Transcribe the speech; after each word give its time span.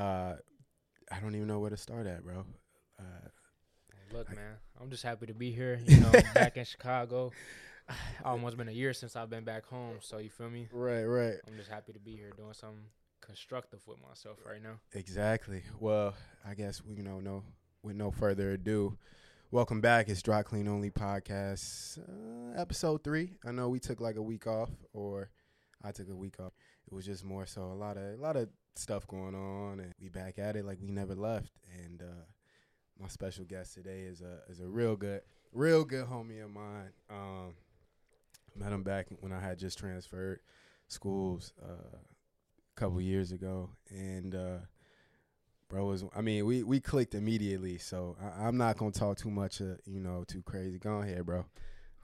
Uh, 0.00 0.34
I 1.12 1.20
don't 1.20 1.34
even 1.34 1.46
know 1.46 1.58
where 1.58 1.68
to 1.68 1.76
start 1.76 2.06
at, 2.06 2.24
bro. 2.24 2.46
Uh, 2.98 3.28
Look, 4.14 4.34
man, 4.34 4.54
I'm 4.80 4.88
just 4.88 5.02
happy 5.02 5.26
to 5.26 5.34
be 5.34 5.52
here. 5.52 5.78
You 5.84 6.00
know, 6.00 6.10
back 6.34 6.56
in 6.56 6.64
Chicago. 6.64 7.32
Almost 8.24 8.56
been 8.56 8.68
a 8.68 8.72
year 8.72 8.94
since 8.94 9.14
I've 9.14 9.28
been 9.28 9.44
back 9.44 9.66
home, 9.66 9.98
so 10.00 10.16
you 10.16 10.30
feel 10.30 10.48
me? 10.48 10.68
right, 10.72 11.04
right. 11.04 11.34
I'm 11.46 11.54
just 11.54 11.68
happy 11.68 11.92
to 11.92 11.98
be 11.98 12.16
here 12.16 12.30
doing 12.34 12.54
something 12.54 12.84
constructive 13.20 13.86
with 13.86 13.98
myself 14.00 14.38
right 14.46 14.62
now. 14.62 14.80
Exactly. 14.94 15.64
Well, 15.78 16.14
I 16.48 16.54
guess 16.54 16.82
we 16.82 16.94
you 16.94 17.02
know 17.02 17.20
no 17.20 17.42
with 17.82 17.96
no 17.96 18.10
further 18.10 18.52
ado, 18.52 18.96
welcome 19.50 19.82
back. 19.82 20.08
It's 20.08 20.22
Dry 20.22 20.42
Clean 20.42 20.66
Only 20.66 20.90
Podcast, 20.90 21.98
uh, 21.98 22.58
episode 22.58 23.04
three. 23.04 23.34
I 23.44 23.52
know 23.52 23.68
we 23.68 23.80
took 23.80 24.00
like 24.00 24.16
a 24.16 24.22
week 24.22 24.46
off, 24.46 24.70
or 24.94 25.30
I 25.84 25.92
took 25.92 26.08
a 26.08 26.16
week 26.16 26.40
off. 26.40 26.52
It 26.90 26.94
was 26.94 27.06
just 27.06 27.24
more 27.24 27.46
so 27.46 27.62
a 27.62 27.74
lot 27.74 27.96
of 27.96 28.18
a 28.18 28.22
lot 28.22 28.36
of 28.36 28.48
stuff 28.74 29.06
going 29.06 29.34
on, 29.34 29.80
and 29.80 29.92
we 30.00 30.08
back 30.08 30.38
at 30.38 30.56
it 30.56 30.64
like 30.64 30.78
we 30.82 30.90
never 30.90 31.14
left. 31.14 31.52
And 31.84 32.02
uh, 32.02 32.24
my 33.00 33.08
special 33.08 33.44
guest 33.44 33.74
today 33.74 34.00
is 34.02 34.22
a 34.22 34.40
is 34.50 34.60
a 34.60 34.66
real 34.66 34.96
good, 34.96 35.22
real 35.52 35.84
good 35.84 36.06
homie 36.06 36.42
of 36.42 36.50
mine. 36.50 36.92
Um, 37.08 37.54
met 38.56 38.72
him 38.72 38.82
back 38.82 39.06
when 39.20 39.32
I 39.32 39.40
had 39.40 39.58
just 39.58 39.78
transferred 39.78 40.40
schools. 40.88 41.52
Uh, 41.62 41.98
couple 42.80 43.00
years 43.00 43.30
ago, 43.30 43.68
and 43.90 44.34
uh, 44.34 44.56
bro 45.68 45.84
was. 45.84 46.02
I 46.16 46.22
mean, 46.22 46.46
we 46.46 46.62
we 46.62 46.80
clicked 46.80 47.14
immediately. 47.14 47.76
So 47.78 48.16
I, 48.20 48.46
I'm 48.46 48.56
not 48.56 48.78
gonna 48.78 48.90
talk 48.90 49.18
too 49.18 49.30
much, 49.30 49.60
uh, 49.60 49.74
you 49.84 50.00
know, 50.00 50.24
too 50.26 50.42
crazy. 50.42 50.78
Go 50.78 51.02
ahead, 51.02 51.26
bro. 51.26 51.44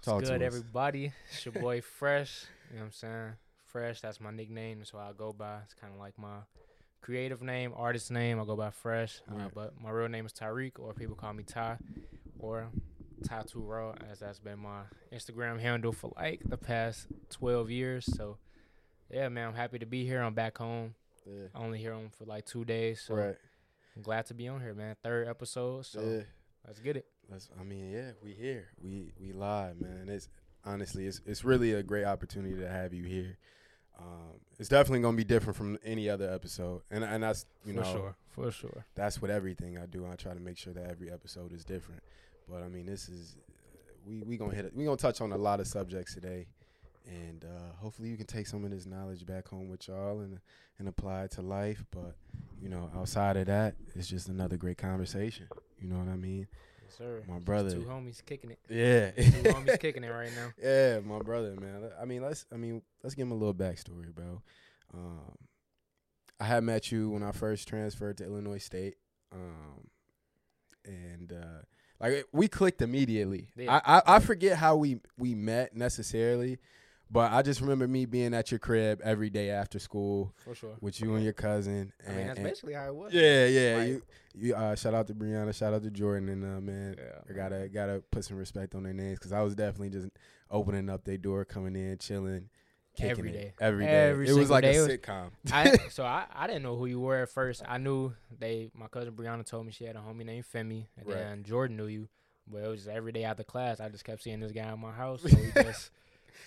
Talk 0.03 0.17
What's 0.17 0.29
to 0.29 0.39
good, 0.39 0.43
us. 0.43 0.55
everybody? 0.55 1.13
It's 1.33 1.47
your 1.47 1.55
boy 1.55 1.81
Fresh. 1.81 2.45
You 2.71 2.77
know 2.77 2.83
what 2.83 2.87
I'm 2.87 2.93
saying? 2.93 3.33
Fresh, 3.77 4.01
that's 4.01 4.23
my 4.23 4.31
nickname. 4.31 4.79
That's 4.79 4.95
what 4.95 5.03
I 5.03 5.13
go 5.13 5.35
by. 5.35 5.59
It's 5.65 5.75
kind 5.75 5.93
of 5.93 5.99
like 6.01 6.19
my 6.19 6.39
creative 7.03 7.43
name, 7.43 7.75
artist 7.77 8.11
name. 8.11 8.41
I 8.41 8.45
go 8.47 8.57
by 8.57 8.71
Fresh. 8.71 9.21
Uh, 9.31 9.35
Right. 9.35 9.51
but 9.55 9.75
my 9.79 9.91
real 9.91 10.09
name 10.09 10.25
is 10.25 10.33
Tyriq, 10.33 10.79
or 10.79 10.95
people 10.95 11.15
call 11.15 11.35
me 11.35 11.43
Ty, 11.43 11.77
or 12.39 12.69
Tytoraw, 13.29 13.95
as 14.11 14.21
that's 14.21 14.39
been 14.39 14.61
my 14.61 14.85
Instagram 15.13 15.61
handle 15.61 15.93
for 15.93 16.11
like 16.17 16.41
the 16.49 16.57
past 16.57 17.07
12 17.29 17.71
years. 17.71 18.07
So, 18.17 18.39
yeah, 19.11 19.29
man, 19.29 19.49
I'm 19.49 19.55
happy 19.55 19.79
to 19.79 19.85
be 19.87 20.07
here. 20.07 20.23
I'm 20.23 20.33
back 20.33 20.57
home. 20.57 20.95
Yeah. 21.27 21.49
Only 21.55 21.77
here 21.79 21.93
on 21.93 22.09
for 22.17 22.25
like 22.25 22.47
two 22.47 22.65
days. 22.65 23.03
So, 23.07 23.15
right. 23.15 23.37
I'm 23.95 24.01
glad 24.01 24.25
to 24.27 24.35
be 24.35 24.49
on 24.49 24.63
here, 24.63 24.73
man. 24.73 24.97
Third 25.03 25.29
episode. 25.29 25.85
So, 25.85 26.01
yeah. 26.01 26.23
let's 26.67 26.81
get 26.81 26.97
it. 26.97 27.05
Let's, 27.31 27.51
I 27.61 27.63
mean, 27.63 27.91
yeah, 27.91 28.13
we 28.23 28.31
here. 28.33 28.69
We 28.83 29.13
we 29.21 29.33
live, 29.33 29.79
man. 29.83 30.09
It's 30.09 30.31
honestly, 30.65 31.07
it's 31.07 31.21
it's 31.27 31.45
really 31.45 31.75
a 31.75 31.83
great 31.83 32.07
opportunity 32.07 32.55
to 32.59 32.69
have 32.71 32.95
you 32.95 33.05
here. 33.05 33.37
Um, 33.99 34.41
it's 34.59 34.69
definitely 34.69 35.01
gonna 35.01 35.17
be 35.17 35.25
different 35.25 35.57
from 35.57 35.79
any 35.85 36.09
other 36.09 36.31
episode, 36.33 36.83
and 36.91 37.05
and 37.05 37.23
that's 37.23 37.47
you 37.65 37.75
for 37.75 37.81
know 37.81 37.93
sure. 37.93 38.15
For 38.29 38.51
sure. 38.51 38.85
that's 38.95 39.21
what 39.23 39.31
everything 39.31 39.79
I 39.79 39.87
do. 39.87 40.07
I 40.07 40.17
try 40.17 40.35
to 40.35 40.41
make 40.41 40.59
sure 40.59 40.73
that 40.75 40.91
every 40.91 41.11
episode 41.11 41.53
is 41.53 41.65
different. 41.65 42.03
But 42.49 42.63
I 42.63 42.69
mean, 42.69 42.87
this 42.87 43.09
is 43.09 43.37
we 44.07 44.23
we 44.23 44.37
gonna 44.37 44.55
hit 44.55 44.67
it. 44.67 44.75
We 44.75 44.85
gonna 44.85 44.97
touch 44.97 45.21
on 45.21 45.33
a 45.33 45.37
lot 45.37 45.61
of 45.61 45.67
subjects 45.67 46.15
today, 46.15 46.47
and 47.07 47.45
uh, 47.45 47.75
hopefully 47.81 48.09
you 48.09 48.17
can 48.17 48.27
take 48.27 48.47
some 48.47 48.65
of 48.65 48.71
this 48.71 48.87
knowledge 48.87 49.27
back 49.27 49.49
home 49.49 49.69
with 49.69 49.89
y'all 49.89 50.21
and 50.21 50.41
and 50.79 50.89
apply 50.89 51.25
it 51.25 51.33
to 51.33 51.43
life. 51.43 51.85
But 51.91 52.15
you 52.61 52.69
know, 52.69 52.91
outside 52.95 53.37
of 53.37 53.47
that, 53.47 53.75
it's 53.95 54.09
just 54.09 54.29
another 54.29 54.57
great 54.57 54.79
conversation. 54.79 55.49
You 55.81 55.89
know 55.89 55.99
what 55.99 56.09
I 56.09 56.17
mean? 56.17 56.47
Yes, 56.87 56.99
sir. 56.99 57.23
My 57.29 57.35
Just 57.35 57.45
brother. 57.45 57.71
Two 57.71 57.83
homies 57.83 58.25
kicking 58.25 58.51
it. 58.51 58.59
Yeah. 58.69 59.11
Two 59.11 59.43
homies 59.51 59.81
kicking 59.81 60.05
it 60.05 60.09
right 60.09 60.31
now. 60.35 60.53
Yeah, 60.63 61.01
my 61.01 61.19
brother, 61.19 61.55
man. 61.61 61.91
I 62.01 62.05
mean, 62.05 62.23
let's. 62.23 62.47
I 62.53 62.57
mean, 62.57 62.83
let's 63.03 63.15
give 63.15 63.27
him 63.27 63.33
a 63.33 63.37
little 63.37 63.55
backstory, 63.55 64.15
bro. 64.15 64.43
Um, 64.95 65.37
I 66.39 66.45
had 66.45 66.63
met 66.65 66.93
you 66.93 67.11
when 67.11 67.23
I 67.23 67.33
first 67.33 67.67
transferred 67.67 68.19
to 68.19 68.25
Illinois 68.25 68.59
State, 68.59 68.97
um, 69.33 69.89
and 70.85 71.33
uh, 71.33 71.63
like 72.01 72.27
we 72.33 72.47
clicked 72.49 72.83
immediately. 72.83 73.49
Yeah. 73.57 73.81
I, 73.85 73.99
I 73.99 74.03
I 74.17 74.19
forget 74.21 74.57
how 74.59 74.77
we 74.77 75.01
we 75.19 75.35
met 75.35 75.75
necessarily, 75.75 76.59
but 77.11 77.33
I 77.33 77.43
just 77.43 77.61
remember 77.61 77.87
me 77.87 78.05
being 78.07 78.35
at 78.35 78.51
your 78.51 78.59
crib 78.59 79.01
every 79.05 79.31
day 79.31 79.51
after 79.51 79.79
school 79.79 80.35
For 80.45 80.55
sure. 80.55 80.77
with 80.81 81.01
you 81.01 81.15
and 81.15 81.23
your 81.25 81.33
cousin. 81.33 81.93
I 82.07 82.13
mean, 82.13 82.27
that's 82.27 82.39
and- 82.39 82.49
basically 82.49 82.75
how 82.75 82.87
it 82.89 82.95
was. 82.95 83.13
yeah, 83.13 83.47
yeah. 83.47 83.77
Like- 83.77 83.89
you, 83.89 84.03
you. 84.35 84.55
Uh, 84.55 84.75
shout 84.75 84.95
out 84.95 85.07
to 85.07 85.15
Brianna. 85.15 85.55
Shout 85.55 85.73
out 85.73 85.83
to 85.83 85.91
Jordan. 85.91 86.29
And 86.29 86.45
uh, 86.45 86.61
man, 86.61 86.97
Yeah, 86.99 87.21
I 87.29 87.33
gotta 87.33 87.69
gotta 87.69 88.03
put 88.11 88.25
some 88.25 88.37
respect 88.37 88.75
on 88.75 88.83
their 88.83 88.93
names 88.93 89.19
because 89.19 89.33
I 89.33 89.41
was 89.43 89.55
definitely 89.55 89.91
just 89.91 90.09
opening 90.51 90.89
up 90.91 91.05
their 91.05 91.17
door, 91.19 91.45
coming 91.45 91.75
in, 91.77 91.97
chilling, 91.99 92.49
kicking 92.97 93.11
Every 93.11 93.29
it. 93.31 93.33
day. 93.33 93.53
every 93.61 93.85
day. 93.87 94.11
It 94.11 94.33
was 94.35 94.51
like 94.51 94.63
day. 94.63 94.77
a 94.77 94.81
was- 94.83 94.89
sitcom. 94.89 95.31
I, 95.53 95.77
so 95.91 96.05
I, 96.05 96.27
I 96.35 96.47
didn't 96.47 96.63
know 96.65 96.77
who 96.77 96.87
you 96.87 97.01
were 97.01 97.23
at 97.23 97.31
first. 97.31 97.63
I 97.67 97.79
knew 97.79 98.13
they 98.39 98.71
my 98.75 98.89
cousin 98.89 99.13
Brianna 99.15 99.45
told 99.47 99.65
me 99.67 99.73
she 99.73 99.85
had 99.85 99.97
a 99.97 100.01
homie 100.01 100.25
named 100.27 100.45
Femi, 100.53 100.87
and 100.99 101.07
Right. 101.07 101.15
then 101.17 101.43
Jordan 101.45 101.77
knew 101.77 101.87
you. 101.87 102.09
But 102.49 102.63
it 102.63 102.69
was 102.69 102.81
just 102.85 102.91
every 102.95 103.11
day 103.13 103.25
after 103.25 103.43
class. 103.43 103.81
I 103.81 103.89
just 103.89 104.05
kept 104.05 104.23
seeing 104.23 104.39
this 104.41 104.53
guy 104.53 104.73
in 104.73 104.79
my 104.81 104.93
house. 104.93 105.23
So 105.23 105.37
we 105.37 105.51
just 105.63 105.91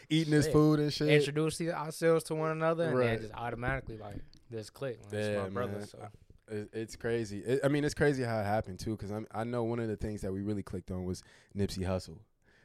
Eating 0.09 0.33
his 0.33 0.47
food 0.47 0.79
and 0.79 0.91
shit. 0.93 1.07
introduced 1.09 1.61
ourselves 1.61 2.23
to 2.25 2.35
one 2.35 2.51
another, 2.51 2.85
and 2.85 2.97
Right. 2.97 3.05
then 3.07 3.21
just 3.21 3.33
automatically 3.33 3.97
like 3.97 4.17
this 4.49 4.69
click. 4.69 4.99
Like, 5.05 5.13
it's 5.13 5.27
Yeah, 5.29 5.43
my 5.43 5.49
brother. 5.49 5.77
man. 5.79 5.87
So 5.87 6.09
it's 6.73 6.95
crazy. 6.95 7.39
It, 7.39 7.59
I 7.63 7.67
mean, 7.67 7.83
it's 7.85 7.93
crazy 7.93 8.23
how 8.23 8.39
it 8.39 8.45
happened 8.45 8.79
too. 8.79 8.97
Because 8.97 9.11
I 9.31 9.43
know 9.43 9.63
one 9.63 9.79
of 9.79 9.87
the 9.87 9.95
things 9.97 10.21
that 10.21 10.31
we 10.33 10.41
really 10.41 10.63
clicked 10.63 10.89
on 10.91 11.05
was 11.05 11.21
Nipsey 11.55 11.85
Hussle. 11.85 12.17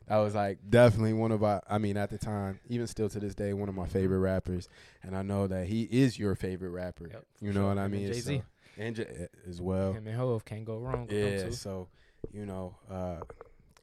That 0.06 0.18
was 0.18 0.34
like 0.34 0.58
definitely 0.68 1.14
one 1.14 1.32
of 1.32 1.42
our. 1.42 1.62
I 1.68 1.78
mean, 1.78 1.96
at 1.96 2.10
the 2.10 2.18
time, 2.18 2.60
even 2.68 2.86
still 2.86 3.08
to 3.08 3.18
this 3.20 3.34
day, 3.34 3.52
one 3.54 3.68
of 3.68 3.74
my 3.74 3.86
favorite 3.86 4.18
rappers. 4.18 4.68
And 5.02 5.16
I 5.16 5.22
know 5.22 5.46
that 5.46 5.66
he 5.66 5.82
is 5.84 6.18
your 6.18 6.34
favorite 6.34 6.70
rapper. 6.70 7.08
Yep, 7.10 7.24
you 7.40 7.48
know 7.52 7.60
sure. 7.60 7.68
what 7.68 7.78
I 7.78 7.88
mean? 7.88 8.06
Jay-Z. 8.08 8.38
So- 8.38 8.44
and 8.76 8.96
J- 8.96 9.28
as 9.48 9.62
well. 9.62 9.92
him 9.92 10.06
and 10.08 10.16
Hove 10.16 10.44
can't 10.44 10.64
go 10.64 10.78
wrong. 10.78 11.06
Yeah, 11.10 11.50
so 11.50 11.88
you 12.32 12.44
know, 12.44 12.74
uh, 12.90 13.20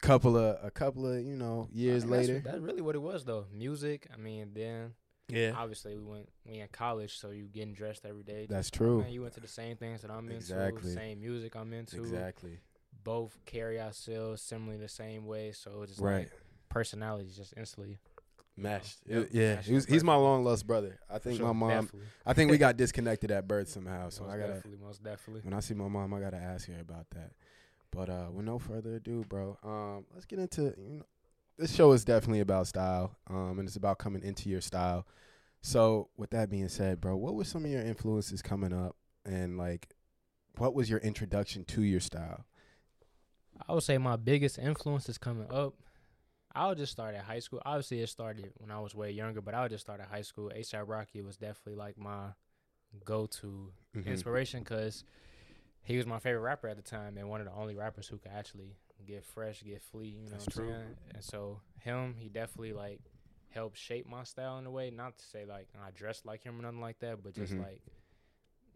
couple 0.02 0.36
of 0.38 0.58
a 0.64 0.72
couple 0.72 1.06
of 1.12 1.24
you 1.24 1.36
know 1.36 1.68
years 1.72 2.04
I 2.04 2.08
mean, 2.08 2.20
later. 2.20 2.42
that's, 2.44 2.60
really 2.60 2.82
what 2.82 2.96
it 2.96 3.02
was 3.02 3.24
though. 3.24 3.46
Music. 3.54 4.08
I 4.14 4.18
mean, 4.18 4.52
then 4.54 4.94
Yeah, 5.30 5.54
obviously 5.56 5.98
we 5.98 6.04
went 6.04 6.30
we 6.46 6.60
in 6.60 6.68
college, 6.72 7.18
so 7.18 7.30
you 7.30 7.46
getting 7.46 7.74
dressed 7.74 8.06
every 8.06 8.24
day. 8.24 8.48
That's 8.50 8.68
Just, 8.70 8.74
true. 8.76 9.02
Man, 9.02 9.12
you 9.12 9.22
went 9.22 9.34
to 9.36 9.40
the 9.40 9.48
same 9.48 9.78
things 9.78 10.02
that 10.02 10.12
I'm 10.12 10.30
Exactly. 10.30 10.90
into, 10.90 11.00
same 11.02 11.20
music 11.22 11.56
I'm 11.56 11.72
into. 11.74 11.98
exactly. 11.98 12.60
Both 13.04 13.38
carry 13.46 13.80
ourselves 13.80 14.42
similarly 14.42 14.80
the 14.82 14.90
same 14.90 15.26
way, 15.26 15.52
so 15.54 15.82
it's 15.84 15.94
just 15.94 16.02
Right, 16.02 16.20
like 16.30 16.32
personalities 16.70 17.36
just 17.36 17.54
instantly. 17.58 17.98
meshed. 18.58 19.00
Yep, 19.08 19.24
It- 19.24 19.34
yeah, 19.34 19.56
meshed 19.56 19.68
he 19.70 19.74
was, 19.74 19.86
he's 19.86 20.04
my 20.04 20.16
long 20.16 20.44
lost 20.44 20.68
brother. 20.68 21.00
I 21.10 21.18
think 21.20 21.38
Sure, 21.38 21.48
my 21.48 21.54
mom. 21.54 21.86
definitely. 21.86 22.08
I 22.26 22.34
think 22.34 22.52
we 22.52 22.58
got 22.66 22.78
disconnected 22.78 23.32
at 23.32 23.48
birth 23.48 23.70
somehow. 23.70 24.10
So 24.10 24.24
most 24.24 24.34
I 24.34 24.38
gotta 24.38 24.54
definitely, 24.54 24.80
most 24.86 25.04
definitely. 25.04 25.42
when 25.44 25.54
I 25.54 25.60
see 25.62 25.74
my 25.74 25.88
mom, 25.88 26.14
I 26.14 26.20
gotta 26.20 26.38
ask 26.38 26.68
her 26.68 26.80
about 26.80 27.10
that. 27.12 27.32
But 27.92 28.10
uh, 28.10 28.28
with 28.32 28.46
no 28.46 28.58
further 28.58 28.96
ado, 28.96 29.26
bro, 29.28 29.58
um, 29.64 30.06
let's 30.14 30.26
get 30.26 30.40
into 30.40 30.74
you 30.78 30.98
know, 31.00 31.06
this 31.58 31.74
show 31.76 31.92
is 31.92 32.06
definitely 32.06 32.40
about 32.40 32.68
style, 32.68 33.18
um, 33.30 33.60
and 33.60 33.68
it's 33.68 33.76
about 33.76 34.00
coming 34.00 34.24
into 34.24 34.50
your 34.50 34.62
style. 34.62 35.06
So 35.62 36.10
with 36.18 36.32
that 36.32 36.50
being 36.50 36.70
said, 36.70 37.02
bro, 37.02 37.16
what 37.18 37.36
were 37.36 37.44
some 37.44 37.66
of 37.66 37.72
your 37.72 37.82
influences 37.82 38.42
coming 38.42 38.74
up, 38.74 38.96
and 39.26 39.58
like, 39.58 39.90
what 40.58 40.74
was 40.74 40.90
your 40.90 41.00
introduction 41.00 41.66
to 41.66 41.84
your 41.84 42.00
style? 42.00 42.46
I 43.68 43.74
would 43.74 43.84
say 43.84 43.98
my 43.98 44.16
biggest 44.16 44.58
influence 44.58 45.08
is 45.10 45.18
coming 45.18 45.52
up. 45.52 45.76
I 46.54 46.68
would 46.68 46.78
just 46.78 46.92
start 46.92 47.16
at 47.16 47.24
high 47.24 47.40
school. 47.40 47.62
Obviously, 47.66 48.02
it 48.02 48.10
started 48.10 48.52
when 48.58 48.72
I 48.72 48.80
was 48.80 48.96
way 48.96 49.12
younger, 49.12 49.42
but 49.42 49.54
I 49.54 49.62
would 49.62 49.72
just 49.72 49.86
start 49.86 50.00
at 50.02 50.08
high 50.08 50.24
school. 50.24 50.52
ASAP 50.56 50.84
Rocky 50.88 51.22
was 51.22 51.38
definitely 51.38 51.76
like 51.76 51.98
my 51.98 52.30
go-to 53.06 53.72
Mhm. 53.96 54.06
inspiration 54.08 54.64
because 54.64 55.04
he 55.84 55.98
was 55.98 56.06
my 56.06 56.20
favorite 56.20 56.42
rapper 56.42 56.68
at 56.68 56.78
the 56.78 56.84
time 56.84 57.18
and 57.18 57.30
one 57.30 57.42
of 57.42 57.48
the 57.48 57.54
only 57.54 57.76
rappers 57.76 58.08
who 58.08 58.18
could 58.18 58.32
actually 58.36 58.76
get 59.06 59.26
fresh, 59.26 59.64
get 59.64 59.82
flea. 59.82 60.08
You 60.08 60.30
know 60.30 60.38
That's 60.38 60.46
what 60.48 60.58
I'm 60.58 60.64
true. 60.66 60.74
saying? 60.74 60.96
And 61.16 61.24
so 61.24 61.62
him, 61.80 62.16
he 62.18 62.30
definitely 62.30 62.74
like 62.74 63.00
helped 63.50 63.78
shape 63.78 64.08
my 64.08 64.24
style 64.24 64.58
in 64.60 64.66
a 64.66 64.72
way. 64.72 64.92
Not 64.92 65.18
to 65.18 65.26
say 65.26 65.46
like 65.46 65.68
I 65.84 65.92
dressed 65.92 66.26
like 66.26 66.44
him 66.44 66.60
or 66.60 66.64
nothing 66.64 66.82
like 66.82 67.00
that, 67.00 67.24
but 67.24 67.34
just 67.34 67.54
Mhm. 67.54 67.60
like 67.60 67.82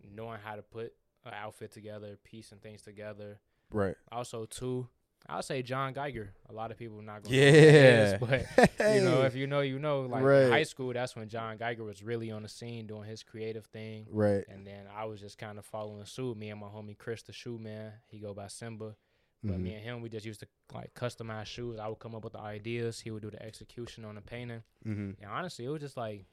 knowing 0.04 0.40
how 0.44 0.56
to 0.56 0.62
put 0.62 0.94
an 1.26 1.34
outfit 1.34 1.72
together, 1.72 2.18
piecing 2.24 2.60
things 2.60 2.82
together. 2.82 3.40
Right. 3.72 3.96
Also, 4.12 4.46
too, 4.46 4.88
I'll 5.28 5.42
say 5.42 5.62
John 5.64 5.94
Geiger. 5.94 6.34
A 6.50 6.54
lot 6.54 6.70
of 6.72 6.78
people 6.78 7.02
not 7.02 7.24
going. 7.24 7.36
Yeah. 7.36 8.18
but 8.18 8.46
you 8.80 9.02
know, 9.02 9.24
if 9.24 9.36
you 9.36 9.48
know, 9.48 9.62
you 9.62 9.80
know. 9.80 10.02
Like 10.02 10.24
Right. 10.24 10.44
in 10.44 10.52
high 10.52 10.64
school, 10.64 10.94
that's 10.94 11.16
when 11.16 11.28
John 11.30 11.58
Geiger 11.58 11.84
was 11.84 12.04
really 12.04 12.30
on 12.32 12.44
the 12.44 12.50
scene 12.50 12.86
doing 12.86 13.04
his 13.10 13.24
creative 13.24 13.66
thing. 13.66 14.06
right. 14.12 14.44
And 14.48 14.66
then 14.68 14.86
I 14.96 15.06
was 15.06 15.20
just 15.22 15.38
kind 15.38 15.58
of 15.58 15.66
following 15.66 16.06
suit. 16.06 16.38
Me 16.38 16.50
and 16.50 16.60
my 16.60 16.68
homie 16.68 16.98
Chris, 16.98 17.24
the 17.24 17.34
shoe 17.34 17.58
man, 17.58 17.94
he 18.08 18.20
go 18.20 18.34
by 18.34 18.48
Simba. 18.48 18.96
But 19.44 19.58
Mhm. 19.58 19.62
me 19.62 19.74
and 19.76 19.84
him, 19.84 20.02
we 20.02 20.10
just 20.10 20.26
used 20.26 20.40
to 20.42 20.48
like 20.74 20.94
customize 20.96 21.46
shoes. 21.48 21.80
I 21.80 21.88
would 21.88 22.00
come 22.00 22.16
up 22.16 22.24
with 22.24 22.34
the 22.34 22.40
ideas. 22.40 23.00
He 23.02 23.12
would 23.12 23.22
do 23.22 23.30
the 23.32 23.42
execution 23.44 24.06
on 24.06 24.16
the 24.16 24.22
painting. 24.22 24.64
Mhm. 24.86 25.16
And 25.22 25.26
honestly, 25.30 25.66
it 25.66 25.70
was 25.70 25.82
just 25.82 25.98
like 25.98 26.26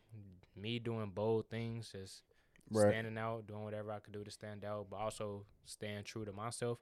me 0.56 0.78
doing 0.78 1.10
bold 1.10 1.48
things, 1.48 1.90
just 1.92 2.22
Right. 2.70 2.90
standing 2.90 3.18
out, 3.18 3.46
doing 3.46 3.64
whatever 3.64 3.90
I 3.92 3.98
could 4.00 4.12
do 4.14 4.24
to 4.24 4.30
stand 4.30 4.64
out, 4.64 4.88
but 4.90 4.96
also 4.96 5.44
staying 5.64 6.04
true 6.04 6.24
to 6.24 6.32
myself. 6.32 6.78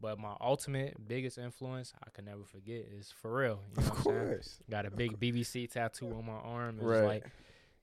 But 0.00 0.18
my 0.18 0.34
ultimate 0.40 0.96
biggest 1.08 1.38
influence, 1.38 1.92
I 2.04 2.10
can 2.10 2.24
never 2.26 2.44
forget, 2.44 2.86
is 2.96 3.12
Pharrell. 3.22 3.58
You 3.76 3.82
know 3.82 3.88
Of 3.88 3.88
what 3.88 3.96
I'm 3.96 4.02
course. 4.26 4.58
Got 4.70 4.86
a 4.86 4.90
big 4.90 5.18
BBC 5.18 5.68
tattoo 5.70 6.12
on 6.12 6.24
my 6.26 6.34
arm. 6.34 6.78
It 6.80 6.84
Right. 6.84 7.04
like 7.04 7.24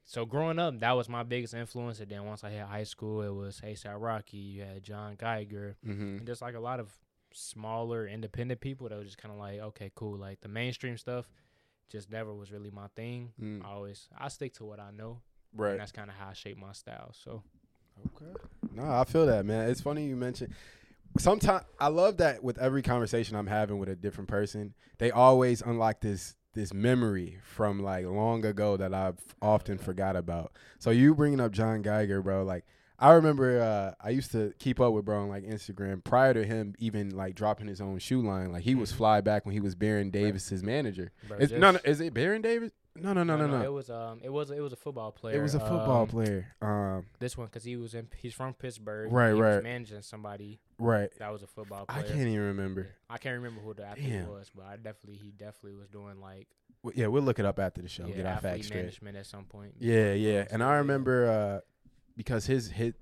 so 0.06 0.24
growing 0.26 0.60
up, 0.60 0.80
that 0.80 0.92
was 0.94 1.10
my 1.10 1.24
biggest 1.24 1.54
influence. 1.54 2.00
And 2.00 2.10
then 2.10 2.24
once 2.26 2.44
I 2.44 2.52
hit 2.52 2.62
high 2.66 2.84
school, 2.84 3.22
it 3.24 3.34
was 3.34 3.60
ASAP 3.62 3.96
Rocky. 4.00 4.38
You 4.38 4.64
had 4.64 4.84
John 4.84 5.16
Geiger, 5.16 5.76
Mm-hmm. 5.86 6.18
and 6.20 6.28
just 6.28 6.42
like 6.42 6.56
a 6.56 6.60
lot 6.60 6.80
of 6.80 6.90
smaller 7.34 8.08
independent 8.08 8.62
people 8.62 8.88
that 8.88 8.98
was 8.98 9.08
just 9.08 9.18
kind 9.18 9.34
of 9.34 9.40
like, 9.40 9.60
okay, 9.60 9.92
cool. 9.96 10.18
Like 10.18 10.40
the 10.42 10.48
mainstream 10.48 10.98
stuff, 10.98 11.30
just 11.92 12.10
never 12.10 12.34
was 12.34 12.52
really 12.52 12.72
my 12.72 12.88
thing. 12.96 13.34
Mm. 13.42 13.66
I 13.66 13.70
always 13.72 14.08
I 14.18 14.30
stick 14.30 14.54
to 14.56 14.64
what 14.66 14.80
I 14.80 14.92
know, 14.92 15.22
Right. 15.54 15.72
and 15.72 15.80
that's 15.82 15.92
kind 15.92 16.10
of 16.10 16.16
how 16.16 16.30
I 16.30 16.34
shape 16.34 16.58
my 16.58 16.72
style. 16.72 17.12
So 17.14 17.44
Okay. 18.16 18.34
No, 18.74 18.84
I 18.90 19.04
feel 19.06 19.26
that, 19.26 19.46
man. 19.46 19.70
It's 19.70 19.82
funny 19.82 20.06
you 20.06 20.16
mentioned. 20.16 20.54
Sometimes 21.18 21.64
I 21.80 21.88
love 21.88 22.18
that 22.18 22.44
with 22.44 22.58
every 22.58 22.82
conversation 22.82 23.36
I'm 23.36 23.48
having 23.48 23.78
with 23.80 23.90
a 23.90 23.96
different 23.96 24.30
person, 24.30 24.74
they 24.98 25.12
always 25.12 25.62
unlock 25.62 26.02
this 26.02 26.36
this 26.54 26.74
memory 26.74 27.38
from 27.44 27.82
like 27.84 28.06
long 28.06 28.46
ago 28.46 28.78
that 28.78 28.94
I've 28.94 29.20
often 29.42 29.78
forgot 29.78 30.16
about. 30.16 30.54
So 30.80 30.90
you 30.90 31.14
bringing 31.14 31.42
up 31.42 31.52
John 31.52 31.82
Geiger, 31.82 32.22
bro? 32.22 32.44
Like 32.44 32.66
I 32.98 33.12
remember 33.12 33.62
uh, 33.62 33.94
I 34.02 34.12
used 34.12 34.32
to 34.32 34.54
keep 34.58 34.80
up 34.80 34.94
with 34.94 35.04
bro 35.06 35.22
on 35.24 35.30
like 35.30 35.44
Instagram 35.44 36.02
prior 36.04 36.34
to 36.34 36.46
him 36.46 36.74
even 36.80 37.10
like 37.10 37.36
dropping 37.36 37.68
his 37.68 37.82
own 37.82 38.00
shoe 38.00 38.22
line. 38.22 38.52
Like 38.54 38.64
he 38.64 38.74
was 38.76 38.92
Mhm. 38.92 38.96
fly 38.96 39.22
back 39.22 39.46
when 39.46 39.54
he 39.54 39.60
was 39.60 39.76
Baron 39.76 40.12
Davis's 40.12 40.64
manager. 40.64 41.12
bro, 41.28 41.38
Is, 41.38 41.52
no, 41.52 41.72
no, 41.72 41.80
is 41.84 42.00
it 42.00 42.14
Baron 42.14 42.42
Davis? 42.42 42.72
No, 42.98 43.12
no, 43.12 43.24
no, 43.24 43.36
no, 43.36 43.48
no. 43.48 43.62
It 43.62 43.74
was 43.74 43.90
um, 43.90 44.22
it 44.24 44.30
was 44.30 44.50
it 44.52 44.62
was 44.62 44.72
a 44.72 44.78
football 44.78 45.12
player. 45.12 45.38
It 45.38 45.42
was 45.42 45.56
a 45.56 45.60
football 45.60 46.04
um, 46.04 46.08
player. 46.08 46.48
Um, 46.62 47.06
This 47.20 47.38
one 47.38 47.48
because 47.48 47.66
he 47.66 47.76
was 47.76 47.94
in 47.94 48.08
he's 48.16 48.34
from 48.34 48.54
Pittsburgh. 48.54 49.12
Right, 49.12 49.34
right. 49.34 49.62
Managing 49.62 50.02
somebody 50.02 50.62
right. 50.78 51.10
that 51.20 51.32
was 51.32 51.44
a 51.44 51.48
football 51.48 51.86
player. 51.86 52.00
I 52.00 52.08
can't 52.08 52.20
even 52.28 52.40
remember. 52.40 52.88
I 53.10 53.18
can't 53.18 53.36
remember 53.36 53.62
who 53.62 53.74
the 53.74 53.86
athlete 53.86 54.10
Damn. 54.10 54.30
was, 54.30 54.52
but 54.56 54.66
I 54.66 54.76
definitely 54.78 55.16
he 55.16 55.32
definitely 55.32 55.76
was 55.76 55.88
doing 55.90 56.20
like 56.22 56.48
W- 56.84 57.02
Yeah, 57.02 57.08
we'll 57.08 57.24
look 57.24 57.40
it 57.40 57.46
up 57.46 57.60
after 57.60 57.82
the 57.82 57.88
show. 57.90 58.06
yeah, 58.08 58.16
get 58.16 58.26
our 58.26 58.40
facts 58.40 58.68
straight. 58.68 58.82
management 58.82 59.18
at 59.18 59.26
some 59.26 59.46
point. 59.46 59.74
Yeah, 59.80 60.14
yeah. 60.14 60.46
And 60.52 60.64
I 60.64 60.76
remember 60.76 61.30
uh, 61.30 61.60
because 62.16 62.46
his 62.46 62.70
hit 62.70 62.96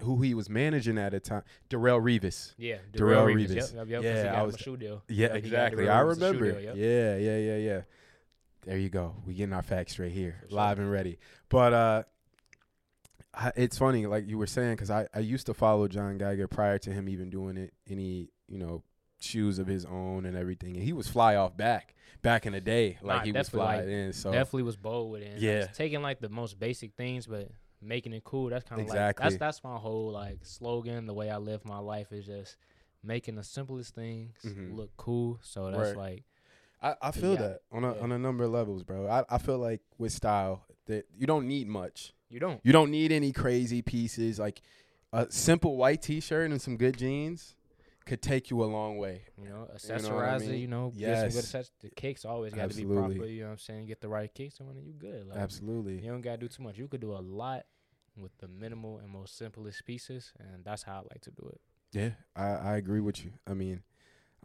who 0.00 0.20
he 0.20 0.34
was 0.34 0.50
managing 0.50 0.98
at 0.98 1.12
the 1.12 1.20
time, 1.20 1.42
Darrelle 1.70 2.02
Revis. 2.02 2.52
Yeah, 2.58 2.76
Darrelle 2.92 3.26
Darrelle 3.28 3.34
Revis. 3.34 3.50
Revis. 3.56 3.74
Yep, 3.74 3.88
yep, 3.88 4.02
yep. 4.02 4.24
Yeah, 4.26 4.38
I 4.38 4.42
was- 4.42 4.56
shoe 4.58 4.76
deal. 4.76 5.02
Yeah, 5.08 5.28
Yep, 5.28 5.36
exactly. 5.36 5.88
I 5.88 5.94
Revis 6.02 6.10
a 6.12 6.14
shoe 6.14 6.20
remember. 6.26 6.52
deal, 6.52 6.60
yep. 6.60 6.76
Yeah, 6.76 7.16
yeah, 7.16 7.38
yeah, 7.38 7.56
yeah. 7.56 7.80
There 8.64 8.76
you 8.78 8.88
go. 8.90 9.14
We 9.24 9.32
getting 9.34 9.52
our 9.54 9.62
facts 9.62 9.92
straight 9.92 10.12
here, 10.12 10.36
For 10.42 10.48
sure. 10.50 10.56
live 10.56 10.78
and 10.80 10.90
ready. 10.90 11.18
But 11.48 11.72
uh, 11.72 12.02
it's 13.56 13.78
funny, 13.78 14.06
like 14.06 14.26
you 14.28 14.38
were 14.38 14.46
saying, 14.46 14.72
because 14.74 14.90
I 14.90 15.06
I 15.14 15.20
used 15.20 15.46
to 15.46 15.54
follow 15.54 15.88
John 15.88 16.18
Geiger 16.18 16.48
prior 16.48 16.78
to 16.78 16.90
him 16.92 17.08
even 17.08 17.30
doing 17.30 17.56
it 17.56 17.72
any 17.88 18.30
you 18.48 18.58
know 18.58 18.82
shoes 19.18 19.58
of 19.58 19.66
his 19.66 19.84
own 19.84 20.26
and 20.26 20.36
everything, 20.36 20.74
and 20.76 20.84
he 20.84 20.92
was 20.92 21.08
fly 21.08 21.36
off 21.36 21.56
back 21.56 21.94
back 22.22 22.46
in 22.46 22.52
the 22.52 22.60
day, 22.60 22.98
like 23.02 23.18
Nah, 23.20 23.24
he 23.24 23.32
was 23.32 23.48
fly 23.48 23.76
like, 23.76 23.86
in. 23.86 24.12
So 24.12 24.32
Definitely 24.32 24.62
was 24.64 24.76
bold 24.76 25.12
with 25.12 25.22
it. 25.22 25.40
Yeah. 25.40 25.66
taking 25.74 26.02
like 26.02 26.20
the 26.20 26.28
most 26.28 26.58
basic 26.58 26.94
things, 26.94 27.26
but 27.26 27.50
making 27.80 28.12
it 28.12 28.24
cool. 28.24 28.48
That's 28.48 28.64
kind 28.64 28.80
of 28.80 28.88
like 28.88 28.96
Exactly. 28.96 29.22
that's 29.24 29.36
that's 29.36 29.64
my 29.64 29.76
whole 29.76 30.10
like 30.12 30.38
slogan. 30.42 31.06
The 31.06 31.14
way 31.14 31.30
I 31.30 31.36
live 31.36 31.64
my 31.64 31.78
life 31.78 32.12
is 32.12 32.26
just 32.26 32.56
making 33.02 33.36
the 33.36 33.44
simplest 33.44 33.94
things 33.94 34.34
Mhm. 34.44 34.74
look 34.76 34.90
cool. 34.96 35.38
So 35.42 35.70
that's 35.70 35.94
Right. 35.94 35.96
like 35.96 36.24
I, 36.82 37.08
I 37.08 37.10
feel 37.10 37.32
Yeah, 37.32 37.36
that 37.38 37.60
on 37.72 37.84
a 37.84 37.94
yeah. 37.94 38.00
on 38.02 38.12
a 38.12 38.18
number 38.18 38.44
of 38.44 38.50
levels, 38.50 38.82
bro. 38.82 39.06
I, 39.08 39.24
I 39.28 39.38
feel 39.38 39.58
like 39.58 39.80
with 39.98 40.12
style 40.12 40.64
that 40.86 41.06
you 41.16 41.26
don't 41.26 41.46
need 41.46 41.68
much. 41.68 42.12
You 42.30 42.40
don't. 42.40 42.60
You 42.64 42.72
don't 42.72 42.90
need 42.90 43.12
any 43.12 43.32
crazy 43.32 43.82
pieces. 43.82 44.38
Like 44.38 44.60
a 45.12 45.30
simple 45.30 45.76
white 45.76 46.02
T-shirt 46.02 46.50
and 46.50 46.60
some 46.60 46.76
good 46.76 46.96
jeans 46.98 47.54
could 48.04 48.22
take 48.22 48.50
you 48.50 48.62
a 48.62 48.66
long 48.66 48.98
way. 48.98 49.22
You 49.42 49.48
know, 49.48 49.60
what 49.60 49.70
I 49.72 49.74
accessorize 49.74 50.48
it. 50.48 50.56
You 50.56 50.68
know, 50.68 50.90
get 50.96 51.16
some 51.16 51.24
Yes. 51.24 51.32
good 51.34 51.38
access- 51.44 51.70
The 51.80 51.90
kicks 51.90 52.24
always 52.24 52.52
got 52.54 52.70
to 52.70 52.76
be 52.76 52.84
proper. 52.84 53.24
You 53.26 53.40
know 53.42 53.46
what 53.46 53.52
I'm 53.52 53.58
saying? 53.58 53.86
Get 53.86 54.00
the 54.00 54.08
right 54.08 54.32
kicks, 54.32 54.58
and 54.60 54.68
when 54.68 54.78
you 54.84 54.92
good. 54.92 55.26
Like, 55.28 55.38
Absolutely. 55.38 56.00
You 56.00 56.10
don't 56.10 56.20
gotta 56.20 56.38
do 56.38 56.48
too 56.48 56.62
much. 56.62 56.78
You 56.78 56.86
could 56.88 57.00
do 57.00 57.12
a 57.12 57.18
lot 57.22 57.66
with 58.16 58.36
the 58.38 58.48
minimal 58.48 58.98
and 58.98 59.10
most 59.10 59.36
simplest 59.36 59.84
pieces, 59.84 60.32
and 60.38 60.64
that's 60.64 60.84
how 60.84 60.94
I 60.98 61.02
like 61.12 61.20
to 61.22 61.30
do 61.30 61.50
it. 61.52 61.60
Yeah, 61.92 62.10
I, 62.34 62.72
I 62.72 62.76
agree 62.76 63.00
with 63.00 63.24
you. 63.24 63.32
I 63.46 63.54
mean, 63.54 63.82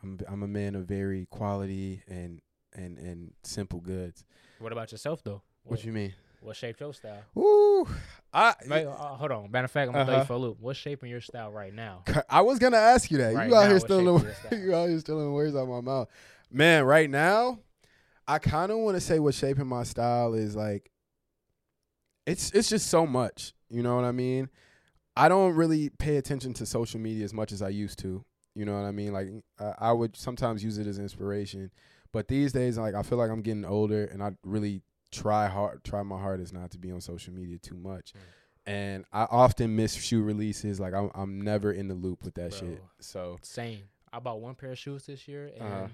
I'm 0.04 0.19
I'm 0.28 0.44
a 0.44 0.48
man 0.48 0.75
of 0.75 0.86
very 0.88 1.25
quality 1.30 2.01
and 2.07 2.42
and 2.74 2.98
and 2.98 3.33
simple 3.44 3.80
goods. 3.80 4.25
What 4.60 4.72
about 4.72 4.92
yourself 4.92 5.24
though? 5.24 5.42
What 5.63 5.81
do 5.81 5.88
you 5.88 5.94
mean? 5.94 6.13
What 6.41 6.55
shaped 6.55 6.79
your 6.79 6.93
style? 6.93 7.21
Ooh, 7.38 7.88
I 8.33 8.55
Wait, 8.67 8.85
uh, 8.85 8.91
hold 8.95 9.31
on. 9.31 9.51
Matter 9.51 9.65
of 9.65 9.71
fact, 9.71 9.89
I'm 9.89 9.93
gonna 9.93 10.05
throw 10.05 10.13
Uh-huh. 10.15 10.21
you 10.21 10.25
for 10.27 10.33
a 10.33 10.38
loop. 10.38 10.57
What's 10.59 10.79
shaping 10.79 11.09
your 11.09 11.21
style 11.21 11.51
right 11.51 11.73
now? 11.73 12.03
I 12.29 12.41
was 12.41 12.57
gonna 12.57 12.77
ask 12.77 13.11
you 13.11 13.19
that. 13.19 13.35
Right 13.35 13.47
you 13.47 13.55
out 13.55 13.61
now, 13.61 13.65
here 13.67 13.73
what's 13.75 13.85
stealing 13.85 14.19
shaping 14.19 14.59
your 14.59 14.67
you 14.69 14.75
out 14.75 14.89
here 14.89 14.99
stealing 14.99 15.31
words 15.33 15.55
out 15.55 15.67
my 15.67 15.81
mouth, 15.81 16.09
man. 16.51 16.83
Right 16.83 17.09
now, 17.09 17.59
I 18.27 18.39
kind 18.39 18.71
of 18.71 18.79
want 18.79 18.95
to 18.97 19.01
say 19.01 19.19
what's 19.19 19.38
shaping 19.38 19.67
my 19.67 19.83
style 19.83 20.33
is 20.33 20.55
like, 20.55 20.89
it's 22.25 22.51
it's 22.51 22.69
just 22.69 22.87
so 22.87 23.05
much. 23.05 23.53
You 23.69 23.83
know 23.83 23.95
what 23.95 24.05
I 24.05 24.11
mean? 24.11 24.49
I 25.15 25.29
don't 25.29 25.53
really 25.55 25.89
pay 25.89 26.17
attention 26.17 26.53
to 26.55 26.65
social 26.65 26.99
media 26.99 27.23
as 27.23 27.33
much 27.33 27.51
as 27.51 27.61
I 27.61 27.69
used 27.69 27.99
to. 27.99 28.23
You 28.55 28.65
know 28.65 28.73
what 28.73 28.85
I 28.87 28.91
mean? 28.91 29.13
Like 29.13 29.27
I, 29.59 29.73
I 29.89 29.91
would 29.91 30.15
sometimes 30.15 30.63
use 30.63 30.77
it 30.77 30.87
as 30.87 30.97
inspiration, 30.99 31.71
but 32.11 32.27
these 32.27 32.51
days, 32.51 32.77
like 32.77 32.95
I 32.95 33.03
feel 33.03 33.17
like 33.17 33.29
I'm 33.29 33.41
getting 33.41 33.65
older, 33.65 34.05
and 34.05 34.23
I 34.23 34.31
really 34.44 34.81
try 35.11 35.47
hard, 35.47 35.83
try 35.83 36.03
my 36.03 36.17
hardest 36.19 36.53
not 36.53 36.71
to 36.71 36.77
be 36.77 36.91
on 36.91 37.01
social 37.01 37.33
media 37.33 37.57
too 37.57 37.75
much. 37.77 38.13
Mm. 38.13 38.19
And 38.71 39.05
I 39.11 39.23
often 39.23 39.75
miss 39.75 39.93
shoe 39.93 40.21
releases. 40.21 40.79
Like 40.79 40.93
I'm, 40.93 41.09
I'm 41.15 41.41
never 41.41 41.71
in 41.71 41.87
the 41.87 41.95
loop 41.95 42.23
with 42.23 42.35
that 42.35 42.53
shit. 42.53 42.81
So 42.99 43.37
Same. 43.41 43.79
I 44.13 44.19
bought 44.19 44.39
one 44.41 44.55
pair 44.55 44.71
of 44.71 44.77
shoes 44.77 45.05
this 45.05 45.27
year, 45.27 45.51
and 45.59 45.63
Uh-huh. 45.73 45.87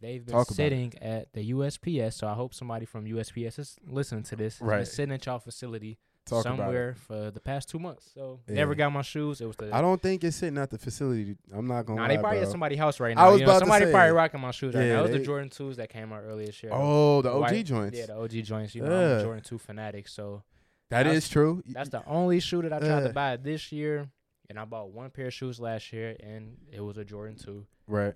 they've 0.00 0.24
been 0.24 0.34
Talk 0.34 0.48
sitting 0.50 0.92
at 1.00 1.32
the 1.32 1.50
USPS. 1.52 2.14
So 2.14 2.26
I 2.28 2.34
hope 2.34 2.54
somebody 2.54 2.84
from 2.86 3.04
USPS 3.06 3.58
is 3.58 3.76
listening 3.86 4.22
to 4.24 4.36
this. 4.36 4.60
Right. 4.60 4.86
sitting 4.86 5.12
at 5.14 5.24
y'all 5.26 5.38
facility 5.38 5.98
talk 6.24 6.42
somewhere 6.44 6.94
for 7.06 7.30
the 7.30 7.40
past 7.40 7.68
two 7.68 7.78
months. 7.78 8.10
So 8.14 8.40
Yeah. 8.48 8.54
never 8.54 8.74
got 8.74 8.92
my 8.92 9.02
shoes. 9.02 9.40
It 9.40 9.46
was 9.46 9.56
the 9.56 9.74
I 9.74 9.80
don't 9.80 10.00
think 10.00 10.22
it's 10.24 10.36
sitting 10.36 10.58
at 10.58 10.70
the 10.70 10.78
facility. 10.78 11.36
I'm 11.52 11.66
not 11.66 11.84
gonna 11.86 11.96
Nah, 11.96 12.02
lie, 12.02 12.08
they 12.08 12.18
probably 12.18 12.38
bro. 12.38 12.46
at 12.46 12.50
somebody's 12.52 12.78
house 12.78 13.00
right 13.00 13.14
now. 13.16 13.26
I 13.26 13.30
was 13.30 13.40
you 13.40 13.46
know, 13.46 13.52
about 13.52 13.58
to 13.60 13.64
somebody 13.66 13.84
say. 13.86 13.90
probably 13.92 14.12
rocking 14.12 14.40
my 14.40 14.50
shoes 14.50 14.74
right 14.74 14.86
now. 14.86 14.98
It 15.00 15.02
was 15.02 15.10
they- 15.12 15.18
the 15.18 15.24
Jordan 15.24 15.50
twos 15.50 15.76
that 15.76 15.88
came 15.88 16.12
out 16.12 16.22
earlier 16.24 16.46
this 16.46 16.62
year. 16.62 16.72
Oh, 16.74 17.22
the 17.22 17.30
OG 17.30 17.40
White- 17.40 17.66
joints. 17.66 17.98
Yeah, 17.98 18.06
the 18.06 18.16
OG 18.16 18.42
joints. 18.42 18.74
You 18.74 18.82
know, 18.82 19.12
I'm 19.14 19.18
a 19.18 19.22
Jordan 19.22 19.42
two 19.44 19.58
fanatic, 19.58 20.08
so 20.08 20.42
that's- 20.90 21.28
true. 21.28 21.62
that's 21.66 21.88
the 21.90 22.04
only 22.06 22.40
shoe 22.40 22.62
that 22.62 22.72
I 22.72 22.78
tried 22.78 22.88
Yeah. 22.88 23.06
to 23.08 23.12
buy 23.12 23.36
this 23.36 23.72
year. 23.72 24.08
And 24.50 24.58
I 24.60 24.66
bought 24.66 24.90
one 24.90 25.08
pair 25.10 25.28
of 25.28 25.32
shoes 25.32 25.58
last 25.58 25.92
year, 25.94 26.14
and 26.20 26.58
it 26.70 26.80
was 26.82 26.98
a 26.98 27.04
Jordan 27.04 27.36
two. 27.36 27.66
right. 27.86 28.14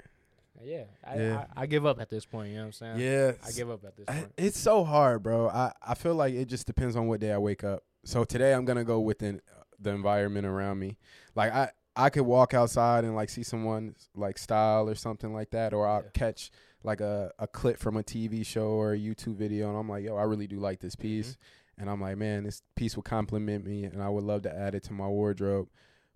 Yeah, 0.62 0.84
I, 1.04 1.16
Yeah. 1.18 1.44
I, 1.54 1.62
I 1.62 1.66
give 1.66 1.84
up 1.84 2.00
at 2.00 2.08
this 2.08 2.24
point. 2.24 2.48
You 2.48 2.54
know 2.56 2.60
what 2.62 2.66
I'm 2.68 2.72
saying? 2.72 2.98
Yeah, 3.00 3.32
I 3.46 3.50
give 3.52 3.68
up 3.70 3.84
at 3.84 3.94
this 3.94 4.06
point. 4.06 4.32
It's 4.38 4.58
so 4.58 4.84
hard, 4.84 5.22
bro. 5.22 5.50
I, 5.50 5.70
I 5.86 5.94
feel 5.94 6.14
like 6.14 6.32
it 6.32 6.46
just 6.46 6.66
depends 6.66 6.96
on 6.96 7.06
what 7.08 7.20
day 7.20 7.30
I 7.30 7.36
wake 7.36 7.62
up. 7.62 7.82
So 8.06 8.24
today 8.24 8.54
I'm 8.54 8.64
gonna 8.64 8.84
go 8.84 9.00
within 9.00 9.40
uh, 9.50 9.64
the 9.80 9.90
environment 9.90 10.46
around 10.46 10.78
me. 10.78 10.96
Like 11.34 11.52
I 11.52 11.70
I 11.96 12.10
could 12.10 12.22
walk 12.22 12.54
outside 12.54 13.04
and 13.04 13.16
like 13.16 13.28
see 13.30 13.42
someone 13.42 13.96
like 14.14 14.38
style 14.38 14.88
or 14.88 14.94
something 14.94 15.34
like 15.34 15.50
that, 15.50 15.74
or 15.74 15.88
I'll 15.88 16.02
Yeah. 16.04 16.10
catch 16.14 16.50
like 16.84 17.00
a, 17.00 17.32
a 17.38 17.48
clip 17.48 17.78
from 17.78 17.96
a 17.96 18.04
TV 18.04 18.44
show 18.44 18.68
or 18.68 18.92
a 18.94 18.98
YouTube 18.98 19.36
video, 19.36 19.68
and 19.70 19.76
I'm 19.78 19.88
like, 19.88 20.04
yo, 20.04 20.16
I 20.16 20.22
really 20.24 20.46
do 20.46 20.60
like 20.60 20.80
this 20.80 20.94
Mm-hmm. 21.02 21.30
piece, 21.30 21.36
and 21.78 21.90
I'm 21.90 22.00
like, 22.00 22.16
man, 22.16 22.44
this 22.44 22.62
piece 22.76 22.96
would 22.96 23.06
compliment 23.06 23.64
me, 23.66 23.84
and 23.84 24.02
I 24.02 24.08
would 24.08 24.24
love 24.24 24.42
to 24.42 24.56
add 24.56 24.76
it 24.76 24.84
to 24.84 24.94
my 24.94 25.08
wardrobe. 25.08 25.68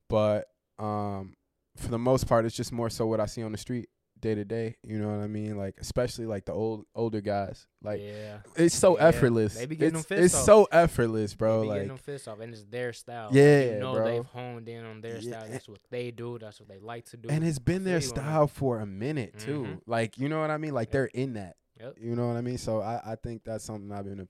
But 0.09 0.49
um, 0.79 1.35
for 1.77 1.89
the 1.89 1.99
most 1.99 2.29
part, 2.29 2.45
it's 2.45 2.57
just 2.57 2.73
more 2.73 2.91
so 2.91 3.07
what 3.07 3.21
I 3.21 3.27
see 3.27 3.43
on 3.43 3.53
the 3.53 3.59
street 3.59 3.89
day 4.21 4.35
to 4.35 4.45
day. 4.45 4.77
You 4.83 4.99
know 4.99 5.09
what 5.09 5.21
I 5.23 5.27
mean? 5.27 5.57
Like 5.57 5.77
especially 5.81 6.27
like 6.27 6.45
the 6.45 6.53
old 6.53 6.87
older 6.95 7.21
guys, 7.21 7.67
like. 7.83 8.01
yeah, 8.01 8.39
It's 8.57 8.75
so 8.75 8.99
Yeah, 8.99 9.07
effortless. 9.09 9.55
they 9.55 9.67
be 9.67 9.77
getting 9.77 9.97
it's 9.99 10.07
them 10.07 10.17
fists 10.19 10.35
it's 10.35 10.41
off. 10.43 10.45
so 10.47 10.69
effortless, 10.71 11.35
bro. 11.35 11.61
they 11.61 11.63
be 11.65 11.69
Like 11.69 11.77
getting 11.77 11.89
them 11.89 11.97
fists 11.99 12.29
off, 12.29 12.41
and 12.41 12.53
it's 12.53 12.65
their 12.65 12.93
style. 12.93 13.31
Yeah, 13.33 13.61
you 13.75 13.79
know 13.81 13.95
bro. 13.95 14.05
they've 14.05 14.25
honed 14.27 14.69
in 14.69 14.85
on 14.85 15.01
their 15.01 15.19
Yeah, 15.19 15.39
style. 15.39 15.49
That's 15.51 15.69
what 15.69 15.81
they 15.91 16.11
do. 16.11 16.39
That's 16.39 16.61
what 16.61 16.69
they 16.69 16.79
like 16.79 17.07
to 17.07 17.17
do. 17.17 17.29
and 17.29 17.43
it's 17.45 17.59
been 17.59 17.85
their 17.85 18.01
style 18.01 18.47
for 18.47 18.81
a 18.81 18.87
minute 18.87 19.39
too. 19.39 19.63
Mhm. 19.65 19.81
Like 19.87 20.19
you 20.19 20.29
know 20.29 20.41
what 20.41 20.51
I 20.51 20.59
mean? 20.59 20.75
Like 20.75 20.89
Yep. 20.89 20.93
they're 20.93 21.05
in 21.07 21.33
that. 21.35 21.57
Yep. 21.81 21.95
You 22.01 22.15
know 22.17 22.29
what 22.29 22.37
I 22.37 22.43
mean? 22.43 22.59
So 22.59 22.81
I, 22.83 23.01
I 23.13 23.15
think 23.17 23.43
that's 23.45 23.65
something 23.65 23.91
I've 23.91 24.05
been 24.05 24.21
a, 24.21 24.29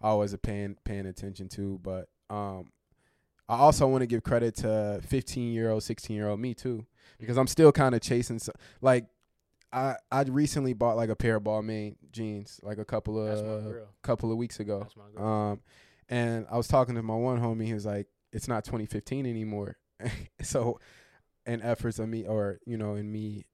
always 0.00 0.32
a 0.32 0.38
paying 0.38 0.76
paying 0.84 1.06
attention 1.06 1.48
to. 1.50 1.78
But 1.82 2.08
um, 2.30 2.72
I 3.48 3.58
also 3.58 3.86
want 3.86 4.02
to 4.02 4.06
give 4.06 4.22
credit 4.22 4.56
to 4.56 5.00
15 5.06 5.52
year 5.52 5.70
old, 5.70 5.82
16 5.82 6.16
year 6.16 6.28
old 6.28 6.40
me 6.40 6.54
too, 6.54 6.86
because 7.18 7.36
I'm 7.36 7.46
still 7.46 7.70
kind 7.70 7.94
of 7.94 8.00
chasing. 8.00 8.40
Like 8.80 9.06
I 9.76 9.96
I 10.10 10.22
recently 10.22 10.72
bought 10.72 10.96
like 10.96 11.10
a 11.10 11.16
pair 11.16 11.36
of 11.36 11.44
Balmain 11.44 11.96
jeans 12.10 12.58
like 12.62 12.78
a 12.78 12.84
couple 12.84 13.20
of 13.20 13.76
couple 14.02 14.32
of 14.32 14.38
weeks 14.38 14.58
ago. 14.58 14.80
That's 14.80 14.96
my 14.96 15.04
girl. 15.14 15.28
Um, 15.28 15.60
and 16.08 16.46
I 16.50 16.56
was 16.56 16.66
talking 16.66 16.94
to 16.94 17.02
my 17.02 17.14
one 17.14 17.40
homie. 17.40 17.66
He 17.66 17.74
was 17.74 17.84
like, 17.84 18.06
"It's 18.32 18.48
not 18.48 18.64
2015 18.64 19.26
anymore." 19.26 19.76
so, 20.42 20.80
in 21.44 21.60
efforts 21.60 21.98
of 21.98 22.08
me, 22.08 22.26
or 22.26 22.58
you 22.64 22.78
know, 22.78 22.94
in 22.94 23.12
me 23.12 23.44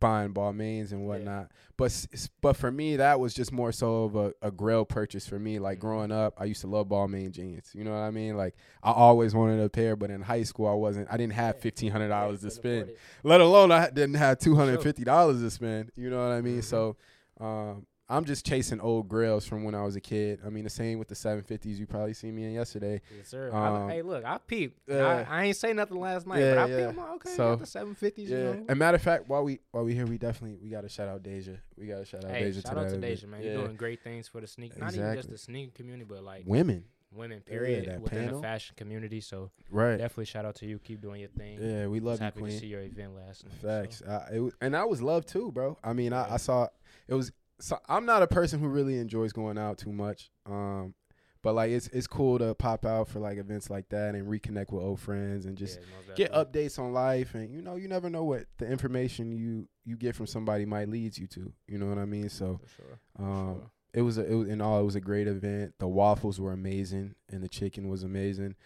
buying 0.00 0.32
Balmains 0.32 0.92
and 0.92 1.06
whatnot. 1.06 1.50
But 1.76 1.86
s- 1.86 2.08
s- 2.12 2.28
but 2.40 2.56
for 2.56 2.70
me, 2.70 2.96
that 2.96 3.20
was 3.20 3.34
just 3.34 3.52
more 3.52 3.72
so 3.72 4.04
of 4.04 4.16
a, 4.16 4.32
a 4.42 4.50
grail 4.50 4.84
purchase 4.84 5.26
for 5.26 5.38
me. 5.38 5.58
Like 5.58 5.78
Mhm. 5.78 5.82
growing 5.82 6.12
up, 6.12 6.34
I 6.38 6.44
used 6.44 6.60
to 6.62 6.66
love 6.66 6.88
Balmain 6.88 7.30
jeans. 7.30 7.72
You 7.74 7.84
know 7.84 7.90
what 7.92 7.98
I 8.00 8.10
mean? 8.10 8.36
Like 8.36 8.54
I 8.82 8.92
always 8.92 9.34
wanted 9.34 9.60
a 9.60 9.68
pair, 9.68 9.96
but 9.96 10.10
in 10.10 10.22
high 10.22 10.42
school, 10.44 10.66
I 10.68 10.74
wasn't. 10.74 11.08
I 11.10 11.16
didn't 11.16 11.34
have 11.34 11.56
Yeah. 11.56 11.60
fifteen 11.62 11.92
hundred 11.92 12.08
dollars 12.08 12.40
to 12.42 12.50
spend 12.50 12.90
let 13.24 13.40
alone 13.40 13.70
I 13.72 13.90
didn't 13.90 14.14
have 14.14 14.38
two 14.38 14.54
hundred 14.56 14.82
fifty 14.82 15.04
dollars 15.04 15.40
to 15.40 15.50
spend. 15.50 15.90
You 15.96 16.10
know 16.10 16.18
what 16.26 16.32
I 16.32 16.40
mean? 16.40 16.60
Mhm. 16.60 16.64
So 16.64 16.96
um, 17.40 17.86
I'm 18.10 18.24
just 18.24 18.46
chasing 18.46 18.80
old 18.80 19.06
grails 19.06 19.44
from 19.46 19.64
when 19.64 19.74
I 19.74 19.82
was 19.82 19.94
a 19.94 20.00
kid. 20.00 20.40
I 20.44 20.48
mean, 20.48 20.64
the 20.64 20.70
same 20.70 20.98
with 20.98 21.08
the 21.08 21.14
750s. 21.14 21.76
You 21.76 21.86
probably 21.86 22.14
seen 22.14 22.34
me 22.34 22.44
in 22.44 22.52
yesterday. 22.52 23.02
Yes, 23.14 23.28
sir. 23.28 23.50
Um, 23.52 23.88
I, 23.90 23.92
hey, 23.92 24.02
look, 24.02 24.24
I 24.24 24.38
peeped. 24.38 24.78
yeah. 24.88 25.26
I, 25.28 25.40
I 25.40 25.44
ain't 25.44 25.56
say 25.56 25.74
nothing 25.74 26.00
last 26.00 26.26
night, 26.26 26.40
Yeah, 26.40 26.54
but 26.54 26.58
I 26.58 26.66
yeah. 26.68 26.76
peeped. 26.86 26.88
I'm 26.88 26.96
like, 26.96 27.10
okay, 27.16 27.30
So, 27.36 27.56
the 27.56 27.66
750s. 27.66 28.12
Yeah. 28.16 28.24
You 28.38 28.44
know? 28.44 28.64
And 28.70 28.78
matter 28.78 28.94
of 28.96 29.02
fact, 29.02 29.28
while 29.28 29.44
we 29.44 29.60
while 29.72 29.84
we 29.84 29.94
here, 29.94 30.06
we 30.06 30.16
definitely 30.16 30.56
we 30.62 30.70
got 30.70 30.82
to 30.82 30.88
shout 30.88 31.08
out 31.08 31.22
Deja. 31.22 31.52
We 31.76 31.86
got 31.86 31.98
to 31.98 32.04
shout 32.06 32.24
out 32.24 32.30
Hey, 32.30 32.44
Deja 32.44 32.62
shout 32.62 32.78
out 32.78 32.88
to. 32.88 32.96
Deja, 32.96 33.26
man. 33.26 33.42
Yeah. 33.42 33.52
You're 33.52 33.64
doing 33.64 33.76
great 33.76 34.02
things 34.02 34.26
for 34.26 34.40
the 34.40 34.46
sneak, 34.46 34.78
not 34.78 34.94
even 34.94 35.14
just 35.14 35.28
the 35.30 35.36
sneaker 35.38 35.72
community, 35.74 36.06
but 36.08 36.22
like 36.24 36.44
women, 36.46 36.84
women, 37.12 37.42
Yeah, 37.46 37.50
period, 37.52 37.88
that 37.90 38.00
within 38.00 38.24
panel. 38.24 38.40
the 38.40 38.42
fashion 38.42 38.74
community. 38.78 39.20
So 39.20 39.50
right? 39.70 39.98
definitely 39.98 40.24
shout 40.24 40.46
out 40.46 40.54
to 40.56 40.66
you. 40.66 40.78
Keep 40.78 41.02
doing 41.02 41.20
your 41.20 41.28
thing. 41.28 41.58
Yeah, 41.60 41.88
we 41.88 42.00
love 42.00 42.12
Was 42.12 42.20
you, 42.20 42.24
happy 42.24 42.40
to 42.42 42.58
see 42.58 42.66
your 42.68 42.80
event 42.80 43.14
last 43.14 43.44
night. 43.44 43.52
so. 43.60 43.68
Facts. 43.68 44.02
I, 44.08 44.34
it 44.36 44.54
and 44.62 44.74
I 44.74 44.86
was 44.86 45.02
loved 45.02 45.28
too, 45.28 45.52
bro. 45.52 45.76
I 45.84 45.92
mean, 45.92 46.14
I, 46.14 46.32
I 46.34 46.36
saw 46.38 46.68
it 47.06 47.14
was. 47.14 47.32
So 47.60 47.78
I'm 47.88 48.06
not 48.06 48.22
a 48.22 48.26
person 48.26 48.60
who 48.60 48.68
really 48.68 48.98
enjoys 48.98 49.32
going 49.32 49.58
out 49.58 49.78
too 49.78 49.92
much. 49.92 50.30
Um, 50.46 50.94
but 51.42 51.54
like 51.54 51.70
it's 51.70 51.88
it's 51.88 52.06
cool 52.06 52.38
to 52.38 52.54
pop 52.54 52.84
out 52.84 53.08
for 53.08 53.20
like 53.20 53.38
events 53.38 53.70
like 53.70 53.88
that 53.90 54.14
and 54.14 54.26
reconnect 54.26 54.72
with 54.72 54.82
old 54.82 55.00
friends 55.00 55.46
and 55.46 55.56
just 55.56 55.78
Yeah, 55.78 56.14
get 56.16 56.32
updates 56.32 56.78
on 56.78 56.92
life 56.92 57.34
and 57.34 57.52
you 57.54 57.62
know 57.62 57.76
you 57.76 57.88
never 57.88 58.10
know 58.10 58.24
what 58.24 58.46
the 58.58 58.66
information 58.66 59.32
you 59.32 59.68
you 59.84 59.96
get 59.96 60.16
from 60.16 60.26
somebody 60.26 60.66
might 60.66 60.88
lead 60.88 61.16
you 61.16 61.26
to. 61.28 61.52
You 61.66 61.78
know 61.78 61.86
what 61.86 61.98
I 61.98 62.04
mean? 62.06 62.28
So 62.28 62.60
sure. 62.76 63.00
um, 63.18 63.54
sure. 63.54 63.70
it 63.94 64.02
was 64.02 64.18
a, 64.18 64.30
it 64.30 64.34
was 64.34 64.48
in 64.48 64.60
all 64.60 64.80
it 64.80 64.84
was 64.84 64.96
a 64.96 65.00
great 65.00 65.28
event. 65.28 65.74
The 65.78 65.88
waffles 65.88 66.40
were 66.40 66.52
amazing 66.52 67.14
and 67.30 67.42
the 67.42 67.48
chicken 67.48 67.88
was 67.88 68.02
amazing. 68.02 68.56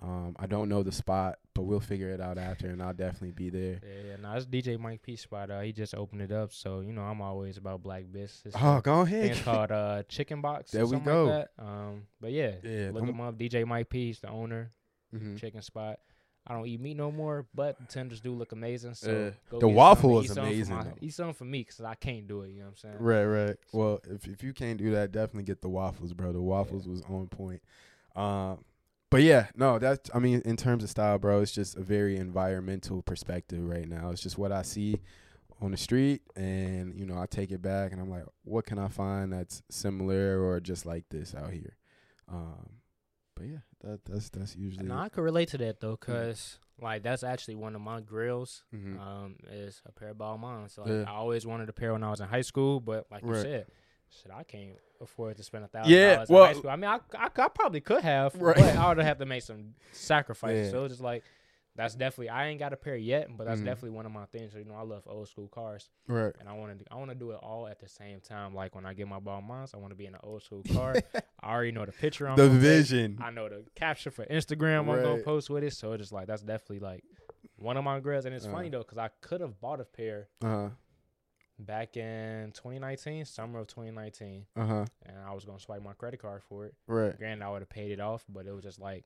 Um, 0.00 0.34
I 0.38 0.46
don't 0.46 0.68
know 0.68 0.82
the 0.82 0.92
spot, 0.92 1.38
but 1.54 1.62
we'll 1.62 1.80
figure 1.80 2.10
it 2.10 2.20
out 2.20 2.36
after, 2.38 2.66
and 2.68 2.82
I'll 2.82 2.92
definitely 2.92 3.30
be 3.32 3.48
there. 3.50 3.80
Yeah, 3.82 4.08
yeah. 4.10 4.16
No, 4.22 4.32
it's 4.32 4.46
DJ 4.46 4.78
Mike 4.78 5.02
P 5.02 5.16
spot. 5.16 5.50
Uh, 5.50 5.60
he 5.60 5.72
just 5.72 5.94
opened 5.94 6.22
it 6.22 6.32
up, 6.32 6.52
so 6.52 6.80
you 6.80 6.92
know 6.92 7.02
I'm 7.02 7.20
always 7.22 7.56
about 7.56 7.82
black 7.82 8.04
business. 8.10 8.54
Oh, 8.60 8.80
go 8.80 9.00
ahead. 9.02 9.26
it's 9.26 9.42
called 9.42 9.70
uh 9.70 10.02
Chicken 10.08 10.40
Box. 10.40 10.72
There 10.72 10.82
or 10.82 10.86
we 10.86 10.98
go. 10.98 11.24
Like 11.26 11.48
that. 11.56 11.64
Um, 11.64 12.02
but 12.20 12.32
yeah, 12.32 12.52
Yeah, 12.62 12.90
look 12.92 13.04
him 13.08 13.20
up. 13.20 13.38
DJ 13.38 13.66
Mike 13.66 13.88
P. 13.88 14.06
He's 14.06 14.20
the 14.20 14.28
owner. 14.30 14.72
Mhm. 15.14 15.38
Chicken 15.38 15.62
spot. 15.62 16.00
I 16.46 16.52
don't 16.52 16.66
eat 16.66 16.78
meat 16.78 16.96
no 16.98 17.10
more, 17.10 17.46
but 17.54 17.78
the 17.78 17.86
tenders 17.86 18.20
do 18.20 18.32
look 18.34 18.52
amazing. 18.52 18.92
So 18.94 19.10
Yeah. 19.10 19.30
go 19.48 19.60
The 19.60 19.68
waffle 19.68 20.20
is 20.20 20.30
and 20.36 20.46
was 20.46 20.52
eat 20.52 20.66
something 20.66 20.66
for 20.66 20.72
amazing, 20.74 20.92
my- 20.92 21.06
Eat 21.06 21.14
something 21.14 21.34
for 21.34 21.44
me 21.46 21.60
because 21.60 21.80
I 21.80 21.94
can't 21.94 22.26
do 22.28 22.42
it. 22.42 22.50
You 22.50 22.58
know 22.58 22.64
what 22.66 22.70
I'm 22.72 22.76
saying? 22.76 22.96
Right, 22.98 23.24
right. 23.24 23.56
Well, 23.72 24.00
if 24.10 24.26
if 24.28 24.42
you 24.42 24.52
can't 24.52 24.76
do 24.78 24.90
that, 24.90 25.10
definitely 25.12 25.44
get 25.44 25.62
the 25.62 25.70
waffles, 25.70 26.12
bro. 26.12 26.32
The 26.32 26.42
waffles 26.42 26.86
was 26.86 27.00
on 27.02 27.28
point. 27.28 27.62
Um, 28.14 28.62
but 29.14 29.22
yeah, 29.22 29.46
no, 29.54 29.78
that's 29.78 30.10
I 30.12 30.18
mean, 30.18 30.42
in 30.44 30.56
terms 30.56 30.82
of 30.82 30.90
style, 30.90 31.18
bro, 31.18 31.40
it's 31.40 31.52
just 31.52 31.76
a 31.76 31.82
very 31.82 32.16
environmental 32.16 33.00
perspective 33.00 33.62
right 33.62 33.88
now. 33.88 34.10
It's 34.10 34.20
just 34.20 34.38
what 34.38 34.50
I 34.50 34.62
see 34.62 34.98
on 35.60 35.70
the 35.70 35.76
street, 35.76 36.22
and 36.34 36.98
you 36.98 37.06
know, 37.06 37.16
I 37.16 37.26
take 37.26 37.52
it 37.52 37.62
back, 37.62 37.92
and 37.92 38.00
I'm 38.00 38.10
like, 38.10 38.24
what 38.42 38.66
can 38.66 38.76
I 38.76 38.88
find 38.88 39.32
that's 39.32 39.62
similar 39.70 40.42
or 40.44 40.58
just 40.58 40.84
like 40.84 41.04
this 41.10 41.32
out 41.32 41.52
here? 41.52 41.76
Um, 42.28 42.80
but 43.36 43.46
yeah, 43.46 43.58
that 43.82 44.04
that's 44.04 44.30
that's 44.30 44.56
usually. 44.56 44.86
No, 44.86 44.96
I 44.96 45.08
could 45.08 45.22
relate 45.22 45.50
to 45.50 45.58
that 45.58 45.78
though, 45.78 45.96
cause 45.96 46.58
like 46.82 47.04
that's 47.04 47.22
actually 47.22 47.54
one 47.54 47.76
of 47.76 47.80
my 47.80 48.00
grails. 48.00 48.64
Mhm. 48.74 48.98
Um, 48.98 49.36
is 49.48 49.80
a 49.86 49.92
pair 49.92 50.08
of 50.08 50.16
Balmains. 50.16 50.72
So 50.72 50.82
like, 50.82 50.90
Yeah. 50.90 51.04
I 51.06 51.12
always 51.14 51.46
wanted 51.46 51.68
a 51.68 51.72
pair 51.72 51.92
when 51.92 52.02
I 52.02 52.10
was 52.10 52.18
in 52.20 52.26
high 52.26 52.42
school, 52.42 52.80
but 52.80 53.06
like 53.12 53.24
you 53.24 53.34
said, 53.36 53.66
shit, 54.22 54.32
I 54.32 54.42
can't 54.42 54.76
afford 55.00 55.36
to 55.36 55.42
spend 55.42 55.64
a 55.64 55.68
thousand 55.68 55.92
Yeah, 55.92 56.14
dollars 56.14 56.28
in 56.30 56.34
well- 56.34 56.44
high 56.46 56.52
school. 56.54 56.70
I 56.70 56.76
mean, 56.76 56.90
I, 56.90 56.98
I, 57.18 57.26
I 57.36 57.48
probably 57.48 57.80
could 57.80 58.02
have, 58.02 58.34
Right. 58.40 58.56
but 58.56 58.76
I 58.76 58.88
would 58.88 58.98
have 59.04 59.18
to 59.18 59.26
make 59.26 59.42
some 59.42 59.74
sacrifices. 59.92 60.66
Yeah. 60.66 60.70
So 60.72 60.84
it's 60.84 60.92
just 60.94 61.02
like 61.02 61.22
that's 61.76 61.96
definitely 61.96 62.28
I 62.28 62.46
ain't 62.48 62.60
got 62.60 62.72
a 62.72 62.76
pair 62.76 62.94
yet, 62.96 63.28
but 63.36 63.46
that's 63.48 63.60
Mhm. 63.60 63.64
definitely 63.64 63.90
one 63.96 64.06
of 64.06 64.12
my 64.12 64.26
things. 64.26 64.52
So, 64.52 64.58
you 64.58 64.64
know, 64.64 64.74
I 64.76 64.82
love 64.82 65.02
old 65.06 65.28
school 65.28 65.48
cars, 65.48 65.88
right. 66.06 66.32
and 66.38 66.48
I 66.48 66.52
want 66.52 66.78
to 66.78 66.84
I 66.92 66.94
want 66.96 67.10
to 67.10 67.16
do 67.16 67.32
it 67.32 67.40
all 67.42 67.66
at 67.66 67.80
the 67.80 67.88
same 67.88 68.20
time. 68.20 68.54
Like 68.54 68.76
when 68.76 68.86
I 68.86 68.94
get 68.94 69.08
my 69.08 69.18
Balmains, 69.18 69.74
I 69.74 69.78
want 69.78 69.90
to 69.90 69.96
be 69.96 70.06
in 70.06 70.14
an 70.14 70.20
old 70.22 70.42
school 70.44 70.62
car. 70.72 70.94
I 71.40 71.52
already 71.52 71.72
know 71.72 71.84
the 71.84 71.90
picture 71.92 72.28
I'm 72.28 72.36
the 72.36 72.48
take. 72.48 72.58
vision. 72.58 73.18
I 73.20 73.30
know 73.30 73.48
the 73.48 73.64
caption 73.74 74.12
for 74.12 74.24
Instagram 74.26 74.80
I'm 74.80 74.86
gonna 74.86 75.22
post 75.22 75.50
with 75.50 75.64
it. 75.64 75.72
So 75.74 75.92
it's 75.92 76.02
just 76.02 76.12
like 76.12 76.28
that's 76.28 76.42
definitely 76.42 76.78
like 76.78 77.02
one 77.56 77.76
of 77.76 77.82
my 77.82 77.98
grails. 77.98 78.24
And 78.24 78.34
it's 78.36 78.46
Uh. 78.46 78.52
funny 78.52 78.68
though, 78.68 78.78
because 78.78 78.98
I 78.98 79.08
could 79.20 79.40
have 79.40 79.60
bought 79.60 79.80
a 79.80 79.84
pair 79.84 80.28
Uh 80.44 80.46
huh. 80.48 80.68
Back 81.58 81.96
in 81.96 82.50
2019, 82.52 83.24
summer 83.24 83.58
of 83.60 83.66
2019, 83.68 84.46
Uh 84.56 84.66
huh. 84.66 84.84
and 85.06 85.16
I 85.26 85.32
was 85.34 85.44
gonna 85.44 85.60
swipe 85.60 85.82
my 85.82 85.92
credit 85.92 86.20
card 86.20 86.42
for 86.48 86.66
it. 86.66 86.74
Right. 86.86 87.16
Granted, 87.16 87.44
I 87.44 87.50
would 87.50 87.62
have 87.62 87.68
paid 87.70 87.90
it 87.92 88.00
off, 88.00 88.24
but 88.28 88.46
it 88.46 88.52
was 88.52 88.64
just 88.64 88.80
like 88.80 89.04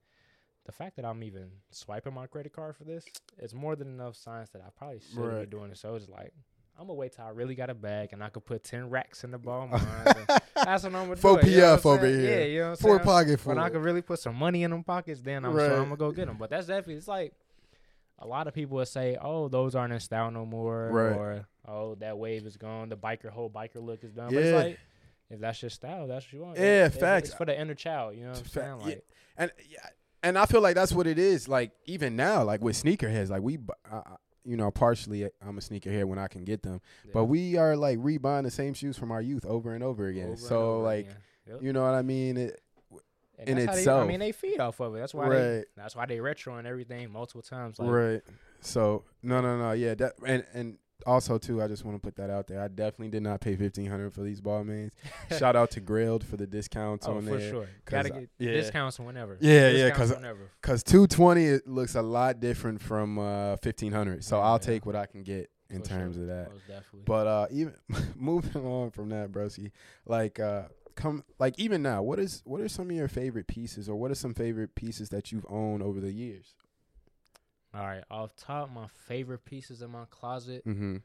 the 0.66 0.72
fact 0.72 0.96
that 0.96 1.04
I'm 1.04 1.22
even 1.22 1.50
swiping 1.70 2.14
my 2.14 2.26
credit 2.26 2.52
card 2.52 2.76
for 2.76 2.84
this 2.84 3.04
is 3.38 3.54
more 3.54 3.74
than 3.76 3.88
enough 3.88 4.16
signs 4.16 4.50
that 4.50 4.60
I 4.62 4.68
probably 4.76 5.00
should 5.00 5.16
be 5.16 5.22
Right. 5.22 5.50
doing 5.50 5.70
it. 5.70 5.78
So 5.78 5.94
it's 5.94 6.08
like. 6.08 6.32
I'm 6.80 6.86
gonna 6.86 6.94
wait 6.94 7.10
till 7.10 7.24
I 7.24 7.30
really 7.30 7.56
got 7.56 7.70
a 7.70 7.74
bag 7.74 8.10
and 8.12 8.22
I 8.22 8.28
could 8.28 8.44
put 8.46 8.62
ten 8.62 8.88
racks 8.88 9.24
in 9.24 9.32
the 9.32 9.38
ball. 9.38 9.68
That's 10.54 10.84
what 10.84 10.84
I'm 10.84 10.92
gonna 10.92 11.16
do. 11.16 11.20
Four 11.20 11.40
it, 11.40 11.48
you 11.48 11.56
know 11.56 11.76
PF 11.76 11.86
over 11.86 12.06
here. 12.06 12.20
Yeah, 12.38 12.44
you 12.44 12.58
know 12.60 12.64
what 12.66 12.70
I'm 12.70 12.76
Four 12.76 12.96
saying? 12.98 13.04
pocket 13.04 13.40
full. 13.40 13.48
when 13.52 13.58
I 13.58 13.68
could 13.68 13.82
really 13.82 14.00
put 14.00 14.20
some 14.20 14.36
money 14.36 14.62
in 14.62 14.70
them 14.70 14.84
pockets, 14.84 15.20
then 15.20 15.44
I'm 15.44 15.58
sure 15.58 15.72
I'm 15.72 15.82
gonna 15.86 15.96
go 15.96 16.12
get 16.12 16.26
them. 16.28 16.36
But 16.38 16.50
that's 16.50 16.68
definitely 16.68 16.94
it's 16.94 17.08
like 17.08 17.32
a 18.20 18.28
lot 18.28 18.46
of 18.46 18.54
people 18.54 18.76
would 18.76 18.86
say, 18.86 19.18
"Oh, 19.20 19.48
those 19.48 19.74
aren't 19.74 19.92
in 19.92 19.98
style 19.98 20.30
no 20.30 20.46
more," 20.46 20.88
Right. 20.92 21.16
or 21.16 21.48
"Oh, 21.68 21.94
that 21.96 22.16
wave 22.18 22.46
is 22.46 22.56
gone. 22.56 22.88
The 22.88 22.96
biker 22.96 23.28
whole 23.30 23.50
biker 23.50 23.82
look 23.82 24.02
is 24.04 24.12
done." 24.12 24.26
But 24.32 24.34
Yeah. 24.34 24.40
it's 24.40 24.64
like 24.64 24.78
if 25.30 25.40
that's 25.40 25.60
your 25.62 25.70
style, 25.70 26.06
that's 26.08 26.24
what 26.26 26.32
you 26.32 26.40
want. 26.40 26.56
Yeah, 26.58 26.86
It- 26.86 26.94
facts. 26.94 27.28
It's 27.28 27.36
for 27.38 27.44
the 27.44 27.58
inner 27.60 27.74
child. 27.74 28.14
You 28.16 28.22
know 28.24 28.30
what 28.30 28.38
I'm 28.38 28.44
Fa- 28.44 28.50
saying? 28.50 28.80
yeah. 28.86 28.94
And 29.36 29.52
yeah, 29.70 29.78
and 30.22 30.38
I 30.38 30.46
feel 30.46 30.60
like 30.62 30.74
that's 30.74 30.92
what 30.92 31.06
it 31.06 31.18
is. 31.18 31.48
Like 31.48 31.72
even 31.84 32.16
now, 32.16 32.42
like 32.44 32.60
with 32.62 32.82
sneakerheads, 32.82 33.28
like 33.28 33.42
we, 33.42 33.58
I- 33.90 34.16
you 34.44 34.56
know, 34.56 34.70
partially 34.70 35.24
I'm 35.42 35.58
a 35.58 35.60
sneakerhead 35.60 36.04
when 36.06 36.18
I 36.18 36.26
can 36.28 36.44
get 36.44 36.62
them, 36.62 36.80
but 37.12 37.24
we 37.26 37.56
are 37.58 37.76
like 37.76 37.98
rebuying 37.98 38.44
the 38.44 38.50
same 38.50 38.72
shoes 38.72 38.96
from 38.96 39.10
our 39.12 39.20
youth 39.20 39.44
over 39.44 39.74
and 39.74 39.84
over 39.84 40.06
again. 40.06 40.28
over 40.28 40.36
so 40.36 40.70
over 40.76 40.84
like, 40.84 41.06
again. 41.06 41.16
Yep. 41.48 41.62
you 41.62 41.72
know 41.74 41.82
what 41.84 41.94
I 41.94 42.02
mean? 42.02 42.36
It, 42.38 42.60
And 43.38 43.50
in 43.60 43.66
how 43.66 43.72
they- 43.72 43.78
itself. 43.78 44.04
I 44.04 44.06
mean, 44.06 44.20
they 44.20 44.32
feed 44.32 44.58
off 44.58 44.80
of 44.80 44.94
it. 44.96 44.98
That's 44.98 45.12
why 45.14 45.28
they. 45.28 45.56
right, 45.58 45.64
That's 45.76 45.94
why 45.94 46.06
they 46.06 46.18
retro 46.20 46.56
and 46.56 46.66
everything 46.66 47.10
multiple 47.12 47.42
times. 47.42 47.78
Like, 47.78 47.88
right. 47.90 48.22
So 48.60 49.04
no, 49.22 49.40
no, 49.42 49.56
no. 49.58 49.72
Yeah, 49.72 49.94
that 49.96 50.14
and 50.26 50.44
and 50.54 50.78
also 51.06 51.38
too, 51.38 51.62
I 51.62 51.68
just 51.68 51.84
want 51.84 51.96
to 51.96 52.00
put 52.00 52.16
that 52.16 52.30
out 52.30 52.46
there. 52.46 52.60
I 52.60 52.68
definitely 52.68 53.08
did 53.08 53.22
not 53.22 53.40
pay 53.40 53.56
fifteen 53.56 53.86
hundred 53.86 54.12
for 54.12 54.22
these 54.22 54.40
Balmains. 54.40 54.90
Shout 55.38 55.56
out 55.56 55.70
to 55.72 55.80
Grilled 55.80 56.24
for 56.24 56.36
the 56.36 56.46
discounts 56.46 57.06
oh, 57.06 57.16
on 57.16 57.24
for 57.26 57.36
there. 57.38 57.50
sure. 57.50 57.64
'cause 57.84 58.04
Gotta 58.04 58.14
I- 58.14 58.20
get 58.20 58.28
yeah. 58.38 58.50
discounts 58.52 58.98
whenever. 58.98 59.36
Yeah, 59.40 59.52
yeah, 59.52 59.70
Discounts 59.70 59.98
'cause- 59.98 60.14
whenever. 60.16 60.50
Cause 60.62 60.82
two 60.82 61.06
twenty 61.06 61.44
it 61.44 61.66
looks 61.68 61.94
a 61.94 62.02
lot 62.02 62.40
different 62.40 62.80
from 62.82 63.18
uh 63.18 63.56
fifteen 63.56 63.92
hundred. 63.92 64.24
So 64.24 64.36
Yeah, 64.38 64.42
I'll 64.44 64.52
yeah. 64.54 64.58
take 64.58 64.86
what 64.86 64.96
I 64.96 65.06
can 65.06 65.22
get 65.22 65.50
in 65.70 65.82
For 65.82 65.88
terms 65.88 66.16
sure. 66.16 66.22
of 66.24 66.28
that. 66.28 66.50
Most 66.52 66.66
definitely. 66.66 67.02
But 67.04 67.26
uh 67.26 67.46
even 67.50 67.74
moving 68.16 68.64
on 68.66 68.90
from 68.90 69.10
that, 69.10 69.30
broski, 69.32 69.70
like 70.06 70.40
uh 70.40 70.64
come 70.94 71.22
like 71.38 71.54
even 71.58 71.80
now, 71.82 72.02
what 72.02 72.18
is 72.18 72.42
what 72.44 72.60
are 72.60 72.68
some 72.68 72.90
of 72.90 72.96
your 72.96 73.06
favorite 73.08 73.46
pieces 73.46 73.88
or 73.88 73.94
what 73.96 74.10
are 74.10 74.16
some 74.16 74.34
favorite 74.34 74.74
pieces 74.74 75.10
that 75.10 75.30
you've 75.30 75.46
owned 75.48 75.82
over 75.82 76.00
the 76.00 76.10
years? 76.12 76.54
All 77.74 77.82
right, 77.82 78.02
off 78.10 78.34
top, 78.36 78.70
my 78.72 78.86
favorite 79.06 79.44
pieces 79.44 79.82
in 79.82 79.90
my 79.90 80.04
closet. 80.10 80.64
Mm-hmm. 80.66 80.96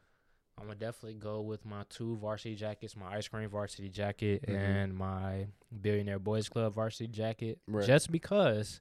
I'm 0.57 0.65
gonna 0.67 0.75
definitely 0.75 1.15
go 1.19 1.41
with 1.41 1.65
my 1.65 1.83
two 1.89 2.15
varsity 2.17 2.55
jackets, 2.55 2.95
my 2.95 3.15
ice 3.17 3.27
cream 3.27 3.49
varsity 3.49 3.89
jacket 3.89 4.43
Mhm. 4.47 4.55
and 4.55 4.95
my 4.95 5.47
billionaire 5.81 6.19
boys 6.19 6.47
club 6.47 6.73
varsity 6.75 7.07
jacket. 7.07 7.59
Right. 7.67 7.85
Just 7.85 8.11
because, 8.11 8.79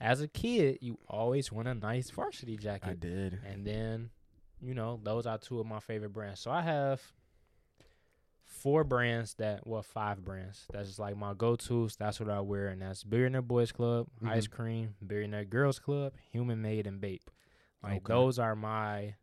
as 0.00 0.20
a 0.20 0.26
kid, 0.28 0.78
you 0.80 0.98
always 1.08 1.52
want 1.52 1.68
a 1.68 1.74
nice 1.74 2.10
varsity 2.10 2.56
jacket. 2.56 2.88
I 2.88 2.94
did. 2.94 3.38
and 3.46 3.64
then, 3.66 4.10
you 4.60 4.74
know, 4.74 4.98
those 5.02 5.26
are 5.26 5.38
two 5.38 5.60
of 5.60 5.66
my 5.66 5.80
favorite 5.80 6.12
brands. 6.14 6.40
So 6.40 6.50
I 6.50 6.62
have 6.62 7.00
four 8.44 8.84
brands 8.84 9.34
that, 9.34 9.66
well, 9.66 9.82
five 9.82 10.24
brands. 10.24 10.66
That's 10.72 10.88
just 10.88 10.98
like 10.98 11.16
my 11.16 11.34
go-tos. 11.34 11.96
That's 11.96 12.20
what 12.20 12.28
I 12.30 12.40
wear, 12.40 12.68
and 12.68 12.82
that's 12.82 13.02
billionaire 13.04 13.42
boys 13.42 13.72
club, 13.72 14.08
ice 14.24 14.46
Mhm. 14.46 14.50
cream, 14.50 14.94
billionaire 15.04 15.44
girls 15.44 15.78
club, 15.78 16.14
human 16.30 16.62
made, 16.62 16.86
and 16.86 17.00
Bape. 17.00 17.28
Like 17.82 18.02
Okay. 18.02 18.12
those 18.12 18.38
are 18.38 18.54
my 18.54 19.16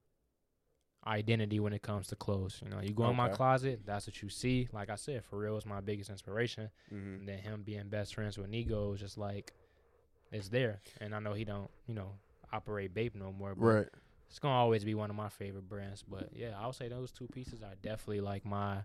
identity 1.07 1.59
when 1.59 1.73
it 1.73 1.81
comes 1.81 2.07
to 2.07 2.15
clothes. 2.15 2.59
You 2.63 2.69
know, 2.69 2.81
you 2.81 2.93
go 2.93 3.09
in 3.09 3.15
my 3.15 3.29
closet, 3.29 3.85
that's 3.85 4.05
what 4.05 4.21
you 4.21 4.29
see. 4.29 4.67
Like 4.73 4.89
I 4.89 4.95
said, 4.95 5.23
Pharrell 5.23 5.57
is 5.57 5.65
my 5.65 5.79
biggest 5.79 6.09
inspiration. 6.09 6.69
Mm-hmm. 6.91 7.13
And 7.19 7.27
then 7.29 7.38
him 7.39 7.63
being 7.63 7.88
best 7.89 8.13
friends 8.13 8.38
with 8.38 8.51
Nigo 8.51 8.93
is 8.93 8.99
just 8.99 9.17
like 9.17 9.53
it's 10.31 10.49
there. 10.49 10.81
And 10.99 11.15
I 11.15 11.19
know 11.19 11.33
he 11.33 11.45
don't, 11.45 11.71
you 11.88 11.93
know, 11.95 12.19
operate 12.51 12.93
Bape 12.93 13.15
no 13.15 13.31
more. 13.31 13.55
But 13.55 13.65
Right. 13.65 13.88
it's 14.27 14.39
gonna 14.39 14.53
always 14.55 14.83
be 14.83 14.93
one 14.93 15.09
of 15.09 15.15
my 15.15 15.29
favorite 15.29 15.67
brands. 15.69 16.03
But 16.03 16.35
yeah, 16.35 16.59
I 16.59 16.65
would 16.65 16.75
say 16.75 16.89
those 16.89 17.11
two 17.11 17.27
pieces 17.27 17.63
are 17.63 17.75
definitely 17.81 18.21
like 18.21 18.45
my 18.45 18.83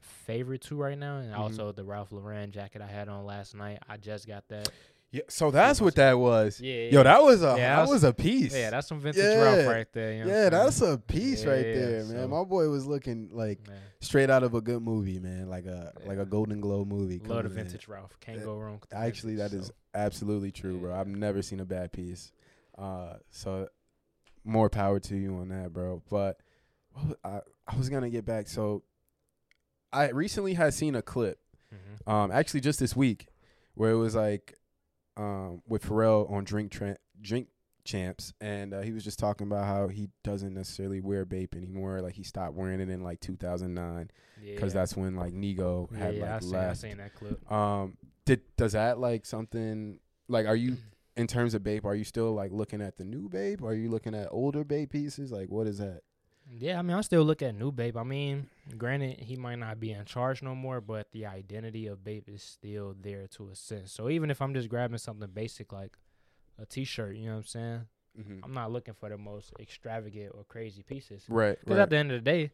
favorite 0.00 0.60
two 0.62 0.76
right 0.76 0.98
now. 0.98 1.18
And 1.18 1.32
Mhm. 1.32 1.38
also 1.38 1.72
the 1.72 1.84
Ralph 1.84 2.12
Lauren 2.12 2.50
jacket 2.50 2.82
I 2.82 2.86
had 2.86 3.08
on 3.08 3.24
last 3.24 3.54
night. 3.54 3.78
I 3.88 3.96
just 3.96 4.26
got 4.26 4.48
that. 4.48 4.68
Yeah. 5.12 5.22
So 5.28 5.50
that's 5.50 5.80
what 5.80 5.96
that 5.96 6.16
was. 6.18 6.60
Yeah, 6.60 6.84
Yo, 6.84 7.02
that 7.02 7.20
was 7.20 7.42
a 7.42 7.46
Yeah, 7.46 7.54
that 7.54 7.56
that's- 7.58 7.88
was 7.88 8.04
a 8.04 8.12
piece. 8.12 8.54
yeah, 8.54 8.70
that's 8.70 8.86
some 8.86 9.00
vintage 9.00 9.24
Yeah. 9.24 9.42
Ralph 9.42 9.66
right 9.66 9.92
there. 9.92 10.12
You 10.12 10.24
know 10.24 10.30
yeah, 10.30 10.48
that's 10.50 10.80
a 10.82 10.98
piece 10.98 11.44
right 11.44 11.66
Yeah, 11.66 11.74
there, 11.74 12.04
man. 12.04 12.06
so- 12.06 12.28
My 12.28 12.44
boy 12.44 12.68
was 12.68 12.86
looking 12.86 13.28
like 13.32 13.66
Man. 13.66 13.76
straight 14.00 14.30
out 14.30 14.44
of 14.44 14.54
a 14.54 14.60
good 14.60 14.82
movie, 14.82 15.18
man. 15.18 15.48
Like 15.48 15.66
a 15.66 15.92
like 16.06 16.18
a 16.18 16.24
Golden 16.24 16.60
Globe 16.60 16.86
movie. 16.86 17.18
Love 17.18 17.28
the 17.28 17.34
coming 17.48 17.50
in. 17.58 17.64
vintage 17.64 17.88
Ralph. 17.88 18.20
Can't 18.20 18.38
Yeah, 18.38 18.44
go 18.44 18.56
wrong. 18.56 18.80
Actually, 18.92 19.34
that 19.36 19.50
vintage, 19.50 19.62
is 19.62 19.66
so. 19.68 19.74
absolutely 19.96 20.52
true, 20.52 20.78
bro. 20.78 20.94
I've 20.94 21.08
never 21.08 21.42
seen 21.42 21.58
a 21.58 21.64
bad 21.64 21.90
piece. 21.92 22.30
Uh, 22.78 23.14
so 23.30 23.68
more 24.44 24.70
power 24.70 25.00
to 25.00 25.16
you 25.16 25.34
on 25.38 25.48
that, 25.48 25.72
bro. 25.72 26.02
But 26.08 26.38
what 26.92 27.06
was- 27.08 27.16
I 27.24 27.40
I 27.66 27.76
was 27.76 27.88
gonna 27.88 28.10
get 28.10 28.24
back. 28.24 28.46
So 28.46 28.84
I 29.92 30.10
recently 30.10 30.54
had 30.54 30.74
seen 30.74 30.94
a 30.94 31.02
clip, 31.02 31.38
Mm-hmm. 31.72 32.10
um, 32.10 32.32
actually 32.32 32.60
just 32.60 32.80
this 32.80 32.96
week, 32.96 33.28
where 33.74 33.90
it 33.92 33.96
was 33.96 34.14
like, 34.16 34.54
um, 35.16 35.62
with 35.68 35.84
Pharrell 35.84 36.28
on 36.30 36.42
Drink 36.44 36.72
Tra- 36.72 36.98
Drink 37.20 37.46
Champs, 37.84 38.32
and 38.40 38.74
uh, 38.74 38.80
he 38.80 38.90
was 38.92 39.04
just 39.04 39.18
talking 39.20 39.46
about 39.46 39.66
how 39.66 39.86
he 39.88 40.08
doesn't 40.24 40.52
necessarily 40.54 41.00
wear 41.00 41.24
Bape 41.24 41.54
anymore. 41.54 42.00
Like 42.00 42.14
he 42.14 42.22
stopped 42.24 42.54
wearing 42.54 42.80
it 42.80 42.88
in 42.90 43.02
like 43.04 43.20
2009 43.20 44.10
Yeah, 44.42 44.54
because 44.54 44.72
that's 44.72 44.96
when 44.96 45.14
like 45.16 45.32
Nigo 45.32 45.88
yeah, 45.92 45.98
had 45.98 46.14
yeah, 46.16 46.24
I 46.24 46.32
like 46.32 46.42
seen, 46.42 46.54
I 46.56 46.72
seen 46.72 46.96
that 46.98 47.14
clip. 47.14 47.50
Um, 47.52 47.96
did 48.24 48.40
does 48.56 48.72
that 48.72 48.98
like 48.98 49.24
something 49.24 49.98
like 50.28 50.46
are 50.46 50.56
you 50.56 50.76
in 51.16 51.26
terms 51.26 51.54
of 51.54 51.62
Bape? 51.62 51.84
Are 51.84 51.94
you 51.94 52.04
still 52.04 52.32
like 52.32 52.52
looking 52.52 52.80
at 52.82 52.96
the 52.96 53.04
new 53.04 53.28
Bape? 53.28 53.62
Are 53.62 53.74
you 53.74 53.88
looking 53.90 54.14
at 54.14 54.28
older 54.30 54.64
Bape 54.64 54.90
pieces? 54.90 55.30
Like 55.32 55.48
what 55.50 55.66
is 55.66 55.78
that? 55.78 56.00
Yeah, 56.58 56.78
I 56.78 56.82
mean, 56.82 56.96
I 56.96 57.00
still 57.02 57.22
look 57.22 57.42
at 57.42 57.54
new 57.54 57.70
Bape. 57.70 57.96
I 57.96 58.02
mean, 58.02 58.48
granted, 58.76 59.20
he 59.20 59.36
might 59.36 59.58
not 59.58 59.78
be 59.78 59.92
in 59.92 60.04
charge 60.04 60.42
no 60.42 60.54
more, 60.54 60.80
but 60.80 61.06
the 61.12 61.26
identity 61.26 61.86
of 61.86 62.02
Bape 62.02 62.28
is 62.28 62.42
still 62.42 62.94
there 63.00 63.26
to 63.36 63.50
a 63.50 63.54
sense. 63.54 63.92
So 63.92 64.10
even 64.10 64.30
if 64.30 64.42
I'm 64.42 64.52
just 64.54 64.68
grabbing 64.68 64.98
something 64.98 65.28
basic 65.32 65.72
like 65.72 65.96
a 66.58 66.66
T-shirt, 66.66 67.14
you 67.16 67.26
know 67.26 67.32
what 67.32 67.38
I'm 67.38 67.44
saying? 67.44 67.80
Mm-hmm. 68.18 68.44
I'm 68.44 68.52
not 68.52 68.72
looking 68.72 68.94
for 68.94 69.08
the 69.08 69.16
most 69.16 69.52
extravagant 69.60 70.32
or 70.34 70.42
crazy 70.44 70.82
pieces. 70.82 71.24
Right, 71.28 71.58
Because 71.60 71.76
right. 71.76 71.82
at 71.84 71.90
the 71.90 71.96
end 71.96 72.10
of 72.10 72.24
the 72.24 72.30
day, 72.30 72.50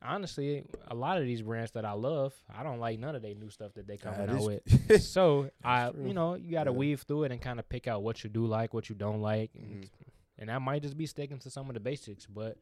honestly, 0.00 0.64
a 0.88 0.94
lot 0.94 1.18
of 1.18 1.24
these 1.24 1.42
brands 1.42 1.72
that 1.72 1.84
I 1.84 1.92
love, 1.92 2.32
I 2.54 2.62
don't 2.62 2.78
like 2.78 2.98
none 3.00 3.16
of 3.16 3.22
their 3.22 3.34
new 3.34 3.50
stuff 3.50 3.72
that 3.74 3.86
they 3.88 3.96
coming 3.96 4.20
That 4.20 4.30
out 4.30 4.42
with. 4.44 5.02
so 5.02 5.50
I, 5.64 5.90
true. 5.90 6.06
you 6.06 6.14
know, 6.14 6.34
you 6.34 6.52
got 6.52 6.64
to 6.64 6.70
Yeah. 6.70 6.76
weave 6.76 7.02
through 7.02 7.24
it 7.24 7.32
and 7.32 7.40
kind 7.40 7.58
of 7.58 7.68
pick 7.68 7.88
out 7.88 8.02
what 8.02 8.22
you 8.22 8.30
do 8.30 8.46
like, 8.46 8.72
what 8.74 8.88
you 8.88 8.94
don't 8.94 9.20
like, 9.20 9.50
and, 9.56 9.82
Mhm. 9.84 9.88
and 10.38 10.48
that 10.50 10.62
might 10.62 10.82
just 10.82 10.96
be 10.96 11.06
sticking 11.06 11.38
to 11.40 11.50
some 11.50 11.68
of 11.68 11.74
the 11.74 11.80
basics. 11.80 12.26
But 12.26 12.56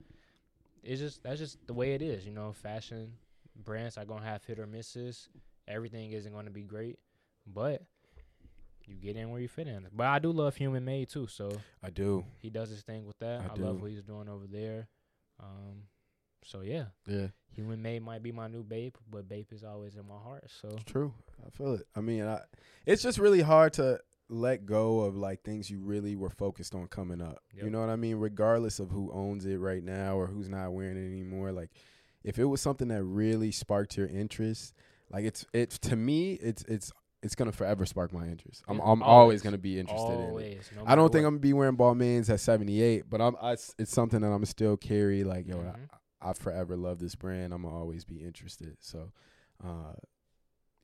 it's 0.83 1.01
just 1.01 1.23
that's 1.23 1.39
just 1.39 1.67
the 1.67 1.75
way 1.75 1.95
it 1.95 2.03
is. 2.03 2.25
You 2.27 2.33
know, 2.33 2.53
fashion 2.53 3.12
brands 3.65 3.99
are 3.99 4.05
gonna 4.05 4.25
have 4.25 4.45
hit 4.45 4.59
or 4.59 4.67
misses. 4.67 5.29
Everything 5.69 6.12
isn't 6.12 6.33
gonna 6.33 6.51
be 6.51 6.62
great, 6.62 6.99
but 7.47 7.83
you 8.87 8.97
get 8.97 9.17
in 9.17 9.31
where 9.31 9.41
you 9.41 9.49
fit 9.49 9.69
in. 9.69 9.87
But 9.93 10.07
I 10.07 10.19
do 10.19 10.33
love 10.33 10.57
Human 10.57 10.85
Made 10.85 11.09
too, 11.09 11.27
so 11.27 11.51
I 11.83 11.91
do. 11.91 12.25
he 12.39 12.51
does 12.51 12.71
his 12.71 12.83
thing 12.83 13.07
with 13.07 13.19
that. 13.19 13.41
I 13.41 13.53
I, 13.53 13.65
love 13.65 13.81
what 13.81 13.91
he's 13.91 14.03
doing 14.03 14.29
over 14.29 14.47
there. 14.47 14.89
Um, 15.41 15.85
so 16.45 16.62
yeah, 16.62 16.87
Yeah, 17.07 17.29
Human 17.55 17.81
Made 17.81 18.03
might 18.03 18.23
be 18.23 18.33
my 18.33 18.49
new 18.49 18.65
Bape, 18.65 18.99
but 19.11 19.29
Bape 19.29 19.53
is 19.53 19.62
always 19.62 19.97
in 19.97 20.07
my 20.07 20.19
heart. 20.19 20.45
So 20.61 20.69
it's 20.69 20.85
true. 20.85 21.15
I 21.47 21.51
feel 21.51 21.75
it. 21.75 21.87
I 21.95 22.01
mean, 22.01 22.25
I, 22.25 22.41
it's 22.87 23.03
just 23.03 23.19
really 23.19 23.41
hard 23.41 23.75
to 23.75 24.01
let 24.33 24.65
go 24.67 25.01
of 25.01 25.15
like 25.17 25.43
things 25.43 25.71
you 25.71 25.81
really 25.81 26.17
were 26.17 26.31
focused 26.31 26.75
on 26.75 26.87
coming 26.89 27.21
up. 27.21 27.43
You 27.55 27.71
know 27.71 27.81
what 27.81 27.91
I 27.91 27.97
mean? 27.97 28.17
Regardless 28.17 28.79
of 28.81 28.91
who 28.91 29.11
owns 29.12 29.45
it 29.47 29.59
right 29.59 29.85
now 29.85 30.17
or 30.17 30.27
who's 30.27 30.49
not 30.49 30.73
wearing 30.73 30.97
it 30.97 31.07
anymore. 31.07 31.53
Like, 31.53 31.71
if 32.25 32.39
it 32.39 32.45
was 32.47 32.61
something 32.61 32.89
that 32.89 33.03
really 33.05 33.51
sparked 33.53 33.97
your 33.97 34.07
interest, 34.07 34.75
like 35.11 35.25
it's 35.25 35.45
it's 35.53 35.79
to 35.81 35.97
me, 35.97 36.35
it's 36.35 36.62
it's 36.65 36.91
it's 37.23 37.35
gonna 37.35 37.53
forever 37.53 37.85
spark 37.87 38.12
my 38.12 38.25
interest. 38.27 38.62
I'm 38.67 38.81
I'm 38.81 39.03
always, 39.03 39.03
always. 39.03 39.43
gonna 39.43 39.59
be 39.59 39.79
interested 39.79 40.12
in 40.19 40.39
it. 40.41 40.62
no 40.77 40.85
I 40.87 40.95
don't 40.97 41.12
think 41.12 41.23
what. 41.25 41.29
I'm 41.29 41.35
gonna 41.35 41.39
be 41.41 41.53
wearing 41.53 41.77
Balmains 41.77 42.31
at 42.31 42.41
78, 42.41 43.05
but 43.11 43.21
I'm. 43.21 43.37
I, 43.41 43.53
it's 43.53 43.75
something 43.93 44.21
that 44.21 44.27
I'm 44.29 44.33
gonna 44.35 44.47
still 44.47 44.77
carry. 44.77 45.23
Like 45.25 45.47
yo, 45.47 45.57
Mhm. 45.59 45.75
I, 46.23 46.31
I 46.31 46.33
forever 46.33 46.77
love 46.77 46.99
this 46.99 47.15
brand. 47.15 47.53
I'm 47.53 47.62
gonna 47.62 47.77
always 47.77 48.05
be 48.05 48.23
interested. 48.23 48.77
So, 48.81 49.12
uh, 49.62 49.93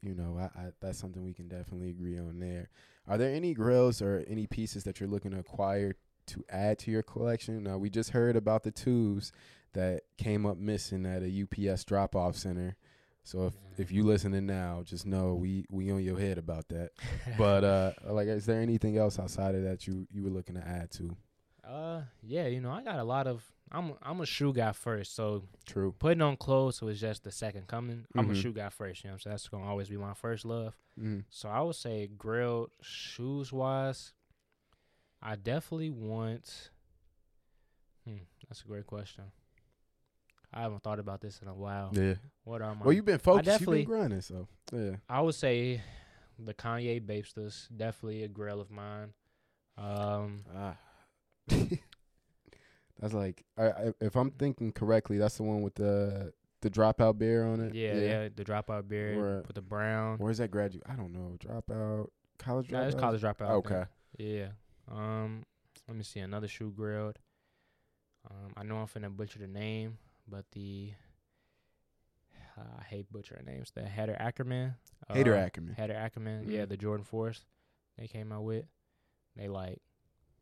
you 0.02 0.14
know, 0.14 0.38
I, 0.38 0.45
I 0.59 0.73
that's 0.81 0.99
something 0.99 1.25
we 1.25 1.35
can 1.35 1.49
definitely 1.49 1.90
agree 1.90 2.19
on 2.19 2.38
there. 2.40 2.71
Are 3.07 3.19
there 3.19 3.35
any 3.35 3.55
grails 3.55 4.02
or 4.02 4.25
any 4.28 4.47
pieces 4.47 4.85
that 4.85 5.00
you're 5.00 5.09
looking 5.09 5.31
to 5.33 5.38
acquire 5.38 5.95
to 6.28 6.45
add 6.50 6.78
to 6.81 6.90
your 6.90 7.02
collection? 7.02 7.62
Now 7.62 7.78
we 7.78 7.90
just 7.90 8.11
heard 8.11 8.37
about 8.37 8.62
the 8.62 8.71
tubes 8.71 9.33
that 9.73 10.02
came 10.17 10.47
up 10.47 10.59
missing 10.59 11.07
at 11.07 11.23
a 11.23 11.71
UPS 11.71 11.85
drop 11.85 12.14
off 12.17 12.37
center. 12.37 12.76
So 13.25 13.47
if 13.47 13.55
if 13.76 13.93
you 13.93 14.05
listening 14.05 14.47
now, 14.47 14.83
just 14.85 15.07
know 15.07 15.35
we 15.35 15.67
we 15.71 15.90
on 15.90 16.02
your 16.02 16.19
head 16.19 16.38
about 16.38 16.69
that. 16.69 16.90
But 17.38 17.64
uh, 17.64 17.93
like, 18.07 18.28
is 18.28 18.47
there 18.47 18.61
anything 18.61 18.97
else 18.97 19.19
outside 19.19 19.55
of 19.55 19.62
that 19.64 19.87
you 19.87 20.07
you 20.11 20.23
were 20.23 20.31
looking 20.31 20.55
to 20.55 20.67
add 20.67 20.90
to? 20.93 21.17
uh, 21.68 22.01
yeah, 22.22 22.46
you 22.46 22.61
know, 22.61 22.70
I 22.70 22.83
got 22.83 22.99
a 22.99 23.05
lot 23.05 23.27
of. 23.27 23.44
I'm 23.72 23.92
I'm 24.02 24.20
a 24.20 24.26
shoe 24.26 24.52
guy 24.52 24.72
first, 24.72 25.14
so 25.14 25.44
True. 25.66 25.94
putting 25.98 26.22
on 26.22 26.37
clothes 26.37 26.81
was 26.81 27.00
just 27.00 27.24
the 27.24 27.31
second 27.31 27.66
coming. 27.68 28.07
I'm 28.16 28.31
a 28.31 28.33
Mhm. 28.33 28.42
shoe 28.42 28.52
guy 28.52 28.68
first, 28.70 29.04
you 29.04 29.11
know, 29.11 29.16
so 29.18 29.31
that's 29.31 29.48
gonna 29.48 29.64
always 29.66 29.88
be 29.88 29.96
my 29.96 30.14
first 30.14 30.44
love. 30.44 30.74
Mm. 30.98 31.24
So 31.31 31.48
I 31.48 31.61
would 31.61 31.74
say 31.76 32.07
grilled 32.07 32.70
shoes 32.83 33.52
wise, 33.52 34.12
I 35.20 35.37
definitely 35.37 35.90
want. 35.90 36.70
Hmm, 38.07 38.18
that's 38.48 38.62
a 38.62 38.66
great 38.66 38.87
question. 38.87 39.24
I 40.52 40.62
haven't 40.62 40.83
thought 40.83 40.98
about 40.98 41.20
this 41.20 41.42
in 41.42 41.48
a 41.48 41.54
while. 41.54 41.90
Yeah. 41.92 42.14
What 42.44 42.62
are 42.62 42.74
my? 42.74 42.85
Well, 42.87 42.92
you've 42.94 43.04
been 43.04 43.18
focused. 43.18 43.46
You've 43.46 43.52
definitely- 43.59 43.78
been 43.85 43.90
grinding. 43.90 44.20
So 44.22 44.48
yeah. 44.72 44.96
I 45.09 45.20
would 45.20 45.35
say 45.35 45.83
the 46.38 46.54
Kanye 46.54 47.04
Bapestas 47.04 47.68
definitely 47.76 48.22
a 48.22 48.28
grail 48.28 48.61
of 48.61 48.70
mine. 48.70 49.12
Um, 49.76 50.44
Ah. 50.54 50.76
that's 52.98 53.14
like, 53.14 53.44
I, 53.56 53.64
I, 53.68 53.92
if 54.00 54.16
I'm 54.16 54.30
thinking 54.32 54.72
correctly, 54.72 55.18
that's 55.18 55.37
the 55.37 55.42
one 55.44 55.62
with 55.62 55.74
the 55.74 56.32
the 56.61 56.68
dropout 56.70 57.16
bear 57.18 57.44
on 57.44 57.61
it. 57.61 57.74
yeah, 57.74 57.94
yeah, 57.94 58.00
yeah 58.00 58.28
the 58.34 58.44
dropout 58.44 58.88
beard 58.88 59.16
Or- 59.16 59.42
with 59.46 59.54
the 59.54 59.62
brown. 59.62 60.18
Where's 60.18 60.38
that 60.38 60.50
graduate? 60.50 60.82
I 60.88 60.94
don't 60.94 61.12
know. 61.12 61.37
Dropout. 61.38 62.08
College 62.38 62.68
dropout. 62.68 62.87
It's 62.87 62.94
college 62.96 63.22
dropout. 63.22 63.50
Okay. 63.50 63.84
Yeah. 64.18 64.48
Um, 64.90 65.44
let 65.87 65.96
me 65.96 66.02
see 66.02 66.18
another 66.20 66.48
shoe 66.48 66.72
grilled. 66.74 67.18
Um, 68.28 68.52
I 68.56 68.64
know 68.64 68.76
I'm 68.78 68.87
finna 68.88 69.14
butcher 69.16 69.38
the 69.38 69.46
name, 69.46 69.98
but 70.28 70.44
the 70.52 70.92
I 72.56 72.82
hate 72.84 73.11
butchering 73.12 73.44
names. 73.46 73.70
The 73.74 73.82
Header 73.82 74.16
Ackerman. 74.18 74.74
Hater 75.12 75.34
uh, 75.34 75.38
Ackerman. 75.38 75.74
Header 75.74 75.94
Ackerman. 75.94 76.50
Yeah, 76.50 76.64
Mhm. 76.64 76.68
the 76.70 76.76
Jordan 76.76 77.04
Force 77.04 77.44
they 77.96 78.08
came 78.08 78.32
out 78.32 78.42
with. 78.44 78.64
They 79.37 79.48
like 79.48 79.80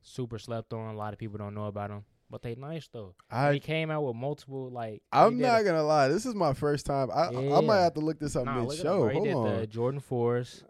super 0.02 0.38
slept 0.38 0.72
on. 0.72 0.94
A 0.94 0.98
lot 0.98 1.12
of 1.12 1.18
people 1.18 1.36
don't 1.38 1.54
know 1.54 1.66
about 1.66 1.90
them, 1.90 2.04
but 2.30 2.42
they 2.42 2.54
nice 2.54 2.88
though. 2.92 3.14
they 3.30 3.36
I 3.36 3.58
came 3.58 3.90
out 3.90 4.02
with 4.04 4.16
multiple 4.16 4.70
like. 4.70 5.02
I'm 5.12 5.38
not 5.38 5.60
a- 5.60 5.64
gonna 5.64 5.82
lie. 5.82 6.08
This 6.08 6.26
is 6.26 6.34
my 6.34 6.52
first 6.52 6.86
time. 6.86 7.10
I 7.12 7.28
I 7.28 7.60
might 7.60 7.78
have 7.82 7.94
to 7.94 8.00
look 8.00 8.18
this 8.18 8.36
up 8.36 8.44
Nah, 8.46 8.54
mid 8.60 8.64
look 8.68 8.74
it 8.74 8.80
up, 8.80 8.84
show. 8.84 9.08
Hold 9.08 9.24
did 9.24 9.34
the 9.34 9.38
on. 9.62 9.66
Jordan 9.68 10.00
fours, 10.00 10.64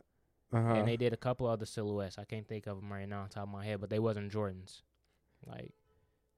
Uh-huh. 0.53 0.75
and 0.75 0.87
they 0.89 0.97
did 0.97 1.13
a 1.13 1.17
couple 1.17 1.47
other 1.47 1.67
silhouettes. 1.67 2.19
I 2.19 2.25
can't 2.25 2.47
think 2.47 2.67
of 2.67 2.77
them 2.77 2.93
right 2.93 3.09
now 3.09 3.23
on 3.23 3.29
top 3.29 3.45
of 3.45 3.49
my 3.51 3.65
head, 3.65 3.81
but 3.81 3.91
they 3.91 3.99
wasn't 3.99 4.33
Jordans. 4.33 4.83
Like, 5.47 5.73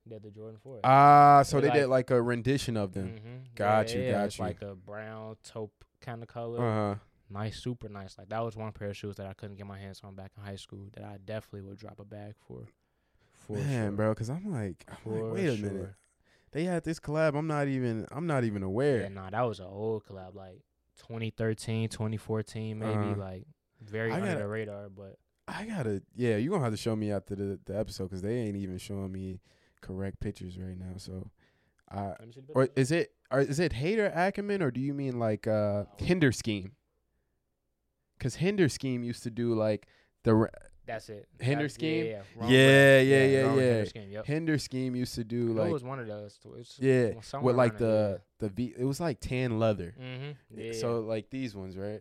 they 0.07 0.17
did 0.17 0.23
the 0.23 0.31
Jordan 0.31 0.59
Force. 0.59 0.81
Ah, 0.85 1.43
so 1.45 1.61
They 1.61 1.69
they, 1.69 1.75
did 1.81 1.87
like 1.89 2.11
a 2.11 2.21
rendition 2.21 2.77
of 2.77 2.93
them. 2.93 3.19
Mhm. 3.19 3.55
Got 3.55 3.91
Yeah, 3.91 3.97
you, 3.99 4.03
yeah, 4.05 4.11
got 4.13 4.25
it's 4.27 4.39
you. 4.39 4.45
like 4.45 4.63
a 4.63 4.75
brown 4.75 5.37
taupe 5.45 5.85
kind 6.01 6.23
of 6.23 6.29
color. 6.29 6.61
Uh 6.65 6.95
huh. 6.95 7.01
Nice, 7.31 7.59
super 7.61 7.89
nice. 7.91 8.17
Like 8.17 8.29
that 8.31 8.43
was 8.43 8.57
one 8.57 8.73
pair 8.73 8.89
of 8.89 8.97
shoes 8.97 9.17
that 9.17 9.27
I 9.27 9.35
couldn't 9.35 9.57
get 9.57 9.67
my 9.67 9.79
hands 9.79 10.01
on 10.03 10.15
back 10.15 10.33
in 10.37 10.43
high 10.43 10.57
school 10.57 10.89
that 10.95 11.05
I 11.05 11.19
definitely 11.23 11.69
would 11.69 11.77
drop 11.79 11.99
a 12.01 12.05
bag 12.05 12.35
for. 12.47 12.67
For 13.49 13.55
Man, 13.55 13.89
sure. 13.89 13.97
bro, 13.97 14.09
because 14.11 14.31
I'm 14.31 14.45
like, 14.53 14.85
I'm 14.89 15.13
like, 15.13 15.33
wait 15.35 15.47
a 15.47 15.57
sure. 15.57 15.67
minute. 15.71 15.95
They 16.53 16.65
had 16.65 16.85
this 16.85 17.01
collab. 17.01 17.35
I'm 17.37 17.47
not 17.49 17.67
even. 17.67 18.07
I'm 18.13 18.27
not 18.29 18.45
even 18.45 18.63
aware. 18.63 19.01
Yeah, 19.03 19.09
nah, 19.09 19.31
that 19.31 19.43
was 19.43 19.59
an 19.59 19.67
old 19.67 20.05
collab, 20.05 20.35
like 20.37 20.63
2013, 21.09 21.89
2014, 21.89 22.79
maybe. 22.79 22.93
Uh-huh. 22.93 23.15
Like 23.19 23.47
very 23.83 24.13
I 24.13 24.17
under 24.17 24.27
gotta- 24.29 24.39
the 24.41 24.47
radar, 24.49 24.89
but 24.89 25.17
I 25.49 25.65
gotta. 25.65 26.03
Yeah, 26.15 26.37
you 26.37 26.51
gonna 26.51 26.63
have 26.63 26.73
to 26.73 26.77
show 26.79 26.95
me 26.95 27.11
after 27.11 27.35
the 27.35 27.59
the 27.67 27.77
episode 27.79 28.05
because 28.05 28.23
they 28.23 28.35
ain't 28.37 28.57
even 28.57 28.79
showing 28.79 29.11
me 29.11 29.41
correct 29.81 30.21
pictures 30.21 30.57
right 30.59 30.79
now. 30.79 30.97
So, 30.99 31.31
I 31.91 32.09
let 32.09 32.27
me 32.27 32.33
see 32.35 32.41
the 32.47 32.53
or 32.55 32.69
is 32.77 32.91
it 32.93 33.13
or 33.31 33.41
is 33.41 33.59
it 33.61 33.73
Hater 33.73 34.11
Ackerman 34.15 34.63
or 34.63 34.71
do 34.71 34.81
you 34.81 34.93
mean 34.95 35.19
like 35.19 35.47
uh 35.47 35.85
Hender 35.99 36.33
Scheme? 36.33 36.73
Because 38.19 38.37
Hender 38.37 38.69
Scheme 38.69 39.05
used 39.05 39.23
to 39.23 39.31
do 39.31 39.55
like 39.55 39.87
the 40.25 40.49
That's 40.89 41.09
it. 41.11 41.29
Hender 41.41 41.69
That's- 41.69 41.75
scheme? 41.75 42.05
Yeah, 42.07 42.23
yeah, 42.41 42.49
Yeah, 42.49 43.01
yeah, 43.01 43.27
yeah, 43.27 43.43
wrong 43.43 43.57
yeah. 43.59 43.63
Hender 43.63 43.87
scheme, 43.87 44.11
yep. 44.11 44.27
Hender 44.27 44.59
Scheme 44.59 44.97
used 44.97 45.15
to 45.17 45.23
do 45.25 45.53
like 45.53 45.69
it 45.69 45.73
was 45.73 45.85
one 45.85 46.01
of 46.01 46.07
those. 46.09 46.39
It's 46.59 46.79
yeah 46.81 47.11
with 47.41 47.55
like 47.57 47.79
the 47.79 48.21
the 48.39 48.49
V. 48.49 48.75
It 48.77 48.85
was 48.85 48.99
like 48.99 49.21
tan 49.21 49.59
leather. 49.61 49.95
Mm-hmm. 50.01 50.61
Yeah. 50.61 50.73
So 50.73 51.01
like 51.01 51.29
these 51.31 51.55
ones, 51.55 51.77
right? 51.77 52.01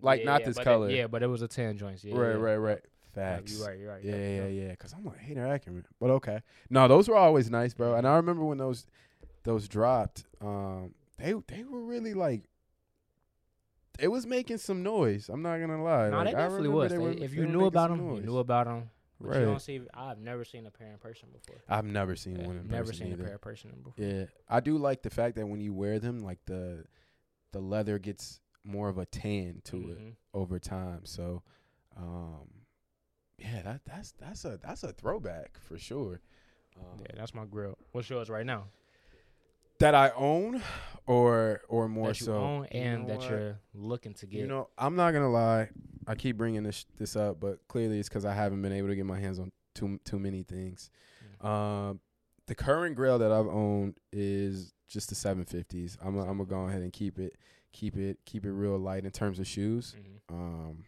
like, 0.00 0.20
Yeah, 0.20 0.26
not 0.26 0.40
yeah, 0.40 0.46
this 0.48 0.56
but 0.56 0.60
it- 0.62 0.64
color. 0.64 0.90
yeah, 0.90 1.06
but 1.06 1.22
it 1.22 1.28
was 1.28 1.42
a 1.42 1.48
tan 1.48 1.78
joints. 1.78 2.04
Yeah, 2.04 2.14
right, 2.16 2.30
yeah. 2.36 2.42
right, 2.42 2.56
right. 2.56 2.80
Facts. 3.14 3.56
You're 3.56 3.66
right, 3.68 3.78
You're 3.78 3.92
right. 3.92 4.02
Yeah, 4.04 4.16
yeah, 4.16 4.46
yeah. 4.46 4.68
Because 4.70 4.92
I'm 4.94 5.04
like 5.04 5.18
hater 5.18 5.46
Ackerman, 5.46 5.84
but 6.00 6.10
okay. 6.10 6.40
No, 6.70 6.88
those 6.88 7.08
were 7.08 7.16
always 7.16 7.50
nice, 7.50 7.72
bro. 7.74 7.94
And 7.94 8.06
I 8.06 8.16
remember 8.16 8.44
when 8.44 8.58
those 8.58 8.86
those 9.44 9.68
dropped. 9.68 10.24
Um, 10.40 10.94
they 11.18 11.34
they 11.48 11.64
were 11.64 11.82
really 11.84 12.14
like. 12.14 12.42
It 13.98 14.08
was 14.08 14.26
making 14.26 14.58
some 14.58 14.82
noise. 14.82 15.28
I'm 15.28 15.42
not 15.42 15.58
gonna 15.58 15.82
lie. 15.82 16.10
No, 16.10 16.16
Like, 16.18 16.28
they 16.28 16.34
I 16.34 16.38
definitely 16.42 16.68
was. 16.70 16.90
they 16.90 16.98
were- 16.98 17.10
if 17.12 17.34
you 17.34 17.46
knew 17.46 17.66
about 17.66 17.90
them, 17.90 18.14
you 18.16 18.22
knew 18.22 18.38
about 18.38 18.66
them. 18.66 18.90
But 19.20 19.28
Right. 19.28 19.40
you 19.40 19.46
don't 19.46 19.60
see. 19.60 19.80
I've 19.94 20.18
never 20.18 20.44
seen 20.44 20.66
a 20.66 20.70
pair 20.70 20.90
in 20.90 20.98
person 20.98 21.28
before. 21.30 21.62
I've 21.68 21.84
never 21.84 22.16
seen 22.16 22.40
Yeah, 22.40 22.46
one 22.48 22.56
in 22.58 22.66
never 22.66 22.86
person 22.88 23.04
seen 23.04 23.12
either. 23.12 23.22
a 23.22 23.26
pair 23.26 23.32
in 23.34 23.38
person 23.38 23.70
before. 23.82 24.04
Yeah, 24.04 24.26
I 24.48 24.58
do 24.60 24.76
like 24.78 25.02
the 25.02 25.10
fact 25.10 25.36
that 25.36 25.46
when 25.46 25.60
you 25.60 25.72
wear 25.72 25.98
them, 26.00 26.20
like 26.20 26.44
the 26.46 26.86
the 27.52 27.60
leather 27.60 27.98
gets 27.98 28.40
more 28.64 28.88
of 28.88 28.96
a 28.98 29.04
tan 29.06 29.60
to 29.64 29.76
it 29.90 29.98
Mhm. 29.98 30.16
over 30.32 30.58
time. 30.58 31.04
So, 31.04 31.42
um, 31.96 32.48
yeah, 33.38 33.60
that 33.62 33.84
that's 33.84 34.12
that's 34.12 34.44
a 34.44 34.56
that's 34.56 34.82
a 34.82 34.92
throwback 34.92 35.58
for 35.58 35.78
sure. 35.78 36.20
Um, 36.76 37.00
Yeah, 37.00 37.14
that's 37.16 37.34
my 37.34 37.44
grail. 37.44 37.76
What's 37.92 38.08
yours 38.08 38.30
right 38.30 38.46
now? 38.46 38.68
That 39.82 39.94
I 39.94 40.10
own, 40.16 40.62
or 41.06 41.60
or 41.68 41.88
more 41.88 42.08
that 42.08 42.20
you 42.20 42.26
so. 42.26 42.34
own 42.34 42.62
You 42.72 42.80
and 42.80 43.02
know 43.02 43.08
that 43.08 43.18
what? 43.18 43.30
you're 43.30 43.58
looking 43.74 44.14
to 44.14 44.26
get. 44.26 44.40
You 44.40 44.46
know, 44.46 44.68
I'm 44.78 44.96
not 44.96 45.12
gonna 45.12 45.30
lie. 45.30 45.68
I 46.06 46.14
keep 46.14 46.36
bringing 46.36 46.62
this 46.62 46.86
this 46.98 47.16
up, 47.16 47.40
but 47.40 47.58
clearly 47.68 47.98
it's 47.98 48.08
because 48.08 48.24
I 48.24 48.34
haven't 48.34 48.62
been 48.62 48.72
able 48.72 48.88
to 48.88 48.96
get 48.96 49.06
my 49.06 49.18
hands 49.18 49.38
on 49.38 49.52
too 49.74 49.98
too 50.04 50.18
many 50.18 50.42
things. 50.42 50.90
Mm. 51.42 51.46
Um, 51.46 52.00
the 52.46 52.54
current 52.54 52.96
grail 52.96 53.18
that 53.18 53.32
I've 53.32 53.46
owned 53.46 53.98
is 54.12 54.72
just 54.88 55.08
the 55.08 55.14
750s. 55.14 55.96
I'm 56.02 56.18
i 56.18 56.22
I'm 56.22 56.38
gonna 56.38 56.44
go 56.44 56.60
ahead 56.66 56.82
and 56.82 56.92
keep 56.92 57.18
it 57.18 57.36
keep 57.72 57.96
it 57.96 58.18
keep 58.24 58.44
it 58.44 58.52
real 58.52 58.78
light 58.78 59.04
in 59.04 59.10
terms 59.10 59.38
of 59.38 59.46
shoes. 59.46 59.96
Mhm. 59.98 60.34
Um, 60.34 60.84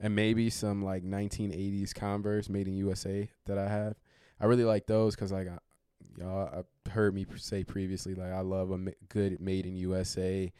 and 0.00 0.14
maybe 0.14 0.48
some 0.50 0.82
like 0.82 1.02
1980s 1.02 1.92
Converse 1.94 2.48
made 2.48 2.68
in 2.68 2.74
USA 2.74 3.28
that 3.46 3.58
I 3.58 3.68
have. 3.68 3.96
I 4.40 4.46
really 4.46 4.64
like 4.64 4.86
those 4.86 5.14
because 5.16 5.32
like 5.32 5.48
I, 5.48 5.58
y'all 6.18 6.64
I 6.86 6.90
heard 6.90 7.14
me 7.14 7.26
say 7.36 7.64
previously 7.64 8.14
like 8.14 8.32
I 8.32 8.40
love 8.40 8.70
a 8.70 8.78
ma- 8.78 8.90
good 9.08 9.40
made 9.40 9.66
in 9.66 9.76
USA 9.76 10.52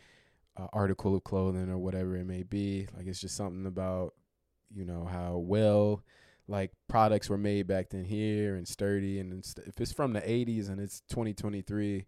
uh, 0.57 0.67
article 0.73 1.15
of 1.17 1.25
clothing 1.25 1.71
or 1.71 1.79
whatever 1.79 2.17
it 2.17 2.25
may 2.25 2.43
be. 2.43 2.87
Like 2.97 3.07
it's 3.07 3.21
just 3.21 3.37
something 3.37 3.67
about 3.67 4.15
you 4.75 4.85
know 4.85 5.05
how 5.05 5.37
well 5.39 6.03
like 6.47 6.73
products 6.89 7.29
were 7.29 7.39
made 7.39 7.67
back 7.67 7.91
then 7.91 8.05
here 8.05 8.57
and 8.57 8.67
sturdy 8.67 9.19
and 9.19 9.33
it's, 9.35 9.55
if 9.67 9.81
it's 9.81 9.93
from 9.93 10.13
the 10.13 10.21
80s 10.21 10.69
and 10.69 10.81
it's 10.81 11.01
2023 11.11 12.07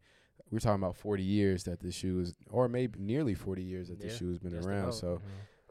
we're 0.51 0.59
talking 0.59 0.83
about 0.83 0.97
40 0.97 1.23
years 1.23 1.65
that 1.65 1.81
this 1.81 1.95
shoe 1.95 2.21
is 2.21 2.35
or 2.51 2.69
maybe 2.69 2.99
nearly 2.99 3.35
40 3.35 3.63
years 3.63 3.89
that 3.89 4.01
this 4.01 4.17
shoe 4.17 4.29
has 4.29 4.39
been 4.39 4.55
around 4.55 4.93
so 4.93 5.21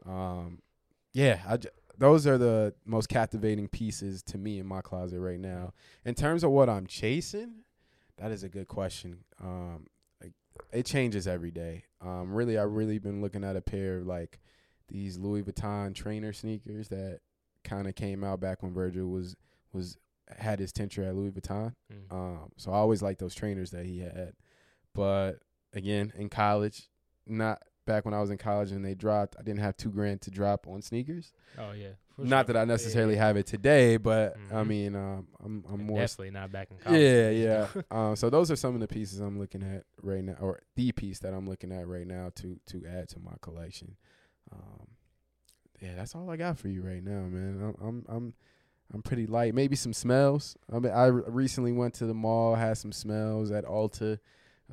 mhm. 0.06 0.10
um, 0.10 0.58
yeah, 1.12 1.40
I 1.48 1.58
those 1.98 2.26
are 2.26 2.38
the 2.38 2.74
most 2.86 3.08
captivating 3.08 3.68
pieces 3.68 4.22
to 4.22 4.38
me 4.38 4.58
in 4.58 4.66
my 4.66 4.80
closet 4.80 5.20
right 5.20 5.40
now. 5.40 5.74
In 6.04 6.14
terms 6.14 6.44
of 6.44 6.50
what 6.50 6.68
I'm 6.68 6.86
chasing, 6.86 7.56
that 8.20 8.30
is 8.30 8.44
a 8.44 8.48
good 8.48 8.68
question. 8.68 9.24
Um, 9.42 9.86
like, 10.22 10.32
it 10.72 10.86
changes 10.86 11.26
every 11.26 11.50
day. 11.50 11.84
Um, 12.00 12.32
really, 12.32 12.58
I 12.58 12.62
really 12.62 12.98
been 12.98 13.20
looking 13.20 13.44
at 13.44 13.56
a 13.56 13.60
pair 13.60 13.98
of 13.98 14.06
like 14.06 14.40
these 14.88 15.18
Louis 15.18 15.42
Vuitton 15.42 15.94
trainer 15.94 16.32
sneakers 16.32 16.88
that 16.88 17.20
kind 17.64 17.88
of 17.88 17.94
came 17.94 18.22
out 18.22 18.40
back 18.40 18.62
when 18.62 18.72
Virgil 18.72 19.08
was 19.08 19.36
was 19.72 19.96
had 20.38 20.58
his 20.58 20.72
tenure 20.72 21.04
at 21.04 21.14
Louis 21.14 21.30
Vuitton. 21.30 21.74
Mm. 21.92 22.12
Um, 22.12 22.52
so 22.56 22.70
I 22.72 22.76
always 22.76 23.02
liked 23.02 23.20
those 23.20 23.34
trainers 23.34 23.70
that 23.70 23.86
he 23.86 24.00
had. 24.00 24.34
But 24.94 25.40
again, 25.72 26.12
in 26.16 26.28
college, 26.28 26.88
not 27.26 27.62
back 27.90 28.04
when 28.04 28.14
I 28.14 28.20
was 28.20 28.30
in 28.30 28.38
college 28.38 28.70
and 28.72 28.84
they 28.84 28.94
dropped, 28.94 29.36
I 29.38 29.42
didn't 29.42 29.60
have 29.60 29.76
two 29.76 29.90
grand 29.90 30.20
to 30.22 30.30
drop 30.30 30.66
on 30.68 30.80
sneakers. 30.82 31.32
oh 31.58 31.72
yeah. 31.72 31.88
not 32.18 32.46
sure. 32.46 32.52
that 32.54 32.60
I 32.60 32.64
necessarily 32.64 33.14
yeah, 33.14 33.26
have 33.26 33.36
it 33.36 33.46
today, 33.46 33.96
but 33.96 34.36
I 34.50 34.54
Mhm. 34.62 34.66
mean, 34.66 34.94
um, 34.96 35.26
I'm 35.44 35.64
I'm 35.72 35.86
more 35.86 35.98
definitely 36.00 36.30
not 36.30 36.52
back 36.52 36.68
in 36.70 36.76
college. 36.78 37.00
yeah, 37.00 37.30
yeah. 37.74 37.82
um, 37.90 38.14
so 38.16 38.28
those 38.30 38.50
are 38.50 38.56
some 38.56 38.74
of 38.74 38.80
the 38.80 38.88
pieces 38.88 39.20
I'm 39.20 39.38
looking 39.38 39.62
at 39.62 39.84
right 40.02 40.22
now, 40.22 40.36
or 40.40 40.60
the 40.76 40.92
piece 40.92 41.18
that 41.20 41.32
I'm 41.34 41.48
looking 41.48 41.72
at 41.72 41.86
right 41.88 42.06
now 42.06 42.30
to 42.36 42.58
to 42.66 42.82
add 42.86 43.08
to 43.10 43.18
my 43.20 43.32
collection. 43.40 43.96
Um, 44.52 44.86
yeah, 45.80 45.94
that's 45.96 46.14
all 46.14 46.28
I 46.30 46.36
got 46.36 46.58
for 46.58 46.68
you 46.68 46.82
right 46.82 47.02
now, 47.02 47.22
man. 47.22 47.74
I'm 47.80 47.86
I'm 47.88 48.04
I'm, 48.08 48.34
I'm 48.92 49.02
pretty 49.02 49.26
light. 49.26 49.54
Maybe 49.54 49.76
some 49.76 49.92
smells. 49.94 50.56
I 50.72 50.78
mean, 50.78 50.92
I 50.92 51.06
re- 51.06 51.22
recently 51.26 51.72
went 51.72 51.94
to 51.94 52.06
the 52.06 52.14
mall, 52.14 52.54
had 52.54 52.76
some 52.76 52.92
smells 52.92 53.50
at 53.50 53.64
Ulta, 53.64 54.18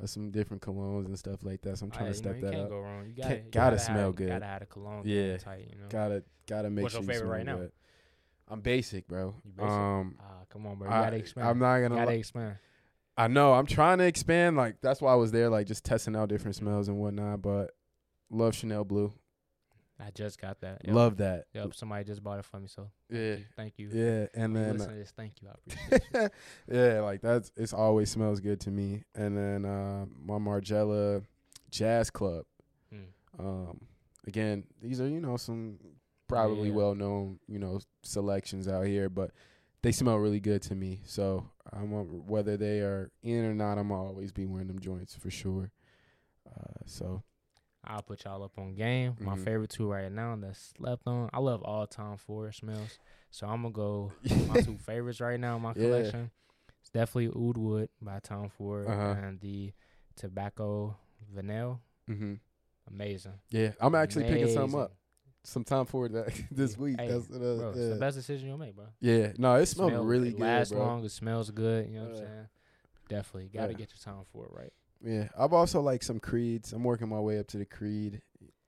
uh, 0.02 0.06
some 0.06 0.30
different 0.30 0.62
colognes 0.62 1.06
and 1.06 1.18
stuff 1.18 1.42
like 1.42 1.60
that. 1.62 1.78
So 1.78 1.86
I'm 1.86 1.90
trying 1.90 2.06
yeah, 2.06 2.12
to 2.12 2.18
you 2.18 2.22
know, 2.24 2.30
step 2.30 2.36
you 2.36 2.40
that 2.42 2.52
can't 2.52 2.62
up. 2.64 2.68
go 2.70 2.78
wrong. 2.80 3.06
You 3.06 3.22
gotta, 3.22 3.34
you 3.34 3.40
gotta 3.40 3.50
gotta 3.50 3.78
smell 3.78 4.06
have, 4.06 4.14
good. 4.16 4.28
Gotta 4.28 4.44
have 4.46 4.60
the 4.60 4.66
cologne. 4.66 5.02
Yeah. 5.04 5.36
Tight, 5.38 5.68
you 5.70 5.78
know. 5.80 5.86
Gotta 5.88 6.22
gotta 6.46 6.70
make 6.70 6.82
What's 6.84 6.94
sure 6.94 7.02
your 7.02 7.12
you 7.12 7.18
favorite 7.18 7.30
right 7.36 7.42
smell 7.44 7.58
now? 7.58 7.68
I'm 8.50 8.60
basic, 8.60 9.06
bro. 9.06 9.34
You 9.44 9.52
basic? 9.52 9.70
Um, 9.70 10.16
Ah, 10.20 10.44
come 10.50 10.66
on, 10.66 10.76
bro. 10.76 10.88
You 10.88 10.94
I, 10.94 11.02
gotta 11.04 11.16
expand. 11.16 11.48
I'm 11.48 11.58
not 11.58 11.80
gonna. 11.80 11.96
gotta 11.96 12.10
li- 12.12 12.18
expand. 12.18 12.56
I 13.16 13.26
know. 13.28 13.52
I'm 13.52 13.66
trying 13.66 13.98
to 13.98 14.04
expand. 14.04 14.56
Like 14.56 14.80
that's 14.80 15.00
why 15.00 15.12
I 15.12 15.16
was 15.16 15.32
there, 15.32 15.50
like 15.50 15.66
just 15.66 15.84
testing 15.84 16.14
out 16.16 16.28
different 16.28 16.56
smells 16.56 16.88
and 16.88 16.98
whatnot. 16.98 17.42
But 17.42 17.72
love 18.30 18.54
Chanel 18.54 18.84
Blue. 18.84 19.12
I 20.00 20.10
just 20.12 20.40
got 20.40 20.60
that. 20.60 20.82
Yep. 20.84 20.94
Love 20.94 21.16
that. 21.16 21.46
Yep. 21.54 21.74
Somebody 21.74 22.04
just 22.04 22.22
bought 22.22 22.38
it 22.38 22.44
for 22.44 22.60
me, 22.60 22.68
so 22.68 22.88
Yeah. 23.10 23.36
thank 23.56 23.78
you. 23.78 23.88
Yeah. 23.92 24.26
And 24.34 24.52
you 24.52 24.58
then 24.60 24.72
listen 24.74 24.90
to 24.92 24.94
this, 24.96 25.12
thank 25.16 25.32
you. 25.42 25.48
I 25.48 25.52
appreciate 25.96 26.30
yeah, 26.70 27.00
like 27.00 27.20
that's 27.20 27.50
it's 27.56 27.72
always 27.72 28.08
smells 28.10 28.38
good 28.40 28.60
to 28.60 28.70
me. 28.70 29.02
And 29.16 29.36
then 29.36 29.64
uh, 29.64 30.06
my 30.24 30.34
Margiela 30.38 31.24
Jazz 31.70 32.10
Club. 32.10 32.44
Mm. 32.94 33.04
Um, 33.40 33.80
again, 34.26 34.64
these 34.80 35.00
are 35.00 35.08
you 35.08 35.20
know 35.20 35.36
some 35.36 35.78
probably 36.28 36.68
Yeah. 36.68 36.74
well 36.76 36.94
known 36.94 37.40
you 37.48 37.58
know 37.58 37.80
selections 38.04 38.68
out 38.68 38.86
here, 38.86 39.08
but 39.08 39.32
they 39.82 39.90
smell 39.92 40.16
really 40.16 40.40
good 40.40 40.62
to 40.62 40.74
me. 40.76 41.00
So 41.06 41.48
I'm 41.72 41.92
a, 41.92 42.02
whether 42.04 42.56
they 42.56 42.80
are 42.80 43.10
in 43.22 43.44
or 43.44 43.54
not, 43.54 43.78
I'm 43.78 43.90
always 43.90 44.30
be 44.32 44.46
wearing 44.46 44.68
them 44.68 44.78
joints 44.78 45.16
for 45.16 45.30
sure. 45.30 45.72
Uh, 46.48 46.78
so 46.86 47.22
I'll 47.88 48.02
put 48.02 48.24
y'all 48.24 48.42
up 48.42 48.52
on 48.58 48.74
game. 48.74 49.16
My 49.18 49.34
Mhm. 49.34 49.44
favorite 49.44 49.70
two 49.70 49.90
right 49.90 50.12
now 50.12 50.36
that's 50.36 50.74
slept 50.76 51.06
on. 51.06 51.30
I 51.32 51.38
love 51.40 51.62
all 51.62 51.86
Tom 51.86 52.18
Ford 52.18 52.54
smells. 52.54 52.98
So 53.30 53.46
I'm 53.46 53.62
gonna 53.62 53.72
go 53.72 54.12
my 54.46 54.60
two 54.60 54.76
favorites 54.78 55.20
right 55.20 55.40
now 55.40 55.56
in 55.56 55.62
my 55.62 55.70
Yeah. 55.74 55.82
collection. 55.86 56.30
It's 56.80 56.90
definitely 56.90 57.28
Oud 57.28 57.56
Wood 57.56 57.88
by 58.00 58.20
Tom 58.20 58.50
Ford 58.50 58.86
Uh-huh. 58.86 59.16
and 59.22 59.40
the 59.40 59.72
Tobacco 60.16 60.96
Vanille. 61.32 61.80
hmm 62.06 62.34
Amazing. 62.90 63.34
yeah, 63.50 63.72
I'm 63.80 63.94
actually 63.94 64.24
picking 64.24 64.48
some 64.48 64.64
Amazing. 64.64 64.80
up 64.80 64.92
sometime 65.44 65.84
for 65.86 66.08
that 66.08 66.28
this 66.50 66.76
week. 66.78 66.98
Hey, 67.00 67.08
That's 67.08 67.30
uh, 67.30 67.38
Bro, 67.38 67.72
yeah. 67.76 67.88
the 67.90 67.96
best 67.96 68.16
decision 68.16 68.48
you'll 68.48 68.56
make, 68.58 68.74
bro. 68.74 68.86
yeah, 69.00 69.32
no, 69.38 69.54
it 69.56 69.66
smells 69.66 69.90
Smell- 69.92 70.04
really 70.04 70.28
it 70.28 70.32
good, 70.32 70.40
lasts 70.40 70.72
bro. 70.72 70.82
long. 70.82 71.04
It 71.04 71.10
smells 71.10 71.50
good. 71.50 71.86
You 71.88 71.94
know 72.00 72.02
what 72.04 72.10
I'm 72.12 72.16
saying? 72.16 72.48
Definitely 73.08 73.48
gotta 73.50 73.72
Yeah. 73.72 73.78
get 73.78 73.90
your 73.90 73.98
Tom 74.14 74.24
Ford 74.32 74.48
right. 74.52 74.72
Yeah, 75.02 75.28
I've 75.38 75.52
also 75.52 75.80
like 75.80 76.02
some 76.02 76.18
Creeds. 76.20 76.72
I'm 76.72 76.82
working 76.84 77.08
my 77.08 77.20
way 77.20 77.38
up 77.38 77.46
to 77.48 77.58
the 77.58 77.64
Creed. 77.64 78.20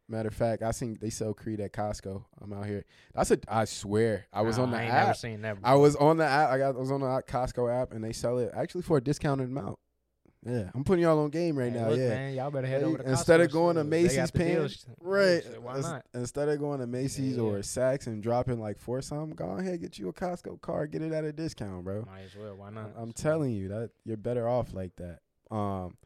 Matter 0.09 0.29
of 0.29 0.35
fact, 0.35 0.63
I 0.63 0.73
seen 0.73 0.97
they 1.01 1.11
sell 1.11 1.33
Creed 1.35 1.61
at 1.61 1.73
Costco. 1.73 2.25
I'm 2.41 2.53
out 2.53 2.67
here. 2.67 2.85
That's 3.15 3.31
a. 3.31 3.39
I 3.49 3.65
swear, 3.65 4.27
I 4.33 4.43
was 4.43 4.59
on 4.59 4.71
the 4.73 4.77
I 4.77 4.83
ain't 4.83 4.93
never 4.93 5.11
app. 5.11 5.17
seen 5.17 5.43
that. 5.43 5.59
I 5.63 5.75
was 5.77 5.95
on 5.97 6.17
the 6.17 6.25
app. 6.25 6.51
I 6.51 6.59
got. 6.59 6.75
I 6.77 6.79
was 6.79 6.91
on 6.91 7.01
the 7.01 7.07
Costco 7.07 7.83
app, 7.83 7.93
and 7.93 8.03
they 8.03 8.13
sell 8.13 8.39
it 8.39 8.51
actually 8.55 8.83
for 8.83 8.97
a 8.97 9.01
discounted 9.01 9.49
amount. 9.49 9.79
Yeah, 10.45 10.71
I'm 10.75 10.85
putting 10.85 11.03
y'all 11.05 11.19
on 11.19 11.29
game 11.31 11.57
right 11.59 11.71
Hey, 11.71 11.79
now. 11.79 11.89
look, 11.91 11.99
yeah, 11.99 12.09
man, 12.09 12.35
y'all 12.35 12.51
better 12.51 12.67
head 12.67 12.81
Hey, 12.81 12.87
over 12.87 12.99
to 12.99 13.11
instead 13.11 13.41
of 13.43 13.53
going 13.53 13.77
to 13.77 13.83
shit. 13.83 13.91
They 13.91 14.03
got 14.05 14.13
Macy's 14.17 14.31
paying- 14.31 14.71
right. 15.03 15.63
Why 15.63 15.81
not? 15.81 16.07
Instead 16.15 16.49
of 16.49 16.59
going 16.59 16.81
to 16.81 16.87
Macy's 16.87 17.37
Yeah. 17.37 17.43
or 17.43 17.59
Saks 17.59 18.07
and 18.07 18.23
dropping 18.23 18.59
like 18.59 18.79
four 18.79 19.03
something, 19.03 19.37
go 19.37 19.51
ahead 19.59 19.83
get 19.83 19.99
you 19.99 20.09
a 20.09 20.13
Costco 20.15 20.61
card, 20.63 20.93
get 20.93 21.03
it 21.03 21.13
at 21.13 21.25
a 21.25 21.33
discount, 21.33 21.85
bro. 21.85 22.05
Might 22.07 22.23
as 22.23 22.35
well. 22.37 22.57
Why 22.57 22.67
I'm- 22.67 22.75
not? 22.75 22.91
I'm 22.97 23.09
So, 23.15 23.23
telling 23.23 23.53
you 23.53 23.69
that 23.69 23.91
you're 24.07 24.17
better 24.17 24.49
off 24.49 24.73
like 24.73 24.97
that. 24.97 25.19
Um, 25.55 25.99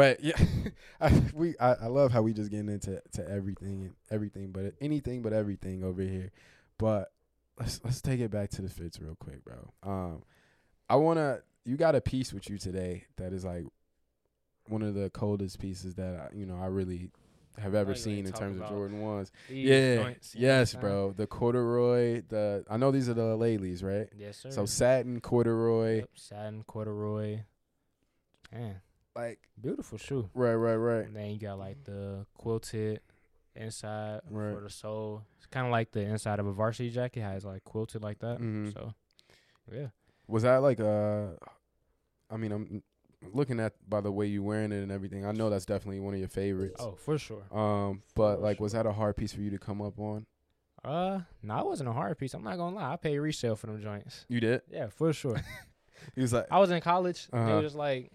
but 0.00 0.24
yeah, 0.24 0.42
I, 1.00 1.22
we 1.34 1.58
I, 1.58 1.74
I 1.74 1.86
love 1.88 2.10
how 2.10 2.22
we 2.22 2.32
just 2.32 2.50
getting 2.50 2.70
into 2.70 3.02
to 3.12 3.28
everything 3.28 3.82
and 3.82 3.94
everything, 4.10 4.50
but 4.50 4.72
anything 4.80 5.20
but 5.20 5.34
everything 5.34 5.84
over 5.84 6.00
here. 6.00 6.32
But 6.78 7.12
let's 7.58 7.82
let's 7.84 8.00
take 8.00 8.18
it 8.20 8.30
back 8.30 8.48
to 8.52 8.62
the 8.62 8.70
fits 8.70 8.98
real 8.98 9.14
quick, 9.16 9.44
bro. 9.44 9.74
Um, 9.82 10.22
I 10.88 10.96
wanna 10.96 11.40
you 11.66 11.76
got 11.76 11.94
a 11.96 12.00
piece 12.00 12.32
with 12.32 12.48
you 12.48 12.56
today 12.56 13.04
that 13.18 13.34
is 13.34 13.44
like 13.44 13.66
one 14.68 14.80
of 14.80 14.94
the 14.94 15.10
coldest 15.10 15.58
pieces 15.58 15.96
that 15.96 16.30
I, 16.32 16.34
you 16.34 16.46
know 16.46 16.56
I 16.58 16.68
really 16.68 17.10
have 17.58 17.74
ever 17.74 17.94
seen 17.94 18.24
in 18.24 18.32
terms 18.32 18.58
of 18.58 18.68
Jordan 18.70 19.02
ones. 19.02 19.30
Yeah, 19.50 19.96
joints, 19.96 20.34
you 20.34 20.40
know 20.40 20.46
yes, 20.46 20.72
bro. 20.72 21.12
The 21.14 21.26
corduroy, 21.26 22.22
the 22.26 22.64
I 22.70 22.78
know 22.78 22.90
these 22.90 23.10
are 23.10 23.14
the 23.14 23.36
Alealis, 23.36 23.82
right? 23.82 24.08
Yes, 24.16 24.38
sir. 24.38 24.50
So 24.50 24.64
satin 24.64 25.20
corduroy, 25.20 25.96
Yep, 25.96 26.08
satin 26.14 26.64
corduroy. 26.66 27.40
Man, 28.50 28.80
like 29.16 29.40
beautiful 29.60 29.98
shoe. 29.98 30.28
right, 30.34 30.54
right, 30.54 30.76
right. 30.76 31.04
And 31.04 31.14
then 31.16 31.30
you 31.30 31.38
got 31.38 31.58
like 31.58 31.84
the 31.84 32.26
quilted 32.34 33.00
inside 33.56 34.20
Right. 34.30 34.54
for 34.54 34.60
the 34.60 34.70
sole. 34.70 35.22
It's 35.38 35.46
kind 35.46 35.66
of 35.66 35.72
like 35.72 35.92
the 35.92 36.00
inside 36.00 36.38
of 36.38 36.46
a 36.46 36.52
varsity 36.52 36.90
jacket 36.90 37.20
has 37.22 37.44
like 37.44 37.64
quilted 37.64 38.02
like 38.02 38.20
that. 38.20 38.38
Mhm. 38.38 38.72
So, 38.72 38.94
yeah. 39.72 39.88
Was 40.28 40.44
that 40.44 40.58
like 40.58 40.80
uh 40.80 41.30
I 42.30 42.36
mean, 42.36 42.52
I'm 42.52 42.82
looking 43.32 43.58
at 43.60 43.74
by 43.88 44.00
the 44.00 44.12
way 44.12 44.26
you 44.26 44.42
wearing 44.42 44.70
it 44.72 44.82
and 44.82 44.92
everything. 44.92 45.26
I 45.26 45.32
know 45.32 45.50
that's 45.50 45.66
definitely 45.66 46.00
one 46.00 46.14
of 46.14 46.20
your 46.20 46.28
favorites. 46.28 46.76
Oh, 46.78 46.92
for 46.92 47.18
sure. 47.18 47.42
Um, 47.52 48.02
but 48.14 48.36
for 48.36 48.42
like, 48.42 48.60
was 48.60 48.72
that 48.72 48.86
a 48.86 48.92
hard 48.92 49.16
piece 49.16 49.32
for 49.32 49.40
you 49.40 49.50
to 49.50 49.58
come 49.58 49.82
up 49.82 49.98
on? 49.98 50.26
Uh, 50.84 51.20
no, 51.42 51.58
it 51.58 51.66
wasn't 51.66 51.88
a 51.88 51.92
hard 51.92 52.16
piece. 52.16 52.32
I'm 52.32 52.44
not 52.44 52.56
gonna 52.56 52.76
lie. 52.76 52.92
I 52.92 52.96
paid 52.96 53.18
resale 53.18 53.56
for 53.56 53.66
them 53.66 53.82
joints. 53.82 54.24
You 54.28 54.40
did. 54.40 54.62
Yeah, 54.70 54.86
for 54.88 55.12
sure. 55.12 55.40
He 56.14 56.22
was 56.22 56.32
like, 56.32 56.46
I 56.50 56.58
was 56.58 56.70
in 56.70 56.80
college. 56.80 57.28
They 57.30 57.36
Uh-huh. 57.38 57.56
were 57.56 57.60
just 57.62 57.76
like, 57.76 58.10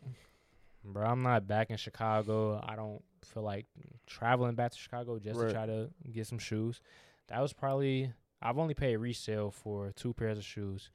bro, 0.85 1.05
I'm 1.05 1.21
not 1.23 1.47
back 1.47 1.69
in 1.71 1.77
Chicago. 1.77 2.61
I 2.65 2.75
don't 2.75 3.01
feel 3.23 3.43
like 3.43 3.65
traveling 4.05 4.55
back 4.55 4.71
to 4.71 4.77
Chicago 4.77 5.17
just 5.19 5.39
Right. 5.39 5.47
to 5.47 5.53
try 5.53 5.65
to 5.65 5.89
get 6.11 6.27
some 6.27 6.39
shoes. 6.39 6.79
That 7.27 7.39
was 7.41 7.53
probably 7.53 8.13
I've 8.41 8.57
only 8.59 8.73
paid 8.75 8.97
resale 8.97 9.49
for 9.51 9.91
two 9.95 10.13
pairs 10.13 10.37
of 10.37 10.43
shoes. 10.45 10.91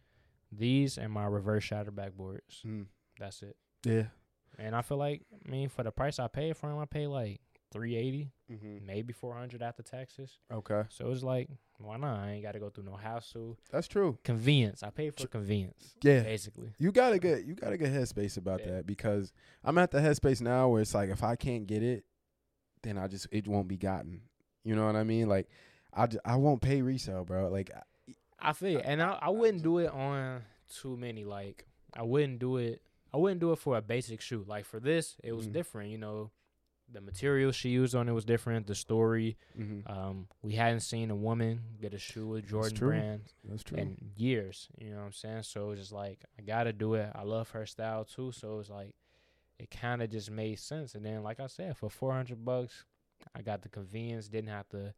These 0.52 0.98
and 0.98 1.12
my 1.12 1.26
reverse 1.26 1.64
shatter 1.64 1.90
backboards. 1.92 2.62
mm, 2.64 2.86
That's 3.18 3.42
it. 3.42 3.56
yeah, 3.84 4.06
And 4.58 4.74
I 4.76 4.82
feel 4.82 4.98
like 4.98 5.22
I 5.44 5.48
mean 5.50 5.68
for 5.68 5.82
the 5.82 5.90
price 5.92 6.18
I 6.18 6.28
paid 6.28 6.56
for 6.56 6.68
them, 6.68 6.78
I 6.78 6.84
paid 6.86 7.06
like 7.08 7.40
three 7.72 7.96
eighty, 7.96 8.30
Mm-hmm. 8.50 8.84
maybe 8.86 9.12
four 9.12 9.34
hundred 9.34 9.62
after 9.62 9.82
taxes. 9.82 10.38
Okay, 10.52 10.82
So 10.88 11.10
it's 11.10 11.22
like, 11.22 11.48
why 11.86 11.96
not? 11.96 12.18
I 12.18 12.32
ain't 12.32 12.42
got 12.42 12.52
to 12.52 12.58
go 12.58 12.68
through 12.70 12.84
no 12.84 12.96
hassle. 12.96 13.58
that's 13.70 13.88
true. 13.88 14.18
Convenience. 14.24 14.82
I 14.82 14.90
pay 14.90 15.10
for 15.10 15.26
convenience, 15.26 15.94
Yeah, 16.02 16.22
basically. 16.22 16.72
you 16.78 16.92
gotta 16.92 17.18
get 17.18 17.44
you 17.44 17.54
gotta 17.54 17.76
get 17.78 17.90
headspace 17.92 18.36
about 18.36 18.60
Yeah. 18.60 18.72
that 18.76 18.86
because 18.86 19.32
I'm 19.64 19.78
at 19.78 19.90
the 19.90 19.98
headspace 19.98 20.40
now 20.40 20.68
where 20.68 20.82
it's 20.82 20.94
like 20.94 21.10
if 21.10 21.22
I 21.22 21.36
can't 21.36 21.66
get 21.66 21.82
it, 21.82 22.04
then 22.82 22.98
I 22.98 23.06
just 23.08 23.26
it 23.32 23.46
won't 23.48 23.68
be 23.68 23.76
gotten. 23.76 24.22
You 24.64 24.74
know 24.76 24.86
what 24.86 24.96
I 24.96 25.04
mean? 25.04 25.28
Like 25.28 25.48
I 25.92 26.06
just, 26.06 26.20
I 26.24 26.36
won't 26.36 26.60
pay 26.62 26.82
resale, 26.82 27.24
bro. 27.24 27.48
Like 27.48 27.70
I- 27.74 27.82
I 28.42 28.52
feel, 28.54 28.70
you. 28.70 28.78
and 28.78 29.02
I, 29.02 29.18
I 29.20 29.28
wouldn't 29.28 29.62
do 29.62 29.78
it 29.78 29.90
on 29.90 30.42
too 30.80 30.96
many. 30.96 31.24
Like 31.24 31.66
I 31.94 32.02
wouldn't 32.02 32.38
do 32.38 32.56
it. 32.56 32.80
I 33.12 33.16
wouldn't 33.18 33.40
do 33.40 33.52
it 33.52 33.58
for 33.58 33.76
a 33.76 33.82
basic 33.82 34.20
shoe. 34.22 34.44
Like 34.46 34.64
for 34.64 34.80
this, 34.80 35.16
it 35.22 35.32
was 35.32 35.46
Mhm. 35.48 35.52
different. 35.52 35.90
You 35.90 35.98
know, 35.98 36.30
the 36.92 37.00
material 37.00 37.52
she 37.52 37.68
used 37.70 37.94
on 37.94 38.08
it 38.08 38.12
was 38.12 38.24
different. 38.24 38.66
The 38.66 38.74
story. 38.74 39.36
mhm, 39.58 39.88
Um, 39.88 40.26
we 40.42 40.54
hadn't 40.54 40.80
seen 40.80 41.10
a 41.10 41.14
woman 41.16 41.60
get 41.80 41.94
a 41.94 41.98
shoe 41.98 42.26
with 42.26 42.46
Jordan 42.48 42.76
true. 42.76 42.88
brand 42.88 43.22
that's 43.44 43.62
true. 43.62 43.78
in 43.78 43.96
years. 44.16 44.68
You 44.78 44.90
know 44.90 44.98
what 44.98 45.04
I'm 45.06 45.12
saying? 45.12 45.42
So 45.44 45.66
it 45.66 45.68
was 45.70 45.78
just 45.80 45.92
like 45.92 46.18
I 46.38 46.42
gotta 46.42 46.72
do 46.72 46.94
it. 46.94 47.10
I 47.14 47.22
love 47.22 47.50
her 47.50 47.66
style 47.66 48.04
too. 48.04 48.32
So 48.32 48.54
it 48.54 48.56
was 48.58 48.70
like 48.70 48.94
it 49.58 49.70
kind 49.70 50.02
of 50.02 50.10
just 50.10 50.30
made 50.30 50.58
sense. 50.58 50.94
And 50.94 51.04
then, 51.04 51.22
like 51.22 51.38
I 51.38 51.46
said, 51.46 51.76
for 51.76 51.90
400 51.90 52.44
bucks, 52.44 52.84
I 53.34 53.42
got 53.42 53.60
the 53.62 53.68
convenience. 53.68 54.26
Didn't 54.28 54.48
have 54.50 54.68
to 54.70 54.94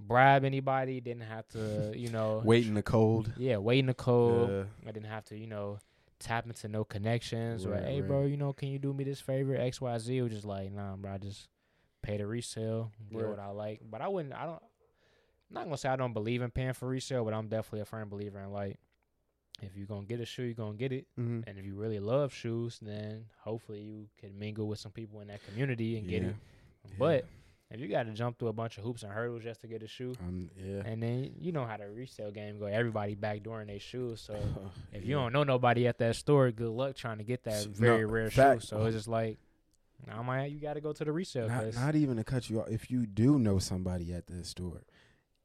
bribe 0.00 0.44
anybody. 0.44 1.00
Didn't 1.00 1.24
have 1.24 1.46
to, 1.48 1.92
you 1.94 2.08
know, 2.10 2.40
Wait 2.44 2.66
in 2.66 2.72
the 2.74 2.82
cold. 2.82 3.30
yeah, 3.36 3.58
wait 3.58 3.80
in 3.80 3.86
the 3.86 3.94
cold. 3.94 4.66
I 4.86 4.90
didn't 4.92 5.10
have 5.10 5.24
to, 5.26 5.36
you 5.36 5.46
know, 5.46 5.78
tap 6.18 6.46
into 6.46 6.68
no 6.68 6.84
connections 6.84 7.64
or 7.66 7.70
Right, 7.70 7.84
hey, 7.84 8.00
right. 8.00 8.08
bro, 8.08 8.24
you 8.24 8.36
know, 8.36 8.52
can 8.52 8.68
you 8.68 8.78
do 8.78 8.92
me 8.92 9.04
this 9.04 9.20
favor? 9.20 9.54
X, 9.56 9.80
Y, 9.80 9.98
Z. 9.98 10.22
Was 10.22 10.32
just 10.32 10.44
like, 10.44 10.72
nah, 10.72 10.96
bro, 10.96 11.12
I 11.12 11.18
just 11.18 11.48
pay 12.02 12.16
the 12.16 12.26
resale, 12.26 12.92
get 13.10 13.18
Right. 13.22 13.28
what 13.30 13.38
I 13.38 13.48
like. 13.50 13.80
But 13.88 14.00
I 14.02 14.08
wouldn't. 14.08 14.34
I 14.34 14.44
don't. 14.46 14.62
I'm 15.50 15.54
not 15.54 15.64
gonna 15.64 15.76
say 15.78 15.88
I 15.88 15.96
don't 15.96 16.12
believe 16.12 16.42
in 16.42 16.50
paying 16.50 16.74
for 16.74 16.88
resale, 16.88 17.24
but 17.24 17.32
I'm 17.34 17.48
definitely 17.48 17.80
a 17.80 17.84
firm 17.86 18.08
believer 18.08 18.38
in 18.40 18.52
like, 18.52 18.78
if 19.62 19.74
you're 19.76 19.86
gonna 19.86 20.06
get 20.06 20.20
a 20.20 20.26
shoe, 20.26 20.42
you're 20.44 20.54
gonna 20.54 20.76
get 20.76 20.92
it. 20.92 21.06
mhm. 21.18 21.42
And 21.46 21.58
if 21.58 21.64
you 21.64 21.74
really 21.74 21.98
love 22.00 22.32
shoes, 22.34 22.78
then 22.82 23.24
hopefully 23.40 23.80
you 23.80 24.08
can 24.18 24.38
mingle 24.38 24.68
with 24.68 24.78
some 24.78 24.92
people 24.92 25.20
in 25.20 25.28
that 25.28 25.42
community 25.44 25.96
and 25.98 26.06
get 26.08 26.22
it. 26.22 26.34
Yeah. 26.98 27.00
If 27.70 27.80
you 27.80 27.88
got 27.88 28.04
to 28.04 28.12
jump 28.12 28.38
through 28.38 28.48
a 28.48 28.52
bunch 28.54 28.78
of 28.78 28.84
hoops 28.84 29.02
and 29.02 29.12
hurdles 29.12 29.42
just 29.42 29.60
to 29.60 29.66
get 29.66 29.82
a 29.82 29.86
shoe, 29.86 30.14
Um, 30.20 30.48
yeah. 30.56 30.82
and 30.86 31.02
then 31.02 31.34
you 31.38 31.52
know 31.52 31.66
how 31.66 31.76
the 31.76 31.88
resale 31.90 32.30
game 32.30 32.58
go. 32.58 32.64
Everybody 32.66 33.14
backdooring 33.14 33.66
their 33.66 33.78
shoes. 33.78 34.22
So 34.22 34.34
if 34.92 35.04
you 35.04 35.14
don't 35.14 35.32
know 35.34 35.44
nobody 35.44 35.86
at 35.86 35.98
that 35.98 36.16
store, 36.16 36.50
good 36.50 36.70
luck 36.70 36.96
trying 36.96 37.18
to 37.18 37.24
get 37.24 37.44
that 37.44 37.66
very 37.66 38.04
no, 38.06 38.10
rare 38.10 38.30
fact- 38.30 38.62
shoe. 38.62 38.66
So 38.68 38.84
it's 38.86 38.96
just 38.96 39.08
like, 39.08 39.38
I 40.10 40.22
might 40.22 40.46
you 40.46 40.60
got 40.60 40.74
to 40.74 40.80
go 40.80 40.92
to 40.92 41.04
the 41.04 41.12
resale 41.12 41.48
not, 41.48 41.74
not 41.74 41.94
even 41.94 42.16
to 42.16 42.24
cut 42.24 42.48
you 42.48 42.60
off. 42.62 42.68
If 42.70 42.90
you 42.90 43.04
do 43.04 43.38
know 43.38 43.58
somebody 43.58 44.14
at 44.14 44.28
the 44.28 44.44
store, 44.44 44.82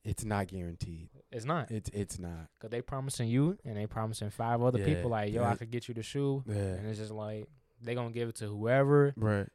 it's 0.05 0.23
not 0.23 0.47
guaranteed. 0.47 1.09
it's 1.31 1.43
not 1.45 1.71
It's 1.71 1.89
it's 1.93 2.19
not. 2.19 2.47
because 2.57 2.69
they 2.71 2.81
promising 2.81 3.27
you 3.29 3.57
and 3.65 3.75
they 3.77 3.87
promising 3.87 4.29
five 4.29 4.61
other 4.61 4.79
Yeah, 4.79 4.85
people 4.85 5.09
like, 5.11 5.33
yo, 5.33 5.43
I 5.43 5.55
could 5.55 5.71
get 5.71 5.87
you 5.89 5.93
the 5.93 6.03
shoe, 6.03 6.43
Yeah. 6.47 6.55
and 6.55 6.87
it's 6.87 6.99
just 6.99 7.11
like 7.11 7.47
they 7.81 7.95
gonna 7.95 8.11
give 8.11 8.29
it 8.29 8.35
to 8.35 8.45
whoever 8.47 9.13
Right. 9.17 9.47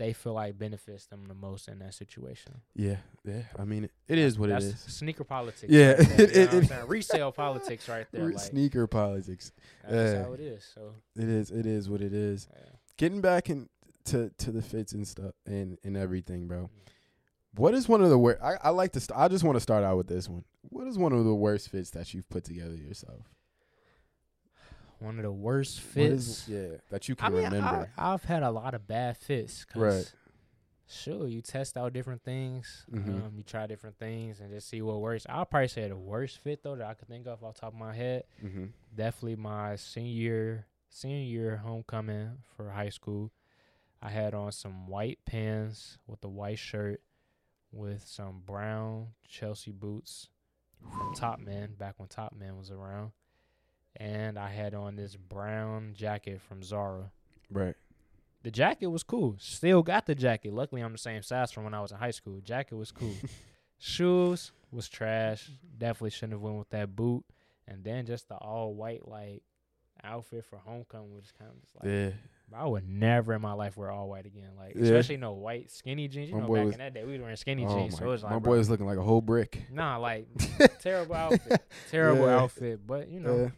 They 0.00 0.12
feel 0.14 0.32
like 0.32 0.58
benefits 0.58 1.06
them 1.06 1.26
the 1.28 1.34
most 1.34 1.68
in 1.68 1.78
that 1.78 1.94
situation. 1.94 2.60
Yeah. 2.74 2.96
Yeah. 3.24 3.42
I 3.58 3.64
mean, 3.64 3.84
it, 3.84 3.92
it 4.08 4.18
is 4.18 4.38
what 4.38 4.48
That's 4.48 4.64
it 4.64 4.74
is. 4.74 4.80
Sneaker 4.80 5.24
politics. 5.24 5.70
Yeah, 5.70 5.92
right 5.92 5.98
there, 6.08 6.18
you 6.18 6.24
it- 6.42 6.52
know 6.52 6.58
it- 6.58 6.70
it- 6.72 6.88
resale 6.88 7.30
politics 7.32 7.88
right 7.88 8.06
there. 8.10 8.24
Re- 8.24 8.32
Like, 8.34 8.42
Sneaker 8.42 8.86
politics. 8.86 9.52
that's 9.88 10.14
yeah. 10.14 10.24
how 10.24 10.32
it 10.32 10.40
is. 10.40 10.68
So 10.74 10.94
It 11.16 11.28
is. 11.28 11.50
It 11.50 11.66
is 11.66 11.88
what 11.88 12.00
it 12.00 12.12
is. 12.14 12.48
yeah. 12.52 12.62
Getting 12.96 13.20
back 13.20 13.48
in 13.50 13.68
to 14.06 14.30
to 14.38 14.50
the 14.50 14.62
fits 14.62 14.92
and 14.94 15.06
stuff 15.06 15.34
and 15.46 15.76
and 15.84 15.96
everything, 15.96 16.44
Mm. 16.44 16.48
bro. 16.48 16.70
What 17.56 17.74
is 17.74 17.88
one 17.88 18.00
of 18.02 18.08
the 18.10 18.18
worst? 18.18 18.40
I, 18.42 18.56
I 18.62 18.70
like 18.70 18.92
to. 18.92 19.00
St- 19.00 19.18
I 19.18 19.28
just 19.28 19.44
want 19.44 19.56
to 19.56 19.60
start 19.60 19.84
out 19.84 19.96
with 19.96 20.06
this 20.06 20.28
one. 20.28 20.44
What 20.70 20.86
is 20.86 20.96
one 20.96 21.12
of 21.12 21.24
the 21.24 21.34
worst 21.34 21.68
fits 21.68 21.90
that 21.90 22.14
you've 22.14 22.28
put 22.28 22.44
together 22.44 22.74
yourself? 22.74 23.28
One 25.00 25.18
of 25.18 25.22
the 25.24 25.32
worst 25.32 25.80
fits. 25.80 26.26
is- 26.26 26.48
yeah, 26.48 26.76
that 26.90 27.08
you 27.08 27.14
I 27.18 27.24
can 27.24 27.32
mean, 27.34 27.44
remember. 27.44 27.90
I, 27.96 28.12
I've 28.12 28.24
had 28.24 28.42
a 28.42 28.50
lot 28.50 28.74
of 28.74 28.86
bad 28.86 29.16
fits. 29.16 29.64
'cause 29.64 29.82
Right. 29.82 30.14
Sure, 30.92 31.28
you 31.28 31.40
test 31.40 31.76
out 31.76 31.92
different 31.92 32.22
things. 32.24 32.84
Mhm. 32.90 33.08
Um, 33.26 33.32
you 33.36 33.44
try 33.44 33.68
different 33.68 33.96
things 33.96 34.40
and 34.40 34.50
just 34.50 34.68
see 34.68 34.82
what 34.82 35.00
works. 35.00 35.24
I'll 35.28 35.44
probably 35.46 35.68
say 35.68 35.86
the 35.88 35.96
worst 35.96 36.38
fit 36.38 36.64
though 36.64 36.74
that 36.74 36.84
I 36.86 36.94
could 36.94 37.06
think 37.06 37.28
of 37.28 37.44
off 37.44 37.54
the 37.54 37.60
top 37.60 37.72
of 37.74 37.78
my 37.78 37.94
head. 37.94 38.24
mm-hmm. 38.42 38.64
Definitely 38.94 39.36
my 39.36 39.76
senior 39.76 40.66
senior 40.88 41.22
year 41.24 41.56
homecoming 41.58 42.38
for 42.56 42.70
high 42.70 42.88
school. 42.88 43.30
I 44.02 44.08
had 44.10 44.34
on 44.34 44.50
some 44.50 44.88
white 44.88 45.20
pants 45.24 45.96
with 46.08 46.24
a 46.24 46.28
white 46.28 46.58
shirt 46.58 47.00
with 47.70 48.04
some 48.08 48.40
brown 48.44 49.08
Chelsea 49.28 49.70
boots 49.70 50.28
from 50.90 51.14
Top 51.14 51.38
Man 51.38 51.74
back 51.74 52.00
when 52.00 52.08
Top 52.08 52.34
Man 52.34 52.56
was 52.56 52.72
around. 52.72 53.12
And 53.96 54.38
I 54.38 54.48
had 54.48 54.74
on 54.74 54.96
this 54.96 55.16
brown 55.16 55.92
jacket 55.96 56.40
from 56.40 56.62
Zara. 56.62 57.10
Right. 57.50 57.74
The 58.42 58.50
jacket 58.50 58.86
was 58.86 59.02
cool. 59.02 59.36
Still 59.38 59.82
got 59.82 60.06
the 60.06 60.14
jacket. 60.14 60.52
Luckily, 60.54 60.80
I'm 60.80 60.92
the 60.92 60.98
same 60.98 61.22
size 61.22 61.52
from 61.52 61.64
when 61.64 61.74
I 61.74 61.80
was 61.82 61.90
in 61.92 61.98
high 61.98 62.12
school. 62.12 62.40
Jacket 62.40 62.76
was 62.76 62.90
cool. 62.92 63.12
Shoes 63.78 64.52
was 64.72 64.88
trash. 64.88 65.50
Definitely 65.76 66.10
shouldn't 66.10 66.32
have 66.32 66.40
went 66.42 66.56
with 66.56 66.70
that 66.70 66.94
boot. 66.94 67.24
And 67.66 67.84
then 67.84 68.06
just 68.06 68.28
the 68.28 68.36
all 68.36 68.74
white 68.74 69.06
like 69.06 69.42
outfit 70.02 70.44
for 70.48 70.58
homecoming 70.58 71.14
was 71.14 71.32
kind 71.38 71.50
of 71.50 71.60
just 71.60 71.74
like 71.76 71.84
yeah. 71.92 72.10
I 72.58 72.66
would 72.66 72.88
never 72.88 73.34
in 73.34 73.42
my 73.42 73.52
life 73.52 73.76
wear 73.76 73.90
all 73.90 74.08
white 74.08 74.26
again. 74.26 74.50
Like 74.58 74.74
Yeah. 74.74 74.84
especially 74.84 75.18
no 75.18 75.32
white 75.32 75.70
skinny 75.70 76.08
jeans. 76.08 76.30
You 76.30 76.36
My 76.36 76.40
know, 76.46 76.54
back 76.54 76.64
was- 76.64 76.74
in 76.74 76.78
that 76.80 76.94
day 76.94 77.04
we 77.04 77.16
were 77.16 77.22
wearing 77.24 77.36
skinny 77.36 77.64
Oh 77.66 77.74
jeans. 77.78 77.92
my, 77.94 77.98
So 77.98 78.04
it 78.06 78.08
was 78.08 78.22
like 78.22 78.32
my 78.32 78.38
bro, 78.38 78.52
boy 78.52 78.58
was 78.58 78.70
looking 78.70 78.86
like 78.86 78.98
a 78.98 79.02
whole 79.02 79.20
brick. 79.20 79.62
nah, 79.70 79.98
like 79.98 80.26
terrible 80.80 81.14
outfit. 81.14 81.62
Terrible 81.90 82.26
Yeah. 82.26 82.38
outfit. 82.40 82.86
But 82.86 83.08
you 83.08 83.20
know, 83.20 83.36
Yeah. 83.36 83.48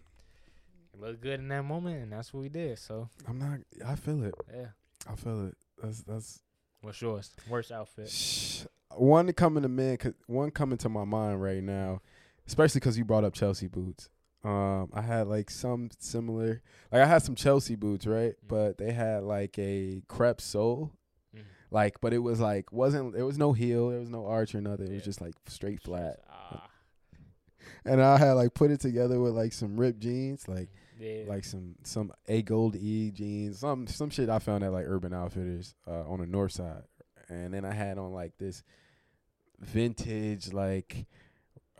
It 1.02 1.06
looked 1.08 1.20
good 1.22 1.40
in 1.40 1.48
that 1.48 1.64
moment, 1.64 2.02
and 2.02 2.12
that's 2.12 2.32
what 2.32 2.40
we 2.42 2.48
did. 2.48 2.78
So 2.78 3.08
I'm 3.28 3.38
not. 3.38 3.58
I 3.86 3.94
feel 3.96 4.22
it. 4.24 4.34
yeah. 4.52 4.66
I 5.10 5.16
feel 5.16 5.46
it. 5.46 5.56
That's 5.82 6.02
that's 6.02 6.40
What's 6.80 7.00
yours? 7.00 7.30
Worst 7.48 7.70
outfit? 7.72 8.66
One 8.96 9.32
coming 9.32 9.62
to 9.62 9.68
man, 9.68 9.96
cause 9.96 10.14
one 10.26 10.50
coming 10.50 10.78
to 10.78 10.88
my 10.88 11.04
mind 11.04 11.40
right 11.42 11.62
now, 11.62 12.00
especially 12.46 12.80
because 12.80 12.98
you 12.98 13.04
brought 13.04 13.24
up 13.24 13.32
Chelsea 13.34 13.68
boots. 13.68 14.08
Um, 14.44 14.90
I 14.92 15.00
had 15.00 15.28
like 15.28 15.48
some 15.50 15.90
similar, 16.00 16.60
like 16.90 17.02
I 17.02 17.06
had 17.06 17.22
some 17.22 17.36
Chelsea 17.36 17.76
boots, 17.76 18.06
right? 18.06 18.32
Mm. 18.32 18.48
But 18.48 18.78
they 18.78 18.90
had 18.92 19.22
like 19.22 19.56
a 19.58 20.02
crepe 20.08 20.40
sole, 20.40 20.90
Mm. 21.34 21.42
like, 21.70 22.00
but 22.00 22.12
it 22.12 22.18
was 22.18 22.40
like 22.40 22.70
wasn't 22.72 23.14
there 23.14 23.24
was 23.24 23.38
no 23.38 23.52
heel, 23.52 23.90
there 23.90 24.00
was 24.00 24.10
no 24.10 24.26
arch 24.26 24.54
or 24.54 24.60
nothing. 24.60 24.88
It 24.88 24.94
was 24.94 25.04
just 25.04 25.20
like 25.20 25.34
straight 25.46 25.80
flat. 25.80 26.18
Ah, 26.28 26.68
And 27.84 28.02
I 28.02 28.18
had 28.18 28.32
like 28.32 28.52
put 28.54 28.70
it 28.70 28.80
together 28.80 29.20
with 29.20 29.32
like 29.32 29.52
some 29.52 29.78
ripped 29.78 30.00
jeans, 30.00 30.46
like 30.48 30.68
yeah. 31.02 31.24
like 31.26 31.44
some 31.44 31.74
some 31.84 32.12
a 32.28 32.42
gold 32.42 32.76
e 32.76 33.10
jeans, 33.10 33.58
some 33.58 33.86
some 33.86 34.10
shit 34.10 34.28
I 34.30 34.38
found 34.38 34.62
at 34.64 34.72
like 34.72 34.86
Urban 34.86 35.12
Outfitters 35.12 35.74
uh, 35.86 36.08
on 36.08 36.20
the 36.20 36.26
north 36.26 36.52
side, 36.52 36.82
and 37.28 37.52
then 37.52 37.64
I 37.64 37.72
had 37.74 37.98
on 37.98 38.12
like 38.12 38.38
this 38.38 38.62
vintage 39.60 40.52
like 40.52 41.06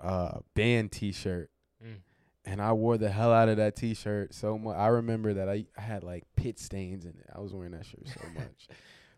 uh 0.03 0.39
band 0.55 0.93
t 0.93 1.13
shirt, 1.13 1.51
Mm. 1.85 1.97
and 2.45 2.63
I 2.63 2.73
wore 2.73 2.97
the 2.99 3.11
hell 3.11 3.33
out 3.33 3.49
of 3.49 3.57
that 3.57 3.77
t 3.77 3.95
shirt 3.95 4.35
so 4.35 4.57
much. 4.59 4.77
I 4.77 4.89
remember 4.89 5.35
that 5.35 5.49
I, 5.49 5.67
I 5.77 5.81
had 5.81 6.05
like 6.05 6.25
pit 6.37 6.59
stains 6.59 7.05
in 7.05 7.11
it. 7.13 7.27
I 7.35 7.41
was 7.41 7.53
wearing 7.53 7.73
that 7.73 7.85
shirt 7.87 8.07
so 8.09 8.21
much, 8.35 8.69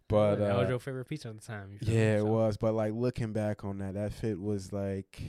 but 0.09 0.37
that 0.37 0.57
was 0.57 0.67
uh, 0.67 0.71
your 0.71 0.79
favorite 0.79 1.07
pizza 1.07 1.29
at 1.29 1.41
the 1.41 1.47
time. 1.47 1.79
yeah, 1.83 2.17
it 2.19 2.27
was. 2.27 2.57
But 2.57 2.75
like 2.75 2.93
looking 2.95 3.33
back 3.33 3.65
on 3.65 3.79
that, 3.79 3.95
that 3.95 4.13
fit 4.15 4.41
was 4.41 4.73
like, 4.73 5.21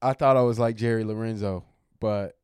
I 0.00 0.12
thought 0.14 0.36
I 0.36 0.42
was 0.42 0.58
like 0.58 0.76
Jerry 0.76 1.04
Lorenzo, 1.04 1.64
but 2.00 2.36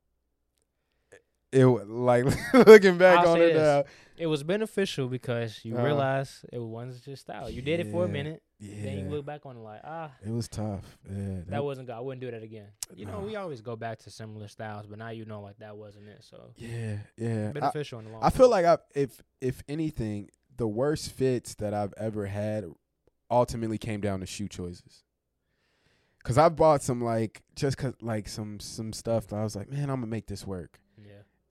it 1.52 1.66
like 1.66 2.24
looking 2.66 2.98
back 2.98 3.18
I'll 3.20 3.32
on 3.32 3.40
it 3.40 3.54
now. 3.54 3.84
It 4.18 4.26
was 4.26 4.42
beneficial 4.42 5.08
because 5.08 5.64
you 5.64 5.76
Uh, 5.76 5.82
realize 5.82 6.44
it 6.52 6.58
wasn't 6.58 7.06
your 7.06 7.16
style. 7.16 7.50
You 7.50 7.62
did 7.62 7.80
it 7.80 7.90
for 7.90 8.04
a 8.04 8.06
yeah, 8.06 8.12
minute, 8.12 8.42
then 8.60 8.98
you 8.98 9.04
look 9.08 9.24
back 9.24 9.44
on 9.46 9.56
it 9.56 9.60
like, 9.60 9.80
ah, 9.84 10.10
it 10.24 10.30
was 10.30 10.48
tough. 10.48 10.98
Yeah, 11.10 11.40
that 11.48 11.64
wasn't 11.64 11.88
good. 11.88 11.96
I 11.96 12.00
wouldn't 12.00 12.20
do 12.20 12.30
that 12.30 12.42
again. 12.42 12.68
You 12.94 13.06
know, 13.06 13.20
we 13.20 13.36
always 13.36 13.60
go 13.60 13.74
back 13.74 13.98
to 14.00 14.10
similar 14.10 14.48
styles, 14.48 14.86
but 14.86 14.98
now 14.98 15.08
you 15.10 15.24
know 15.24 15.40
like 15.40 15.58
that 15.58 15.76
wasn't 15.76 16.08
it. 16.08 16.22
So 16.22 16.52
yeah, 16.56 16.98
yeah. 17.16 17.48
I, 17.48 17.52
beneficial 17.52 17.98
in 17.98 18.04
the 18.06 18.12
long. 18.12 18.22
I 18.22 18.30
feel 18.30 18.48
like 18.48 18.64
I, 18.64 18.78
if 18.94 19.20
if 19.40 19.62
anything, 19.68 20.28
the 20.56 20.68
worst 20.68 21.10
fits 21.12 21.54
that 21.56 21.74
I've 21.74 21.94
ever 21.96 22.26
had 22.26 22.66
ultimately 23.30 23.78
came 23.78 24.00
down 24.00 24.20
to 24.20 24.26
shoe 24.26 24.48
choices. 24.48 25.04
Cause 26.22 26.38
I 26.38 26.48
bought 26.50 26.82
some 26.82 27.00
like 27.02 27.42
just 27.56 27.76
cause 27.78 27.94
like 28.00 28.28
some 28.28 28.60
some 28.60 28.92
stuff 28.92 29.26
that 29.28 29.36
I 29.36 29.42
was 29.42 29.56
like, 29.56 29.68
man, 29.68 29.90
I'm 29.90 29.96
gonna 29.96 30.06
make 30.06 30.26
this 30.28 30.46
work. 30.46 30.78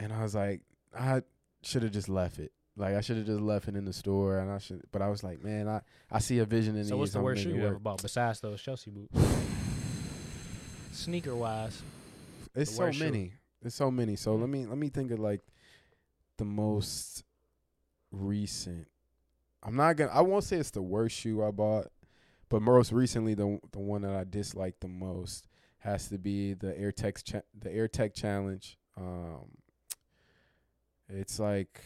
And 0.02 0.12
I 0.12 0.24
was 0.24 0.34
like, 0.36 0.62
I 0.98 1.22
should 1.62 1.84
have 1.84 1.92
just 1.94 2.10
left 2.10 2.40
it. 2.40 2.52
Like 2.76 2.96
I 2.96 3.02
should 3.02 3.18
have 3.18 3.26
just 3.26 3.42
left 3.42 3.68
it 3.68 3.76
in 3.76 3.86
the 3.86 3.94
store, 3.94 4.40
and 4.40 4.50
I 4.52 4.58
should. 4.58 4.82
But 4.92 5.02
I 5.02 5.10
was 5.10 5.24
like, 5.24 5.44
man, 5.44 5.68
I 5.68 5.82
I 6.12 6.20
see 6.20 6.40
a 6.40 6.46
vision 6.46 6.76
in 6.76 6.84
So 6.86 6.96
these. 6.96 7.00
what's 7.00 7.12
the 7.14 7.20
I'm 7.20 7.26
worst 7.26 7.44
shoe 7.44 7.50
you 7.50 7.66
ever 7.66 7.80
bought 7.80 8.02
besides 8.02 8.40
those 8.40 8.62
Chelsea 8.62 8.92
boots? 8.92 9.14
Sneaker 10.92 11.36
wise, 11.36 11.82
It's 12.56 12.76
so 12.76 12.84
worst 12.84 12.98
shoe? 13.00 13.06
many. 13.06 13.34
It's 13.64 13.76
so 13.76 13.92
many. 13.92 14.16
So 14.16 14.36
let 14.36 14.50
me 14.50 14.66
let 14.66 14.78
me 14.78 14.90
think 14.90 15.12
of 15.12 15.20
like 15.20 15.42
the 16.38 16.46
most 16.46 17.24
recent. 18.12 18.88
I'm 19.64 19.76
not 19.76 19.96
gonna. 19.98 20.12
I 20.12 20.22
won't 20.22 20.44
say 20.44 20.58
it's 20.58 20.72
the 20.72 20.82
worst 20.82 21.16
shoe 21.16 21.44
I 21.44 21.52
bought, 21.52 21.88
but 22.50 22.62
most 22.62 22.92
recently 22.92 23.34
the 23.36 23.60
the 23.72 23.80
one 23.80 24.02
that 24.02 24.16
I 24.16 24.24
disliked 24.24 24.82
the 24.82 24.88
most 24.88 25.46
has 25.80 26.08
to 26.10 26.18
be 26.18 26.54
the 26.54 26.74
AirTech 26.74 27.24
cha- 27.24 27.42
the 27.58 27.70
AirTech 27.70 28.14
Challenge. 28.14 28.78
Um, 28.98 29.52
it's 31.14 31.40
like 31.40 31.82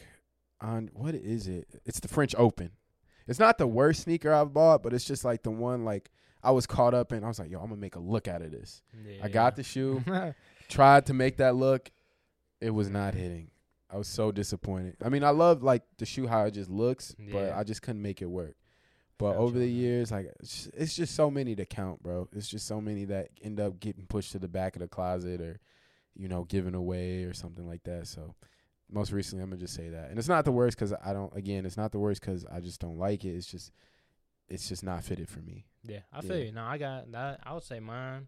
on 0.61 0.89
what 0.93 1.15
is 1.15 1.47
it? 1.47 1.67
It's 1.85 1.99
the 1.99 2.07
French 2.07 2.33
Open. 2.37 2.71
It's 3.27 3.39
not 3.39 3.57
the 3.57 3.67
worst 3.67 4.03
sneaker 4.03 4.31
I've 4.33 4.53
bought, 4.53 4.83
but 4.83 4.93
it's 4.93 5.05
just 5.05 5.25
like 5.25 5.43
the 5.43 5.51
one 5.51 5.83
like 5.83 6.11
I 6.43 6.51
was 6.51 6.67
caught 6.67 6.93
up 6.93 7.11
in. 7.11 7.23
I 7.23 7.27
was 7.27 7.39
like, 7.39 7.49
yo, 7.49 7.59
I'm 7.59 7.69
gonna 7.69 7.81
make 7.81 7.95
a 7.95 7.99
look 7.99 8.27
out 8.27 8.41
of 8.41 8.51
this. 8.51 8.81
I 9.23 9.27
got 9.29 9.55
the 9.55 9.63
shoe, 9.63 10.03
tried 10.69 11.07
to 11.07 11.13
make 11.13 11.37
that 11.37 11.55
look. 11.55 11.89
It 12.61 12.69
was 12.69 12.89
not 12.89 13.13
hitting. 13.15 13.49
I 13.91 13.97
was 13.97 14.07
so 14.07 14.31
disappointed. 14.31 14.97
I 15.03 15.09
mean, 15.09 15.23
I 15.23 15.29
love 15.29 15.63
like 15.63 15.83
the 15.97 16.05
shoe 16.05 16.27
how 16.27 16.45
it 16.45 16.51
just 16.51 16.69
looks, 16.69 17.15
but 17.31 17.53
I 17.53 17.63
just 17.63 17.81
couldn't 17.81 18.01
make 18.01 18.21
it 18.21 18.25
work. 18.29 18.55
But 19.17 19.33
Felt 19.33 19.43
over 19.43 19.59
the 19.59 19.67
years, 19.67 20.11
like 20.11 20.31
it's 20.39 20.63
just, 20.63 20.75
it's 20.75 20.95
just 20.95 21.15
so 21.15 21.31
many 21.31 21.55
to 21.55 21.65
count, 21.65 22.03
bro. 22.03 22.27
It's 22.35 22.47
just 22.49 22.67
so 22.67 22.81
many 22.81 23.05
that 23.05 23.29
end 23.41 23.59
up 23.59 23.79
getting 23.79 24.05
pushed 24.05 24.33
to 24.33 24.39
the 24.39 24.47
back 24.49 24.75
of 24.75 24.81
the 24.81 24.87
closet 24.89 25.39
or, 25.39 25.59
you 26.15 26.27
know, 26.27 26.43
given 26.43 26.75
away 26.75 27.23
or 27.23 27.33
something 27.33 27.65
like 27.65 27.83
that. 27.83 28.07
So, 28.07 28.35
most 28.91 29.11
recently, 29.11 29.43
I'm 29.43 29.49
gonna 29.49 29.59
just 29.59 29.73
say 29.75 29.89
that, 29.89 30.09
and 30.09 30.19
it's 30.19 30.27
not 30.27 30.45
the 30.45 30.51
worst 30.51 30.77
because 30.77 30.93
I 30.93 31.13
don't. 31.13 31.35
Again, 31.35 31.65
it's 31.65 31.77
not 31.77 31.91
the 31.91 31.99
worst 31.99 32.21
because 32.21 32.45
I 32.45 32.59
just 32.59 32.79
don't 32.79 32.97
like 32.97 33.25
it. 33.25 33.29
It's 33.35 33.47
just, 33.47 33.71
it's 34.47 34.67
just 34.69 34.83
not 34.83 35.03
fitted 35.03 35.27
for 35.29 35.39
me. 35.39 35.65
Yeah, 35.83 35.99
I 36.13 36.21
feel 36.21 36.37
Yeah. 36.37 36.45
you. 36.45 36.51
No, 36.51 36.63
I 36.65 36.77
got 36.77 37.11
that. 37.11 37.39
I 37.43 37.53
would 37.53 37.63
say 37.63 37.79
mine. 37.79 38.27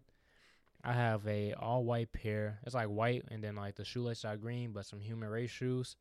I 0.84 0.92
have 0.92 1.26
a 1.26 1.54
all 1.54 1.84
white 1.84 2.12
pair. 2.12 2.60
It's 2.64 2.74
like 2.74 2.88
white, 2.88 3.24
and 3.30 3.42
then 3.42 3.56
like 3.56 3.76
the 3.76 3.84
shoelaces 3.84 4.24
are 4.24 4.36
green, 4.36 4.72
but 4.72 4.86
some 4.86 5.00
human 5.00 5.28
race 5.28 5.50
shoes. 5.50 5.96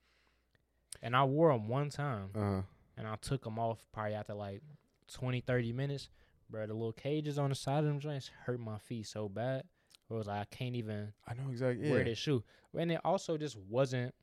And 1.01 1.15
I 1.15 1.23
wore 1.23 1.51
them 1.51 1.67
one 1.67 1.89
time, 1.89 2.29
Uh, 2.35 2.61
and 2.97 3.07
I 3.07 3.15
took 3.17 3.43
them 3.43 3.59
off 3.59 3.85
probably 3.91 4.13
after 4.15 4.33
like 4.33 4.61
20, 5.09 5.41
30 5.41 5.71
minutes. 5.73 6.09
Bro, 6.49 6.67
the 6.67 6.73
little 6.73 6.93
cages 6.93 7.37
on 7.37 7.49
the 7.49 7.55
side 7.55 7.79
of 7.79 7.85
them 7.85 7.99
joints 7.99 8.29
hurt 8.45 8.59
my 8.59 8.77
feet 8.77 9.05
so 9.05 9.27
bad. 9.27 9.65
It 10.09 10.13
was 10.13 10.27
like 10.27 10.39
I 10.41 10.45
can't 10.45 10.75
even 10.75 11.11
I 11.27 11.33
know 11.33 11.49
exactly. 11.49 11.89
wear 11.89 11.99
Yeah, 11.99 12.05
this 12.05 12.17
shoe. 12.17 12.43
And 12.77 12.91
it 12.91 13.01
also 13.03 13.37
just 13.37 13.57
wasn't 13.57 14.15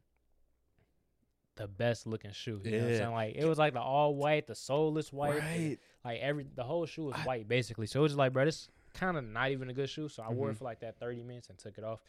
the 1.57 1.69
best 1.69 2.07
looking 2.07 2.33
shoe. 2.33 2.61
You 2.65 2.71
know 2.73 2.77
what 2.79 2.85
I'm 2.87 2.91
Yeah. 2.93 2.99
saying? 2.99 3.13
Like 3.13 3.35
it 3.37 3.45
was 3.45 3.59
like 3.59 3.75
the 3.75 3.81
all 3.81 4.15
white, 4.15 4.47
the 4.47 4.55
soulless 4.55 5.13
white. 5.13 5.39
right. 5.39 5.79
like 6.05 6.21
every 6.21 6.47
the 6.55 6.65
whole 6.65 6.85
shoe 6.87 7.05
was 7.05 7.17
white 7.25 7.49
basically. 7.49 7.87
So 7.87 8.01
it 8.01 8.03
was 8.03 8.13
just 8.13 8.19
like, 8.19 8.33
bro, 8.33 8.45
this 8.45 8.69
kind 8.93 9.17
of 9.17 9.25
not 9.25 9.51
even 9.51 9.71
a 9.71 9.73
good 9.75 9.89
shoe. 9.89 10.09
So 10.09 10.23
I 10.23 10.31
wore 10.33 10.51
it 10.51 10.55
Mhm. 10.55 10.59
for 10.59 10.65
like 10.65 10.81
that 10.81 10.99
30 10.99 11.23
minutes 11.23 11.49
and 11.49 11.59
took 11.59 11.79
it 11.79 11.85
off. 11.85 12.01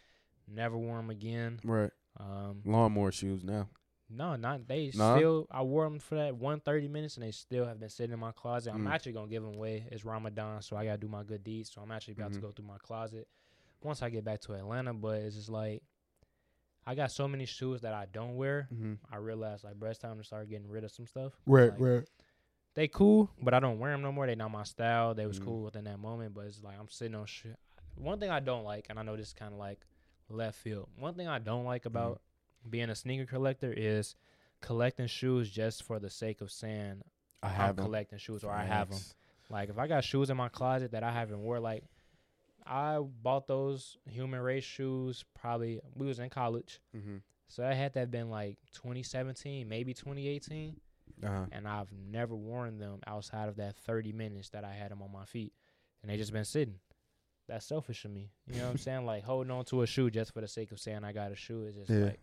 Never 0.48 0.78
wore 0.78 0.98
them 0.98 1.10
again. 1.10 1.60
Right. 1.64 1.92
Um, 2.18 2.62
Lawnmower 2.66 3.12
shoes 3.12 3.44
now. 3.44 3.70
no, 4.10 4.36
not 4.36 4.68
they 4.68 4.92
Nah? 4.94 5.18
still. 5.18 5.48
I 5.50 5.64
wore 5.64 5.84
them 5.86 5.98
for 6.00 6.16
that 6.16 6.36
one 6.36 6.60
30 6.60 6.88
minutes 6.88 7.16
and 7.18 7.26
they 7.26 7.32
still 7.32 7.66
have 7.66 7.80
been 7.80 7.90
sitting 7.90 8.14
in 8.14 8.20
my 8.20 8.32
closet. 8.32 8.72
I'm 8.74 8.86
Mm. 8.86 8.92
actually 8.92 9.14
gonna 9.14 9.28
give 9.28 9.44
them 9.44 9.56
away. 9.56 9.88
It's 9.92 10.06
Ramadan, 10.06 10.62
so 10.62 10.78
I 10.78 10.86
gotta 10.86 10.98
do 11.00 11.08
my 11.08 11.24
good 11.24 11.44
deeds. 11.44 11.72
So 11.72 11.82
I'm 11.82 11.92
actually 11.92 12.14
about 12.14 12.32
Mhm. 12.32 12.36
to 12.36 12.40
go 12.42 12.52
through 12.52 12.66
my 12.68 12.78
closet 12.78 13.28
once 13.82 14.02
I 14.04 14.10
get 14.10 14.24
back 14.24 14.42
to 14.42 14.54
Atlanta. 14.54 14.94
But 14.94 15.22
it's 15.22 15.36
just 15.36 15.50
like 15.50 15.82
I 16.88 16.94
got 16.96 17.12
so 17.12 17.28
many 17.28 17.46
shoes 17.46 17.82
that 17.82 17.94
I 17.94 18.06
don't 18.12 18.36
wear. 18.36 18.68
Mm-hmm. 18.74 18.94
I 19.12 19.18
realized 19.18 19.64
like, 19.64 19.76
bro, 19.76 19.90
it's 19.90 20.00
time 20.00 20.18
to 20.18 20.24
start 20.24 20.50
getting 20.50 20.70
rid 20.70 20.84
of 20.84 20.92
some 20.92 21.08
stuff. 21.08 21.34
Right. 21.46 21.72
Like, 21.72 21.80
right. 21.80 22.04
they 22.76 22.88
cool, 22.88 23.32
but 23.42 23.54
I 23.54 23.60
don't 23.60 23.80
wear 23.80 23.92
them 23.92 24.02
no 24.02 24.12
more. 24.12 24.28
They 24.28 24.36
not 24.36 24.52
my 24.52 24.64
style. 24.64 25.14
They 25.16 25.26
was 25.26 25.40
Mhm. 25.40 25.46
cool 25.46 25.64
within 25.64 25.86
that 25.86 26.00
moment, 26.00 26.34
but 26.34 26.46
it's 26.46 26.62
like 26.64 26.78
I'm 26.80 26.90
sitting 26.90 27.16
on 27.16 27.26
shit. 27.26 27.58
One 27.96 28.20
thing 28.20 28.30
I 28.30 28.40
don't 28.40 28.64
like, 28.66 28.88
and 28.90 29.00
I 29.00 29.04
know 29.04 29.16
this 29.16 29.28
is 29.30 29.34
kind 29.34 29.54
of 29.54 29.60
like 29.60 29.80
left 30.30 30.58
field. 30.60 30.90
One 30.98 31.14
thing 31.16 31.28
I 31.28 31.40
don't 31.40 31.66
like 31.66 31.86
about 31.86 32.22
being 32.70 32.90
a 32.90 32.96
sneaker 32.96 33.26
collector 33.26 33.74
is 33.76 34.16
collecting 34.62 35.08
shoes 35.08 35.50
just 35.50 35.84
for 35.84 36.00
the 36.00 36.10
sake 36.10 36.42
of 36.42 36.52
saying 36.52 37.02
I 37.44 37.68
I'm 37.68 37.76
collecting 37.76 38.18
shoes 38.20 38.44
or 38.44 38.52
I 38.52 38.64
have 38.66 38.90
them. 38.90 39.00
Like 39.50 39.70
if 39.70 39.78
I 39.78 39.88
got 39.88 40.04
shoes 40.04 40.30
in 40.30 40.38
my 40.38 40.50
closet 40.50 40.92
that 40.92 41.04
I 41.04 41.12
haven't 41.12 41.40
wore, 41.44 41.60
like 41.60 41.84
I 42.66 42.98
bought 43.00 43.48
those 43.48 43.98
human 44.10 44.40
race 44.40 44.64
shoes 44.64 45.24
probably 45.40 45.80
we 45.96 46.08
was 46.08 46.20
in 46.20 46.30
college, 46.30 46.80
Mm-hmm. 46.96 47.18
so 47.48 47.62
that 47.62 47.76
had 47.76 47.94
to 47.94 48.00
have 48.00 48.12
been 48.12 48.30
like 48.30 48.58
2017, 48.74 49.68
maybe 49.70 49.94
2018 49.94 50.76
Uh-huh. 51.24 51.46
and 51.52 51.68
I've 51.68 51.92
never 51.94 52.36
worn 52.36 52.78
them 52.80 53.00
outside 53.08 53.50
of 53.50 53.56
that 53.58 53.76
30 53.78 54.12
minutes 54.14 54.50
that 54.50 54.64
I 54.64 54.74
had 54.74 54.92
them 54.92 55.02
on 55.02 55.12
my 55.12 55.26
feet, 55.26 55.54
and 56.02 56.12
they 56.12 56.18
just 56.18 56.34
been 56.34 56.46
sitting. 56.46 56.80
That's 57.48 57.66
selfish 57.68 58.04
of 58.06 58.12
me. 58.12 58.32
You 58.48 58.58
know 58.58 58.64
what 58.66 58.72
I'm 58.72 58.78
saying? 58.88 59.06
Like 59.06 59.24
holding 59.24 59.52
on 59.52 59.66
to 59.66 59.84
a 59.84 59.88
shoe 59.88 60.10
just 60.10 60.34
for 60.34 60.42
the 60.42 60.48
sake 60.48 60.72
of 60.72 60.80
saying 60.80 61.04
I 61.04 61.12
got 61.12 61.32
a 61.32 61.36
shoe 61.36 61.66
is 61.66 61.76
just 61.76 61.90
Yeah. 61.92 62.06
like 62.06 62.20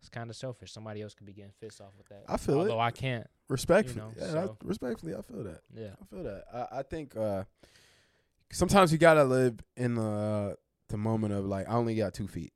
it's 0.00 0.08
kind 0.10 0.28
of 0.28 0.36
selfish. 0.36 0.72
Somebody 0.72 1.00
else 1.00 1.14
could 1.14 1.26
be 1.26 1.32
getting 1.32 1.52
pissed 1.60 1.80
off 1.80 1.92
with 1.96 2.08
that. 2.08 2.24
I 2.28 2.36
feel 2.36 2.56
it. 2.56 2.64
Although 2.64 2.80
I 2.80 2.90
can't. 2.90 3.26
Respectfully, 3.48 4.00
know, 4.04 4.12
yeah, 4.18 4.30
so- 4.32 4.56
I, 4.62 4.66
respectfully, 4.66 5.14
I 5.14 5.22
feel 5.22 5.44
that. 5.44 5.60
Yeah. 5.74 5.90
I 6.02 6.04
feel 6.04 6.22
that. 6.24 6.44
I, 6.52 6.78
I 6.80 6.82
think 6.82 7.16
uh, 7.16 7.44
sometimes 8.52 8.92
you 8.92 8.98
gotta 8.98 9.24
live 9.24 9.58
in 9.76 9.94
the 9.94 10.56
the 10.88 10.96
moment 10.96 11.32
of 11.34 11.44
like 11.46 11.68
I 11.68 11.72
only 11.74 11.94
got 11.96 12.14
two 12.14 12.28
feet. 12.28 12.52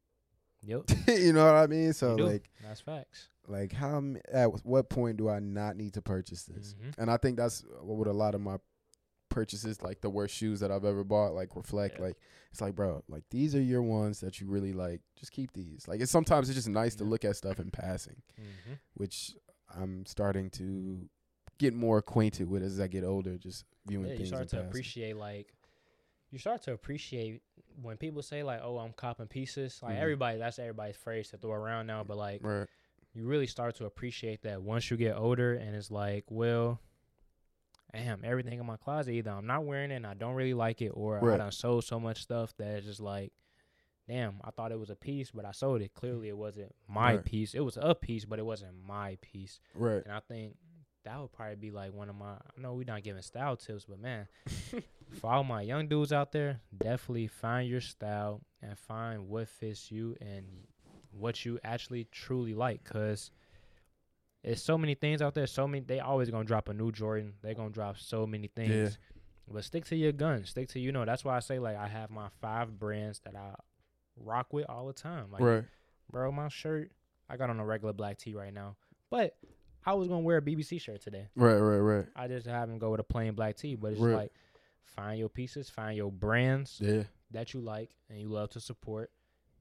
Yep. 0.62 0.90
you 1.08 1.32
know 1.32 1.44
what 1.44 1.54
I 1.54 1.66
mean? 1.66 1.92
So 1.92 2.14
like, 2.16 2.50
That's 2.62 2.80
facts. 2.80 3.28
like 3.46 3.72
how 3.72 4.02
at 4.32 4.48
what 4.64 4.88
point 4.90 5.16
do 5.16 5.28
I 5.28 5.38
not 5.38 5.76
need 5.76 5.94
to 5.94 6.02
purchase 6.02 6.44
this? 6.44 6.74
Mhm. 6.74 6.94
And 6.98 7.10
I 7.10 7.16
think 7.16 7.36
that's 7.36 7.64
what 7.80 8.06
a 8.08 8.12
lot 8.12 8.34
of 8.34 8.40
my 8.40 8.56
purchases, 9.28 9.82
like 9.82 10.00
the 10.00 10.10
worst 10.10 10.34
shoes 10.34 10.60
that 10.60 10.70
I've 10.70 10.84
ever 10.84 11.04
bought, 11.04 11.34
like 11.34 11.54
reflect. 11.56 11.96
Yeah. 11.98 12.06
Like 12.06 12.16
it's 12.52 12.60
like, 12.60 12.74
bro, 12.74 13.02
like 13.08 13.24
these 13.30 13.54
are 13.54 13.60
your 13.60 13.82
ones 13.82 14.20
that 14.20 14.40
you 14.40 14.46
really 14.48 14.72
like. 14.72 15.00
Just 15.18 15.32
keep 15.32 15.52
these. 15.52 15.86
Like 15.88 16.00
it's 16.00 16.12
sometimes 16.12 16.48
it's 16.48 16.56
just 16.56 16.68
nice 16.68 16.94
to 16.96 17.04
look 17.04 17.24
at 17.24 17.36
stuff 17.36 17.58
in 17.60 17.70
passing, 17.70 18.22
Mhm. 18.38 18.78
which 18.94 19.34
I'm 19.74 20.04
starting 20.06 20.50
to 20.50 21.08
get 21.58 21.74
more 21.74 21.98
acquainted 21.98 22.48
with 22.48 22.62
as 22.62 22.80
I 22.80 22.86
get 22.88 23.04
older. 23.04 23.36
Just 23.38 23.64
viewing 23.86 24.06
Yeah, 24.06 24.12
you 24.12 24.16
things 24.18 24.28
start 24.28 24.42
in 24.42 24.48
to 24.48 24.56
passing. 24.56 24.68
appreciate 24.68 25.16
like 25.16 25.52
you 26.30 26.38
start 26.38 26.62
to 26.62 26.72
appreciate 26.72 27.42
when 27.80 27.96
people 27.96 28.22
say 28.22 28.42
like, 28.42 28.60
"Oh, 28.62 28.78
I'm 28.78 28.92
copping 28.92 29.28
pieces." 29.28 29.80
Like 29.82 29.96
Mhm. 29.96 30.00
everybody, 30.02 30.38
that's 30.38 30.58
everybody's 30.58 30.96
phrase 30.96 31.30
to 31.30 31.38
throw 31.38 31.52
around 31.52 31.86
now. 31.86 32.02
But 32.04 32.16
like, 32.16 32.42
Right. 32.44 32.68
you 33.14 33.26
really 33.26 33.46
start 33.46 33.76
to 33.76 33.84
appreciate 33.86 34.42
that 34.42 34.62
once 34.62 34.90
you 34.90 34.96
get 34.96 35.16
older 35.16 35.54
and 35.54 35.74
it's 35.76 35.90
like, 35.90 36.24
well, 36.30 36.80
damn, 37.92 38.24
everything 38.24 38.58
in 38.58 38.66
my 38.66 38.76
closet 38.76 39.12
either 39.12 39.30
I'm 39.30 39.46
not 39.46 39.64
wearing 39.64 39.90
it 39.90 39.96
and 39.96 40.06
I 40.06 40.14
don't 40.14 40.34
really 40.34 40.54
like 40.54 40.82
it, 40.82 40.90
or 40.90 41.18
I 41.18 41.22
Right. 41.22 41.38
done 41.38 41.52
sold 41.52 41.84
so 41.84 41.98
much 41.98 42.22
stuff 42.22 42.54
that 42.58 42.76
it's 42.78 42.86
just 42.86 43.00
like, 43.00 43.32
damn, 44.08 44.40
I 44.44 44.50
thought 44.50 44.70
it 44.72 44.78
was 44.78 44.90
a 44.90 44.96
piece, 44.96 45.30
but 45.30 45.44
I 45.44 45.52
sold 45.52 45.80
it. 45.82 45.94
Clearly, 45.94 46.28
it 46.28 46.36
wasn't 46.36 46.74
my 46.88 47.14
Right. 47.16 47.24
piece. 47.24 47.54
It 47.54 47.60
was 47.60 47.76
a 47.80 47.94
piece, 47.94 48.24
but 48.24 48.38
it 48.38 48.44
wasn't 48.44 48.76
my 48.76 49.16
piece. 49.22 49.60
Right. 49.74 50.02
And 50.04 50.12
I 50.12 50.20
think 50.20 50.56
that 51.06 51.20
would 51.20 51.32
probably 51.32 51.54
be 51.54 51.70
like 51.70 51.92
one 51.92 52.10
of 52.10 52.16
my. 52.16 52.32
I 52.32 52.60
know 52.60 52.74
we're 52.74 52.84
not 52.84 53.02
giving 53.02 53.22
style 53.22 53.56
tips, 53.56 53.86
but 53.88 54.00
man, 54.00 54.26
for 55.20 55.32
all 55.32 55.44
my 55.44 55.62
young 55.62 55.86
dudes 55.86 56.12
out 56.12 56.32
there, 56.32 56.60
definitely 56.76 57.28
find 57.28 57.68
your 57.68 57.80
style 57.80 58.42
and 58.60 58.76
find 58.76 59.28
what 59.28 59.48
fits 59.48 59.90
you 59.90 60.16
and 60.20 60.44
what 61.12 61.44
you 61.44 61.60
actually 61.64 62.08
truly 62.10 62.54
like. 62.54 62.82
Cause 62.84 63.30
there's 64.42 64.62
so 64.62 64.76
many 64.76 64.94
things 64.94 65.22
out 65.22 65.34
there. 65.34 65.46
So 65.46 65.68
many. 65.68 65.84
They 65.84 66.00
always 66.00 66.28
gonna 66.28 66.44
drop 66.44 66.68
a 66.68 66.74
new 66.74 66.90
Jordan. 66.90 67.34
They 67.40 67.54
gonna 67.54 67.70
drop 67.70 67.98
so 67.98 68.26
many 68.26 68.48
things. 68.48 68.70
Yeah. 68.70 68.88
But 69.48 69.64
stick 69.64 69.84
to 69.86 69.96
your 69.96 70.12
guns. 70.12 70.50
Stick 70.50 70.68
to 70.70 70.80
you 70.80 70.90
know. 70.90 71.04
That's 71.04 71.24
why 71.24 71.36
I 71.36 71.40
say 71.40 71.60
like 71.60 71.76
I 71.76 71.86
have 71.86 72.10
my 72.10 72.28
five 72.40 72.78
brands 72.78 73.20
that 73.24 73.36
I 73.36 73.54
rock 74.16 74.52
with 74.52 74.66
all 74.68 74.88
the 74.88 74.92
time. 74.92 75.26
Like 75.30 75.40
right. 75.40 75.64
bro, 76.10 76.32
my 76.32 76.48
shirt. 76.48 76.90
I 77.28 77.36
got 77.36 77.50
on 77.50 77.60
a 77.60 77.64
regular 77.64 77.92
black 77.92 78.18
tee 78.18 78.34
right 78.34 78.52
now, 78.52 78.76
but 79.10 79.36
I 79.86 79.94
was 79.94 80.08
gonna 80.08 80.20
wear 80.20 80.38
a 80.38 80.42
BBC 80.42 80.80
shirt 80.80 81.00
today. 81.00 81.28
Right. 81.36 81.54
Right. 81.54 81.78
Right. 81.78 82.06
I 82.16 82.26
just 82.28 82.46
haven't 82.46 82.78
go 82.78 82.90
with 82.90 83.00
a 83.00 83.04
plain 83.04 83.34
black 83.34 83.56
tee, 83.56 83.76
but 83.76 83.92
it's 83.92 84.00
Right. 84.00 84.14
like 84.16 84.32
find 84.82 85.18
your 85.18 85.28
pieces, 85.28 85.70
find 85.70 85.96
your 85.96 86.10
brands 86.10 86.78
Yeah. 86.82 87.04
that 87.30 87.54
you 87.54 87.60
like 87.60 87.90
and 88.10 88.18
you 88.18 88.28
love 88.28 88.50
to 88.50 88.60
support, 88.60 89.10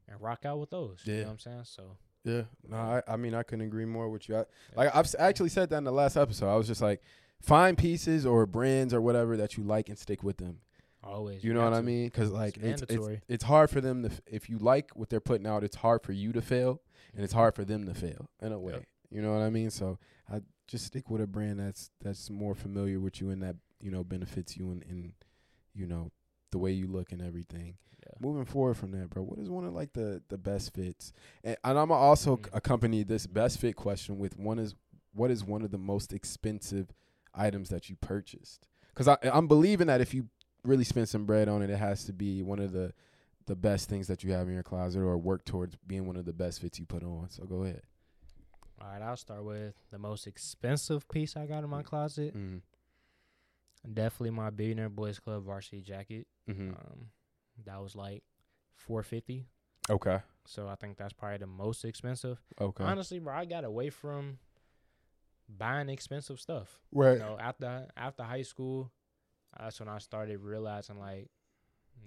and 0.07 0.19
rock 0.21 0.45
out 0.45 0.59
with 0.59 0.69
those. 0.71 1.01
You 1.05 1.13
Yeah. 1.13 1.19
know 1.21 1.25
what 1.27 1.31
I'm 1.33 1.39
saying? 1.39 1.63
So 1.65 1.97
Yeah. 2.23 2.43
No, 2.67 2.77
I, 2.77 3.03
I 3.07 3.17
mean, 3.17 3.35
I 3.35 3.43
couldn't 3.43 3.65
agree 3.67 3.85
more 3.85 4.09
with 4.09 4.27
you. 4.27 4.37
I, 4.37 4.45
like 4.75 4.95
I've 4.95 5.13
actually 5.19 5.49
said 5.49 5.69
that 5.69 5.77
in 5.77 5.83
the 5.83 5.91
last 5.91 6.17
episode. 6.17 6.49
I 6.51 6.55
was 6.55 6.65
just 6.67 6.81
like, 6.81 7.01
find 7.39 7.77
pieces 7.77 8.25
or 8.25 8.47
brands 8.47 8.93
or 8.95 9.01
whatever 9.01 9.37
that 9.37 9.57
you 9.57 9.63
like 9.63 9.89
and 9.89 9.97
stick 9.99 10.23
with 10.23 10.37
them. 10.37 10.61
always, 11.03 11.43
You 11.43 11.53
know 11.53 11.63
what 11.63 11.73
I 11.73 11.81
mean? 11.81 12.07
Because 12.07 12.31
like 12.31 12.57
It's 12.57 12.81
it's, 12.81 12.91
it's 12.93 13.21
it's 13.27 13.43
hard 13.43 13.69
for 13.69 13.79
them 13.79 14.01
to 14.01 14.09
f- 14.09 14.21
if 14.25 14.49
you 14.49 14.57
like 14.57 14.89
what 14.95 15.09
they're 15.11 15.19
putting 15.19 15.45
out, 15.45 15.63
it's 15.63 15.75
hard 15.75 16.01
for 16.01 16.13
you 16.13 16.31
to 16.33 16.41
fail, 16.41 16.81
and 17.13 17.23
it's 17.23 17.33
hard 17.33 17.53
for 17.53 17.63
them 17.63 17.85
to 17.85 17.93
fail 17.93 18.27
in 18.41 18.51
a 18.51 18.57
way. 18.59 18.73
Yep. 18.73 18.83
You 19.11 19.21
know 19.21 19.33
what 19.33 19.41
I 19.41 19.49
mean? 19.49 19.69
So 19.71 19.97
I 20.31 20.41
just 20.67 20.85
stick 20.85 21.09
with 21.09 21.21
a 21.21 21.27
brand 21.27 21.59
that's 21.59 21.91
that's 22.01 22.29
more 22.29 22.55
familiar 22.55 22.99
with 22.99 23.21
you 23.21 23.29
and 23.29 23.41
that 23.43 23.55
you 23.81 23.91
know 23.91 24.03
benefits 24.03 24.57
you 24.57 24.71
and 24.71 24.83
and 24.89 25.13
you 25.73 25.85
know 25.85 26.11
the 26.51 26.57
way 26.57 26.71
you 26.71 26.87
look 26.87 27.11
and 27.11 27.21
everything. 27.21 27.77
Yeah. 28.05 28.13
Moving 28.19 28.45
forward 28.45 28.77
from 28.77 28.91
that, 28.91 29.09
bro, 29.09 29.23
what 29.23 29.39
is 29.39 29.49
one 29.49 29.65
of 29.65 29.73
like 29.73 29.93
the 29.93 30.21
the 30.29 30.37
best 30.37 30.73
fits? 30.73 31.11
And, 31.43 31.57
and 31.63 31.77
I'm 31.77 31.91
also 31.91 32.37
Mm. 32.37 32.49
accompany 32.53 33.03
this 33.03 33.27
best 33.27 33.59
fit 33.59 33.75
question 33.75 34.19
with 34.19 34.37
one 34.37 34.59
is 34.59 34.75
what 35.13 35.31
is 35.31 35.43
one 35.43 35.61
of 35.63 35.71
the 35.71 35.77
most 35.77 36.13
expensive 36.13 36.91
items 37.33 37.69
that 37.69 37.89
you 37.89 37.95
purchased? 37.95 38.67
Because 38.93 39.07
I 39.07 39.17
I'm 39.23 39.47
believing 39.47 39.87
that 39.87 40.01
if 40.01 40.13
you 40.13 40.29
really 40.63 40.83
spend 40.83 41.07
some 41.09 41.25
bread 41.25 41.47
on 41.47 41.61
it, 41.61 41.69
it 41.69 41.77
has 41.77 42.05
to 42.05 42.13
be 42.13 42.41
one 42.43 42.59
of 42.59 42.71
the 42.71 42.93
the 43.47 43.55
best 43.55 43.87
things 43.89 44.07
that 44.07 44.23
you 44.23 44.31
have 44.31 44.47
in 44.47 44.53
your 44.55 44.63
closet 44.63 44.99
or 45.01 45.15
work 45.17 45.45
towards 45.45 45.75
being 45.85 46.07
one 46.07 46.15
of 46.15 46.25
the 46.25 46.33
best 46.33 46.61
fits 46.61 46.79
you 46.79 46.85
put 46.85 47.03
on. 47.03 47.29
So 47.29 47.43
go 47.43 47.63
ahead. 47.63 47.83
All 48.81 48.87
right, 48.87 49.01
I'll 49.01 49.17
start 49.17 49.43
with 49.43 49.73
the 49.91 49.97
most 49.97 50.27
expensive 50.27 51.07
piece 51.09 51.37
I 51.37 51.45
got 51.45 51.63
in 51.63 51.69
my 51.69 51.81
closet. 51.83 52.35
Mm-hmm. 52.35 52.57
Definitely 53.93 54.31
my 54.31 54.49
Billionaire 54.49 54.89
Boys 54.89 55.19
Club 55.19 55.43
varsity 55.45 55.81
jacket. 55.81 56.27
Mm-hmm. 56.49 56.69
Um, 56.71 57.07
that 57.65 57.81
was 57.81 57.95
like 57.95 58.23
four 58.73 59.03
fifty. 59.03 59.45
Okay. 59.89 60.19
So 60.45 60.67
I 60.67 60.75
think 60.75 60.97
that's 60.97 61.13
probably 61.13 61.37
the 61.37 61.47
most 61.47 61.85
expensive. 61.85 62.39
Okay. 62.59 62.83
Honestly, 62.83 63.19
bro, 63.19 63.33
I 63.33 63.45
got 63.45 63.63
away 63.63 63.89
from 63.89 64.39
buying 65.47 65.89
expensive 65.89 66.39
stuff. 66.39 66.79
right. 66.91 67.13
You 67.13 67.19
know, 67.19 67.37
after 67.39 67.87
after 67.95 68.23
high 68.23 68.41
school, 68.41 68.91
that's 69.57 69.79
when 69.79 69.89
I 69.89 69.99
started 69.99 70.39
realizing 70.39 70.99
like, 70.99 71.29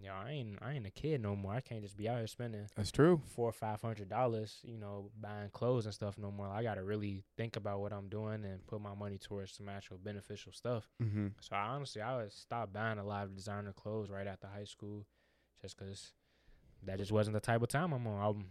yo, 0.03 0.13
I 0.13 0.31
ain't 0.31 0.59
I 0.63 0.73
ain't 0.75 0.87
a 0.87 0.91
kid 0.91 1.21
no 1.21 1.35
more. 1.37 1.53
I 1.55 1.61
can't 1.61 1.83
just 1.83 1.97
be 1.97 2.09
out 2.09 2.19
here 2.19 2.27
spending 2.27 2.67
That's 2.77 2.91
true. 2.91 3.21
four 3.27 3.49
or 3.49 3.53
five 3.53 3.81
hundred 3.81 4.09
dollars, 4.09 4.59
you 4.63 4.79
know, 4.79 5.11
buying 5.21 5.51
clothes 5.51 5.87
and 5.87 5.95
stuff 5.95 6.17
no 6.19 6.31
more. 6.31 6.49
I 6.49 6.63
gotta 6.63 6.83
really 6.83 7.23
think 7.37 7.57
about 7.57 7.81
what 7.81 7.93
I'm 7.93 8.09
doing 8.09 8.45
and 8.45 8.67
put 8.67 8.81
my 8.81 8.95
money 8.95 9.19
towards 9.19 9.53
some 9.53 9.69
actual 9.69 9.99
beneficial 9.99 10.53
stuff. 10.53 10.89
Mm-hmm. 11.03 11.29
So 11.41 11.57
I 11.57 11.69
honestly, 11.69 12.03
I 12.03 12.17
would 12.17 12.33
stop 12.33 12.73
buying 12.73 12.99
a 12.99 13.05
lot 13.05 13.25
of 13.25 13.35
designer 13.35 13.73
clothes 13.73 14.11
right 14.11 14.27
after 14.27 14.47
high 14.47 14.65
school, 14.65 15.07
just 15.61 15.77
cause 15.77 16.13
that 16.85 16.99
just 16.99 17.13
wasn't 17.13 17.35
the 17.35 17.41
type 17.41 17.63
of 17.63 17.69
time 17.69 17.93
I'm 17.93 18.07
on. 18.07 18.37
I'm, 18.37 18.45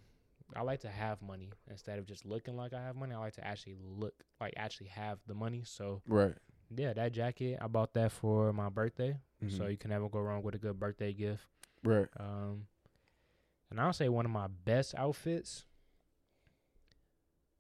I 0.56 0.62
like 0.62 0.82
to 0.82 0.90
have 0.90 1.22
money 1.22 1.52
instead 1.70 2.00
of 2.00 2.06
just 2.06 2.26
looking 2.26 2.56
like 2.56 2.74
I 2.74 2.82
have 2.82 2.96
money. 2.96 3.14
I 3.14 3.20
like 3.20 3.36
to 3.36 3.46
actually 3.46 3.76
look 3.82 4.14
like 4.40 4.54
actually 4.58 4.88
have 4.88 5.20
the 5.28 5.34
money. 5.34 5.64
So 5.66 6.02
Right. 6.08 6.34
Yeah, 6.76 6.94
that 6.94 7.12
jacket 7.14 7.58
I 7.62 7.68
bought 7.68 7.94
that 7.94 8.12
for 8.12 8.52
my 8.54 8.70
birthday, 8.70 9.18
so 9.50 9.64
Mhm. 9.64 9.72
you 9.72 9.78
can 9.78 9.90
never 9.90 10.10
go 10.10 10.20
wrong 10.20 10.44
with 10.44 10.56
a 10.56 10.58
good 10.58 10.80
birthday 10.80 11.14
gift. 11.14 11.48
Right. 11.84 12.08
Um, 12.18 12.68
and 13.70 13.80
I'll 13.80 13.94
say 13.94 14.10
one 14.10 14.26
of 14.26 14.32
my 14.32 14.48
best 14.48 14.96
outfits. 14.96 15.66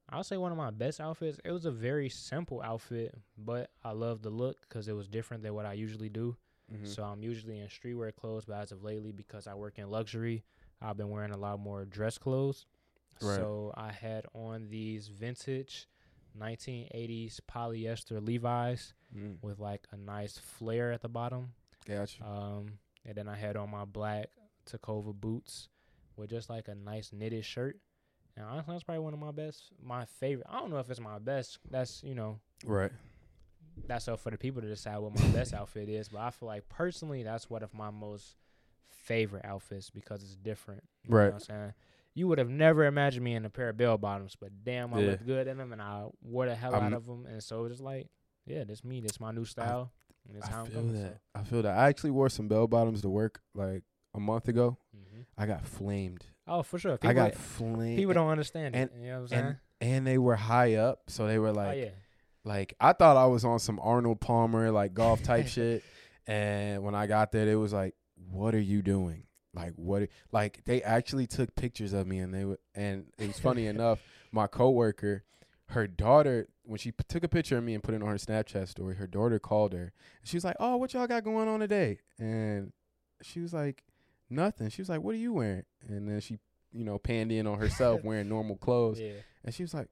I'll 0.09 0.23
say 0.23 0.37
one 0.37 0.51
of 0.51 0.57
my 0.57 0.71
best 0.71 1.01
outfits. 1.01 1.39
It 1.43 1.51
was 1.51 1.65
a 1.65 1.71
very 1.71 2.07
simple 2.09 2.61
outfit, 2.61 3.13
but 3.37 3.71
I 3.83 3.91
love 3.91 4.21
the 4.21 4.29
look 4.29 4.61
because 4.61 4.87
it 4.87 4.93
was 4.93 5.07
different 5.07 5.43
than 5.43 5.53
what 5.53 5.65
I 5.65 5.73
usually 5.73 6.09
do. 6.09 6.37
Mm-hmm. 6.71 6.85
So 6.85 7.03
I'm 7.03 7.21
usually 7.23 7.59
in 7.59 7.67
streetwear 7.67 8.15
clothes, 8.15 8.45
but 8.45 8.53
as 8.55 8.71
of 8.71 8.83
lately, 8.83 9.11
because 9.11 9.47
I 9.47 9.53
work 9.53 9.77
in 9.79 9.89
luxury, 9.89 10.43
I've 10.81 10.97
been 10.97 11.09
wearing 11.09 11.31
a 11.31 11.37
lot 11.37 11.59
more 11.59 11.83
dress 11.85 12.17
clothes. 12.17 12.65
Right. 13.21 13.35
So 13.35 13.73
I 13.75 13.91
had 13.91 14.25
on 14.33 14.69
these 14.69 15.07
vintage 15.09 15.87
1980s 16.39 17.39
polyester 17.51 18.25
Levi's 18.25 18.93
mm. 19.15 19.37
with 19.41 19.59
like 19.59 19.87
a 19.91 19.97
nice 19.97 20.37
flare 20.37 20.91
at 20.91 21.01
the 21.01 21.09
bottom. 21.09 21.53
Gotcha. 21.87 22.23
Um, 22.23 22.79
and 23.05 23.15
then 23.15 23.27
I 23.27 23.35
had 23.35 23.55
on 23.55 23.71
my 23.71 23.85
black 23.85 24.27
Tecovas 24.69 25.19
boots 25.19 25.69
with 26.15 26.29
just 26.29 26.49
like 26.49 26.67
a 26.67 26.75
nice 26.75 27.11
knitted 27.13 27.45
shirt. 27.45 27.77
And 28.35 28.45
honestly, 28.45 28.73
that's 28.73 28.83
probably 28.83 29.03
one 29.03 29.13
of 29.13 29.19
my 29.19 29.31
best, 29.31 29.71
my 29.81 30.05
favorite. 30.05 30.47
I 30.49 30.59
don't 30.59 30.69
know 30.69 30.77
if 30.77 30.89
it's 30.89 30.99
my 30.99 31.17
best. 31.19 31.57
That's 31.71 32.03
you 32.03 32.13
know, 32.13 32.39
right. 32.65 32.91
that's 33.87 34.07
up 34.07 34.19
for 34.19 34.29
the 34.29 34.37
people 34.37 34.61
to 34.61 34.67
decide 34.67 34.97
what 34.99 35.17
my 35.17 35.27
best 35.33 35.53
outfit 35.53 35.89
is. 35.89 36.09
But 36.09 36.19
I 36.19 36.29
feel 36.29 36.47
like 36.47 36.69
personally, 36.69 37.23
that's 37.23 37.49
one 37.49 37.63
of 37.63 37.73
my 37.73 37.89
most 37.89 38.35
favorite 38.89 39.45
outfits 39.45 39.89
because 39.89 40.21
it's 40.21 40.35
different. 40.35 40.83
You 41.03 41.15
Right. 41.15 41.23
Know 41.25 41.29
what 41.29 41.33
I'm 41.35 41.39
saying? 41.39 41.73
You 42.17 42.27
would 42.29 42.39
have 42.39 42.49
never 42.49 42.85
imagined 42.85 43.23
me 43.23 43.35
in 43.35 43.45
a 43.45 43.49
pair 43.49 43.69
of 43.69 43.77
bell 43.77 43.97
bottoms, 43.99 44.35
but 44.39 44.49
damn, 44.63 44.91
I 44.93 44.99
Yeah. 45.01 45.11
looked 45.11 45.25
good 45.27 45.47
in 45.47 45.57
them, 45.57 45.71
and 45.71 45.79
I 45.81 46.07
wore 46.21 46.47
the 46.47 46.55
hell 46.55 46.73
I'm- 46.73 46.85
out 46.85 46.93
of 46.93 47.05
them. 47.05 47.25
And 47.27 47.43
so 47.43 47.65
it's 47.65 47.79
like, 47.79 48.09
yeah, 48.45 48.63
this 48.63 48.83
me, 48.83 49.01
this 49.01 49.19
my 49.19 49.31
new 49.31 49.45
style, 49.45 49.91
and 50.27 50.43
I 50.43 50.59
I'm 50.59 50.65
feel 50.65 50.81
that. 50.83 51.19
I 51.35 51.43
feel 51.43 51.61
that. 51.61 51.77
I 51.77 51.87
actually 51.89 52.09
wore 52.11 52.29
some 52.29 52.47
bell 52.47 52.67
bottoms 52.67 53.01
to 53.03 53.09
work 53.09 53.41
like 53.53 53.83
a 54.15 54.19
month 54.19 54.47
ago. 54.47 54.77
So. 54.91 54.97
hmm 54.97 55.21
I 55.37 55.45
got 55.45 55.63
flamed. 55.65 56.25
Oh, 56.47 56.63
for 56.63 56.79
sure. 56.79 56.97
I 57.03 57.13
got 57.13 57.35
flamed. 57.35 57.97
people 57.97 58.13
don't 58.15 58.29
understand 58.29 58.75
and- 58.75 58.89
it. 58.89 58.97
You 58.99 59.07
know 59.09 59.13
what 59.15 59.19
I'm 59.21 59.27
saying? 59.27 59.45
and 59.45 59.57
and 59.79 60.07
they 60.07 60.17
were 60.17 60.35
high 60.35 60.73
up, 60.73 61.01
so 61.07 61.27
they 61.27 61.37
were 61.37 61.51
like, 61.51 61.77
oh 61.77 61.79
yeah. 61.79 61.89
like 62.43 62.73
I 62.79 62.93
thought 62.93 63.15
I 63.15 63.27
was 63.27 63.45
on 63.45 63.59
some 63.59 63.79
Arnold 63.79 64.21
Palmer 64.21 64.71
like 64.71 64.95
golf 64.95 65.21
type 65.21 65.45
shit. 65.55 65.83
And 66.25 66.81
when 66.83 66.95
I 66.95 67.05
got 67.05 67.31
there, 67.31 67.47
it 67.47 67.55
was 67.55 67.73
like, 67.73 67.93
"What 68.31 68.55
are 68.55 68.59
you 68.59 68.81
doing?" 68.81 69.26
Like 69.57 69.73
what? 69.75 70.07
Like 70.31 70.63
they 70.65 70.81
actually 70.83 71.25
took 71.27 71.55
pictures 71.55 71.91
of 71.93 72.05
me, 72.07 72.19
and 72.19 72.33
they 72.33 72.45
were. 72.45 72.59
And 72.75 73.07
it 73.17 73.27
was 73.27 73.39
funny 73.39 73.65
enough. 73.75 73.99
My 74.31 74.45
coworker, 74.45 75.23
her 75.69 75.87
daughter, 75.87 76.47
when 76.63 76.77
she 76.77 76.91
p- 76.91 77.03
took 77.07 77.23
a 77.23 77.27
picture 77.27 77.57
of 77.57 77.63
me 77.63 77.73
and 77.73 77.81
put 77.83 77.95
it 77.95 78.01
on 78.03 78.07
her 78.07 78.15
Snapchat 78.15 78.67
story, 78.67 78.95
her 78.95 79.07
daughter 79.07 79.39
called 79.39 79.73
her. 79.73 79.91
And 80.21 80.25
she 80.25 80.37
was 80.37 80.43
like, 80.43 80.57
"Oh, 80.59 80.77
what 80.77 80.93
y'all 80.93 81.07
got 81.07 81.23
going 81.23 81.47
on 81.47 81.59
today?" 81.59 81.99
And 82.19 82.71
she 83.23 83.39
was 83.39 83.51
like, 83.53 83.83
"Nothing." 84.29 84.69
She 84.69 84.81
was 84.81 84.89
like, 84.89 85.01
"What 85.01 85.15
are 85.15 85.19
you 85.19 85.33
wearing?" 85.33 85.63
And 85.87 86.07
then 86.07 86.19
she, 86.19 86.37
you 86.71 86.83
know, 86.83 86.99
panned 86.99 87.31
in 87.31 87.47
on 87.47 87.57
herself 87.57 88.01
wearing 88.05 88.29
normal 88.29 88.57
clothes. 88.57 88.99
Yeah. 88.99 89.13
And 89.43 89.55
she 89.55 89.63
was 89.63 89.73
like, 89.73 89.87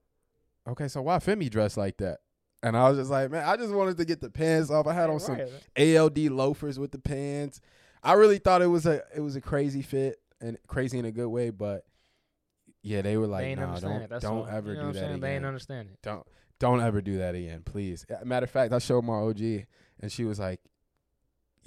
"Okay, 0.67 0.87
so 0.87 1.01
why 1.01 1.17
Femi 1.17 1.49
dressed 1.49 1.77
like 1.77 1.97
that?" 1.97 2.19
And 2.61 2.75
I 2.77 2.89
was 2.89 2.97
just 2.99 3.09
like, 3.09 3.31
"Man, 3.31 3.47
I 3.47 3.57
just 3.57 3.73
wanted 3.73 3.97
to 3.97 4.05
get 4.05 4.21
the 4.21 4.29
pants 4.29 4.69
off. 4.69 4.85
I 4.85 4.93
had 4.93 5.09
on 5.09 5.19
some 5.19 5.39
ALD 5.77 6.17
loafers 6.29 6.77
with 6.77 6.91
the 6.91 6.99
pants. 6.99 7.61
I 8.05 8.13
really 8.13 8.37
thought 8.37 8.61
it 8.61 8.67
was 8.67 8.85
a 8.85 9.01
it 9.15 9.19
was 9.19 9.35
a 9.35 9.41
crazy 9.41 9.81
fit 9.81 10.19
and 10.39 10.57
crazy 10.67 10.97
in 10.99 11.05
a 11.05 11.11
good 11.11 11.27
way, 11.29 11.49
but 11.49 11.85
yeah, 12.83 13.01
they 13.01 13.17
were 13.17 13.25
like, 13.27 13.45
ain't 13.45 13.59
"No, 13.59 13.75
don't 13.79 14.09
don't 14.21 14.37
all. 14.39 14.47
ever 14.47 14.73
you 14.73 14.77
know 14.77 14.87
do 14.87 14.93
that 14.93 14.99
saying? 14.99 15.19
They 15.19 15.29
ain't 15.29 15.37
again. 15.37 15.45
understand 15.47 15.89
it. 15.91 15.99
Don't 16.03 16.25
don't 16.59 16.81
ever 16.81 17.01
do 17.01 17.17
that 17.17 17.33
again, 17.35 17.63
please." 17.65 18.05
Matter 18.23 18.43
of 18.45 18.51
fact, 18.51 18.71
I 18.73 18.77
showed 18.79 19.03
my 19.03 19.15
OG, 19.15 19.41
and 19.99 20.11
she 20.11 20.23
was 20.25 20.39
like. 20.39 20.59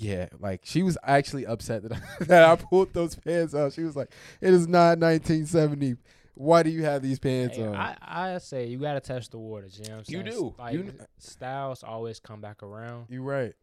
Yeah, 0.01 0.29
like 0.39 0.61
she 0.63 0.85
was 0.85 0.97
actually 1.03 1.45
upset 1.45 1.83
that 1.83 1.93
I, 1.93 2.01
that 2.27 2.45
I 2.45 2.55
pulled 2.55 2.95
those 2.95 3.17
pants 3.17 3.53
out. 3.53 3.73
She 3.73 3.83
was 3.83 3.97
like, 3.97 4.13
"It 4.41 4.55
is 4.55 4.69
not 4.69 5.01
1970. 5.01 5.97
Why 6.37 6.63
do 6.63 6.71
you 6.71 6.85
have 6.85 7.03
these 7.03 7.19
pants 7.19 7.57
Hey, 7.57 7.67
on?" 7.67 7.75
I, 7.75 7.97
I 8.01 8.39
say 8.39 8.67
you 8.67 8.79
gotta 8.79 9.01
test 9.01 9.33
the 9.33 9.39
waters. 9.41 9.77
You 9.77 9.89
know 9.89 9.97
what 9.97 10.09
I'm 10.09 10.15
You 10.15 10.23
saying? 10.23 10.37
do. 10.41 10.55
Like 10.57 10.73
You 10.75 10.83
kn- 10.85 11.01
styles 11.19 11.83
always 11.83 12.21
come 12.21 12.41
back 12.41 12.63
around, 12.63 13.07
you 13.09 13.25
right. 13.25 13.55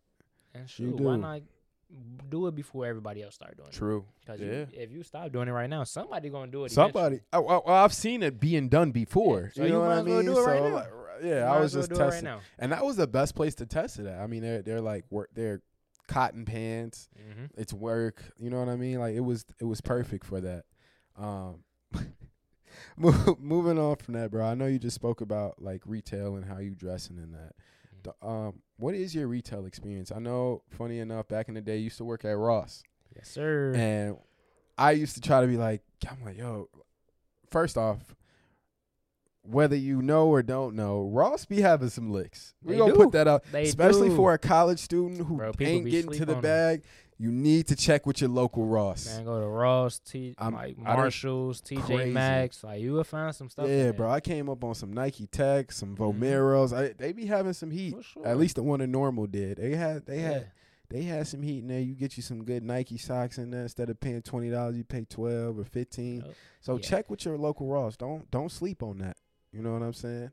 and 0.54 0.64
You 0.64 0.68
shoot, 0.68 1.00
why 1.00 1.16
not 1.16 1.42
do 2.30 2.48
it 2.48 2.56
before 2.56 2.86
everybody 2.86 3.22
else 3.24 3.36
start 3.36 3.56
doing 3.58 3.70
it? 3.70 3.74
True. 3.76 4.06
Because 4.20 4.42
Yeah. 4.42 4.66
if 4.74 4.92
you 4.92 5.04
stop 5.04 5.32
doing 5.32 5.48
it 5.48 5.52
right 5.52 5.70
now, 5.70 5.84
somebody 5.84 6.30
gonna 6.30 6.52
do 6.52 6.66
it. 6.66 6.72
Somebody, 6.72 7.20
I, 7.32 7.38
I, 7.40 7.84
I've 7.84 7.94
seen 7.94 8.24
it 8.24 8.40
being 8.40 8.70
done 8.70 8.92
before. 8.92 9.52
so 9.54 9.64
you 9.64 9.70
know 9.70 9.76
you 9.84 9.88
what 9.90 9.98
I 9.98 10.02
mean? 10.04 10.26
do 10.26 10.38
it 10.38 10.42
right 10.42 10.60
So, 10.60 10.70
now. 10.70 10.76
like, 10.76 10.88
yeah, 11.24 11.30
You 11.50 11.56
I 11.56 11.60
was 11.60 11.72
just 11.74 11.92
right 11.92 11.98
testing, 12.00 12.26
now. 12.26 12.40
and 12.60 12.72
that 12.72 12.84
was 12.86 12.98
the 12.98 13.08
best 13.08 13.36
place 13.36 13.56
to 13.56 13.66
test 13.66 14.00
it 14.00 14.06
at. 14.08 14.20
I 14.20 14.28
mean, 14.28 14.42
they're 14.42 14.62
they're 14.62 14.82
like 14.82 15.06
work, 15.10 15.30
they're 15.34 15.62
cotton 16.08 16.44
pants. 16.46 17.08
hmm 17.16 17.46
It's 17.58 17.74
work. 17.74 18.22
You 18.38 18.50
know 18.50 18.60
what 18.60 18.70
I 18.70 18.76
mean? 18.76 19.00
Like 19.00 19.16
it 19.16 19.22
was 19.22 19.46
it 19.60 19.66
was 19.66 19.80
perfect 19.82 20.26
for 20.26 20.42
that. 20.42 20.66
Um, 21.18 21.64
moving 22.98 23.80
on 23.80 23.96
from 23.98 24.16
that, 24.16 24.32
bro. 24.32 24.46
I 24.46 24.56
know 24.56 24.66
you 24.66 24.80
just 24.80 24.96
spoke 24.96 25.22
about 25.22 25.62
like 25.62 25.82
retail 25.86 26.36
and 26.36 26.46
how 26.46 26.58
you 26.60 26.76
dressing 26.76 27.18
and 27.18 27.34
that. 27.34 27.54
Um, 28.22 28.62
what 28.78 28.94
is 28.96 29.14
your 29.16 29.28
retail 29.28 29.66
experience? 29.66 30.12
I 30.12 30.20
know, 30.20 30.62
funny 30.70 31.00
enough, 31.00 31.28
back 31.28 31.48
in 31.48 31.54
the 31.56 31.62
day, 31.62 31.78
you 31.78 31.86
used 31.86 31.98
to 31.98 32.06
work 32.06 32.26
at 32.26 32.38
Ross. 32.38 32.84
Yes, 33.16 33.30
sir. 33.30 33.74
And 33.76 34.18
I 34.78 34.92
used 34.92 35.16
to 35.16 35.22
try 35.22 35.42
to 35.42 35.48
be 35.48 35.58
like, 35.58 35.82
I'm 36.10 36.24
like, 36.26 36.38
yo, 36.38 36.70
first 37.50 37.78
off, 37.78 38.16
whether 39.44 39.76
you 39.76 40.02
know 40.02 40.28
or 40.28 40.42
don't 40.42 40.76
know, 40.76 41.08
Ross 41.08 41.46
be 41.46 41.62
having 41.62 41.90
some 41.90 42.12
licks. 42.12 42.56
We 42.64 42.74
They 42.74 42.80
gonna 42.80 42.94
do. 42.94 42.98
put 42.98 43.12
that 43.12 43.28
out, 43.28 43.44
They 43.52 43.64
especially 43.64 44.10
do. 44.10 44.16
for 44.16 44.34
a 44.34 44.38
college 44.40 44.80
student 44.80 45.20
who 45.26 45.38
Bro, 45.38 45.52
ain't 45.60 45.86
getting 45.86 46.12
to 46.12 46.26
the 46.26 46.34
on 46.34 46.38
'em. 46.38 46.42
You 47.18 47.32
need 47.32 47.68
to 47.68 47.76
check 47.78 48.06
with 48.06 48.20
your 48.20 48.30
local 48.30 48.66
Ross. 48.66 49.06
Man, 49.06 49.24
go 49.24 49.40
to 49.40 49.48
Ross, 49.48 50.00
T, 50.00 50.36
I'm- 50.38 50.54
like 50.54 50.78
Marshalls, 50.78 51.62
TJ. 51.62 52.12
Maxx. 52.12 52.64
Like 52.64 52.82
you 52.82 52.92
will 52.92 53.06
find 53.06 53.34
some 53.34 53.50
stuff. 53.50 53.68
yeah, 53.70 53.92
bro. 53.92 54.10
I 54.12 54.20
came 54.20 54.50
up 54.50 54.64
on 54.66 54.76
some 54.76 54.92
Nike 54.92 55.26
Tech, 55.28 55.72
some 55.72 55.96
Mhm. 55.96 56.20
Vomeros. 56.20 56.74
I, 56.76 56.90
they 56.90 57.14
be 57.14 57.26
having 57.26 57.54
some 57.54 57.72
heat. 57.72 57.96
Sure. 58.04 58.28
At 58.28 58.38
least 58.38 58.56
the 58.58 58.64
one 58.64 58.82
in 58.82 58.92
normal 58.92 59.28
did. 59.28 59.58
They 59.58 59.76
had 59.76 60.06
they 60.06 60.18
yeah. 60.22 60.30
had 60.34 60.52
they 60.90 61.04
had 61.04 61.26
some 61.26 61.42
heat 61.42 61.60
in 61.60 61.68
there. 61.70 61.80
You 61.80 61.96
get 61.96 62.18
you 62.18 62.22
some 62.24 62.44
good 62.44 62.64
Nike 62.64 62.98
socks 62.98 63.38
in 63.38 63.50
there. 63.50 63.62
Instead 63.62 63.90
of 63.90 64.00
paying 64.00 64.22
twenty 64.22 64.50
dollars, 64.50 64.76
you 64.76 64.84
pay 64.84 65.06
twelve 65.06 65.58
or 65.58 65.64
fifteen. 65.64 66.24
So 66.60 66.76
Yeah. 66.76 66.82
check 66.82 67.10
with 67.10 67.24
your 67.24 67.38
local 67.38 67.68
Ross. 67.68 67.96
Don't 67.96 68.30
don't 68.30 68.52
sleep 68.52 68.84
on 68.84 68.98
that. 68.98 69.16
You 69.54 69.62
know 69.62 69.72
what 69.72 69.84
I'm 69.84 69.94
saying? 69.94 70.32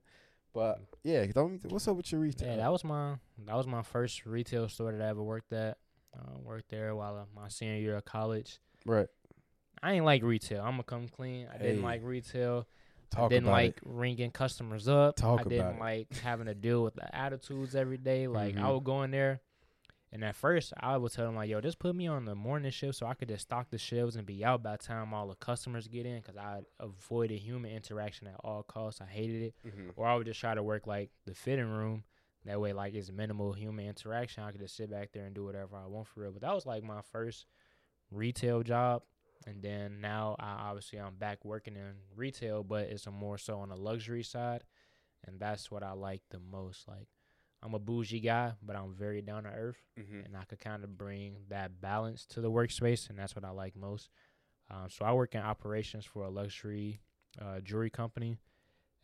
But 0.52 0.80
yeah, 1.04 1.24
don't. 1.26 1.64
What's 1.70 1.86
up 1.86 1.96
with 1.96 2.10
your 2.10 2.20
retail? 2.20 2.48
Yeah, 2.48 2.56
that 2.56 2.72
was 2.72 2.82
my 2.82 3.14
that 3.46 3.54
was 3.54 3.68
my 3.68 3.82
first 3.82 4.26
retail 4.26 4.68
store 4.68 4.90
that 4.90 5.00
I 5.00 5.08
ever 5.08 5.22
worked 5.22 5.52
at. 5.52 5.78
Uh, 6.14 6.38
worked 6.44 6.68
there 6.70 6.94
while 6.94 7.16
uh, 7.16 7.24
my 7.34 7.48
senior 7.48 7.76
year 7.78 7.96
of 7.96 8.04
college. 8.04 8.58
right. 8.86 9.06
I 9.84 9.94
ain't 9.94 10.04
like 10.04 10.22
retail. 10.22 10.60
I'm 10.62 10.72
gonna 10.72 10.84
come 10.84 11.08
clean. 11.08 11.48
I 11.52 11.58
didn't 11.58 11.82
like 11.82 12.02
retail. 12.04 12.68
Talk 13.10 13.26
I 13.32 13.34
didn't 13.34 13.48
like 13.50 13.78
it. 13.78 13.82
ringing 13.84 14.30
customers 14.30 14.86
up. 14.88 15.16
Talk 15.16 15.40
I 15.40 15.42
didn't 15.44 15.76
it. 15.76 15.80
like 15.80 16.14
having 16.18 16.46
to 16.46 16.54
deal 16.54 16.84
with 16.84 16.94
the 16.94 17.12
attitudes 17.16 17.74
every 17.74 17.96
day. 17.98 18.28
Like 18.28 18.56
I 18.56 18.60
Mhm. 18.60 18.74
would 18.74 18.84
go 18.84 19.02
in 19.02 19.10
there, 19.10 19.40
and 20.12 20.22
at 20.24 20.36
first 20.36 20.72
I 20.78 20.96
would 20.98 21.10
tell 21.10 21.26
them 21.26 21.34
like, 21.34 21.48
"Yo, 21.50 21.60
just 21.60 21.78
put 21.80 21.96
me 21.96 22.06
on 22.06 22.26
the 22.26 22.34
morning 22.36 22.70
shift 22.70 22.96
so 22.98 23.06
I 23.06 23.14
could 23.14 23.28
just 23.28 23.42
stock 23.42 23.70
the 23.70 23.78
shelves 23.78 24.14
and 24.14 24.24
be 24.26 24.44
out 24.44 24.62
by 24.62 24.76
the 24.76 24.82
time 24.84 25.12
all 25.12 25.26
the 25.26 25.34
customers 25.34 25.88
get 25.88 26.06
in." 26.06 26.20
Because 26.20 26.36
I 26.36 26.60
avoided 26.78 27.40
human 27.40 27.72
interaction 27.72 28.28
at 28.28 28.36
all 28.44 28.62
costs. 28.62 29.00
I 29.00 29.06
hated 29.06 29.42
it. 29.42 29.54
Mhm. 29.66 29.92
Or 29.96 30.06
I 30.06 30.14
would 30.14 30.26
just 30.26 30.38
try 30.38 30.54
to 30.54 30.62
work 30.62 30.86
like 30.86 31.10
the 31.24 31.34
fitting 31.34 31.66
room. 31.70 32.04
That 32.44 32.60
way, 32.60 32.72
like 32.72 32.94
it's 32.94 33.10
minimal 33.12 33.52
human 33.52 33.86
interaction. 33.86 34.42
I 34.42 34.50
could 34.50 34.60
just 34.60 34.76
sit 34.76 34.90
back 34.90 35.10
there 35.12 35.24
and 35.26 35.34
do 35.34 35.44
whatever 35.44 35.76
I 35.76 35.86
want 35.86 36.08
for 36.08 36.20
real. 36.22 36.32
But 36.32 36.42
that 36.42 36.54
was 36.54 36.66
like 36.66 36.82
my 36.82 37.00
first 37.12 37.46
retail 38.10 38.62
job. 38.62 39.02
And 39.46 39.62
then 39.62 40.00
now, 40.00 40.36
I 40.38 40.68
obviously, 40.68 40.98
I'm 41.00 41.14
back 41.16 41.44
working 41.44 41.74
in 41.76 41.94
retail, 42.16 42.62
but 42.62 42.84
it's 42.88 43.06
a 43.06 43.10
more 43.10 43.38
so 43.38 43.58
on 43.58 43.68
the 43.70 43.76
luxury 43.76 44.22
side. 44.22 44.62
and 45.26 45.38
that's 45.38 45.70
what 45.70 45.82
I 45.84 45.92
like 45.92 46.22
the 46.30 46.38
most. 46.40 46.88
Like 46.88 47.06
I'm 47.62 47.74
a 47.74 47.78
bougie 47.78 48.18
guy, 48.20 48.52
but 48.62 48.74
I'm 48.76 48.92
very 48.94 49.22
down 49.22 49.44
to 49.44 49.50
earth, 49.50 49.78
Mm-hmm. 49.98 50.26
and 50.26 50.36
I 50.36 50.44
could 50.44 50.58
kind 50.58 50.82
of 50.84 50.98
bring 50.98 51.36
that 51.48 51.80
balance 51.80 52.26
to 52.26 52.40
the 52.40 52.50
workspace, 52.50 53.08
and 53.08 53.16
that's 53.18 53.36
what 53.36 53.44
I 53.44 53.50
like 53.50 53.76
most. 53.76 54.10
Um, 54.70 54.88
so 54.88 55.04
I 55.04 55.12
work 55.12 55.34
in 55.36 55.40
operations 55.42 56.04
for 56.04 56.24
a 56.24 56.30
luxury 56.30 57.00
uh, 57.40 57.60
jewelry 57.60 57.90
company, 57.90 58.38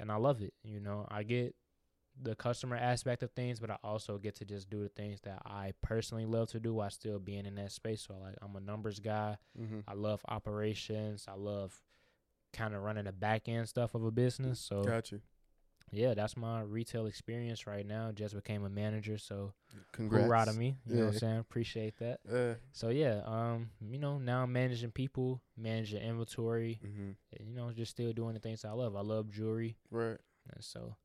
and 0.01 0.11
I 0.11 0.17
love 0.17 0.41
it. 0.43 0.55
You 0.65 0.81
know, 0.81 1.07
I 1.09 1.23
get 1.23 1.55
the 2.21 2.35
customer 2.35 2.77
aspect 2.77 3.23
of 3.23 3.31
things, 3.33 3.61
but 3.61 3.71
I 3.71 3.77
also 3.85 4.19
get 4.19 4.35
to 4.37 4.45
just 4.45 4.69
do 4.71 4.83
the 4.83 4.89
things 4.89 5.21
that 5.23 5.41
I 5.47 5.73
personally 5.83 6.27
love 6.27 6.49
to 6.51 6.61
do 6.61 6.75
while 6.75 6.91
still 6.91 7.19
being 7.19 7.47
in 7.47 7.55
that 7.57 7.73
space. 7.73 8.05
So 8.09 8.15
like 8.19 8.35
I'm 8.43 8.57
a 8.57 8.61
numbers 8.61 8.99
guy. 9.01 9.37
Mm-hmm. 9.61 9.81
I 9.87 9.95
love 9.95 10.21
operations. 10.29 11.27
I 11.29 11.35
love 11.35 11.81
kind 12.53 12.75
of 12.75 12.83
running 12.83 13.05
the 13.05 13.13
back 13.13 13.49
end 13.49 13.69
stuff 13.69 13.95
of 13.95 14.05
a 14.05 14.11
business. 14.11 14.59
So 14.59 14.83
Got 14.83 15.13
you. 15.13 15.21
yeah, 15.93 16.15
that's 16.15 16.37
my 16.37 16.63
retail 16.63 17.07
experience 17.07 17.67
right 17.67 17.87
now. 17.87 18.11
Just 18.13 18.35
became 18.35 18.65
a 18.65 18.71
manager, 18.71 19.19
so 19.19 19.53
Congrats. 19.93 20.33
out 20.33 20.49
of 20.49 20.57
me. 20.59 20.77
You 20.87 20.97
know 20.97 21.05
what 21.07 21.13
I'm 21.15 21.19
saying? 21.19 21.39
Appreciate 21.39 21.99
that. 22.01 22.21
Uh, 22.31 22.55
So 22.73 22.89
yeah, 22.89 23.21
um, 23.27 23.71
you 23.87 23.99
know, 23.99 24.19
now 24.19 24.43
I'm 24.43 24.53
managing 24.53 24.91
people, 24.91 25.41
managing 25.57 26.03
inventory, 26.03 26.81
mm-hmm. 26.85 27.11
and, 27.39 27.49
you 27.49 27.55
know, 27.55 27.71
just 27.71 27.93
still 27.93 28.13
doing 28.13 28.35
the 28.35 28.41
things 28.41 28.65
I 28.65 28.73
love. 28.73 28.97
I 28.97 29.03
love 29.03 29.31
jewelry, 29.31 29.77
Right. 29.91 30.19
and 30.53 30.65
so 30.65 30.97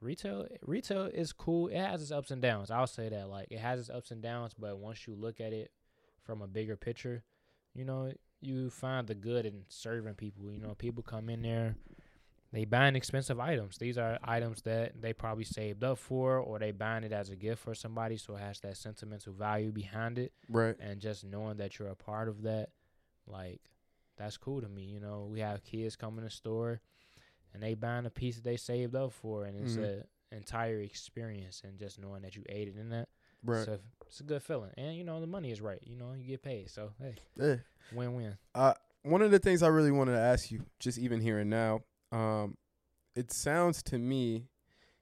retail 0.00 0.46
retail 0.62 1.04
is 1.04 1.32
cool. 1.32 1.68
It 1.68 1.76
has 1.76 2.02
its 2.02 2.10
ups 2.10 2.30
and 2.30 2.42
downs. 2.42 2.70
I'll 2.70 2.86
say 2.86 3.08
that. 3.08 3.28
Like 3.28 3.48
it 3.50 3.58
has 3.58 3.80
its 3.80 3.90
ups 3.90 4.10
and 4.10 4.22
downs, 4.22 4.52
but 4.58 4.78
once 4.78 5.06
you 5.06 5.14
look 5.14 5.40
at 5.40 5.52
it 5.52 5.70
from 6.22 6.42
a 6.42 6.46
bigger 6.46 6.76
picture, 6.76 7.22
you 7.74 7.84
know, 7.84 8.12
you 8.40 8.70
find 8.70 9.06
the 9.06 9.14
good 9.14 9.46
in 9.46 9.62
serving 9.68 10.14
people. 10.14 10.50
You 10.50 10.60
know, 10.60 10.74
people 10.74 11.02
come 11.02 11.28
in 11.28 11.42
there, 11.42 11.76
they 12.52 12.64
buying 12.64 12.96
expensive 12.96 13.38
items. 13.38 13.78
These 13.78 13.98
are 13.98 14.18
items 14.24 14.62
that 14.62 15.00
they 15.00 15.12
probably 15.12 15.44
saved 15.44 15.84
up 15.84 15.98
for, 15.98 16.38
or 16.38 16.58
they 16.58 16.72
buying 16.72 17.04
it 17.04 17.12
as 17.12 17.30
a 17.30 17.36
gift 17.36 17.62
for 17.62 17.74
somebody, 17.74 18.16
so 18.16 18.36
it 18.36 18.40
has 18.40 18.60
that 18.60 18.76
sentimental 18.76 19.32
value 19.32 19.70
behind 19.70 20.18
it. 20.18 20.32
Right. 20.48 20.76
And 20.80 21.00
just 21.00 21.24
knowing 21.24 21.58
that 21.58 21.78
you're 21.78 21.88
a 21.88 21.94
part 21.94 22.28
of 22.28 22.42
that, 22.42 22.70
like, 23.26 23.60
that's 24.16 24.36
cool 24.36 24.60
to 24.60 24.68
me. 24.68 24.82
You 24.82 25.00
know, 25.00 25.28
we 25.30 25.40
have 25.40 25.62
kids 25.62 25.96
come 25.96 26.18
in 26.18 26.24
the 26.24 26.30
store 26.30 26.80
and 27.54 27.62
they 27.62 27.74
buying 27.74 28.06
a 28.06 28.10
piece 28.10 28.36
that 28.36 28.44
they 28.44 28.56
saved 28.56 28.94
up 28.94 29.12
for, 29.12 29.44
and 29.44 29.56
it's 29.58 29.76
Mhm. 29.76 30.02
a 30.32 30.34
entire 30.36 30.80
experience. 30.80 31.62
And 31.64 31.78
just 31.78 31.98
knowing 31.98 32.22
that 32.22 32.36
you 32.36 32.44
aided 32.48 32.76
in 32.78 32.90
that, 32.90 33.08
Right. 33.42 33.64
so 33.64 33.78
it's 34.06 34.20
a 34.20 34.24
good 34.24 34.42
feeling. 34.42 34.70
And 34.76 34.96
you 34.96 35.04
know, 35.04 35.20
the 35.20 35.26
money 35.26 35.50
is 35.50 35.60
right. 35.60 35.82
You 35.82 35.96
know, 35.96 36.12
you 36.12 36.24
get 36.26 36.42
paid, 36.42 36.70
so 36.70 36.92
hey, 37.00 37.16
Yeah. 37.36 37.56
win 37.92 38.14
win. 38.14 38.38
Uh, 38.54 38.74
one 39.02 39.22
of 39.22 39.30
the 39.30 39.38
things 39.38 39.62
I 39.62 39.68
really 39.68 39.90
wanted 39.90 40.12
to 40.12 40.20
ask 40.20 40.50
you, 40.50 40.64
just 40.78 40.98
even 40.98 41.20
here 41.20 41.38
and 41.38 41.48
now, 41.50 41.82
um, 42.12 42.56
it 43.14 43.32
sounds 43.32 43.82
to 43.84 43.98
me 43.98 44.48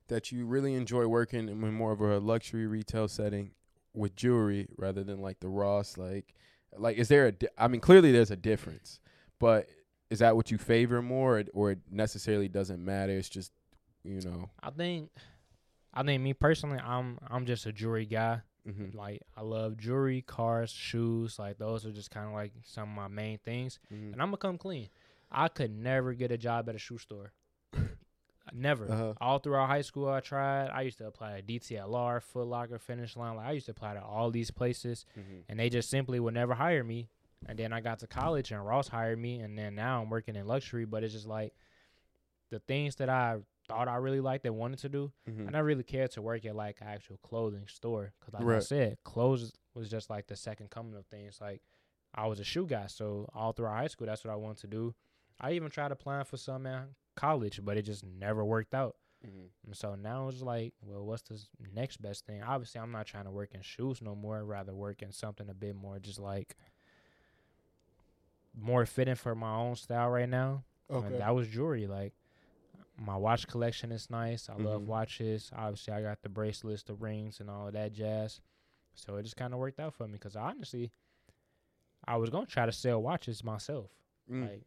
that 0.06 0.32
you 0.32 0.46
really 0.46 0.72
enjoy 0.74 1.06
working 1.06 1.48
in 1.48 1.58
more 1.74 1.92
of 1.92 2.00
a 2.00 2.18
luxury 2.18 2.66
retail 2.66 3.08
setting 3.08 3.54
with 3.92 4.14
jewelry 4.16 4.68
rather 4.78 5.04
than 5.04 5.20
like 5.20 5.40
the 5.40 5.48
Ross. 5.48 5.98
Like, 5.98 6.34
like 6.76 6.96
is 6.96 7.08
there 7.08 7.26
a? 7.26 7.32
Di- 7.32 7.48
I 7.58 7.68
mean, 7.68 7.80
clearly 7.82 8.12
there's 8.12 8.30
a 8.30 8.36
difference, 8.36 9.00
but 9.38 9.68
is 10.10 10.20
that 10.20 10.36
what 10.36 10.50
you 10.50 10.58
favor 10.58 11.02
more, 11.02 11.38
or, 11.38 11.44
or 11.52 11.70
it 11.72 11.78
necessarily 11.90 12.48
doesn't 12.48 12.82
matter? 12.84 13.12
It's 13.12 13.28
just, 13.28 13.52
you 14.04 14.20
know. 14.22 14.48
I 14.62 14.70
think, 14.70 15.10
I 15.92 16.02
think 16.02 16.22
me 16.22 16.32
personally, 16.34 16.78
I'm 16.78 17.18
I'm 17.28 17.44
just 17.46 17.66
a 17.66 17.72
jewelry 17.72 18.06
guy. 18.06 18.40
Mm-hmm. 18.68 18.96
Like 18.96 19.22
I 19.36 19.42
love 19.42 19.76
jewelry, 19.78 20.22
cars, 20.26 20.70
shoes. 20.70 21.38
Like 21.38 21.58
those 21.58 21.86
are 21.86 21.92
just 21.92 22.10
kind 22.10 22.26
of 22.26 22.32
like 22.32 22.52
some 22.64 22.90
of 22.90 22.94
my 22.96 23.08
main 23.08 23.38
things. 23.38 23.78
Mm-hmm. 23.92 24.12
And 24.12 24.22
I'm 24.22 24.28
gonna 24.28 24.36
come 24.38 24.58
clean. 24.58 24.88
I 25.30 25.48
could 25.48 25.70
never 25.76 26.12
get 26.14 26.30
a 26.32 26.38
job 26.38 26.68
at 26.68 26.74
a 26.74 26.78
shoe 26.78 26.98
store. 26.98 27.32
never. 28.52 28.90
Uh-huh. 28.90 29.12
All 29.20 29.38
throughout 29.38 29.68
high 29.68 29.82
school, 29.82 30.08
I 30.08 30.20
tried. 30.20 30.68
I 30.68 30.82
used 30.82 30.98
to 30.98 31.06
apply 31.06 31.40
to 31.40 31.42
DTLR, 31.42 32.22
Foot 32.22 32.46
Locker, 32.46 32.78
Finish 32.78 33.16
Line. 33.16 33.36
Like 33.36 33.46
I 33.46 33.52
used 33.52 33.66
to 33.66 33.72
apply 33.72 33.94
to 33.94 34.02
all 34.02 34.30
these 34.30 34.50
places, 34.50 35.04
Mm-hmm. 35.18 35.40
and 35.48 35.58
they 35.60 35.68
just 35.68 35.90
simply 35.90 36.18
would 36.20 36.34
never 36.34 36.54
hire 36.54 36.84
me. 36.84 37.08
And 37.46 37.58
then 37.58 37.72
I 37.72 37.80
got 37.80 38.00
to 38.00 38.06
college, 38.06 38.50
and 38.50 38.64
Ross 38.64 38.88
hired 38.88 39.18
me, 39.18 39.40
and 39.40 39.56
then 39.56 39.74
now 39.74 40.02
I'm 40.02 40.10
working 40.10 40.36
in 40.36 40.46
luxury. 40.46 40.84
But 40.84 41.04
it's 41.04 41.14
just 41.14 41.26
like 41.26 41.54
the 42.50 42.58
things 42.58 42.96
that 42.96 43.08
I 43.08 43.38
thought 43.68 43.88
I 43.88 43.96
really 43.96 44.20
liked 44.20 44.44
and 44.46 44.56
wanted 44.56 44.80
to 44.80 44.88
do. 44.88 45.12
Mm-hmm. 45.28 45.48
I 45.48 45.50
never 45.52 45.66
really 45.66 45.84
cared 45.84 46.10
to 46.12 46.22
work 46.22 46.44
at 46.46 46.56
like 46.56 46.78
an 46.80 46.88
actual 46.88 47.18
clothing 47.18 47.66
store 47.68 48.12
because, 48.18 48.34
like 48.34 48.56
I 48.56 48.60
said, 48.60 48.98
clothes 49.04 49.52
was 49.74 49.90
just 49.90 50.10
like 50.10 50.26
the 50.26 50.36
second 50.36 50.70
coming 50.70 50.96
of 50.96 51.06
things. 51.06 51.38
Like 51.40 51.62
I 52.14 52.26
was 52.26 52.40
a 52.40 52.44
shoe 52.44 52.66
guy, 52.66 52.86
so 52.86 53.28
all 53.34 53.52
throughout 53.52 53.76
high 53.76 53.86
school, 53.86 54.06
that's 54.06 54.24
what 54.24 54.32
I 54.32 54.36
wanted 54.36 54.58
to 54.62 54.66
do. 54.66 54.94
I 55.40 55.52
even 55.52 55.70
tried 55.70 55.92
applying 55.92 56.24
for 56.24 56.36
some 56.36 56.66
in 56.66 56.80
college, 57.16 57.60
but 57.62 57.76
it 57.76 57.82
just 57.82 58.04
never 58.04 58.44
worked 58.44 58.74
out. 58.74 58.96
Mm-hmm. 59.24 59.46
And 59.66 59.76
so 59.76 59.94
now 59.94 60.28
it's 60.28 60.42
like, 60.42 60.74
well, 60.80 61.04
what's 61.04 61.22
the 61.22 61.40
next 61.74 62.00
best 62.00 62.26
thing? 62.26 62.42
Obviously, 62.42 62.80
I'm 62.80 62.92
not 62.92 63.06
trying 63.06 63.24
to 63.24 63.30
work 63.30 63.50
in 63.54 63.62
shoes 63.62 64.00
no 64.00 64.14
more. 64.14 64.38
I'd 64.38 64.42
rather 64.42 64.74
work 64.74 65.02
in 65.02 65.12
something 65.12 65.48
a 65.48 65.54
bit 65.54 65.76
more 65.76 65.98
just 65.98 66.18
like 66.18 66.56
more 68.60 68.84
fitting 68.86 69.14
for 69.14 69.34
my 69.34 69.54
own 69.54 69.76
style 69.76 70.08
right 70.10 70.28
now. 70.28 70.64
And 70.90 71.04
Okay. 71.04 71.18
that 71.18 71.34
was 71.34 71.48
jewelry. 71.48 71.86
Like 71.86 72.14
my 72.96 73.16
watch 73.16 73.46
collection 73.46 73.92
is 73.92 74.10
nice. 74.10 74.48
I 74.48 74.54
love 74.54 74.82
Mhm. 74.82 74.86
watches. 74.86 75.50
Obviously, 75.54 75.92
I 75.94 76.02
got 76.02 76.22
the 76.22 76.28
bracelets, 76.28 76.82
the 76.82 76.94
rings, 76.94 77.40
and 77.40 77.48
all 77.50 77.66
of 77.68 77.74
that 77.74 77.92
jazz. 77.92 78.40
So 78.94 79.16
it 79.16 79.22
just 79.22 79.36
kind 79.36 79.52
of 79.54 79.60
worked 79.60 79.78
out 79.78 79.94
for 79.94 80.06
me 80.06 80.14
because 80.14 80.34
honestly, 80.34 80.90
I 82.04 82.16
was 82.16 82.30
gonna 82.30 82.46
try 82.46 82.66
to 82.66 82.72
sell 82.72 83.02
watches 83.02 83.44
myself, 83.44 83.90
Mm. 84.30 84.48
like 84.50 84.62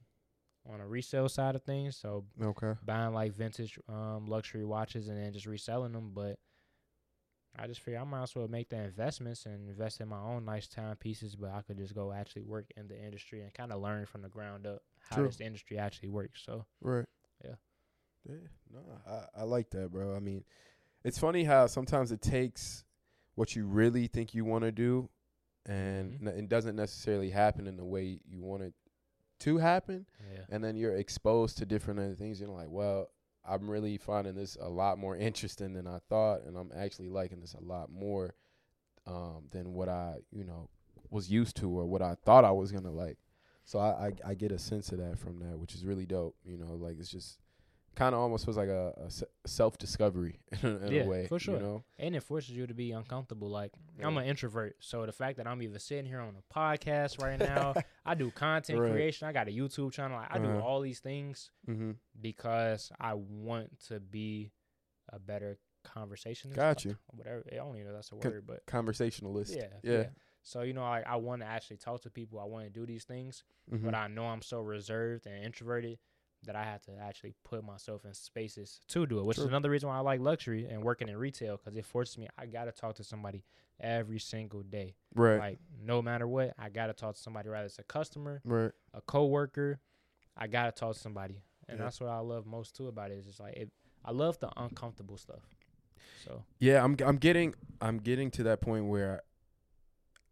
on 0.69 0.79
a 0.79 0.87
resale 0.87 1.27
side 1.27 1.55
of 1.55 1.63
things. 1.63 1.97
So 1.97 2.25
okay. 2.41 2.75
buying 2.85 3.13
like 3.13 3.33
vintage 3.33 3.79
um, 3.89 4.27
luxury 4.27 4.63
watches 4.63 5.07
and 5.07 5.17
then 5.17 5.33
just 5.33 5.47
reselling 5.47 5.91
them. 5.93 6.11
But 6.13 6.39
I 7.57 7.67
just 7.67 7.81
figured 7.81 8.01
I 8.01 8.05
might 8.05 8.23
as 8.23 8.35
well 8.35 8.47
make 8.47 8.69
the 8.69 8.77
investments 8.77 9.45
and 9.45 9.69
invest 9.69 9.99
in 9.99 10.07
my 10.07 10.19
own 10.19 10.45
nice 10.45 10.67
timepieces. 10.67 11.35
But 11.35 11.51
I 11.51 11.61
could 11.61 11.77
just 11.77 11.93
go 11.93 12.11
actually 12.13 12.43
work 12.43 12.71
in 12.77 12.87
the 12.87 12.97
industry 13.03 13.41
and 13.41 13.53
kind 13.53 13.71
of 13.71 13.81
learn 13.81 14.05
from 14.05 14.21
the 14.21 14.29
ground 14.29 14.65
up 14.65 14.81
how 15.09 15.17
True. 15.17 15.27
this 15.27 15.41
industry 15.41 15.77
actually 15.77 16.09
works. 16.09 16.41
So 16.45 16.65
Right. 16.79 17.05
Yeah. 17.43 17.55
Yeah. 18.27 18.35
No, 18.71 18.79
I, 19.07 19.41
I 19.41 19.43
like 19.43 19.69
that, 19.71 19.91
bro. 19.91 20.15
I 20.15 20.19
mean, 20.19 20.43
it's 21.03 21.17
funny 21.19 21.43
how 21.43 21.67
sometimes 21.67 22.11
it 22.11 22.21
takes 22.21 22.85
what 23.35 23.55
you 23.55 23.65
really 23.65 24.07
think 24.07 24.33
you 24.33 24.45
want 24.45 24.63
to 24.63 24.71
do 24.71 25.09
and 25.65 26.13
Mhm. 26.19 26.27
n- 26.27 26.37
it 26.39 26.49
doesn't 26.49 26.75
necessarily 26.75 27.29
happen 27.31 27.67
in 27.67 27.75
the 27.77 27.85
way 27.85 28.19
you 28.25 28.41
want 28.41 28.63
it 28.63 28.73
to 29.39 29.57
happen. 29.57 30.05
yeah, 30.33 30.45
And 30.49 30.63
then 30.63 30.75
you're 30.77 30.95
exposed 30.95 31.57
to 31.57 31.65
different 31.65 31.99
other 31.99 32.15
things. 32.15 32.39
You're 32.39 32.49
like, 32.49 32.69
well, 32.69 33.09
I'm 33.47 33.69
really 33.69 33.97
finding 33.97 34.35
this 34.35 34.57
a 34.59 34.69
lot 34.69 34.99
more 34.99 35.15
interesting 35.15 35.73
than 35.73 35.87
I 35.87 35.99
thought. 36.09 36.43
And 36.45 36.57
I'm 36.57 36.71
actually 36.75 37.09
liking 37.09 37.39
this 37.39 37.53
a 37.55 37.63
lot 37.63 37.89
more 37.91 38.35
um, 39.07 39.45
than 39.51 39.73
what 39.73 39.89
I, 39.89 40.17
you 40.31 40.43
know, 40.43 40.69
was 41.09 41.29
used 41.29 41.57
to 41.57 41.69
or 41.69 41.85
what 41.85 42.01
I 42.01 42.15
thought 42.23 42.45
I 42.45 42.51
was 42.51 42.71
to 42.83 42.91
like. 42.91 43.17
So 43.63 43.79
I, 43.79 44.07
I 44.07 44.31
I 44.31 44.33
get 44.33 44.51
a 44.51 44.59
sense 44.59 44.91
of 44.91 44.97
that 44.97 45.19
from 45.19 45.39
that, 45.39 45.57
which 45.57 45.75
is 45.75 45.85
really 45.85 46.05
dope. 46.05 46.35
You 46.43 46.57
know, 46.57 46.73
like 46.73 46.97
it's 46.99 47.11
just 47.11 47.37
kind 47.95 48.15
of 48.15 48.21
almost 48.21 48.45
feels 48.45 48.57
like 48.57 48.69
a, 48.69 48.93
a 49.05 49.47
self 49.47 49.77
discovery 49.77 50.39
in, 50.63 50.81
in 50.83 50.91
Yeah, 50.91 51.01
a 51.03 51.07
way. 51.07 51.27
for 51.27 51.39
sure. 51.39 51.55
You 51.55 51.61
know, 51.61 51.83
and 51.99 52.15
it 52.15 52.23
forces 52.23 52.51
you 52.51 52.65
to 52.67 52.73
be 52.73 52.91
uncomfortable. 52.91 53.49
Like 53.49 53.71
I'm 54.01 54.17
an 54.17 54.25
introvert, 54.25 54.75
so 54.79 55.05
the 55.05 55.11
fact 55.11 55.37
that 55.37 55.47
I'm 55.47 55.61
even 55.61 55.77
sitting 55.79 56.05
here 56.05 56.19
on 56.21 56.35
a 56.35 56.53
podcast 56.53 57.21
right 57.21 57.39
now, 57.53 57.73
I 58.05 58.15
do 58.15 58.31
content 58.31 58.79
Right. 58.79 58.91
creation. 58.91 59.27
I 59.27 59.31
got 59.33 59.47
a 59.47 59.51
YouTube 59.51 59.91
channel. 59.91 60.19
I 60.29 60.37
do 60.39 60.45
Uh-huh. 60.49 60.59
all 60.61 60.81
these 60.81 60.99
things 60.99 61.51
mm-hmm. 61.69 61.91
because 62.19 62.91
I 62.99 63.13
want 63.15 63.79
to 63.87 63.99
be 63.99 64.51
a 65.09 65.19
better 65.19 65.57
conversationalist. 65.83 66.55
Got 66.57 66.85
you. 66.85 66.95
Whatever. 67.07 67.43
I 67.51 67.55
don't 67.55 67.75
even 67.75 67.87
know 67.87 67.93
that's 67.93 68.11
a 68.11 68.15
Con- 68.15 68.31
word, 68.31 68.43
but 68.47 68.65
Conversationalist. 68.67 69.55
yeah, 69.55 69.67
Yeah. 69.83 70.03
So 70.43 70.61
you 70.61 70.73
know, 70.73 70.83
I 70.83 71.01
I 71.05 71.17
want 71.17 71.41
to 71.41 71.47
actually 71.47 71.77
talk 71.77 72.01
to 72.03 72.09
people. 72.09 72.39
I 72.39 72.45
want 72.45 72.65
to 72.65 72.71
do 72.71 72.85
these 72.85 73.03
things, 73.03 73.43
Mhm. 73.71 73.83
but 73.83 73.93
I 73.95 74.07
know 74.07 74.25
I'm 74.25 74.41
so 74.41 74.59
reserved 74.61 75.27
and 75.27 75.43
introverted 75.43 75.99
that 76.45 76.55
I 76.55 76.63
have 76.63 76.81
to 76.83 76.91
actually 76.99 77.33
put 77.43 77.63
myself 77.63 78.03
in 78.05 78.13
spaces 78.13 78.79
to 78.89 79.05
do 79.05 79.19
it. 79.19 79.25
Which 79.25 79.37
True. 79.37 79.45
is 79.45 79.49
another 79.49 79.69
reason 79.69 79.89
why 79.89 79.97
I 79.97 79.99
like 80.01 80.19
luxury 80.19 80.65
and 80.65 80.83
working 80.83 81.07
in 81.09 81.17
retail 81.17 81.57
because 81.57 81.75
it 81.77 81.85
forces 81.85 82.17
me. 82.17 82.27
I 82.37 82.45
gotta 82.47 82.71
talk 82.71 82.95
to 82.95 83.03
somebody 83.03 83.43
every 83.79 84.19
single 84.19 84.63
day. 84.63 84.95
right. 85.15 85.37
Like 85.37 85.59
no 85.83 86.01
matter 86.01 86.27
what, 86.27 86.53
I 86.57 86.69
gotta 86.69 86.93
talk 86.93 87.15
to 87.15 87.21
somebody. 87.21 87.49
Whether 87.49 87.65
it's 87.65 87.79
a 87.79 87.83
customer, 87.83 88.41
right. 88.43 88.71
a 88.93 89.01
coworker, 89.01 89.79
I 90.35 90.47
gotta 90.47 90.71
talk 90.71 90.93
to 90.95 90.99
somebody, 90.99 91.43
and 91.67 91.77
Yeah. 91.77 91.85
that's 91.85 91.99
what 92.01 92.09
I 92.09 92.19
love 92.19 92.45
most 92.45 92.75
too 92.75 92.87
about 92.87 93.11
it. 93.11 93.19
Is 93.19 93.25
just 93.27 93.39
like 93.39 93.55
it, 93.55 93.69
I 94.03 94.11
love 94.11 94.39
the 94.39 94.49
uncomfortable 94.57 95.17
stuff. 95.17 95.43
So 96.25 96.43
Yeah, 96.59 96.83
I'm 96.83 96.95
I'm 97.05 97.17
getting 97.17 97.53
I'm 97.81 97.97
getting 97.99 98.31
to 98.31 98.43
that 98.43 98.61
point 98.61 98.85
where 98.87 99.21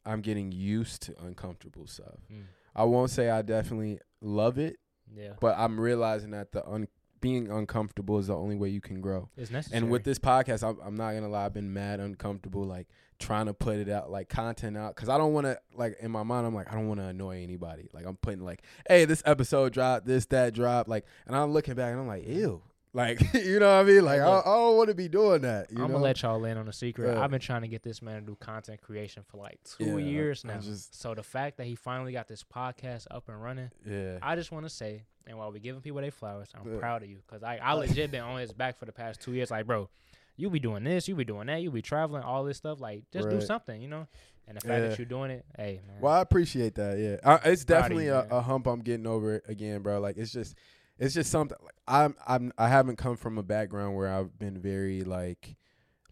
I'm 0.06 0.22
getting 0.22 0.52
used 0.52 1.04
to 1.04 1.16
uncomfortable 1.24 1.86
stuff. 1.88 2.20
mm, 2.32 2.44
I 2.76 2.84
won't 2.84 3.12
say 3.12 3.30
I 3.30 3.42
definitely 3.42 4.00
love 4.22 4.58
it, 4.58 4.78
yeah, 5.16 5.34
but 5.40 5.58
I'm 5.58 5.80
realizing 5.80 6.32
that 6.32 6.52
the 6.52 6.68
un- 6.68 6.88
being 7.22 7.52
uncomfortable 7.52 8.18
is 8.18 8.28
the 8.28 8.36
only 8.36 8.56
way 8.56 8.70
you 8.70 8.80
can 8.82 9.02
grow. 9.02 9.30
it's 9.36 9.52
necessary. 9.52 9.78
And 9.78 9.92
with 9.92 10.04
this 10.04 10.20
podcast, 10.20 10.64
I'm, 10.68 10.78
I'm 10.84 10.96
not 10.96 11.14
gonna 11.14 11.28
lie, 11.28 11.46
I've 11.46 11.54
been 11.54 11.74
mad 11.74 12.00
uncomfortable, 12.00 12.64
like 12.64 12.88
trying 13.20 13.48
to 13.48 13.54
put 13.54 13.76
it 13.76 13.90
out, 13.90 14.10
like 14.10 14.30
content 14.30 14.78
out, 14.78 14.96
because 14.96 15.10
I 15.10 15.18
don't 15.18 15.34
want 15.34 15.46
to, 15.46 15.60
like 15.76 15.98
in 16.00 16.12
my 16.12 16.24
mind, 16.24 16.48
I'm 16.48 16.56
like, 16.56 16.72
I 16.72 16.76
don't 16.76 16.88
want 16.88 17.02
to 17.02 17.08
annoy 17.08 17.44
anybody. 17.44 17.90
Like 17.92 18.06
I'm 18.06 18.16
putting 18.16 18.40
like, 18.46 18.62
hey, 18.88 19.04
this 19.04 19.22
episode 19.26 19.74
dropped, 19.74 20.06
this 20.06 20.26
that 20.28 20.54
dropped, 20.54 20.88
like, 20.88 21.06
and 21.28 21.36
I'm 21.36 21.52
looking 21.52 21.74
back 21.74 21.92
and 21.92 22.00
I'm 22.00 22.08
like, 22.08 22.26
ew, 22.26 22.62
Like, 22.94 23.22
you 23.34 23.60
know 23.60 23.68
what 23.78 23.82
I 23.82 23.84
mean? 23.84 24.04
Like, 24.04 24.20
I. 24.22 24.40
I 24.40 24.44
don't 24.44 24.78
want 24.78 24.90
to 24.90 24.96
be 24.96 25.08
doing 25.08 25.42
that. 25.42 25.72
You 25.72 25.84
I'm 25.84 25.92
gonna 25.92 26.04
let 26.04 26.22
y'all 26.24 26.44
in 26.46 26.58
on 26.58 26.68
a 26.68 26.74
secret. 26.74 27.14
Yeah. 27.14 27.22
I've 27.24 27.30
been 27.30 27.40
trying 27.40 27.62
to 27.62 27.68
get 27.68 27.84
this 27.84 28.02
man 28.02 28.22
to 28.22 28.26
do 28.26 28.36
content 28.40 28.82
creation 28.82 29.24
for 29.28 29.38
like 29.38 29.60
two 29.64 29.86
Yeah, 29.86 29.98
years 29.98 30.44
now. 30.44 30.58
just- 30.60 31.00
so 31.00 31.14
the 31.14 31.22
fact 31.24 31.58
that 31.58 31.68
he 31.68 31.76
finally 31.76 32.12
got 32.14 32.28
this 32.28 32.44
podcast 32.44 33.06
up 33.12 33.30
and 33.30 33.42
running, 33.42 33.70
yeah. 33.86 34.18
I 34.22 34.36
just 34.36 34.52
want 34.52 34.66
to 34.66 34.70
say, 34.72 35.04
and 35.28 35.38
while 35.38 35.52
we 35.52 35.60
giving 35.60 35.82
people 35.82 36.02
their 36.02 36.10
flowers, 36.12 36.50
I'm 36.60 36.72
Yeah. 36.74 36.80
proud 36.80 37.04
of 37.04 37.10
you 37.10 37.18
because 37.28 37.44
I, 37.44 37.58
I 37.58 37.74
legit 37.74 38.10
been 38.12 38.22
on 38.22 38.40
his 38.40 38.54
back 38.54 38.80
for 38.80 38.86
the 38.86 38.92
past 38.92 39.22
two 39.22 39.34
years. 39.34 39.52
Like, 39.52 39.68
bro, 39.68 39.88
you 40.36 40.50
be 40.50 40.60
doing 40.60 40.84
this, 40.84 41.08
you 41.08 41.14
be 41.16 41.26
doing 41.26 41.46
that, 41.48 41.62
you 41.62 41.70
be 41.70 41.84
traveling, 41.84 42.24
all 42.24 42.44
this 42.44 42.58
stuff. 42.58 42.80
Like, 42.80 43.04
just 43.12 43.30
do 43.30 43.40
something, 43.42 43.80
you 43.82 43.88
know. 43.88 44.08
And 44.48 44.58
the 44.58 44.62
fact 44.62 44.82
that 44.82 44.98
you're 44.98 45.06
doing 45.06 45.30
it, 45.30 45.46
hey 45.56 45.80
man, 45.86 45.98
Well, 46.02 46.14
I 46.14 46.22
appreciate 46.22 46.74
that. 46.76 46.98
Yeah, 46.98 47.18
I, 47.24 47.50
it's 47.50 47.64
definitely 47.66 48.06
you, 48.06 48.14
a, 48.16 48.26
a 48.32 48.42
hump 48.42 48.66
I'm 48.66 48.80
getting 48.80 49.06
over 49.06 49.44
again, 49.48 49.84
bro. 49.84 50.00
Like 50.00 50.18
it's 50.18 50.32
just, 50.32 50.56
it's 51.00 51.14
just 51.16 51.32
something. 51.32 51.58
Like, 51.62 51.74
I'm, 51.88 52.16
I'm, 52.28 52.52
I 52.58 52.68
haven't 52.68 52.98
come 52.98 53.18
from 53.18 53.38
a 53.40 53.44
background 53.44 53.96
where 53.96 54.14
I've 54.14 54.38
been 54.38 54.60
very 54.60 55.02
like, 55.04 55.56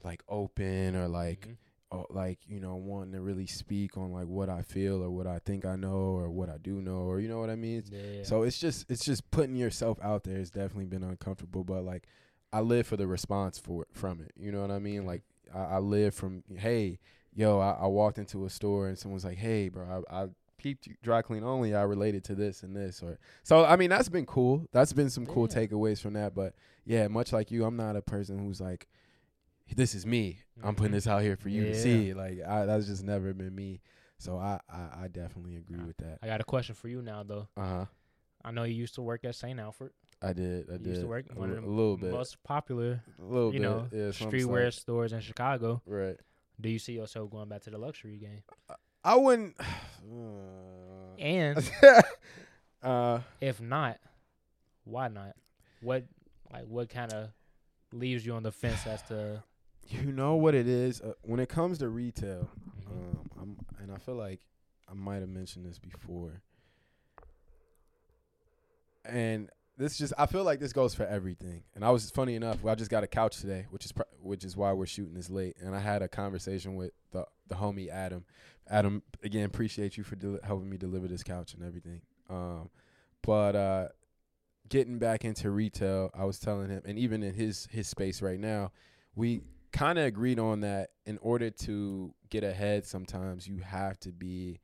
like 0.04 0.24
open 0.28 0.96
or 0.96 1.08
like, 1.08 1.42
Mhm. 1.48 1.58
oh, 1.92 2.06
like 2.10 2.40
you 2.48 2.60
know, 2.60 2.76
wanting 2.76 3.14
to 3.14 3.22
really 3.22 3.46
speak 3.48 3.98
on 3.98 4.12
like 4.12 4.28
what 4.28 4.50
I 4.50 4.62
feel 4.62 5.04
or 5.04 5.10
what 5.10 5.28
I 5.28 5.40
think 5.40 5.66
I 5.66 5.76
know 5.76 6.16
or 6.18 6.30
what 6.30 6.50
I 6.50 6.58
do 6.58 6.82
know 6.82 7.02
or 7.02 7.20
you 7.20 7.28
know 7.30 7.40
what 7.40 7.50
I 7.50 7.56
mean. 7.56 7.84
yeah. 7.92 8.24
So 8.24 8.44
it's 8.44 8.58
just, 8.58 8.90
it's 8.90 9.06
just 9.06 9.30
putting 9.32 9.56
yourself 9.56 10.00
out 10.02 10.24
there. 10.24 10.38
has 10.38 10.50
definitely 10.50 10.86
been 10.86 11.04
uncomfortable, 11.04 11.64
but 11.64 11.84
like, 11.84 12.08
I 12.54 12.62
live 12.62 12.88
for 12.88 12.96
the 12.98 13.08
response 13.08 13.60
for 13.60 13.86
from 13.92 14.22
it. 14.22 14.32
You 14.38 14.52
know 14.52 14.62
what 14.62 14.72
I 14.72 14.80
mean? 14.80 15.06
Like 15.06 15.24
I, 15.54 15.60
I 15.60 15.78
live 15.80 16.14
from, 16.16 16.44
hey, 16.56 17.00
yo, 17.36 17.60
I, 17.60 17.72
I 17.82 17.88
walked 17.88 18.18
into 18.18 18.46
a 18.46 18.50
store 18.50 18.88
and 18.88 18.98
someone's 18.98 19.26
like, 19.26 19.38
hey, 19.38 19.68
bro, 19.70 20.04
I, 20.10 20.24
I 20.24 20.28
peeped 20.58 20.88
dry 21.02 21.22
clean 21.22 21.44
only. 21.44 21.74
I 21.76 21.84
related 21.84 22.24
to 22.26 22.36
this 22.36 22.64
and 22.64 22.76
this, 22.76 23.02
or 23.02 23.18
so. 23.44 23.66
I 23.66 23.76
mean, 23.76 23.90
that's 23.90 24.10
been 24.10 24.26
cool. 24.26 24.68
That's 24.72 24.94
been 24.94 25.10
some 25.10 25.26
cool 25.26 25.48
Yeah. 25.50 25.56
takeaways 25.68 26.02
from 26.02 26.14
that. 26.14 26.34
But 26.36 26.54
yeah, 26.86 27.08
much 27.08 27.32
like 27.34 27.52
you, 27.52 27.66
I'm 27.66 27.76
not 27.78 27.96
a 27.96 28.02
person 28.02 28.40
who's 28.40 28.60
like, 28.62 28.88
this 29.76 29.94
is 29.96 30.06
me. 30.06 30.40
I'm 30.64 30.76
putting 30.76 30.92
Mhm. 30.92 30.96
this 30.96 31.08
out 31.08 31.22
here 31.22 31.36
for 31.36 31.50
you 31.50 31.66
to 31.66 31.76
see. 31.76 32.14
Like 32.14 32.40
I, 32.48 32.66
that's 32.66 32.88
just 32.88 33.04
never 33.04 33.34
been 33.34 33.54
me. 33.54 33.82
So 34.18 34.38
I, 34.38 34.60
I, 34.70 35.04
I 35.04 35.08
definitely 35.10 35.58
agree 35.58 35.84
with 35.86 35.98
that. 35.98 36.20
I 36.24 36.28
got 36.28 36.42
a 36.42 36.46
question 36.46 36.74
for 36.74 36.88
you 36.88 37.02
now, 37.02 37.24
though. 37.24 37.48
Uh 37.56 37.62
huh. 37.68 37.86
I 38.44 38.52
know 38.52 38.64
you 38.64 38.74
used 38.76 38.96
to 38.96 39.02
work 39.02 39.26
at 39.26 39.36
St. 39.36 39.60
Alfred. 39.60 39.92
I 40.22 40.34
did. 40.34 40.68
I 40.70 40.74
You 40.74 40.78
did. 40.80 40.88
used 40.88 41.02
to 41.02 41.08
work 41.08 41.26
a, 41.30 41.38
one 41.40 41.52
of 41.52 41.62
the 41.62 41.70
little 41.70 41.98
bit. 41.98 42.12
most 42.12 42.42
popular, 42.44 43.04
a 43.20 43.24
little 43.24 43.54
you 43.54 43.60
bit. 43.60 43.62
know, 43.62 43.88
yeah, 43.92 44.10
streetwear 44.10 44.64
slight. 44.64 44.74
stores 44.74 45.14
in 45.14 45.20
Chicago. 45.20 45.82
Right. 45.86 46.18
Do 46.60 46.70
you 46.70 46.80
see 46.80 46.94
yourself 46.94 47.30
going 47.30 47.50
back 47.50 47.62
to 47.64 47.70
the 47.70 47.78
luxury 47.78 48.18
game? 48.18 48.42
I 49.08 49.16
wouldn't. 49.16 49.56
And 51.20 51.58
uh, 52.84 53.22
if 53.42 53.60
not, 53.60 53.98
why 54.84 55.08
not? 55.08 55.34
What 55.82 56.04
like 56.54 56.66
what 56.68 56.90
kind 56.90 57.12
of 57.12 57.30
leaves 57.92 58.24
you 58.24 58.34
on 58.34 58.44
the 58.44 58.52
fence 58.52 58.86
as 58.86 59.02
to 59.08 59.44
you 59.88 60.12
know 60.12 60.36
what 60.36 60.54
it 60.54 60.68
is 60.68 61.02
uh, 61.02 61.14
when 61.24 61.40
it 61.40 61.50
comes 61.50 61.80
to 61.80 61.90
retail. 61.90 62.48
Mhm. 62.88 62.92
Um, 62.92 63.30
I'm, 63.42 63.58
and 63.82 63.92
I 63.92 63.98
feel 63.98 64.14
like 64.14 64.42
I 64.88 64.94
might 64.94 65.22
have 65.22 65.30
mentioned 65.30 65.66
this 65.66 65.80
before. 65.80 66.44
And 69.04 69.50
this 69.78 69.98
just, 69.98 70.14
I 70.18 70.26
feel 70.26 70.44
like 70.44 70.60
this 70.60 70.74
goes 70.74 70.94
for 70.94 71.06
everything. 71.06 71.64
And 71.76 71.84
I 71.84 71.90
was 71.92 72.10
funny 72.12 72.36
enough. 72.36 72.66
I 72.66 72.76
just 72.76 72.92
got 72.92 73.04
a 73.04 73.08
couch 73.08 73.38
today, 73.38 73.66
which 73.70 73.86
is 73.86 73.92
pr- 73.92 74.04
which 74.22 74.44
is 74.44 74.56
why 74.58 74.74
we're 74.74 74.86
shooting 74.86 75.14
this 75.14 75.30
late. 75.30 75.56
And 75.64 75.76
I 75.76 75.80
had 75.80 76.02
a 76.02 76.08
conversation 76.08 76.76
with 76.76 76.92
the 77.12 77.26
the 77.48 77.56
homie 77.56 77.90
Adam. 77.90 78.26
Adam, 78.70 79.02
again, 79.24 79.46
appreciate 79.46 79.98
you 79.98 80.04
for 80.04 80.16
del- 80.16 80.40
helping 80.44 80.70
me 80.70 80.78
deliver 80.78 81.08
this 81.08 81.24
couch 81.24 81.54
and 81.54 81.64
everything. 81.64 82.02
Um, 82.30 82.70
but 83.24 83.56
uh, 83.56 83.88
getting 84.70 85.00
back 85.00 85.24
into 85.26 85.50
retail, 85.52 86.10
I 86.14 86.26
was 86.26 86.40
telling 86.40 86.70
him, 86.70 86.82
and 86.86 86.98
even 87.00 87.24
in 87.24 87.34
his 87.34 87.68
his 87.72 87.88
space 87.88 88.22
right 88.22 88.40
now, 88.40 88.72
we 89.16 89.42
kind 89.72 89.98
of 90.00 90.06
agreed 90.06 90.40
on 90.40 90.62
that. 90.62 90.90
In 91.06 91.18
order 91.22 91.50
to 91.50 92.14
get 92.30 92.44
ahead, 92.44 92.86
sometimes 92.86 93.48
you 93.48 93.58
have 93.60 93.98
to 94.02 94.12
be 94.12 94.60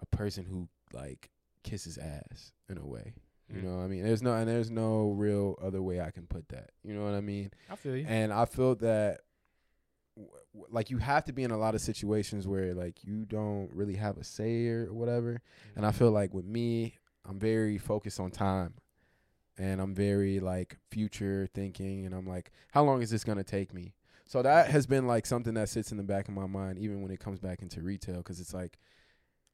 a 0.00 0.06
person 0.16 0.44
who 0.46 0.68
like 0.92 1.30
kisses 1.62 1.98
ass 1.98 2.52
in 2.68 2.78
a 2.78 2.86
way. 2.86 3.14
You 3.48 3.60
Mm. 3.60 3.64
know 3.64 3.76
what 3.76 3.84
I 3.84 3.86
mean? 3.88 4.02
There's 4.02 4.22
no 4.22 4.32
and 4.34 4.48
there's 4.48 4.70
no 4.70 5.10
real 5.10 5.56
other 5.62 5.80
way 5.82 6.00
I 6.00 6.10
can 6.10 6.26
put 6.26 6.48
that. 6.48 6.70
You 6.82 6.94
know 6.94 7.04
what 7.04 7.14
I 7.14 7.20
mean? 7.20 7.50
I 7.70 7.76
feel 7.76 7.96
you. 7.96 8.04
And 8.08 8.32
I 8.32 8.44
feel 8.46 8.74
that 8.76 9.20
like 10.70 10.90
you 10.90 10.98
have 10.98 11.24
to 11.24 11.32
be 11.32 11.42
in 11.42 11.50
a 11.50 11.58
lot 11.58 11.74
of 11.74 11.80
situations 11.80 12.46
where 12.46 12.74
like 12.74 13.04
you 13.04 13.24
don't 13.26 13.70
really 13.72 13.96
have 13.96 14.16
a 14.16 14.24
say 14.24 14.68
or 14.68 14.92
whatever. 14.92 15.40
And 15.74 15.84
I 15.84 15.90
mm-hmm. 15.90 15.98
feel 15.98 16.10
like 16.10 16.32
with 16.32 16.46
me, 16.46 16.94
I'm 17.28 17.38
very 17.38 17.78
focused 17.78 18.20
on 18.20 18.30
time. 18.30 18.74
And 19.58 19.80
I'm 19.80 19.94
very 19.94 20.38
like 20.38 20.76
future 20.90 21.48
thinking 21.54 22.04
and 22.04 22.14
I'm 22.14 22.26
like, 22.26 22.52
how 22.72 22.84
long 22.84 23.02
is 23.02 23.10
this 23.10 23.24
gonna 23.24 23.44
take 23.44 23.72
me? 23.72 23.94
So 24.26 24.42
that 24.42 24.64
mm-hmm. 24.64 24.72
has 24.72 24.86
been 24.86 25.06
like 25.06 25.26
something 25.26 25.54
that 25.54 25.68
sits 25.68 25.92
in 25.92 25.98
the 25.98 26.02
back 26.02 26.28
of 26.28 26.34
my 26.34 26.46
mind 26.46 26.78
even 26.78 27.02
when 27.02 27.10
it 27.10 27.20
comes 27.20 27.40
back 27.40 27.62
into 27.62 27.82
retail 27.82 28.18
because 28.18 28.40
it's 28.40 28.54
like, 28.54 28.78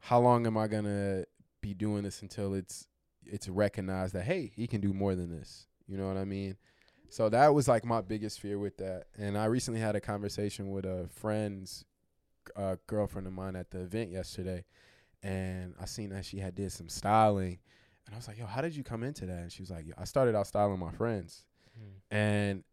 how 0.01 0.19
long 0.19 0.47
am 0.47 0.57
I 0.57 0.67
gonna 0.67 1.25
be 1.61 1.75
doing 1.75 2.03
this 2.03 2.23
until 2.23 2.55
it's 2.55 2.89
it's 3.25 3.49
recognized 3.49 4.15
that 4.15 4.25
hey, 4.25 4.53
he 4.55 4.67
can 4.67 4.81
do 4.81 4.93
more 4.93 5.15
than 5.15 5.31
this. 5.31 5.67
You 5.87 5.97
know 5.97 6.09
what 6.09 6.17
I 6.17 6.25
mean? 6.25 6.57
So 7.13 7.29
that 7.29 7.53
was 7.53 7.69
like 7.69 7.85
my 7.85 8.01
biggest 8.01 8.41
fear 8.41 8.59
with 8.59 8.79
that. 8.79 9.05
And 9.19 9.37
I 9.37 9.45
recently 9.45 9.81
had 9.81 9.95
a 9.95 10.01
conversation 10.01 10.71
with 10.71 10.87
a 10.87 11.09
friend's 11.13 11.85
uh, 12.57 12.77
girlfriend 12.87 13.27
of 13.27 13.35
mine 13.35 13.55
at 13.55 13.71
the 13.71 13.81
event 13.81 14.11
yesterday, 14.11 14.65
and 15.23 15.75
I 15.79 15.85
seen 15.85 16.09
that 16.11 16.25
she 16.25 16.39
had 16.39 16.55
did 16.55 16.73
some 16.73 16.89
styling, 16.89 17.59
and 18.07 18.15
I 18.15 18.17
was 18.17 18.29
like, 18.29 18.39
"Yo, 18.39 18.47
how 18.47 18.63
did 18.63 18.75
you 18.75 18.83
come 18.83 19.03
into 19.03 19.27
that?" 19.27 19.39
And 19.39 19.53
she 19.53 19.61
was 19.63 19.71
like, 19.71 19.87
Yo, 19.87 19.93
"I 19.99 20.05
started 20.05 20.35
out 20.35 20.47
styling 20.47 20.79
my 20.79 20.91
friends." 20.91 21.45
Mm. 21.79 21.93
And 22.11 22.65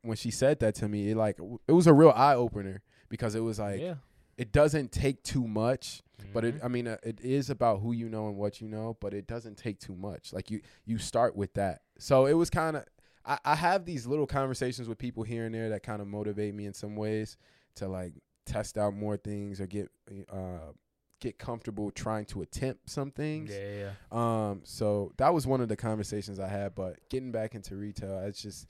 when 0.00 0.16
she 0.16 0.30
said 0.30 0.58
that 0.60 0.74
to 0.76 0.88
me, 0.88 1.10
it 1.10 1.16
like 1.16 1.38
it 1.68 1.72
was 1.72 1.86
a 1.86 1.92
real 1.92 2.12
eye 2.16 2.34
opener 2.34 2.80
because 3.10 3.34
it 3.34 3.40
was 3.40 3.58
like 3.58 3.78
yeah. 3.80 3.96
it 4.38 4.52
doesn't 4.52 4.90
take 4.90 5.22
too 5.22 5.46
much 5.46 6.02
but 6.32 6.44
it 6.44 6.54
Mhm. 6.56 6.64
i 6.64 6.68
mean 6.68 6.86
uh, 6.88 6.96
it 7.02 7.20
is 7.20 7.50
about 7.50 7.80
who 7.80 7.92
you 7.92 8.08
know 8.08 8.28
and 8.28 8.36
what 8.36 8.60
you 8.60 8.68
know 8.68 8.96
but 9.00 9.12
it 9.12 9.26
doesn't 9.26 9.58
take 9.58 9.78
too 9.78 9.94
much 9.94 10.32
like 10.32 10.50
you 10.50 10.60
you 10.86 10.96
start 10.96 11.36
with 11.36 11.52
that 11.54 11.82
so 11.98 12.26
it 12.26 12.32
was 12.34 12.48
kind 12.48 12.76
of 12.76 12.84
I, 13.24 13.38
I 13.44 13.54
have 13.54 13.84
these 13.84 14.06
little 14.06 14.26
conversations 14.26 14.88
with 14.88 14.98
people 14.98 15.22
here 15.22 15.44
and 15.46 15.54
there 15.54 15.68
that 15.70 15.82
kind 15.82 16.00
of 16.02 16.08
motivate 16.08 16.54
me 16.54 16.66
in 16.66 16.74
some 16.74 16.96
ways 16.96 17.36
to 17.76 17.88
like 17.88 18.14
test 18.46 18.76
out 18.78 18.94
more 18.94 19.16
things 19.16 19.60
or 19.60 19.66
get 19.66 19.88
uh 20.32 20.72
get 21.20 21.38
comfortable 21.38 21.90
trying 21.92 22.24
to 22.24 22.42
attempt 22.42 22.90
some 22.90 23.12
things 23.12 23.50
yeah, 23.52 23.92
yeah. 24.12 24.50
um 24.50 24.60
so 24.64 25.12
that 25.18 25.32
was 25.32 25.46
one 25.46 25.60
of 25.60 25.68
the 25.68 25.76
conversations 25.76 26.40
i 26.40 26.48
had 26.48 26.74
but 26.74 26.98
getting 27.08 27.30
back 27.30 27.54
into 27.54 27.76
retail 27.76 28.18
it's 28.26 28.42
just 28.42 28.66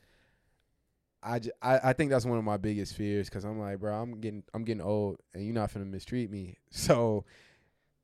I, 1.23 1.39
j- 1.39 1.53
I, 1.63 1.79
I 1.85 1.93
think 1.93 2.11
that's 2.11 2.27
one 2.27 2.37
of 2.37 2.45
my 2.45 2.57
biggest 2.57 2.95
fears 2.97 3.29
because 3.29 3.45
I'm 3.45 3.61
like, 3.61 3.79
bro, 3.79 3.95
I'm 3.95 4.21
getting 4.21 4.43
I'm 4.53 4.65
getting 4.65 4.81
old 4.83 5.19
and 5.33 5.45
you're 5.45 5.55
not 5.55 5.73
gonna 5.73 5.87
mistreat 5.87 6.31
me. 6.31 6.59
So 6.73 7.25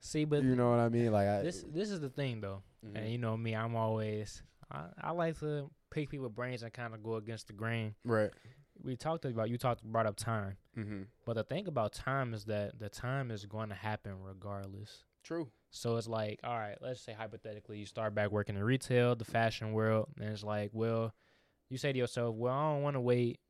See, 0.01 0.25
but 0.25 0.45
you 0.45 0.55
know 0.55 0.71
what 0.71 0.79
I 0.79 0.89
mean? 0.89 1.11
Like 1.11 1.27
I, 1.27 1.43
this 1.43 1.65
this 1.69 1.91
is 1.91 1.99
the 2.01 2.11
thing 2.11 2.41
though, 2.41 2.63
Mhm. 2.87 2.97
and 2.97 3.11
you 3.11 3.19
know 3.19 3.37
me, 3.37 3.57
I'm 3.57 3.75
always 3.75 4.41
I, 4.71 4.85
I 5.01 5.11
like 5.13 5.39
to 5.41 5.71
pick 5.91 6.11
people's 6.11 6.33
brains 6.33 6.63
and 6.63 6.73
kind 6.73 6.95
of 6.95 7.03
go 7.03 7.15
against 7.17 7.47
the 7.49 7.53
grain. 7.55 7.95
right. 8.05 8.31
We 8.81 8.95
talked 8.97 9.25
about 9.25 9.51
you 9.51 9.59
talked 9.59 9.83
brought 9.83 10.07
up 10.07 10.15
time, 10.17 10.57
Mm-hmm. 10.79 11.03
but 11.27 11.35
the 11.35 11.43
thing 11.43 11.67
about 11.67 11.93
time 11.93 12.33
is 12.33 12.45
that 12.45 12.79
the 12.79 12.89
time 12.89 13.33
is 13.33 13.45
going 13.45 13.71
to 13.71 13.75
happen 13.75 14.13
regardless. 14.23 15.03
True. 15.25 15.49
So 15.71 15.97
it's 15.97 16.07
like, 16.07 16.39
all 16.45 16.57
right, 16.57 16.77
let's 16.81 17.01
say 17.01 17.13
hypothetically 17.13 17.79
you 17.79 17.87
start 17.87 18.15
back 18.15 18.31
working 18.31 18.55
in 18.57 18.63
retail, 18.63 19.17
the 19.17 19.25
fashion 19.25 19.73
world, 19.73 20.09
and 20.21 20.29
it's 20.29 20.45
like, 20.45 20.71
well, 20.73 21.13
you 21.69 21.77
say 21.77 21.93
to 21.93 21.99
yourself, 21.99 22.37
well, 22.37 22.55
I 22.55 22.73
don't 22.75 22.83
want 22.83 22.95
to 22.95 23.01
wait 23.01 23.41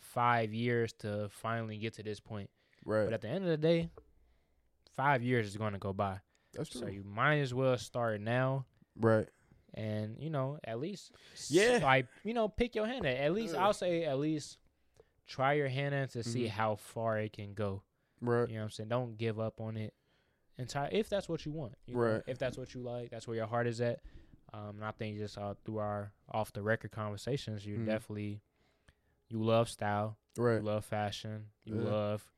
five 0.00 0.52
years 0.52 0.92
to 0.94 1.28
finally 1.30 1.78
get 1.78 1.94
to 1.94 2.02
this 2.02 2.18
point. 2.18 2.50
Right. 2.84 3.04
But 3.04 3.14
at 3.14 3.20
the 3.20 3.28
end 3.28 3.44
of 3.44 3.50
the 3.50 3.56
day, 3.56 3.90
five 4.96 5.22
years 5.22 5.46
is 5.46 5.56
going 5.56 5.74
to 5.74 5.78
go 5.78 5.92
by. 5.92 6.18
that's 6.54 6.70
true. 6.70 6.80
So 6.80 6.86
you 6.88 7.04
might 7.04 7.38
as 7.38 7.54
well 7.54 7.76
start 7.78 8.20
now 8.20 8.66
right. 8.98 9.28
And, 9.74 10.16
you 10.18 10.30
know, 10.30 10.58
at 10.64 10.78
least, 10.80 11.12
Yeah. 11.48 11.80
like, 11.82 12.06
you 12.24 12.34
know, 12.34 12.48
pick 12.48 12.74
your 12.74 12.86
hand 12.86 13.06
at. 13.06 13.16
At 13.18 13.32
least. 13.32 13.54
I'll 13.54 13.72
say, 13.72 14.04
at 14.04 14.18
least 14.18 14.58
try 15.26 15.52
your 15.54 15.68
hand 15.68 15.94
in 15.94 16.08
to 16.08 16.22
see 16.22 16.44
Mhm. 16.44 16.50
how 16.50 16.76
far 16.76 17.18
it 17.18 17.32
can 17.32 17.54
go. 17.54 17.82
Right. 18.20 18.48
You 18.48 18.54
know 18.56 18.60
what 18.60 18.64
I'm 18.64 18.70
saying? 18.70 18.88
Don't 18.88 19.16
give 19.16 19.38
up 19.40 19.60
on 19.60 19.76
it. 19.76 19.94
And 20.58 20.68
try 20.68 20.88
if 20.92 21.08
that's 21.08 21.28
what 21.28 21.46
you 21.46 21.52
want. 21.52 21.74
You 21.86 21.94
know, 21.94 22.00
Right. 22.00 22.22
if 22.26 22.38
that's 22.38 22.58
what 22.58 22.74
you 22.74 22.82
like, 22.82 23.10
that's 23.10 23.26
where 23.26 23.36
your 23.36 23.46
heart 23.46 23.66
is 23.66 23.80
at. 23.80 24.00
Um, 24.52 24.76
and 24.76 24.84
I 24.84 24.90
think 24.90 25.16
just 25.16 25.38
uh, 25.38 25.54
through 25.64 25.78
our 25.78 26.12
off 26.28 26.52
the 26.52 26.62
record 26.62 26.90
conversations, 26.90 27.64
you 27.64 27.78
Mhm. 27.78 27.86
definitely 27.86 28.42
you 29.28 29.38
love 29.42 29.68
style, 29.70 30.18
Right. 30.36 30.56
you 30.56 30.62
love 30.62 30.84
fashion, 30.84 31.50
you 31.64 31.76
Yeah. 31.76 31.88
love 31.88 32.30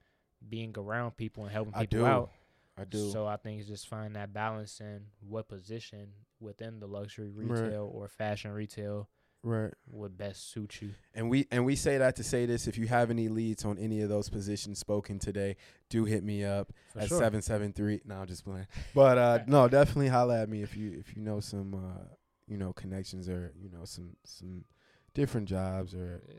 being 0.46 0.74
around 0.76 1.16
people 1.16 1.44
and 1.44 1.52
helping 1.52 1.72
people 1.72 1.98
do. 2.00 2.04
out. 2.06 2.30
I 2.78 2.84
do. 2.84 3.10
So 3.10 3.26
I 3.26 3.36
think 3.36 3.60
it's 3.60 3.68
just 3.68 3.88
find 3.88 4.16
that 4.16 4.32
balance 4.32 4.80
in 4.80 5.02
what 5.28 5.48
position 5.48 6.08
within 6.40 6.80
the 6.80 6.86
luxury 6.86 7.28
Right. 7.30 7.62
retail 7.62 7.90
or 7.92 8.08
fashion 8.08 8.50
retail 8.52 9.08
right. 9.42 9.72
would 9.90 10.16
best 10.16 10.50
suit 10.50 10.80
you. 10.80 10.90
And 11.14 11.28
we 11.28 11.46
and 11.50 11.66
we 11.66 11.76
say 11.76 11.98
that 11.98 12.16
to 12.16 12.24
say 12.24 12.46
this. 12.46 12.66
If 12.66 12.78
you 12.78 12.86
have 12.86 13.10
any 13.10 13.28
leads 13.28 13.64
on 13.66 13.76
any 13.78 14.00
of 14.00 14.08
those 14.08 14.30
positions 14.30 14.78
spoken 14.78 15.18
today, 15.18 15.56
do 15.90 16.04
hit 16.06 16.24
me 16.24 16.44
up 16.44 16.72
For 16.94 17.00
at 17.00 17.08
sure. 17.08 17.18
seven 17.18 17.42
seven 17.42 17.72
three. 17.74 18.00
No, 18.06 18.16
I'm 18.16 18.26
just 18.26 18.44
playing. 18.44 18.66
But 18.94 19.18
uh, 19.18 19.38
no, 19.46 19.68
definitely 19.68 20.08
holla 20.08 20.40
at 20.42 20.48
me 20.48 20.62
if 20.62 20.74
you 20.76 20.96
if 20.98 21.14
you 21.14 21.20
know 21.22 21.40
some 21.40 21.74
uh, 21.74 22.04
you 22.48 22.56
know 22.56 22.72
connections 22.72 23.28
or 23.28 23.52
you 23.60 23.68
know 23.68 23.84
some 23.84 24.16
some 24.24 24.64
different 25.12 25.46
jobs 25.48 25.94
or 25.94 26.22
Yeah. 26.26 26.34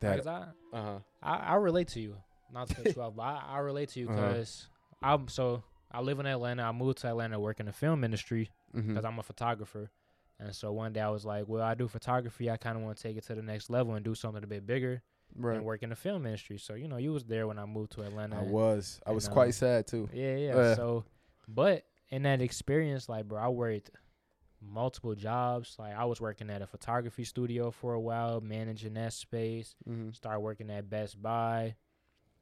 that. 0.00 0.12
Because 0.12 0.26
I, 0.26 0.46
Uh 0.72 0.82
huh. 0.82 0.98
I 1.22 1.36
I 1.36 1.54
relate 1.56 1.88
to 1.88 2.00
you. 2.00 2.16
Not 2.50 2.68
to 2.68 2.74
cut 2.74 2.96
you 2.96 3.02
off, 3.02 3.14
but 3.14 3.22
I, 3.22 3.42
I 3.48 3.58
relate 3.58 3.90
to 3.90 4.00
you 4.00 4.08
Uh-huh. 4.08 4.32
I'm 5.02 5.28
so 5.28 5.62
I 5.90 6.00
live 6.00 6.18
in 6.18 6.26
Atlanta. 6.26 6.62
I 6.64 6.72
moved 6.72 6.98
to 6.98 7.08
Atlanta 7.08 7.34
to 7.36 7.40
work 7.40 7.60
in 7.60 7.66
the 7.66 7.72
film 7.72 8.04
industry 8.04 8.50
Mm-hmm. 8.76 8.88
because 8.88 9.04
I'm 9.06 9.18
a 9.18 9.22
photographer. 9.22 9.90
And 10.38 10.54
so 10.54 10.70
one 10.72 10.92
day 10.92 11.00
I 11.00 11.08
was 11.08 11.24
like, 11.24 11.44
well, 11.48 11.62
I 11.62 11.74
do 11.74 11.88
photography. 11.88 12.50
I 12.50 12.58
kind 12.58 12.76
of 12.76 12.82
want 12.82 12.98
to 12.98 13.02
take 13.02 13.16
it 13.16 13.24
to 13.28 13.34
the 13.34 13.40
next 13.42 13.70
level 13.70 13.94
and 13.94 14.04
do 14.04 14.14
something 14.14 14.44
a 14.44 14.46
bit 14.46 14.66
bigger 14.66 15.02
Right. 15.34 15.56
and 15.56 15.64
work 15.64 15.82
in 15.82 15.88
the 15.90 15.96
film 15.96 16.26
industry. 16.26 16.58
So 16.58 16.74
you 16.74 16.88
know, 16.88 16.98
you 16.98 17.12
was 17.12 17.24
there 17.24 17.46
when 17.46 17.58
I 17.58 17.64
moved 17.64 17.92
to 17.92 18.02
Atlanta. 18.02 18.38
I 18.40 18.42
was. 18.42 19.00
I 19.06 19.12
was 19.12 19.28
uh, 19.28 19.32
quite 19.32 19.54
sad 19.54 19.86
too. 19.86 20.10
Yeah, 20.12 20.36
yeah. 20.36 20.54
Yeah. 20.56 20.74
So, 20.74 21.04
but 21.48 21.84
in 22.10 22.22
that 22.24 22.42
experience, 22.42 23.08
like, 23.08 23.26
bro, 23.28 23.40
I 23.40 23.48
worked 23.48 23.90
multiple 24.60 25.14
jobs. 25.14 25.76
Like, 25.78 25.94
I 25.96 26.04
was 26.04 26.20
working 26.20 26.50
at 26.50 26.60
a 26.62 26.66
photography 26.66 27.24
studio 27.24 27.70
for 27.70 27.94
a 27.94 28.00
while, 28.00 28.40
managing 28.40 28.94
that 28.94 29.12
space. 29.14 29.74
Mm-hmm. 29.88 30.10
Started 30.12 30.40
working 30.40 30.70
at 30.70 30.90
Best 30.90 31.20
Buy. 31.22 31.76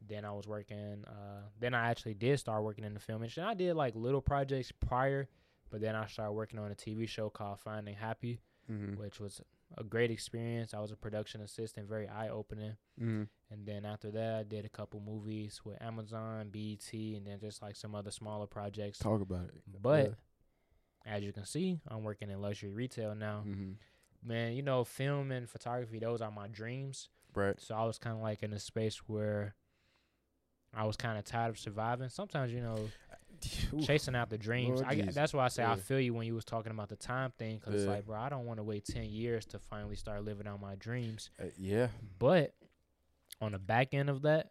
Then 0.09 0.24
I 0.24 0.32
was 0.32 0.46
working. 0.46 1.05
Uh, 1.07 1.42
then 1.61 1.74
I 1.74 1.90
actually 1.90 2.14
did 2.14 2.38
start 2.38 2.62
working 2.62 2.84
in 2.84 2.94
the 2.94 3.00
film 3.00 3.22
industry. 3.22 3.42
I 3.42 3.55
did 3.55 3.74
like 3.74 3.94
little 3.94 4.20
projects 4.20 4.72
prior, 4.72 5.28
but 5.70 5.80
then 5.80 5.94
I 5.94 6.07
started 6.07 6.32
working 6.32 6.59
on 6.59 6.70
a 6.70 6.74
TV 6.74 7.09
show 7.09 7.30
called 7.30 7.61
Finding 7.61 7.94
Happy, 7.94 8.40
Mm-hmm. 8.70 8.98
which 8.98 9.20
was 9.20 9.42
a 9.76 9.84
great 9.84 10.11
experience. 10.11 10.72
I 10.72 10.80
was 10.80 10.90
a 10.90 10.96
production 10.96 11.42
assistant, 11.42 11.86
very 11.86 12.09
eye 12.09 12.30
opening. 12.30 12.76
Mm-hmm. 13.00 13.24
And 13.50 13.66
then 13.66 13.84
after 13.84 14.11
that, 14.12 14.34
I 14.36 14.42
did 14.42 14.64
a 14.64 14.70
couple 14.70 15.00
movies 15.00 15.61
with 15.64 15.80
Amazon, 15.82 16.48
BET, 16.50 16.90
and 16.92 17.26
then 17.26 17.40
just 17.40 17.61
like 17.61 17.76
some 17.76 17.94
other 17.94 18.11
smaller 18.11 18.46
projects. 18.46 18.98
Talk 18.98 19.20
about 19.20 19.44
it. 19.48 19.62
But 19.82 20.14
as 21.05 21.22
you 21.22 21.32
can 21.32 21.44
see, 21.44 21.78
I'm 21.88 22.05
working 22.05 22.30
in 22.30 22.40
luxury 22.40 22.70
retail 22.70 23.14
now. 23.14 23.42
Mm-hmm. 23.46 23.72
Man, 24.26 24.52
you 24.55 24.62
know, 24.62 24.84
film 24.84 25.30
and 25.30 25.48
photography, 25.48 25.98
those 25.98 26.22
are 26.22 26.30
my 26.30 26.48
dreams. 26.48 27.11
Right. 27.34 27.61
So 27.61 27.74
I 27.74 27.84
was 27.84 27.98
kind 27.98 28.16
of 28.16 28.22
like 28.22 28.42
in 28.42 28.52
a 28.55 28.59
space 28.59 28.96
where 29.07 29.55
I 30.76 30.84
was 30.84 30.96
kind 30.96 31.18
of 31.18 31.24
tired 31.24 31.50
of 31.50 31.58
surviving. 31.58 32.08
Sometimes, 32.08 32.52
you 32.52 32.60
know, 32.60 32.90
chasing 33.84 34.14
after 34.14 34.36
dreams. 34.36 34.80
Lord 34.80 34.86
I, 34.88 34.94
Jesus. 34.96 35.14
that's 35.14 35.34
why 35.34 35.44
I 35.44 35.48
say 35.48 35.64
I 35.64 35.76
feel 35.76 36.00
you 36.00 36.14
when 36.14 36.26
you 36.26 36.34
was 36.34 36.44
talking 36.44 36.72
about 36.72 36.88
the 36.88 36.96
time 36.96 37.32
thing. 37.38 37.60
Cause 37.60 37.74
it's 37.74 37.86
like, 37.86 38.06
bro, 38.06 38.18
I 38.18 38.28
don't 38.28 38.46
want 38.46 38.58
to 38.58 38.64
wait 38.64 38.84
10 38.84 39.04
years 39.04 39.44
to 39.46 39.58
finally 39.58 39.96
start 39.96 40.24
living 40.24 40.46
out 40.46 40.60
my 40.60 40.74
dreams. 40.76 41.30
Uh, 41.40 41.46
yeah. 41.56 41.88
But 42.18 42.54
on 43.40 43.52
the 43.52 43.58
back 43.58 43.92
end 43.92 44.08
of 44.08 44.22
that, 44.22 44.50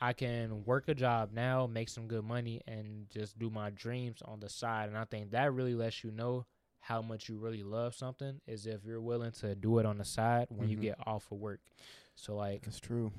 I 0.00 0.12
can 0.12 0.64
work 0.64 0.88
a 0.88 0.94
job 0.94 1.30
now, 1.32 1.66
make 1.66 1.88
some 1.88 2.06
good 2.06 2.24
money, 2.24 2.60
and 2.68 3.10
just 3.10 3.36
do 3.38 3.50
my 3.50 3.70
dreams 3.70 4.22
on 4.24 4.38
the 4.38 4.48
side. 4.48 4.88
And 4.88 4.96
I 4.96 5.04
think 5.04 5.32
that 5.32 5.52
really 5.52 5.74
lets 5.74 6.04
you 6.04 6.12
know 6.12 6.46
how 6.80 7.02
much 7.02 7.28
you 7.28 7.36
really 7.36 7.64
love 7.64 7.94
something 7.94 8.40
is 8.46 8.66
if 8.66 8.84
you're 8.84 9.00
willing 9.00 9.32
to 9.32 9.56
do 9.56 9.78
it 9.80 9.86
on 9.86 9.98
the 9.98 10.04
side 10.04 10.46
when 10.50 10.68
you 10.68 10.78
Mhm. 10.78 10.82
get 10.82 11.06
off 11.06 11.30
of 11.32 11.38
work. 11.38 11.60
So 12.14 12.36
like 12.36 12.62
That's 12.62 12.78
true. 12.78 13.12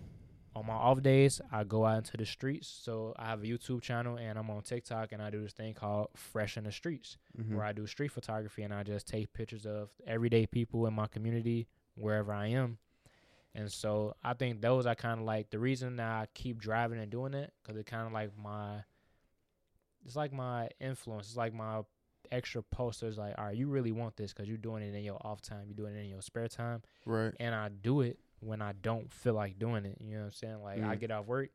On 0.59 0.65
my 0.67 0.73
off 0.73 1.01
days, 1.01 1.39
I 1.51 1.63
go 1.63 1.85
out 1.85 1.97
into 1.99 2.17
the 2.17 2.25
streets. 2.25 2.67
So 2.67 3.13
I 3.17 3.25
have 3.27 3.41
a 3.41 3.45
YouTube 3.45 3.81
channel 3.81 4.17
and 4.17 4.37
I'm 4.37 4.49
on 4.49 4.61
TikTok 4.61 5.11
and 5.11 5.21
I 5.21 5.29
do 5.29 5.41
this 5.41 5.53
thing 5.53 5.73
called 5.73 6.09
Fresh 6.15 6.57
in 6.57 6.65
the 6.65 6.71
Streets 6.71 7.17
Mm-hmm. 7.39 7.55
where 7.55 7.65
I 7.65 7.71
do 7.71 7.87
street 7.87 8.11
photography 8.11 8.63
and 8.63 8.73
I 8.73 8.83
just 8.83 9.07
take 9.07 9.31
pictures 9.31 9.65
of 9.65 9.89
everyday 10.05 10.45
people 10.45 10.85
in 10.87 10.93
my 10.93 11.07
community 11.07 11.67
wherever 11.95 12.33
I 12.33 12.47
am. 12.47 12.77
And 13.55 13.71
so 13.71 14.13
I 14.23 14.33
think 14.33 14.61
those 14.61 14.85
are 14.85 14.95
kind 14.95 15.21
of 15.21 15.25
like 15.25 15.49
the 15.49 15.59
reason 15.59 15.95
that 15.95 16.05
I 16.07 16.27
keep 16.33 16.59
driving 16.59 16.99
and 16.99 17.09
doing 17.09 17.33
it 17.33 17.53
because 17.63 17.77
it 17.77 17.85
kind 17.85 18.05
of 18.05 18.11
like 18.13 18.31
my, 18.37 18.83
it's 20.05 20.15
like 20.15 20.33
my 20.33 20.69
influence. 20.81 21.27
It's 21.27 21.37
like 21.37 21.53
my 21.53 21.81
extra 22.31 22.61
posters. 22.61 23.17
Like, 23.17 23.35
all 23.37 23.45
right, 23.45 23.55
you 23.55 23.67
really 23.67 23.91
want 23.91 24.17
this 24.17 24.33
because 24.33 24.47
you're 24.47 24.57
doing 24.57 24.83
it 24.83 24.93
in 24.93 25.03
your 25.03 25.17
off 25.21 25.41
time. 25.41 25.63
You're 25.67 25.75
doing 25.75 25.95
it 25.95 26.01
in 26.03 26.09
your 26.09 26.21
spare 26.21 26.47
time. 26.47 26.81
Right. 27.05 27.33
And 27.39 27.55
I 27.55 27.69
do 27.69 28.01
it 28.01 28.19
when 28.41 28.61
I 28.61 28.73
don't 28.81 29.11
feel 29.11 29.33
like 29.33 29.59
doing 29.59 29.85
it. 29.85 29.97
You 30.01 30.13
know 30.15 30.19
what 30.19 30.25
I'm 30.27 30.31
saying? 30.33 30.61
Like 30.61 30.81
I 30.83 30.95
Mm. 30.95 30.99
get 30.99 31.11
off 31.11 31.25
work. 31.25 31.49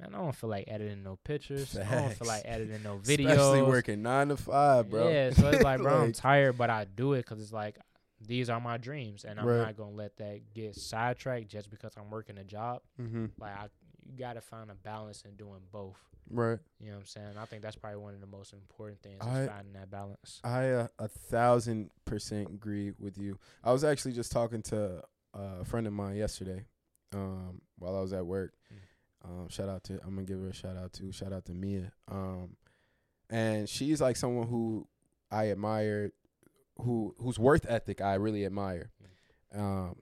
Man, 0.00 0.14
I 0.14 0.18
don't 0.18 0.34
feel 0.34 0.50
like 0.50 0.64
editing 0.68 1.02
no 1.02 1.16
pictures. 1.22 1.76
I 1.78 1.84
don't 1.94 2.14
feel 2.14 2.26
like 2.26 2.42
editing 2.44 2.82
no 2.82 2.96
videos. 2.98 3.30
Especially 3.30 3.62
working 3.62 4.02
nine 4.02 4.28
to 4.28 4.36
five, 4.36 4.90
bro. 4.90 5.08
Yeah, 5.08 5.30
so 5.30 5.48
it's 5.48 5.62
like, 5.62 5.80
bro, 5.82 6.02
I'm 6.02 6.12
tired, 6.12 6.56
but 6.58 6.70
I 6.70 6.84
do 6.86 7.12
it 7.12 7.18
because 7.18 7.40
it's 7.42 7.52
like 7.52 7.78
these 8.26 8.48
are 8.50 8.60
my 8.60 8.78
dreams, 8.78 9.24
and 9.24 9.38
I'm 9.40 9.46
Right. 9.46 9.58
not 9.58 9.76
gonna 9.76 9.90
let 9.96 10.16
that 10.18 10.54
get 10.54 10.76
sidetracked 10.76 11.48
just 11.48 11.70
because 11.70 11.92
I'm 11.96 12.10
working 12.10 12.38
a 12.38 12.44
job. 12.44 12.82
mm-hmm. 13.00 13.26
Like, 13.38 13.56
I, 13.56 13.68
you 14.04 14.16
gotta 14.18 14.40
find 14.40 14.70
a 14.70 14.74
balance 14.74 15.22
in 15.22 15.36
doing 15.36 15.60
both. 15.70 15.98
Right. 16.30 16.58
You 16.80 16.86
know 16.86 16.92
what 16.94 17.00
I'm 17.00 17.06
saying? 17.06 17.36
I 17.38 17.44
think 17.46 17.62
that's 17.62 17.76
probably 17.76 17.98
one 17.98 18.14
of 18.14 18.20
the 18.20 18.26
most 18.28 18.52
important 18.52 19.02
things 19.02 19.18
I- 19.20 19.42
is 19.42 19.48
finding 19.48 19.72
that 19.74 19.90
balance. 19.90 20.40
I 20.44 20.70
uh, 20.70 20.88
a 20.98 21.08
thousand 21.08 21.90
percent 22.04 22.48
agree 22.48 22.92
with 22.98 23.18
you. 23.18 23.38
I 23.62 23.72
was 23.72 23.84
actually 23.84 24.12
just 24.12 24.30
talking 24.32 24.62
to 24.62 25.02
uh, 25.34 25.60
a 25.60 25.64
friend 25.64 25.86
of 25.86 25.92
mine 25.92 26.16
yesterday, 26.16 26.64
um, 27.14 27.60
while 27.78 27.96
I 27.96 28.00
was 28.00 28.12
at 28.12 28.26
work. 28.26 28.54
Mm. 28.72 28.78
Um, 29.24 29.48
shout 29.48 29.68
out 29.68 29.84
to 29.84 29.94
I'm 30.04 30.14
gonna 30.14 30.26
give 30.26 30.40
her 30.40 30.48
a 30.48 30.54
shout 30.54 30.76
out 30.76 30.92
to 30.94 31.12
shout 31.12 31.32
out 31.32 31.44
to 31.46 31.52
Mia. 31.52 31.92
Um, 32.10 32.56
and 33.30 33.68
she's 33.68 34.00
like 34.00 34.16
someone 34.16 34.48
who 34.48 34.86
I 35.30 35.50
admire, 35.50 36.12
who 36.78 37.14
whose 37.18 37.38
worth 37.38 37.64
ethic 37.68 38.00
I 38.00 38.14
really 38.14 38.44
admire, 38.44 38.90
um, 39.54 39.96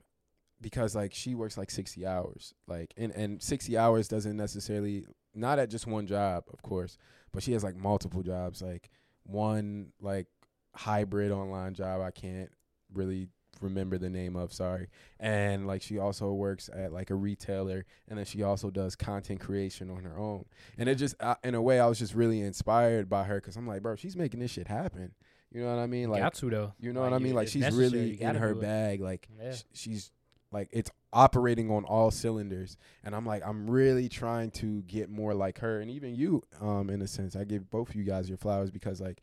because 0.59 0.95
like 0.95 1.13
she 1.13 1.35
works 1.35 1.57
like 1.57 1.69
sixty 1.69 2.05
hours, 2.05 2.53
like 2.67 2.93
and 2.97 3.11
and 3.13 3.41
sixty 3.41 3.77
hours 3.77 4.07
doesn't 4.07 4.35
necessarily 4.35 5.05
not 5.35 5.59
at 5.59 5.69
just 5.69 5.87
one 5.87 6.07
job, 6.07 6.43
of 6.51 6.61
course, 6.61 6.97
but 7.31 7.43
she 7.43 7.53
has 7.53 7.63
like 7.63 7.75
multiple 7.75 8.23
jobs, 8.23 8.61
like 8.61 8.89
one 9.23 9.93
like 10.01 10.27
hybrid 10.73 11.31
online 11.31 11.73
job 11.73 12.01
I 12.01 12.11
can't 12.11 12.49
really 12.93 13.27
remember 13.61 13.97
the 13.97 14.09
name 14.09 14.35
of 14.35 14.51
sorry. 14.53 14.87
And 15.19 15.67
like 15.67 15.81
she 15.81 15.97
also 15.97 16.31
works 16.33 16.69
at 16.73 16.91
like 16.91 17.09
a 17.09 17.15
retailer 17.15 17.85
and 18.07 18.17
then 18.17 18.25
she 18.25 18.43
also 18.43 18.69
does 18.69 18.95
content 18.95 19.39
creation 19.39 19.89
on 19.89 20.03
her 20.03 20.17
own. 20.17 20.45
And 20.77 20.89
it 20.89 20.95
just 20.95 21.15
uh, 21.19 21.35
in 21.43 21.55
a 21.55 21.61
way 21.61 21.79
I 21.79 21.85
was 21.87 21.99
just 21.99 22.13
really 22.15 22.41
inspired 22.41 23.09
by 23.09 23.23
her 23.23 23.39
cuz 23.41 23.55
I'm 23.55 23.67
like 23.67 23.81
bro 23.81 23.95
she's 23.95 24.15
making 24.15 24.39
this 24.39 24.51
shit 24.51 24.67
happen. 24.67 25.13
You 25.51 25.61
know 25.63 25.75
what 25.75 25.81
I 25.81 25.87
mean? 25.87 26.09
Like 26.09 26.21
got 26.21 26.33
to 26.35 26.49
though. 26.49 26.73
you 26.79 26.93
know 26.93 27.01
what 27.01 27.13
I 27.13 27.19
mean? 27.19 27.35
like 27.35 27.47
she's 27.49 27.69
really 27.75 28.21
in 28.21 28.35
her 28.35 28.55
bag. 28.55 29.01
Like 29.01 29.27
Yeah. 29.41 29.53
sh- 29.53 29.63
she's 29.73 30.11
like 30.51 30.69
it's 30.71 30.89
operating 31.13 31.69
on 31.71 31.83
all 31.85 32.09
cylinders. 32.11 32.77
And 33.03 33.13
i'm 33.15 33.25
like 33.25 33.43
i'm 33.45 33.69
really 33.69 34.07
trying 34.09 34.51
to 34.51 34.81
get 34.83 35.09
more 35.09 35.33
like 35.33 35.59
her. 35.59 35.79
And 35.81 35.91
even 35.91 36.15
you 36.15 36.41
um 36.59 36.89
in 36.89 37.01
a 37.01 37.07
sense 37.07 37.35
i 37.35 37.43
give 37.43 37.69
both 37.69 37.89
of 37.89 37.95
you 37.95 38.03
guys 38.03 38.27
your 38.29 38.37
flowers 38.37 38.71
because 38.71 38.99
like 39.01 39.21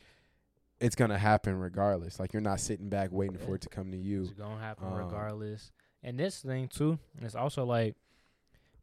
it's 0.81 0.95
gonna 0.95 1.19
happen 1.19 1.59
regardless 1.59 2.21
like 2.21 2.33
you're 2.33 2.41
not 2.43 2.61
sitting 2.61 2.89
back 2.89 3.11
waiting 3.13 3.39
for 3.39 3.55
it 3.57 3.61
to 3.63 3.69
come 3.69 3.91
to 3.91 3.97
you 3.97 4.23
It's 4.23 4.33
gonna 4.33 4.61
happen 4.61 4.87
Um, 4.87 4.95
regardless. 4.95 5.73
And 6.03 6.19
this 6.19 6.41
thing 6.41 6.69
too, 6.69 6.99
it's 7.21 7.35
also 7.35 7.65
like 7.65 7.97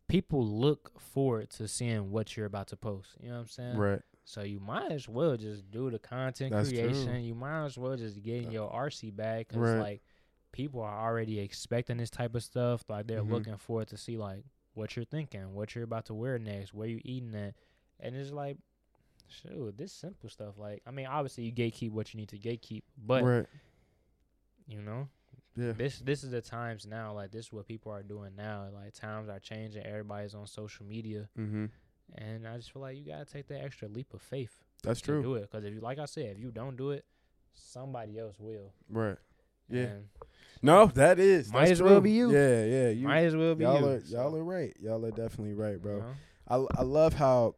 people 0.08 0.46
look 0.46 1.00
forward 1.00 1.50
to 1.52 1.68
seeing 1.68 2.12
what 2.12 2.36
you're 2.38 2.46
about 2.46 2.68
to 2.68 2.78
post. 2.78 3.10
You 3.20 3.30
know 3.30 3.36
what 3.36 3.41
I'm 3.41 3.48
saying? 3.48 3.78
right 3.78 4.02
So 4.24 4.41
you 4.43 4.60
might 4.60 4.91
as 4.91 5.08
well 5.08 5.38
just 5.38 5.70
do 5.72 5.89
the 5.89 6.00
content 6.00 6.52
That's 6.52 6.70
true. 6.70 6.80
creation. 6.80 7.24
You 7.24 7.36
might 7.36 7.66
as 7.66 7.78
well 7.78 7.96
just 7.96 8.22
get 8.22 8.43
in 8.43 8.48
Uh, 8.50 8.52
your 8.52 8.72
RC 8.72 9.16
bag 9.16 9.48
because 9.48 9.62
right. 9.62 9.80
like 9.80 10.04
people 10.52 10.82
are 10.82 11.08
already 11.08 11.39
expecting 11.39 11.98
this 11.98 12.10
type 12.10 12.36
of 12.36 12.43
stuff. 12.43 12.84
Like 12.89 13.08
they're 13.08 13.22
Mhm. 13.24 13.30
looking 13.30 13.58
forward 13.58 13.88
to 13.89 13.98
see 13.98 14.18
like 14.18 14.43
what 14.74 14.96
you're 14.96 15.06
thinking, 15.06 15.54
what 15.54 15.74
you're 15.76 15.84
about 15.86 16.06
to 16.08 16.14
wear 16.14 16.38
next, 16.39 16.74
where 16.74 16.88
you 16.88 17.00
eating 17.06 17.34
at, 17.36 17.56
and 18.00 18.16
it's 18.16 18.32
like, 18.32 18.58
shoot, 19.28 19.78
this 19.78 19.92
simple 19.92 20.30
stuff. 20.30 20.56
Like 20.58 20.82
I 20.88 20.92
mean, 20.92 21.08
obviously 21.08 21.44
you 21.44 21.52
gatekeep 21.52 21.92
what 21.92 22.14
you 22.14 22.20
need 22.20 22.30
to 22.30 22.38
gatekeep, 22.38 22.84
but 23.06 23.24
right 23.24 23.46
you 24.68 24.82
know 24.82 25.08
yeah 25.56 25.74
this 25.74 26.00
this 26.00 26.24
is 26.24 26.32
the 26.32 26.42
times 26.42 26.86
now. 26.86 27.14
Like 27.14 27.32
this 27.32 27.48
is 27.48 27.54
what 27.54 27.68
people 27.68 27.92
are 27.92 28.04
doing 28.04 28.32
now. 28.36 28.66
Like 28.74 28.94
times 28.94 29.30
are 29.30 29.40
changing. 29.40 29.86
Everybody's 29.86 30.36
on 30.36 30.48
social 30.48 30.86
media, 30.86 31.30
mm-hmm 31.38 31.66
and 32.14 32.48
I 32.48 32.58
just 32.58 32.72
feel 32.72 32.82
like 32.82 32.98
you 32.98 33.06
gotta 33.06 33.26
take 33.26 33.48
that 33.48 33.64
extra 33.64 33.88
leap 33.88 34.14
of 34.14 34.22
faith 34.22 34.64
that's 34.84 35.02
true 35.02 35.24
do 35.24 35.36
it. 35.36 35.50
Because 35.50 35.66
if 35.66 35.74
you, 35.74 35.80
like 35.80 36.00
I 36.00 36.06
said, 36.06 36.36
if 36.36 36.40
you 36.40 36.52
don't 36.52 36.78
do 36.78 36.92
it, 36.92 37.06
somebody 37.54 38.20
else 38.20 38.36
will. 38.40 38.74
right 38.90 39.18
Yeah. 39.70 39.82
And 39.82 40.06
no 40.62 40.88
that 40.88 41.20
is 41.20 41.52
Might 41.52 41.72
as 41.72 41.82
well 41.82 42.02
be 42.02 42.12
you. 42.12 42.32
yeah 42.32 42.64
yeah 42.64 42.90
you 42.90 43.08
might 43.08 43.26
as 43.26 43.36
well 43.36 43.56
be 43.56 43.64
y'all 43.64 43.80
you. 43.80 43.88
are 43.88 43.98
y'all 44.08 44.36
are 44.36 44.44
right 44.44 44.76
y'all 44.80 45.04
are 45.06 45.12
definitely 45.12 45.54
right 45.54 45.82
bro? 45.82 46.04
I 46.48 46.56
I 46.78 46.84
love 46.84 47.14
how 47.14 47.56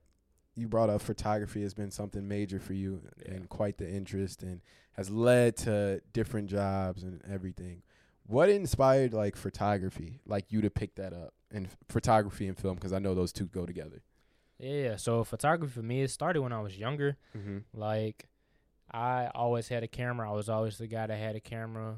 you 0.58 0.68
brought 0.68 0.90
up 0.90 1.02
photography 1.02 1.62
has 1.62 1.74
been 1.74 1.92
something 1.92 2.28
major 2.28 2.60
for 2.60 2.74
you 2.74 3.02
Yeah. 3.26 3.36
and 3.36 3.50
quite 3.50 3.78
the 3.78 3.90
interest 3.90 4.42
and 4.44 4.62
has 4.94 5.10
led 5.10 5.56
to 5.58 6.02
different 6.14 6.50
jobs 6.50 7.04
and 7.04 7.22
everything. 7.30 7.84
What 8.26 8.50
inspired 8.50 9.14
like 9.14 9.36
photography, 9.36 10.20
like 10.26 10.52
you 10.52 10.62
to 10.62 10.70
pick 10.70 10.96
that 10.96 11.14
up 11.14 11.34
and 11.52 11.68
f- 11.68 11.78
photography 11.88 12.48
and 12.48 12.58
film 12.58 12.76
because 12.76 12.92
I 12.92 13.00
know 13.00 13.14
those 13.16 13.32
two 13.32 13.46
go 13.46 13.66
together. 13.66 14.02
Yeah. 14.60 14.96
So 14.98 15.24
photography 15.24 15.72
for 15.74 15.84
me, 15.84 16.02
it 16.02 16.10
started 16.12 16.42
when 16.42 16.52
I 16.52 16.60
was 16.60 16.78
younger. 16.78 17.16
Mm-hmm. 17.38 17.60
Like, 17.74 18.28
I 18.92 19.30
always 19.36 19.68
had 19.68 19.84
a 19.84 19.88
camera. 19.88 20.30
I 20.30 20.34
was 20.34 20.50
always 20.50 20.78
the 20.78 20.88
guy 20.88 21.06
that 21.08 21.18
had 21.18 21.36
a 21.36 21.40
camera. 21.40 21.98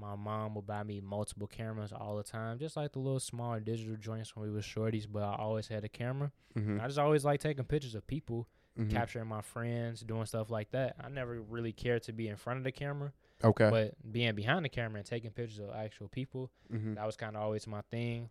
My 0.00 0.16
mom 0.16 0.54
would 0.54 0.66
buy 0.66 0.82
me 0.82 1.00
multiple 1.00 1.46
cameras 1.46 1.92
all 1.92 2.16
the 2.16 2.22
time, 2.22 2.58
just 2.58 2.76
like 2.76 2.92
the 2.92 2.98
little 2.98 3.20
small 3.20 3.58
digital 3.60 3.96
joints 3.96 4.34
when 4.34 4.46
we 4.46 4.52
were 4.52 4.60
shorties. 4.60 5.06
But 5.10 5.22
I 5.22 5.34
always 5.36 5.68
had 5.68 5.84
a 5.84 5.88
camera. 5.88 6.32
Mm-hmm. 6.56 6.80
I 6.80 6.86
just 6.86 6.98
always 6.98 7.24
like 7.24 7.40
taking 7.40 7.64
pictures 7.64 7.94
of 7.94 8.06
people, 8.06 8.48
Mhm. 8.78 8.90
capturing 8.90 9.26
my 9.26 9.42
friends, 9.42 10.00
doing 10.00 10.24
stuff 10.26 10.48
like 10.48 10.70
that. 10.70 10.96
I 11.00 11.08
never 11.08 11.40
really 11.40 11.72
cared 11.72 12.02
to 12.04 12.12
be 12.12 12.28
in 12.28 12.36
front 12.36 12.58
of 12.58 12.64
the 12.64 12.72
camera. 12.72 13.12
Okay. 13.42 13.68
But 13.68 14.12
being 14.12 14.34
behind 14.34 14.64
the 14.64 14.68
camera 14.68 14.98
and 14.98 15.06
taking 15.06 15.30
pictures 15.32 15.58
of 15.58 15.70
actual 15.70 16.08
people, 16.08 16.50
mm-hmm. 16.72 16.94
that 16.94 17.04
was 17.04 17.16
kind 17.16 17.36
of 17.36 17.42
always 17.42 17.66
my 17.66 17.82
thing. 17.90 18.30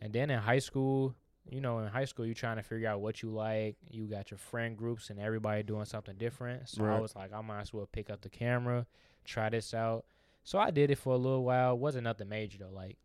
And 0.00 0.12
then 0.12 0.30
in 0.30 0.38
high 0.38 0.58
school, 0.60 1.14
you 1.48 1.60
know, 1.60 1.78
in 1.80 1.88
high 1.88 2.04
school, 2.06 2.24
you're 2.24 2.34
trying 2.34 2.56
to 2.56 2.62
figure 2.62 2.88
out 2.88 3.00
what 3.00 3.22
you 3.22 3.30
like. 3.30 3.76
You 3.90 4.06
got 4.06 4.30
your 4.30 4.38
friend 4.38 4.76
groups 4.76 5.10
and 5.10 5.18
everybody 5.20 5.62
doing 5.62 5.84
something 5.84 6.16
different. 6.16 6.68
So 6.68 6.84
I 6.84 6.98
was 6.98 7.14
like, 7.14 7.32
I 7.32 7.40
might 7.42 7.60
as 7.60 7.72
well 7.72 7.86
pick 7.86 8.10
up 8.10 8.22
the 8.22 8.30
camera, 8.30 8.86
try 9.24 9.50
this 9.50 9.74
out. 9.74 10.04
So 10.44 10.58
I 10.58 10.70
did 10.70 10.90
it 10.90 10.98
for 10.98 11.14
a 11.14 11.18
little 11.18 11.44
while. 11.44 11.72
It 11.72 11.78
wasn't 11.78 12.04
nothing 12.04 12.28
major 12.28 12.58
though. 12.58 12.70
Like 12.72 12.98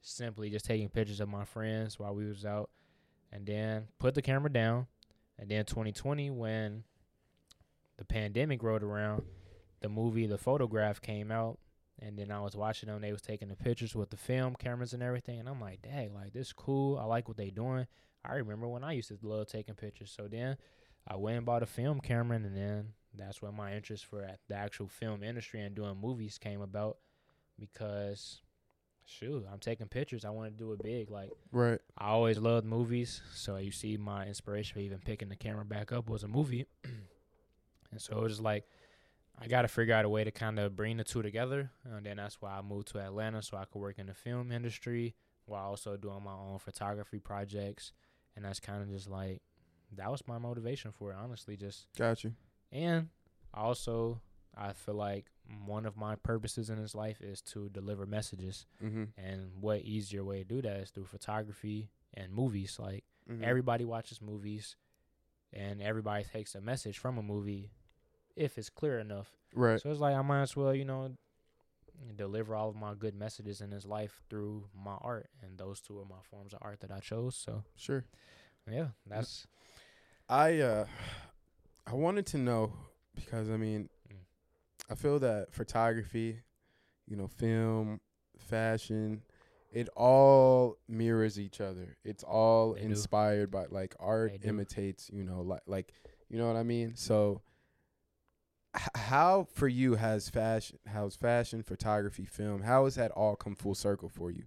simply 0.00 0.48
just 0.48 0.64
taking 0.64 0.88
pictures 0.88 1.20
of 1.20 1.28
my 1.28 1.44
friends 1.44 1.98
while 1.98 2.14
we 2.14 2.26
was 2.26 2.44
out, 2.44 2.70
and 3.32 3.44
then 3.44 3.88
put 3.98 4.14
the 4.14 4.22
camera 4.22 4.50
down. 4.50 4.86
And 5.38 5.48
then 5.48 5.64
2020, 5.64 6.30
when 6.30 6.84
the 7.96 8.04
pandemic 8.04 8.62
rolled 8.62 8.82
around, 8.82 9.22
the 9.80 9.88
movie 9.88 10.26
The 10.26 10.38
Photograph 10.38 11.00
came 11.00 11.30
out, 11.30 11.58
and 12.00 12.18
then 12.18 12.30
I 12.30 12.40
was 12.40 12.56
watching 12.56 12.88
them. 12.88 13.00
They 13.00 13.12
was 13.12 13.22
taking 13.22 13.48
the 13.48 13.56
pictures 13.56 13.94
with 13.94 14.10
the 14.10 14.16
film 14.16 14.54
cameras 14.56 14.94
and 14.94 15.02
everything, 15.02 15.38
and 15.38 15.48
I'm 15.48 15.60
like, 15.60 15.82
dang, 15.82 16.14
like 16.14 16.32
this 16.32 16.52
cool. 16.52 16.98
I 16.98 17.04
like 17.04 17.28
what 17.28 17.36
they 17.36 17.50
doing. 17.50 17.86
I 18.24 18.34
remember 18.34 18.68
when 18.68 18.84
I 18.84 18.92
used 18.92 19.08
to 19.08 19.18
love 19.22 19.46
taking 19.48 19.74
pictures. 19.74 20.12
So 20.16 20.26
then 20.28 20.56
I 21.06 21.16
went 21.16 21.36
and 21.36 21.46
bought 21.46 21.62
a 21.62 21.66
film 21.66 22.00
camera, 22.00 22.36
and 22.36 22.56
then 22.56 22.88
that's 23.18 23.42
where 23.42 23.52
my 23.52 23.74
interest 23.74 24.06
for 24.06 24.28
the 24.48 24.54
actual 24.54 24.88
film 24.88 25.22
industry 25.22 25.60
and 25.60 25.74
doing 25.74 25.96
movies 26.00 26.38
came 26.38 26.60
about. 26.60 26.98
Because, 27.58 28.40
shoot, 29.04 29.44
I'm 29.50 29.58
taking 29.58 29.88
pictures. 29.88 30.24
I 30.24 30.30
want 30.30 30.52
to 30.52 30.56
do 30.56 30.72
it 30.72 30.82
big. 30.82 31.10
Like 31.10 31.30
Right. 31.50 31.80
I 31.96 32.08
always 32.08 32.38
loved 32.38 32.66
movies, 32.66 33.20
so 33.34 33.56
you 33.56 33.72
see 33.72 33.96
my 33.96 34.26
inspiration 34.26 34.74
for 34.74 34.80
even 34.80 34.98
picking 34.98 35.28
the 35.28 35.36
camera 35.36 35.64
back 35.64 35.92
up 35.92 36.08
was 36.08 36.22
a 36.22 36.28
movie. 36.28 36.66
and 36.84 38.00
so 38.00 38.18
it 38.18 38.22
was 38.22 38.40
like 38.40 38.64
I 39.40 39.46
got 39.46 39.62
to 39.62 39.68
figure 39.68 39.94
out 39.94 40.04
a 40.04 40.08
way 40.08 40.24
to 40.24 40.30
kind 40.30 40.58
of 40.58 40.74
bring 40.74 40.96
the 40.96 41.04
two 41.04 41.22
together, 41.22 41.70
and 41.84 42.04
then 42.04 42.16
that's 42.16 42.40
why 42.40 42.58
I 42.58 42.62
moved 42.62 42.88
to 42.88 42.98
Atlanta 42.98 43.42
so 43.42 43.56
I 43.56 43.64
could 43.64 43.78
work 43.78 43.98
in 43.98 44.06
the 44.06 44.14
film 44.14 44.50
industry 44.50 45.14
while 45.46 45.64
also 45.64 45.96
doing 45.96 46.22
my 46.24 46.32
own 46.32 46.58
photography 46.58 47.18
projects. 47.18 47.92
And 48.36 48.44
that's 48.44 48.60
kind 48.60 48.82
of 48.82 48.90
just 48.90 49.08
like 49.08 49.42
that 49.96 50.10
was 50.10 50.26
my 50.26 50.38
motivation 50.38 50.92
for 50.92 51.12
it, 51.12 51.16
honestly. 51.20 51.56
Just 51.56 51.86
Got 51.96 52.24
you. 52.24 52.34
And 52.72 53.08
also 53.54 54.20
I 54.56 54.72
feel 54.72 54.94
like 54.94 55.26
one 55.64 55.86
of 55.86 55.96
my 55.96 56.16
purposes 56.16 56.68
in 56.68 56.80
this 56.80 56.94
life 56.94 57.20
is 57.20 57.40
to 57.40 57.68
deliver 57.68 58.06
messages. 58.06 58.66
Mm-hmm. 58.82 59.04
And 59.16 59.50
what 59.60 59.82
easier 59.82 60.24
way 60.24 60.38
to 60.38 60.44
do 60.44 60.62
that 60.62 60.76
is 60.78 60.90
through 60.90 61.06
photography 61.06 61.90
and 62.14 62.32
movies. 62.32 62.76
Like 62.78 63.04
mm-hmm. 63.30 63.44
everybody 63.44 63.84
watches 63.84 64.20
movies 64.20 64.76
and 65.52 65.80
everybody 65.80 66.24
takes 66.24 66.54
a 66.54 66.60
message 66.60 66.98
from 66.98 67.18
a 67.18 67.22
movie 67.22 67.70
if 68.36 68.58
it's 68.58 68.70
clear 68.70 68.98
enough. 68.98 69.28
right. 69.54 69.80
So 69.80 69.90
it's 69.90 70.00
like 70.00 70.14
I 70.14 70.22
might 70.22 70.42
as 70.42 70.56
well, 70.56 70.74
you 70.74 70.84
know, 70.84 71.12
deliver 72.14 72.54
all 72.54 72.68
of 72.68 72.76
my 72.76 72.94
good 72.94 73.14
messages 73.14 73.60
in 73.60 73.70
this 73.70 73.86
life 73.86 74.22
through 74.28 74.64
my 74.84 74.96
art. 75.00 75.30
And 75.42 75.58
those 75.58 75.80
two 75.80 75.98
are 75.98 76.04
my 76.04 76.22
forms 76.30 76.52
of 76.52 76.60
art 76.62 76.80
that 76.80 76.90
I 76.90 77.00
chose. 77.00 77.36
So 77.36 77.64
Sure. 77.76 78.04
yeah, 78.70 78.88
that's 79.06 79.46
I 80.28 80.58
uh 80.58 80.86
I 81.90 81.94
wanted 81.94 82.26
to 82.26 82.38
know 82.38 82.72
because 83.14 83.48
I 83.50 83.56
mean 83.56 83.88
Mm. 84.10 84.16
I 84.90 84.94
feel 84.94 85.18
that 85.18 85.52
photography, 85.52 86.40
you 87.06 87.16
know, 87.16 87.26
film, 87.28 88.00
fashion, 88.38 89.22
it 89.70 89.88
all 89.96 90.78
mirrors 90.88 91.38
each 91.38 91.60
other. 91.60 91.96
It's 92.04 92.22
all 92.24 92.72
They 92.74 92.80
do. 92.82 92.86
inspired 92.86 93.50
by 93.50 93.66
like 93.70 93.94
art 94.00 94.32
They 94.32 94.38
do. 94.38 94.48
imitates, 94.48 95.10
you 95.12 95.24
know, 95.24 95.42
like 95.42 95.62
like 95.66 95.92
you 96.28 96.38
know 96.38 96.46
what 96.46 96.56
I 96.56 96.62
mean? 96.62 96.94
So 96.96 97.42
h- 98.76 98.88
how 98.94 99.44
for 99.52 99.68
you 99.68 99.94
has 99.96 100.28
fashion 100.28 100.78
how's 100.86 101.16
fashion, 101.16 101.62
photography, 101.62 102.24
film, 102.24 102.62
how 102.62 102.84
has 102.84 102.94
that 102.96 103.10
all 103.12 103.36
come 103.36 103.54
full 103.54 103.74
circle 103.74 104.08
for 104.08 104.30
you? 104.30 104.44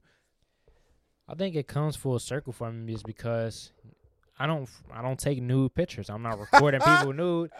I 1.27 1.35
think 1.35 1.55
it 1.55 1.67
comes 1.67 1.95
full 1.95 2.19
circle 2.19 2.51
for 2.53 2.71
me 2.71 2.93
is 2.93 3.03
because 3.03 3.71
I 4.41 4.47
don't 4.47 4.67
I 4.91 5.01
don't 5.01 5.19
take 5.19 5.41
nude 5.41 5.73
pictures. 5.75 6.09
I'm 6.09 6.21
not 6.23 6.39
recording 6.39 6.81
people 6.81 7.13
nude. 7.21 7.51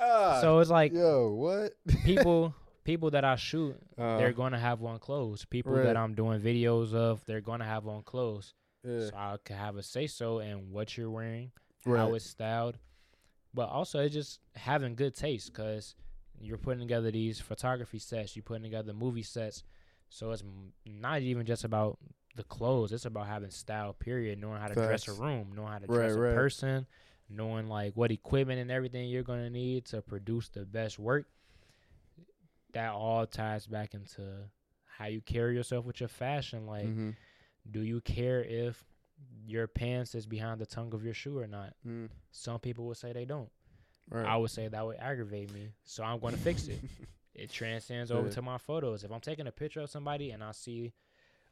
So 0.42 0.60
it's 0.60 0.70
like 0.70 0.94
yo, 0.94 1.32
what? 1.32 1.74
people 2.04 2.56
people 2.84 3.12
that 3.12 3.24
I 3.24 3.36
shoot, 3.36 3.76
Uh, 3.98 4.18
they're 4.18 4.34
going 4.34 4.54
to 4.54 4.58
have 4.60 4.84
on 4.84 4.98
clothes. 5.00 5.46
People 5.46 5.74
Right. 5.74 5.84
that 5.84 5.96
I'm 5.98 6.16
doing 6.16 6.42
videos 6.42 6.94
of, 6.96 7.24
they're 7.28 7.40
going 7.42 7.60
to 7.60 7.66
have 7.66 7.88
on 7.88 8.02
clothes. 8.02 8.54
yeah, 8.84 9.06
So 9.10 9.12
I 9.16 9.38
can 9.46 9.56
have 9.58 9.78
a 9.78 9.84
say 9.84 10.08
so 10.08 10.40
in 10.40 10.72
what 10.72 10.98
you're 10.98 11.12
wearing, 11.12 11.52
right. 11.86 12.00
how 12.00 12.16
it's 12.16 12.26
styled, 12.26 12.80
but 13.54 13.70
also 13.70 14.00
it's 14.00 14.16
just 14.16 14.40
having 14.56 14.96
good 14.96 15.14
taste 15.16 15.54
because 15.54 15.94
you're 16.40 16.58
putting 16.58 16.80
together 16.82 17.12
these 17.12 17.40
photography 17.40 18.00
sets, 18.00 18.36
you're 18.36 18.42
putting 18.52 18.64
together 18.64 18.94
movie 18.94 19.22
sets. 19.24 19.64
So 20.10 20.32
it's 20.32 20.44
not 20.86 21.22
even 21.22 21.46
just 21.46 21.64
about 21.64 22.00
the 22.36 22.44
clothes; 22.44 22.92
it's 22.92 23.06
about 23.06 23.28
having 23.28 23.50
style. 23.52 23.94
Period. 23.94 24.40
Knowing 24.40 24.60
how 24.62 24.68
to 24.68 24.76
dress 24.76 25.08
a 25.08 25.14
room, 25.14 25.52
knowing 25.56 25.72
how 25.72 25.80
to 25.80 25.88
Right, 25.88 25.98
dress 25.98 26.16
a 26.16 26.20
right. 26.20 26.34
person, 26.36 26.88
knowing 27.30 27.68
like 27.68 27.96
what 27.96 28.12
equipment 28.12 28.60
and 28.60 28.72
everything 28.72 29.10
you're 29.10 29.24
gonna 29.24 29.50
need 29.50 29.86
to 29.86 30.02
produce 30.02 30.50
the 30.50 30.66
best 30.66 30.98
work. 31.00 31.28
That 32.74 32.94
all 32.94 33.26
ties 33.28 33.68
back 33.68 33.94
into 33.94 34.50
how 34.86 35.06
you 35.08 35.20
carry 35.22 35.56
yourself 35.56 35.86
with 35.86 36.00
your 36.00 36.08
fashion. 36.10 36.66
Like, 36.68 36.86
Mhm. 36.88 37.16
do 37.70 37.82
you 37.82 38.00
care 38.02 38.42
if 38.44 38.86
your 39.46 39.68
pants 39.68 40.16
is 40.16 40.26
behind 40.26 40.62
the 40.62 40.66
tongue 40.66 40.94
of 40.94 41.04
your 41.04 41.14
shoe 41.14 41.38
or 41.38 41.48
not? 41.48 41.76
Mm, 41.86 42.10
Some 42.32 42.60
people 42.62 42.86
would 42.88 42.98
say 42.98 43.12
they 43.12 43.26
don't. 43.26 43.52
right. 44.10 44.26
I 44.26 44.38
would 44.38 44.52
say 44.52 44.68
that 44.70 44.86
would 44.86 44.98
aggravate 44.98 45.52
me. 45.54 45.74
So 45.84 46.04
I'm 46.04 46.20
going 46.20 46.34
to 46.34 46.40
fix 46.40 46.68
it. 46.70 46.80
It 47.34 47.50
transcends 47.50 48.12
over 48.12 48.28
Yeah. 48.28 48.34
to 48.34 48.42
my 48.42 48.58
photos. 48.58 49.06
If 49.06 49.12
I'm 49.12 49.22
taking 49.22 49.48
a 49.48 49.52
picture 49.54 49.80
of 49.80 49.90
somebody 49.90 50.32
and 50.32 50.44
I 50.44 50.52
see 50.52 50.92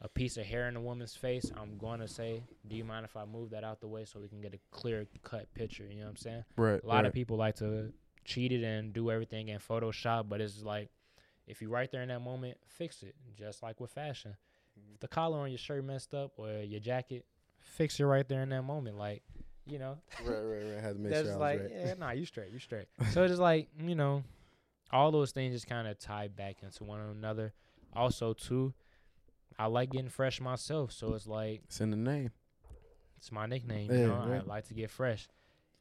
a 0.01 0.07
piece 0.07 0.37
of 0.37 0.45
hair 0.45 0.67
in 0.67 0.75
a 0.75 0.81
woman's 0.81 1.15
face, 1.15 1.51
I'm 1.55 1.77
going 1.77 1.99
to 1.99 2.07
say, 2.07 2.43
"Do 2.67 2.75
you 2.75 2.85
mind 2.85 3.05
if 3.05 3.17
I 3.17 3.25
move 3.25 3.49
that 3.51 3.63
out 3.63 3.81
the 3.81 3.87
way 3.87 4.05
so 4.05 4.19
we 4.19 4.27
can 4.27 4.41
get 4.41 4.53
a 4.53 4.59
clear 4.71 5.07
cut 5.23 5.53
picture?" 5.53 5.85
You 5.89 5.99
know 5.99 6.03
what 6.03 6.11
I'm 6.11 6.17
saying? 6.17 6.43
right. 6.55 6.81
A 6.83 6.87
lot 6.87 6.95
right. 6.97 7.05
of 7.05 7.13
people 7.13 7.37
like 7.37 7.55
to 7.57 7.91
cheat 8.25 8.51
it 8.51 8.63
and 8.63 8.93
do 8.93 9.11
everything 9.11 9.49
in 9.49 9.59
Photoshop, 9.59 10.29
but 10.29 10.41
it's 10.41 10.63
like 10.63 10.89
if 11.49 11.61
you're 11.61 11.71
right 11.71 11.91
there 11.91 12.03
in 12.03 12.09
that 12.09 12.21
moment, 12.21 12.57
fix 12.67 13.03
it. 13.03 13.15
Just 13.35 13.63
like 13.63 13.79
with 13.79 13.91
fashion. 13.91 14.35
If 14.93 14.99
the 14.99 15.07
collar 15.07 15.39
on 15.39 15.49
your 15.49 15.57
shirt 15.57 15.83
messed 15.83 16.13
up 16.13 16.33
or 16.37 16.49
your 16.61 16.79
jacket, 16.79 17.25
fix 17.59 17.99
it 17.99 18.05
right 18.05 18.27
there 18.29 18.43
in 18.43 18.49
that 18.49 18.61
moment. 18.61 18.97
Like, 18.97 19.23
you 19.65 19.79
know, 19.79 19.97
right, 20.23 20.41
right, 20.41 20.63
right. 20.63 20.79
Had 20.81 20.95
to 20.95 20.99
make 21.01 21.11
that's 21.11 21.27
sure 21.27 21.37
like, 21.37 21.59
right. 21.59 21.71
yeah, 21.73 21.93
nah, 21.95 22.11
you 22.11 22.25
straight, 22.25 22.51
you 22.51 22.59
straight. 22.59 22.87
so 23.11 23.23
it's 23.23 23.31
just 23.31 23.41
like, 23.41 23.67
you 23.81 23.95
know, 23.95 24.23
all 24.91 25.11
those 25.11 25.31
things 25.31 25.53
just 25.53 25.67
kind 25.67 25.87
of 25.87 25.97
tie 25.99 26.27
back 26.27 26.57
into 26.61 26.83
one 26.83 27.01
another. 27.01 27.53
Also, 27.93 28.33
too, 28.33 28.73
I 29.59 29.65
like 29.67 29.91
getting 29.91 30.09
fresh 30.09 30.39
myself, 30.41 30.91
so 30.93 31.13
it's 31.13 31.27
like 31.27 31.61
It's 31.65 31.81
in 31.81 31.91
the 31.91 31.97
name. 31.97 32.31
it's 33.17 33.31
my 33.31 33.45
nickname. 33.45 33.91
Yeah, 33.91 33.97
you 33.99 34.07
know, 34.07 34.41
I 34.43 34.47
like 34.47 34.67
to 34.69 34.73
get 34.73 34.89
fresh, 34.89 35.27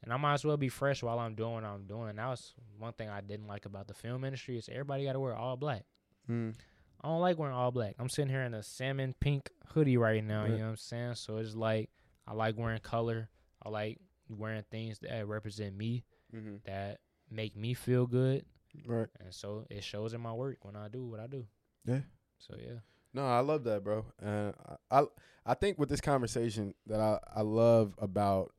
and 0.03 0.13
I 0.13 0.17
might 0.17 0.35
as 0.35 0.45
well 0.45 0.57
be 0.57 0.69
fresh 0.69 1.03
while 1.03 1.19
I'm 1.19 1.35
doing 1.35 1.55
what 1.55 1.65
I'm 1.65 1.87
doing. 1.87 2.17
That 2.17 2.27
was 2.27 2.55
one 2.79 2.93
thing 2.93 3.09
I 3.09 3.21
didn't 3.21 3.47
like 3.47 3.65
about 3.67 3.87
the 3.89 3.95
film 3.95 4.25
industry 4.25 4.59
is 4.59 4.69
everybody 4.71 5.05
got 5.05 5.13
to 5.15 5.21
wear 5.21 5.35
all 5.37 5.57
black. 5.57 5.85
Mm. 6.29 6.55
I 7.01 7.09
don't 7.09 7.21
like 7.21 7.39
wearing 7.39 7.55
all 7.55 7.71
black. 7.71 7.95
I'm 8.01 8.09
sitting 8.09 8.29
here 8.31 8.43
in 8.43 8.55
a 8.55 8.63
salmon 8.65 9.15
pink 9.21 9.51
hoodie 9.69 9.97
right 9.97 10.23
now. 10.25 10.41
Right. 10.43 10.51
You 10.51 10.57
know 10.59 10.65
what 10.65 10.71
I'm 10.71 10.77
saying? 10.77 11.15
So 11.15 11.37
it's 11.37 11.55
like 11.55 11.91
I 12.27 12.33
like 12.35 12.59
wearing 12.59 12.81
color. 12.81 13.29
I 13.65 13.69
like 13.69 13.99
wearing 14.29 14.65
things 14.71 14.99
that 15.01 15.27
represent 15.29 15.77
me, 15.77 16.05
Mm-hmm. 16.35 16.57
that 16.67 16.99
make 17.31 17.57
me 17.57 17.73
feel 17.75 18.07
good, 18.07 18.45
Right. 18.87 19.07
and 19.21 19.33
so 19.33 19.65
it 19.71 19.83
shows 19.85 20.13
in 20.13 20.21
my 20.21 20.33
work 20.33 20.59
when 20.63 20.75
I 20.77 20.89
do 20.89 21.05
what 21.07 21.21
I 21.21 21.27
do. 21.29 21.47
Yeah. 21.87 22.01
So 22.39 22.55
yeah. 22.61 22.81
No, 23.19 23.27
I 23.27 23.41
love 23.41 23.65
that, 23.65 23.83
bro. 23.83 24.05
And 24.23 24.55
I, 24.93 25.01
I, 25.01 25.05
I 25.45 25.55
think 25.55 25.77
with 25.77 25.89
this 25.89 26.01
conversation 26.01 26.73
that 26.87 27.01
I, 27.01 27.19
I 27.35 27.41
love 27.43 27.97
about 27.99 28.53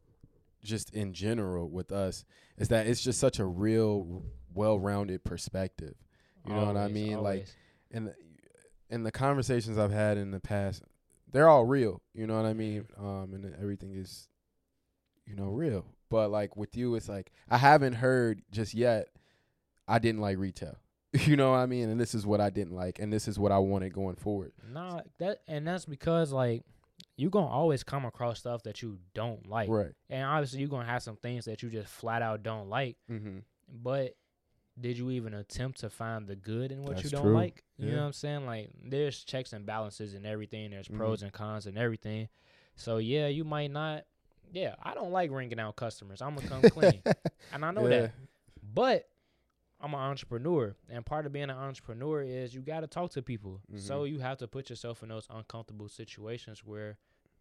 just 0.62 0.93
in 0.93 1.14
general 1.14 1.70
with 1.70 1.93
us 1.93 2.26
is 2.57 2.68
that 2.68 2.86
it's 2.86 3.01
just 3.01 3.22
such 3.22 3.39
a 3.39 3.45
real, 3.45 4.22
well-rounded 4.53 5.24
perspective. 5.24 5.95
You 6.45 6.53
know 6.55 6.66
what 6.66 6.76
I 6.76 6.82
Always, 6.82 6.93
mean? 6.93 7.14
Like, 7.22 7.24
always. 7.24 7.55
and 7.91 8.07
the, 8.07 8.16
and 8.89 9.05
the 9.05 9.14
conversations 9.14 9.78
I've 9.78 9.93
had 9.93 10.18
in 10.18 10.32
the 10.32 10.41
past, 10.41 10.84
they're 11.32 11.47
all 11.47 11.64
real. 11.64 12.01
You 12.14 12.28
know 12.28 12.36
what 12.36 12.45
I 12.45 12.53
mean? 12.53 12.86
Um, 12.97 13.32
and 13.34 13.55
everything 13.62 13.95
is, 13.95 14.28
you 15.26 15.38
know, 15.38 15.51
real. 15.51 15.86
But 16.10 16.32
like 16.32 16.57
with 16.57 16.76
you, 16.76 16.95
it's 16.95 17.07
like 17.07 17.32
I 17.49 17.60
haven't 17.60 17.93
heard 17.93 18.41
just 18.51 18.74
yet. 18.74 19.07
I 19.88 19.99
didn't 19.99 20.20
like 20.20 20.38
retail. 20.38 20.76
You 21.26 21.36
know 21.36 21.51
what 21.51 21.57
I 21.57 21.66
mean? 21.66 21.89
And 21.89 21.99
this 21.99 22.14
is 22.14 22.26
what 22.26 22.39
I 22.39 22.49
didn't 22.49 22.76
like, 22.76 22.99
and 22.99 23.12
this 23.12 23.28
is 23.28 23.39
what 23.39 23.51
I 23.51 23.57
wanted 23.57 23.93
going 23.93 24.16
forward. 24.16 24.51
Nah, 24.72 25.01
that 25.18 25.39
and 25.47 25.68
that's 25.68 25.86
because 25.86 26.32
like 26.32 26.64
you're 27.18 27.32
gonna 27.32 27.47
always 27.47 27.84
come 27.84 28.05
across 28.05 28.39
stuff 28.39 28.62
that 28.64 28.82
you 28.84 28.99
don't 29.16 29.47
like, 29.47 29.70
Right. 29.70 29.91
and 30.10 30.24
obviously 30.24 30.60
you're 30.60 30.70
gonna 30.70 30.86
have 30.86 31.01
some 31.01 31.16
things 31.18 31.45
that 31.45 31.64
you 31.64 31.70
just 31.70 31.89
flat 31.91 32.22
out 32.22 32.43
don't 32.43 32.70
like. 32.70 32.97
Mm-hmm. 33.10 33.39
But 33.82 34.16
did 34.80 34.97
you 34.97 35.10
even 35.12 35.34
attempt 35.34 35.80
to 35.82 35.89
find 35.89 36.28
the 36.28 36.36
good 36.36 36.72
in 36.72 36.84
what 36.84 37.03
you 37.03 37.10
don't 37.10 37.24
true. 37.24 37.34
like? 37.34 37.64
You 37.78 37.88
Yeah. 37.88 37.95
know 37.95 38.01
what 38.01 38.05
I'm 38.07 38.14
saying? 38.14 38.45
Like 38.45 38.70
there's 38.84 39.24
checks 39.24 39.51
and 39.51 39.66
balances 39.66 40.14
and 40.14 40.26
everything. 40.28 40.70
There's 40.72 40.88
Mhm. 40.88 40.97
pros 40.97 41.24
and 41.24 41.34
cons 41.34 41.66
and 41.66 41.78
everything. 41.78 42.30
So 42.76 42.97
yeah, 42.97 43.28
you 43.28 43.43
might 43.43 43.72
not. 43.72 44.05
Yeah, 44.51 44.76
I 44.82 44.93
don't 44.93 45.12
like 45.12 45.32
ringing 45.32 45.60
out 45.60 45.76
customers. 45.76 46.22
I'm 46.22 46.36
gonna 46.36 46.47
come 46.47 46.62
clean, 46.70 47.01
and 47.53 47.66
I 47.66 47.72
know 47.72 47.84
Yeah. 47.88 48.01
that. 48.01 48.12
But 48.74 49.09
I'm 49.82 49.93
an 49.93 49.99
entrepreneur, 49.99 50.75
and 50.89 51.05
part 51.05 51.25
of 51.25 51.32
being 51.32 51.45
an 51.49 51.51
entrepreneur 51.51 52.21
is 52.21 52.53
you 52.53 52.61
got 52.61 52.82
to 52.82 52.88
talk 52.88 53.11
to 53.11 53.21
people. 53.21 53.61
So 53.77 54.03
Mhm. 54.03 54.09
you 54.11 54.19
have 54.19 54.38
to 54.39 54.47
put 54.47 54.69
yourself 54.69 55.01
in 55.03 55.09
those 55.09 55.25
uncomfortable 55.30 55.88
situations 55.88 56.65
where 56.65 56.97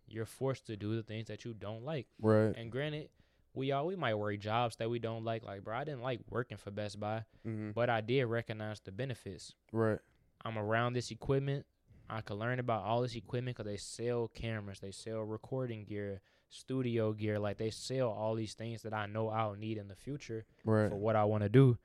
you're 0.07 0.25
forced 0.27 0.67
to 0.67 0.77
do 0.77 0.95
the 0.95 1.03
things 1.03 1.27
that 1.29 1.45
you 1.45 1.53
don't 1.53 1.85
like. 1.85 2.07
Right. 2.21 2.55
And 2.57 2.71
granted, 2.71 3.11
we 3.55 3.73
all 3.73 3.87
we 3.87 3.97
might 3.97 4.15
work 4.15 4.39
jobs 4.39 4.77
that 4.77 4.89
we 4.89 4.99
don't 5.01 5.25
like. 5.25 5.43
Like, 5.43 5.65
bro, 5.65 5.77
I 5.77 5.85
didn't 5.85 6.03
like 6.03 6.21
working 6.31 6.59
for 6.59 6.71
Best 6.71 7.01
Buy, 7.01 7.25
Mm-hmm. 7.47 7.73
but 7.73 7.91
I 7.91 8.01
did 8.01 8.25
recognize 8.27 8.81
the 8.81 8.93
benefits. 8.93 9.55
Right. 9.73 9.99
I'm 10.45 10.57
around 10.57 10.93
this 10.93 11.11
equipment. 11.11 11.67
I 12.09 12.21
could 12.21 12.39
learn 12.39 12.59
about 12.61 12.85
all 12.85 13.03
this 13.03 13.17
equipment 13.17 13.57
because 13.57 13.71
they 13.71 13.77
sell 13.77 14.29
cameras, 14.29 14.79
they 14.81 14.93
sell 14.93 15.21
recording 15.23 15.85
gear, 15.85 16.21
studio 16.49 17.13
gear. 17.13 17.39
Like 17.39 17.59
they 17.59 17.71
sell 17.71 18.09
all 18.11 18.35
these 18.35 18.55
things 18.55 18.83
that 18.83 18.95
I 18.95 19.07
know 19.07 19.29
I'll 19.29 19.55
need 19.57 19.77
in 19.77 19.89
the 19.89 19.97
future 19.97 20.47
Right. 20.65 20.89
for 20.89 20.97
what 20.97 21.17
I 21.17 21.25
want 21.25 21.43
to 21.43 21.49
do. 21.51 21.77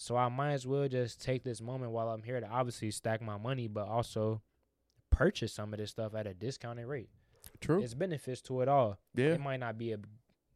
So 0.00 0.16
I 0.16 0.28
might 0.28 0.52
as 0.52 0.64
well 0.64 0.86
just 0.86 1.20
take 1.20 1.42
this 1.42 1.60
moment 1.60 1.90
while 1.90 2.08
I'm 2.10 2.22
here 2.22 2.38
to 2.38 2.48
obviously 2.48 2.92
stack 2.92 3.20
my 3.20 3.36
money, 3.36 3.66
but 3.66 3.88
also 3.88 4.40
purchase 5.10 5.52
some 5.52 5.72
of 5.74 5.80
this 5.80 5.90
stuff 5.90 6.14
at 6.14 6.24
a 6.24 6.32
discounted 6.34 6.86
rate. 6.86 7.08
True. 7.60 7.82
It's 7.82 7.94
benefits 7.94 8.40
to 8.42 8.60
it 8.60 8.68
all. 8.68 8.98
yeah. 9.16 9.32
It 9.32 9.40
might 9.40 9.58
not 9.58 9.76
be 9.76 9.92
a 9.92 9.98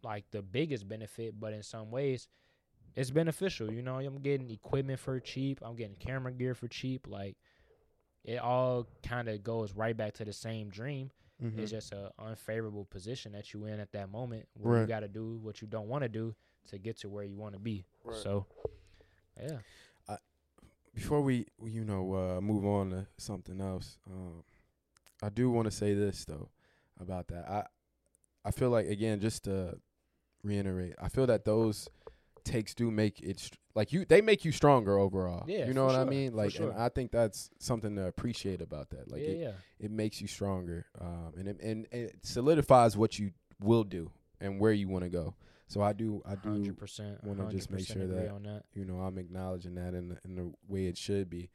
like 0.05 0.30
the 0.30 0.43
biggest 0.43 0.88
benefit, 0.88 1.40
but 1.40 1.53
in 1.53 1.64
some 1.64 1.90
ways, 1.90 2.28
it's 2.95 3.11
beneficial. 3.11 3.72
You 3.72 3.82
know, 3.82 3.99
I'm 3.99 4.18
getting 4.20 4.49
equipment 4.49 5.01
for 5.01 5.18
cheap. 5.18 5.59
I'm 5.61 5.74
getting 5.74 5.97
camera 5.97 6.30
gear 6.32 6.55
for 6.55 6.68
cheap. 6.68 7.09
Like 7.09 7.36
it 8.24 8.38
all 8.38 8.86
kind 9.03 9.28
of 9.28 9.43
goes 9.43 9.72
right 9.72 9.97
back 9.97 10.14
to 10.14 10.24
the 10.24 10.32
same 10.32 10.68
dream. 10.70 11.11
Mhm. 11.43 11.59
It's 11.59 11.72
just 11.72 11.93
a 11.93 12.12
unfavorable 12.16 12.84
position 12.84 13.32
that 13.32 13.53
you 13.53 13.64
in 13.64 13.80
at 13.80 13.90
that 13.93 14.09
moment 14.09 14.47
where 14.55 14.74
Right. 14.74 14.80
you 14.82 14.86
got 14.86 15.01
to 15.01 15.09
do 15.09 15.34
what 15.38 15.61
you 15.61 15.66
don't 15.66 15.88
want 15.88 16.03
to 16.03 16.09
do 16.09 16.36
to 16.68 16.78
get 16.78 16.99
to 16.99 17.09
where 17.09 17.24
you 17.24 17.36
want 17.36 17.55
to 17.55 17.59
be. 17.61 17.84
Right. 18.05 18.16
So, 18.16 18.47
yeah. 19.41 20.16
before 20.95 21.20
we, 21.20 21.47
you 21.64 21.85
know 21.85 22.14
uh, 22.14 22.41
move 22.41 22.64
on 22.64 22.91
to 22.91 23.07
something 23.18 23.61
else, 23.61 23.99
um, 24.11 24.43
I 25.22 25.28
do 25.28 25.51
want 25.51 25.66
to 25.66 25.70
say 25.70 25.95
this 25.95 26.24
though 26.24 26.49
about 27.01 27.28
that. 27.28 27.49
I 27.49 27.64
I 28.45 28.51
feel 28.51 28.70
like 28.70 28.87
again 28.87 29.20
just 29.20 29.45
to 29.45 29.78
reiterate, 30.43 30.95
I 31.01 31.09
feel 31.09 31.26
that 31.26 31.45
those 31.45 31.89
takes 32.45 32.74
do 32.74 32.91
make 32.91 33.20
it 33.20 33.39
str- 33.39 33.57
like 33.74 33.93
you 33.93 34.05
they 34.05 34.20
make 34.20 34.45
you 34.45 34.53
stronger 34.53 34.99
overall. 34.99 35.45
Yeah, 35.47 35.66
you 35.66 35.74
know 35.74 35.87
what 35.87 35.95
I 35.95 36.05
mean. 36.05 36.35
Like, 36.35 36.53
sure. 36.53 36.70
and 36.70 36.80
I 36.80 36.89
think 36.89 37.11
that's 37.11 37.51
something 37.59 37.97
to 37.97 38.07
appreciate 38.07 38.61
about 38.61 38.91
that. 38.91 39.11
Like, 39.11 39.22
yeah, 39.22 39.28
it, 39.28 39.39
yeah. 39.39 39.53
it 39.78 39.91
makes 39.91 40.20
you 40.20 40.26
stronger, 40.26 40.87
um, 41.01 41.33
and 41.39 41.49
it, 41.49 41.61
and 41.61 41.87
it 41.91 42.16
solidifies 42.22 42.97
what 42.97 43.18
you 43.18 43.30
will 43.61 43.85
do 43.85 44.11
and 44.41 44.59
where 44.59 44.72
you 44.72 44.89
want 44.89 45.05
to 45.05 45.11
go. 45.11 45.35
So 45.72 45.80
I 45.80 45.94
do 45.94 46.20
I 46.26 46.34
do 46.34 46.50
Hundred 46.50 46.76
percent. 46.76 47.24
wanna 47.24 47.50
just 47.50 47.70
make 47.70 47.86
sure 47.86 48.06
that- 48.06 48.62
you 48.74 48.84
know 48.84 48.96
I'm 49.00 49.16
acknowledging 49.16 49.74
that 49.76 49.94
in 49.94 50.10
the, 50.10 50.18
in 50.24 50.34
the 50.34 50.52
way 50.68 50.84
it 50.86 50.98
should 50.98 51.30
be. 51.30 51.48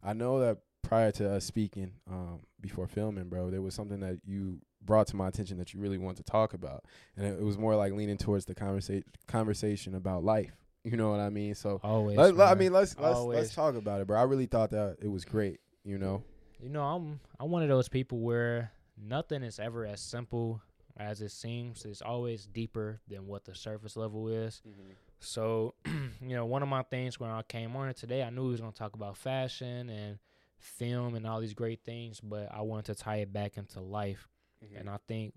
I 0.00 0.12
know 0.12 0.38
that 0.40 0.58
prior 0.82 1.10
to 1.12 1.28
us 1.32 1.44
speaking, 1.44 1.90
um, 2.08 2.40
before 2.60 2.86
filming, 2.86 3.24
bro, 3.28 3.50
there 3.50 3.62
was 3.62 3.74
something 3.74 3.98
that 4.00 4.20
you 4.24 4.60
brought 4.80 5.08
to 5.08 5.16
my 5.16 5.26
attention 5.26 5.58
that 5.58 5.74
you 5.74 5.80
really 5.80 5.98
wanted 5.98 6.18
to 6.24 6.30
talk 6.30 6.54
about, 6.54 6.84
and 7.16 7.26
it, 7.26 7.40
it 7.40 7.42
was 7.42 7.58
more 7.58 7.74
like 7.74 7.92
leaning 7.94 8.16
towards 8.18 8.44
the 8.44 8.54
conversation 8.54 9.02
conversation 9.26 9.94
about 9.96 10.22
life. 10.24 10.52
You 10.86 10.98
know 10.98 11.10
what 11.10 11.18
I 11.20 11.30
mean? 11.30 11.54
So 11.54 11.80
Always. 11.82 12.18
let- 12.18 12.38
I 12.38 12.54
mean, 12.54 12.72
let's 12.74 12.94
let's 12.98 13.16
Always. 13.16 13.38
let's 13.38 13.54
talk 13.54 13.74
about 13.74 14.02
it, 14.02 14.06
bro. 14.06 14.20
I 14.20 14.24
really 14.24 14.44
thought 14.44 14.70
that 14.72 14.98
it 15.00 15.08
was 15.08 15.24
great. 15.24 15.58
You 15.82 15.96
know? 15.96 16.22
You 16.60 16.68
know, 16.68 16.82
I'm 16.82 17.20
I'm 17.40 17.50
one 17.50 17.62
of 17.62 17.70
those 17.70 17.88
people 17.88 18.18
where 18.20 18.70
nothing 18.96 19.42
is 19.42 19.58
ever 19.58 19.86
as 19.86 20.00
simple 20.02 20.60
as 20.96 21.20
it 21.20 21.30
seems. 21.30 21.84
It's 21.84 22.02
always 22.02 22.46
deeper 22.46 23.00
than 23.08 23.26
what 23.26 23.44
the 23.44 23.54
surface 23.54 23.96
level 23.96 24.28
is. 24.28 24.62
Mm-hmm. 24.68 24.92
So, 25.20 25.74
you 25.86 26.36
know, 26.36 26.46
one 26.46 26.62
of 26.62 26.68
my 26.68 26.82
things 26.82 27.18
when 27.18 27.30
I 27.30 27.42
came 27.42 27.74
on 27.76 27.92
today, 27.94 28.22
I 28.22 28.30
knew 28.30 28.44
we 28.44 28.50
was 28.50 28.60
gonna 28.60 28.72
talk 28.72 28.94
about 28.94 29.16
fashion 29.16 29.88
and 29.88 30.18
film 30.58 31.14
and 31.14 31.26
all 31.26 31.40
these 31.40 31.54
great 31.54 31.84
things, 31.84 32.20
but 32.20 32.48
I 32.52 32.62
wanted 32.62 32.94
to 32.96 33.02
tie 33.02 33.16
it 33.16 33.32
back 33.32 33.56
into 33.56 33.80
life. 33.80 34.28
Mm-hmm. 34.64 34.78
And 34.78 34.90
I 34.90 34.98
think 35.08 35.34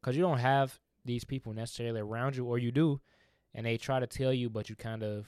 because 0.00 0.16
you 0.16 0.22
don't 0.22 0.38
have 0.38 0.78
these 1.04 1.24
people 1.24 1.52
necessarily 1.52 2.00
around 2.00 2.36
you, 2.36 2.44
or 2.44 2.58
you 2.58 2.70
do, 2.70 3.00
and 3.54 3.66
they 3.66 3.76
try 3.76 3.98
to 3.98 4.06
tell 4.06 4.32
you, 4.32 4.50
but 4.50 4.68
you 4.68 4.76
kind 4.76 5.02
of 5.02 5.26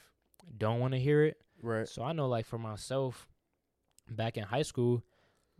don't 0.57 0.79
want 0.79 0.93
to 0.93 0.99
hear 0.99 1.23
it. 1.25 1.37
Right. 1.61 1.87
So 1.87 2.03
I 2.03 2.13
know, 2.13 2.27
like 2.27 2.45
for 2.45 2.57
myself, 2.57 3.27
back 4.09 4.37
in 4.37 4.43
high 4.43 4.61
school, 4.61 5.03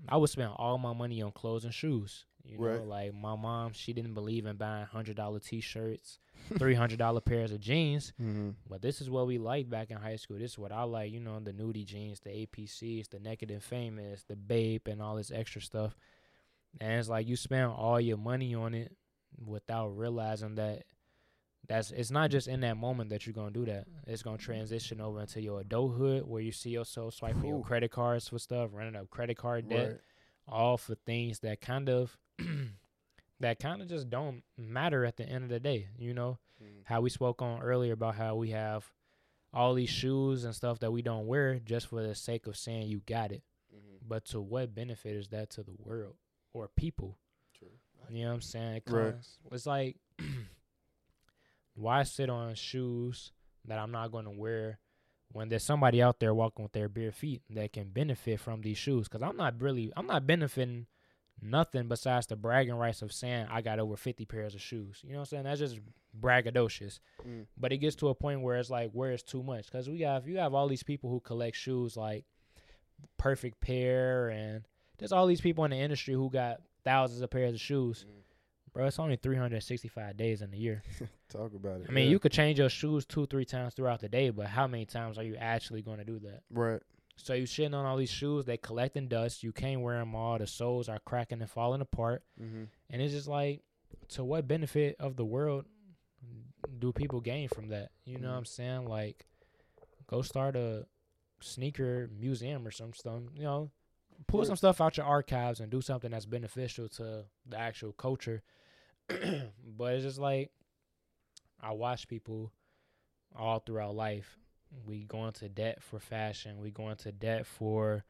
I 0.07 0.17
would 0.17 0.29
spend 0.29 0.51
all 0.55 0.77
my 0.77 0.93
money 0.93 1.21
on 1.21 1.31
clothes 1.31 1.65
and 1.65 1.73
shoes. 1.73 2.25
You 2.43 2.57
know, 2.57 2.63
Right. 2.63 2.85
like 2.85 3.13
my 3.13 3.35
mom, 3.35 3.71
she 3.73 3.93
didn't 3.93 4.13
believe 4.13 4.45
in 4.45 4.55
buying 4.57 4.85
hundred 4.85 5.15
dollar 5.17 5.39
t-shirts, 5.39 6.19
three 6.57 6.73
hundred 6.75 6.99
dollar 6.99 7.21
pairs 7.31 7.51
of 7.51 7.59
jeans. 7.59 8.13
Mm-hmm. 8.21 8.49
But 8.69 8.81
this 8.81 8.99
is 9.01 9.09
what 9.09 9.27
we 9.27 9.37
liked 9.37 9.69
back 9.69 9.91
in 9.91 9.97
high 9.97 10.15
school. 10.15 10.37
This 10.39 10.51
is 10.53 10.57
what 10.57 10.71
I 10.71 10.83
like. 10.83 11.11
You 11.11 11.19
know, 11.19 11.39
the 11.39 11.53
nudie 11.53 11.85
jeans, 11.85 12.19
the 12.19 12.29
APCs, 12.31 13.09
the 13.09 13.19
Naked 13.19 13.51
and 13.51 13.61
Famous, 13.63 14.23
the 14.23 14.35
Bape, 14.35 14.87
and 14.87 15.01
all 15.01 15.15
this 15.15 15.31
extra 15.31 15.61
stuff. 15.61 15.95
And 16.79 16.93
it's 16.99 17.09
like 17.09 17.27
you 17.27 17.35
spend 17.35 17.71
all 17.71 17.99
your 17.99 18.17
money 18.17 18.55
on 18.55 18.73
it 18.73 18.95
without 19.45 19.89
realizing 19.89 20.55
that 20.55 20.83
that's 21.67 21.91
it's 21.91 22.11
not 22.11 22.31
just 22.31 22.47
in 22.47 22.61
that 22.61 22.75
moment 22.77 23.09
that 23.11 23.25
you're 23.25 23.33
gonna 23.33 23.51
do 23.51 23.65
that. 23.65 23.85
It's 24.07 24.23
gonna 24.23 24.37
transition 24.37 24.99
over 24.99 25.21
into 25.21 25.41
your 25.41 25.61
adulthood 25.61 26.25
where 26.27 26.41
you 26.41 26.51
see 26.51 26.71
yourself 26.71 27.13
swiping 27.13 27.45
your 27.45 27.61
credit 27.63 27.91
cards 27.91 28.27
for 28.27 28.39
stuff, 28.39 28.71
running 28.73 28.95
up 28.95 29.09
credit 29.09 29.37
card 29.37 29.69
debt, 29.69 29.89
Right. 29.89 29.99
all 30.47 30.77
for 30.77 30.95
things 30.95 31.39
that 31.41 31.61
kind 31.61 31.87
of 31.87 32.17
that 33.39 33.59
kind 33.59 33.81
of 33.81 33.87
just 33.87 34.09
don't 34.09 34.43
matter 34.57 35.05
at 35.05 35.17
the 35.17 35.27
end 35.27 35.43
of 35.43 35.49
the 35.49 35.59
day. 35.59 35.87
You 35.97 36.13
know 36.13 36.37
Mm. 36.61 36.83
how 36.85 37.01
we 37.01 37.09
spoke 37.09 37.41
on 37.41 37.59
earlier 37.63 37.93
about 37.93 38.13
how 38.13 38.35
we 38.35 38.51
have 38.51 38.85
all 39.51 39.73
these 39.73 39.89
shoes 39.89 40.43
and 40.43 40.53
stuff 40.53 40.77
that 40.81 40.91
we 40.91 41.01
don't 41.01 41.25
wear 41.25 41.57
just 41.57 41.87
for 41.87 42.03
the 42.05 42.13
sake 42.13 42.45
of 42.45 42.55
saying 42.55 42.87
you 42.87 43.01
got 43.07 43.31
it. 43.31 43.41
Mm-hmm. 43.75 44.07
But 44.07 44.25
to 44.25 44.39
what 44.39 44.75
benefit 44.75 45.15
is 45.15 45.29
that 45.29 45.49
to 45.51 45.63
the 45.63 45.73
world 45.83 46.13
or 46.53 46.67
people? 46.67 47.17
True. 47.57 47.69
You 48.11 48.21
know 48.25 48.27
what 48.29 48.35
I'm 48.35 48.41
saying? 48.41 48.75
It 48.75 48.83
Right. 48.91 49.15
It's 49.51 49.65
like, 49.65 49.97
why 51.73 52.03
sit 52.03 52.29
on 52.29 52.55
shoes 52.55 53.31
that 53.65 53.79
I'm 53.79 53.91
not 53.91 54.11
going 54.11 54.25
to 54.25 54.31
wear 54.31 54.79
when 55.31 55.49
there's 55.49 55.63
somebody 55.63 56.01
out 56.01 56.19
there 56.19 56.33
walking 56.33 56.63
with 56.63 56.73
their 56.73 56.89
bare 56.89 57.11
feet 57.11 57.41
that 57.49 57.73
can 57.73 57.89
benefit 57.89 58.39
from 58.39 58.61
these 58.61 58.77
shoes? 58.77 59.07
Because 59.07 59.23
I'm 59.27 59.37
not 59.37 59.59
really, 59.61 59.91
I'm 59.95 60.07
not 60.07 60.27
benefiting 60.27 60.87
nothing 61.41 61.87
besides 61.87 62.27
the 62.27 62.35
bragging 62.35 62.75
rights 62.75 63.01
of 63.01 63.11
saying 63.11 63.47
I 63.49 63.61
got 63.61 63.79
over 63.79 63.95
50 63.95 64.25
pairs 64.25 64.55
of 64.55 64.61
shoes. 64.61 65.01
You 65.03 65.13
know 65.13 65.19
what 65.19 65.21
I'm 65.21 65.25
saying? 65.25 65.43
That's 65.43 65.59
just 65.59 65.79
braggadocious. 66.19 66.99
Mm. 67.27 67.45
But 67.57 67.73
it 67.73 67.77
gets 67.77 67.95
to 67.97 68.09
a 68.09 68.15
point 68.15 68.41
where 68.41 68.57
it's 68.57 68.69
like, 68.69 68.91
where 68.91 69.11
it's 69.11 69.23
too 69.23 69.43
much? 69.43 69.65
Because 69.65 69.89
we 69.89 70.01
have, 70.01 70.27
you 70.27 70.37
have 70.37 70.53
all 70.53 70.67
these 70.67 70.83
people 70.83 71.09
who 71.09 71.19
collect 71.19 71.57
shoes 71.57 71.97
like 71.97 72.25
Perfect 73.17 73.59
Pair, 73.61 74.29
and 74.29 74.63
there's 74.97 75.11
all 75.11 75.27
these 75.27 75.41
people 75.41 75.65
in 75.65 75.71
the 75.71 75.77
industry 75.77 76.13
who 76.13 76.29
got 76.29 76.61
thousands 76.83 77.21
of 77.21 77.29
pairs 77.29 77.53
of 77.53 77.61
shoes. 77.61 78.05
Mm. 78.07 78.21
Bro, 78.73 78.85
it's 78.85 78.99
only 78.99 79.17
365 79.17 80.15
days 80.15 80.41
in 80.41 80.53
a 80.53 80.55
year. 80.55 80.81
Talk 81.29 81.53
about 81.53 81.81
it. 81.81 81.87
I 81.89 81.91
mean, 81.91 82.05
yeah. 82.05 82.11
you 82.11 82.19
could 82.19 82.31
change 82.31 82.57
your 82.57 82.69
shoes 82.69 83.05
two, 83.05 83.25
three 83.25 83.43
times 83.43 83.73
throughout 83.73 83.99
the 83.99 84.07
day, 84.07 84.29
but 84.29 84.47
how 84.47 84.65
many 84.65 84.85
times 84.85 85.17
are 85.17 85.23
you 85.23 85.35
actually 85.35 85.81
going 85.81 85.97
to 85.97 86.05
do 86.05 86.19
that? 86.19 86.41
right. 86.49 86.81
So 87.23 87.33
you 87.33 87.43
shitting 87.43 87.75
on 87.75 87.85
all 87.85 87.97
these 87.97 88.09
shoes, 88.09 88.45
they 88.45 88.57
collecting 88.57 89.07
dust. 89.07 89.43
You 89.43 89.51
can't 89.51 89.81
wear 89.81 89.99
them 89.99 90.15
all. 90.15 90.37
The 90.37 90.47
soles 90.47 90.89
are 90.89 90.99
cracking 90.99 91.41
and 91.41 91.49
falling 91.49 91.81
apart. 91.81 92.23
Mm-hmm. 92.41 92.63
And 92.89 93.01
it's 93.01 93.13
just 93.13 93.27
like, 93.27 93.61
to 94.09 94.23
what 94.23 94.47
benefit 94.47 94.95
of 94.99 95.15
the 95.15 95.25
world 95.25 95.65
do 96.79 96.91
people 96.91 97.21
gain 97.21 97.47
from 97.47 97.69
that? 97.69 97.91
You 98.05 98.17
know 98.17 98.31
what 98.31 98.37
I'm 98.37 98.45
saying? 98.45 98.85
Like, 98.85 99.25
go 100.07 100.21
start 100.21 100.55
a 100.55 100.85
sneaker 101.41 102.09
museum 102.19 102.65
or 102.67 102.71
some 102.71 102.93
stuff. 102.93 103.21
You 103.35 103.43
know, 103.43 103.71
pull 104.27 104.43
some 104.45 104.55
stuff 104.55 104.81
out 104.81 104.97
your 104.97 105.05
archives 105.05 105.59
and 105.59 105.71
do 105.71 105.81
something 105.81 106.11
that's 106.11 106.25
beneficial 106.25 106.89
to 106.89 107.25
the 107.47 107.59
actual 107.59 107.93
culture. 107.93 108.41
but 109.07 109.93
it's 109.93 110.03
just 110.03 110.19
like, 110.19 110.51
I 111.61 111.71
watch 111.73 112.07
people 112.07 112.51
all 113.35 113.59
throughout 113.59 113.95
life. 113.95 114.37
We 114.85 115.03
go 115.03 115.25
into 115.27 115.49
debt 115.49 115.81
for 115.81 115.99
fashion. 115.99 116.59
We 116.59 116.71
go 116.71 116.89
into 116.89 117.11
debt 117.11 117.45
for 117.45 118.03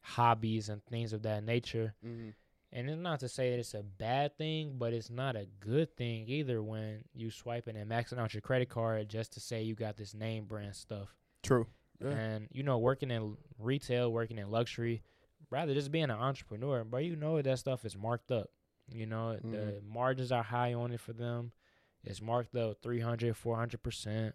hobbies 0.00 0.68
and 0.68 0.84
things 0.86 1.12
of 1.12 1.22
that 1.22 1.44
nature. 1.44 1.94
Mm-hmm. 2.04 2.30
And 2.70 2.90
it's 2.90 3.00
not 3.00 3.20
to 3.20 3.28
say 3.28 3.50
that 3.50 3.58
it's 3.58 3.74
a 3.74 3.82
bad 3.82 4.36
thing, 4.36 4.74
but 4.78 4.92
it's 4.92 5.08
not 5.08 5.36
a 5.36 5.46
good 5.60 5.96
thing 5.96 6.28
either 6.28 6.62
when 6.62 7.02
you 7.14 7.30
swiping 7.30 7.76
and 7.76 7.90
maxing 7.90 8.18
out 8.18 8.34
your 8.34 8.42
credit 8.42 8.68
card 8.68 9.08
just 9.08 9.32
to 9.34 9.40
say 9.40 9.62
you 9.62 9.74
got 9.74 9.96
this 9.96 10.12
name 10.12 10.44
brand 10.44 10.76
stuff. 10.76 11.08
True. 11.42 11.66
Yeah. 12.00 12.10
And 12.10 12.48
you 12.52 12.62
know, 12.62 12.78
working 12.78 13.10
in 13.10 13.36
retail, 13.58 14.12
working 14.12 14.38
in 14.38 14.50
luxury, 14.50 15.02
rather 15.50 15.72
just 15.72 15.90
being 15.90 16.04
an 16.04 16.10
entrepreneur, 16.10 16.84
but 16.84 17.04
you 17.04 17.16
know 17.16 17.40
that 17.40 17.58
stuff 17.58 17.84
is 17.86 17.96
marked 17.96 18.30
up. 18.30 18.50
You 18.92 19.06
know, 19.06 19.36
the 19.36 19.40
Mhm. 19.48 19.82
margins 19.84 20.30
are 20.32 20.42
high 20.42 20.74
on 20.74 20.92
it 20.92 21.00
for 21.00 21.12
them. 21.14 21.52
It's 22.04 22.20
marked 22.20 22.54
up 22.54 22.80
300, 22.82 23.34
400%. 23.36 24.34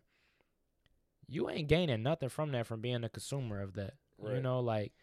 You 1.34 1.50
ain't 1.50 1.68
gaining 1.68 2.04
nothing 2.04 2.30
from 2.30 2.52
that 2.52 2.68
from 2.68 2.82
being 2.82 3.04
a 3.04 3.10
consumer 3.10 3.62
of 3.62 3.74
that. 3.74 3.94
You 4.24 4.40
know, 4.40 4.60
like 4.62 4.94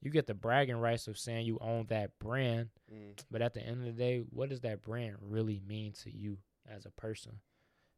you 0.00 0.10
get 0.10 0.26
the 0.26 0.34
bragging 0.34 0.76
rights 0.76 1.06
of 1.08 1.18
saying 1.18 1.44
you 1.46 1.58
own 1.60 1.86
that 1.88 2.18
brand, 2.18 2.70
Mm. 2.92 3.22
but 3.30 3.42
at 3.42 3.52
the 3.54 3.60
end 3.60 3.80
of 3.80 3.84
the 3.86 3.92
day, 3.92 4.18
what 4.30 4.48
does 4.48 4.60
that 4.62 4.80
brand 4.82 5.16
really 5.20 5.60
mean 5.66 5.92
to 6.02 6.10
you 6.10 6.38
as 6.68 6.86
a 6.86 6.90
person? 6.90 7.40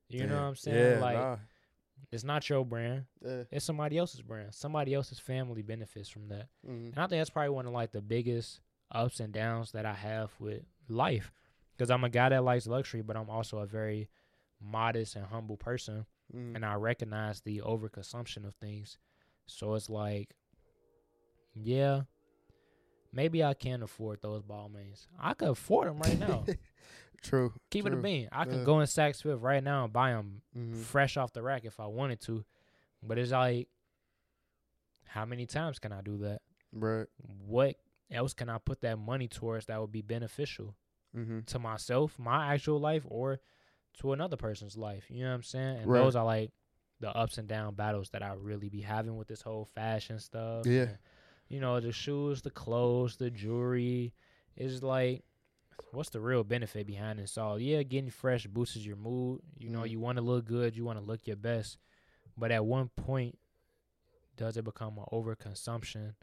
You 0.09 0.27
know 0.27 0.35
what 0.35 0.43
I'm 0.43 0.57
saying? 0.57 0.77
Yeah, 0.97 1.01
like 1.01 1.17
nah. 1.17 1.37
It's 2.11 2.25
not 2.25 2.49
your 2.51 2.65
brand. 2.67 3.05
Yeah. 3.25 3.45
It's 3.51 3.65
somebody 3.65 3.97
else's 3.97 4.23
brand. 4.23 4.53
Somebody 4.55 4.93
else's 4.93 5.21
family 5.21 5.63
benefits 5.63 6.09
from 6.09 6.29
that. 6.29 6.49
Mm-hmm. 6.67 6.87
And 6.87 6.99
I 6.99 7.07
think 7.07 7.21
that's 7.21 7.31
probably 7.31 7.51
one 7.51 7.67
of 7.67 7.73
like 7.73 7.93
the 7.93 8.03
biggest 8.03 8.61
ups 8.91 9.21
and 9.21 9.33
downs 9.33 9.73
that 9.73 9.87
I 9.87 9.95
have 9.95 10.31
with 10.41 10.63
life. 10.89 11.33
Because 11.77 11.91
I'm 11.91 12.05
a 12.05 12.11
guy 12.11 12.29
that 12.31 12.45
likes 12.45 12.67
luxury, 12.67 13.03
but 13.03 13.17
I'm 13.17 13.31
also 13.31 13.59
a 13.59 13.67
very 13.67 14.09
modest 14.61 15.17
and 15.17 15.25
humble 15.27 15.57
person. 15.57 16.07
Mm-hmm. 16.35 16.57
And 16.57 16.65
I 16.65 16.75
recognize 16.75 17.41
the 17.41 17.61
overconsumption 17.65 18.47
of 18.47 18.55
things. 18.55 18.97
So 19.47 19.75
it's 19.75 19.91
like, 19.91 20.35
yeah, 21.55 22.03
maybe 23.13 23.45
I 23.45 23.55
can 23.55 23.83
afford 23.83 24.23
those 24.23 24.43
Balmains. 24.43 25.07
I 25.21 25.35
could 25.35 25.49
afford 25.49 25.89
them 25.89 25.99
right 25.99 26.19
now. 26.19 26.45
True. 27.23 27.53
Keep 27.71 27.87
it 27.87 27.93
a 27.93 27.97
bean. 27.97 28.29
I 28.33 28.45
can 28.45 28.61
Yeah. 28.61 28.65
go 28.65 28.81
in 28.81 28.87
Saks 28.87 29.23
Fifth 29.23 29.41
right 29.41 29.63
now 29.63 29.85
and 29.85 29.93
buy 29.93 30.11
them 30.13 30.43
Mhm. 30.57 30.77
fresh 30.83 31.17
off 31.17 31.33
the 31.33 31.43
rack 31.43 31.65
if 31.65 31.79
I 31.79 31.87
wanted 31.87 32.21
to. 32.23 32.45
But 33.03 33.19
it's 33.19 33.31
like, 33.31 33.69
how 35.07 35.25
many 35.25 35.47
times 35.47 35.79
can 35.79 35.93
I 35.93 36.01
do 36.01 36.17
that? 36.19 36.41
Right. 36.73 37.07
What 37.47 37.77
else 38.11 38.33
can 38.35 38.49
I 38.49 38.59
put 38.59 38.81
that 38.81 38.99
money 38.99 39.29
towards 39.29 39.67
that 39.67 39.81
would 39.81 39.93
be 39.93 40.03
beneficial 40.03 40.75
Mm-hmm. 41.15 41.41
to 41.41 41.59
myself, 41.59 42.19
my 42.19 42.55
actual 42.55 42.81
life, 42.81 43.05
or 43.07 43.39
to 44.01 44.13
another 44.13 44.37
person's 44.37 44.77
life? 44.77 45.05
You 45.09 45.25
know 45.25 45.31
what 45.31 45.37
I'm 45.37 45.43
saying? 45.43 45.79
And 45.79 45.87
Right. 45.91 46.01
those 46.01 46.17
are 46.17 46.25
like 46.25 46.51
the 47.01 47.11
ups 47.17 47.39
and 47.39 47.49
down 47.49 47.75
battles 47.75 48.11
that 48.11 48.23
I 48.23 48.33
really 48.35 48.69
be 48.69 48.81
having 48.81 49.17
with 49.17 49.29
this 49.29 49.43
whole 49.43 49.65
fashion 49.75 50.19
stuff. 50.19 50.67
Yeah. 50.67 50.83
and, 50.83 50.99
you 51.49 51.61
know, 51.61 51.81
the 51.81 51.93
shoes, 51.93 52.43
the 52.43 52.51
clothes, 52.51 53.17
the 53.17 53.31
jewelry. 53.31 54.15
It's 54.57 54.83
like, 54.83 55.25
what's 55.91 56.11
the 56.11 56.21
real 56.21 56.45
benefit 56.45 56.87
behind 56.87 57.19
this 57.19 57.37
all? 57.37 57.59
Yeah, 57.59 57.83
getting 57.83 58.11
fresh 58.11 58.47
boosts 58.47 58.77
your 58.77 58.97
mood. 58.97 59.43
You 59.59 59.71
know, 59.71 59.83
Mhm. 59.83 59.91
you 59.91 60.01
want 60.01 60.17
to 60.17 60.23
look 60.23 60.45
good, 60.47 60.77
you 60.77 60.85
want 60.85 60.99
to 60.99 61.05
look 61.05 61.27
your 61.27 61.37
best. 61.37 61.79
But 62.37 62.51
at 62.53 62.65
one 62.65 62.89
point, 62.89 63.39
does 64.37 64.57
it 64.57 64.65
become 64.65 64.97
an 64.99 65.05
overconsumption 65.13 66.15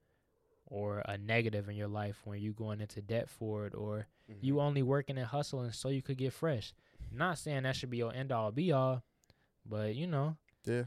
or 0.66 1.00
a 1.06 1.18
negative 1.18 1.70
in 1.70 1.76
your 1.76 1.88
life 1.88 2.22
when 2.26 2.40
you're 2.42 2.54
going 2.54 2.82
into 2.82 3.02
debt 3.02 3.30
for 3.30 3.66
it 3.68 3.76
or 3.76 4.08
Mm-hmm. 4.32 4.46
you 4.46 4.60
only 4.62 4.84
working 4.84 5.18
and 5.18 5.26
hustling 5.26 5.72
so 5.72 5.90
you 5.90 6.02
could 6.04 6.18
get 6.18 6.34
fresh? 6.34 6.74
Not 7.12 7.38
saying 7.38 7.64
that 7.64 7.76
should 7.76 7.90
be 7.90 7.98
your 7.98 8.14
end 8.14 8.32
all 8.32 8.52
be 8.52 8.72
all, 8.72 9.04
but 9.66 9.96
you 9.96 10.08
know, 10.08 10.38
Yeah. 10.66 10.84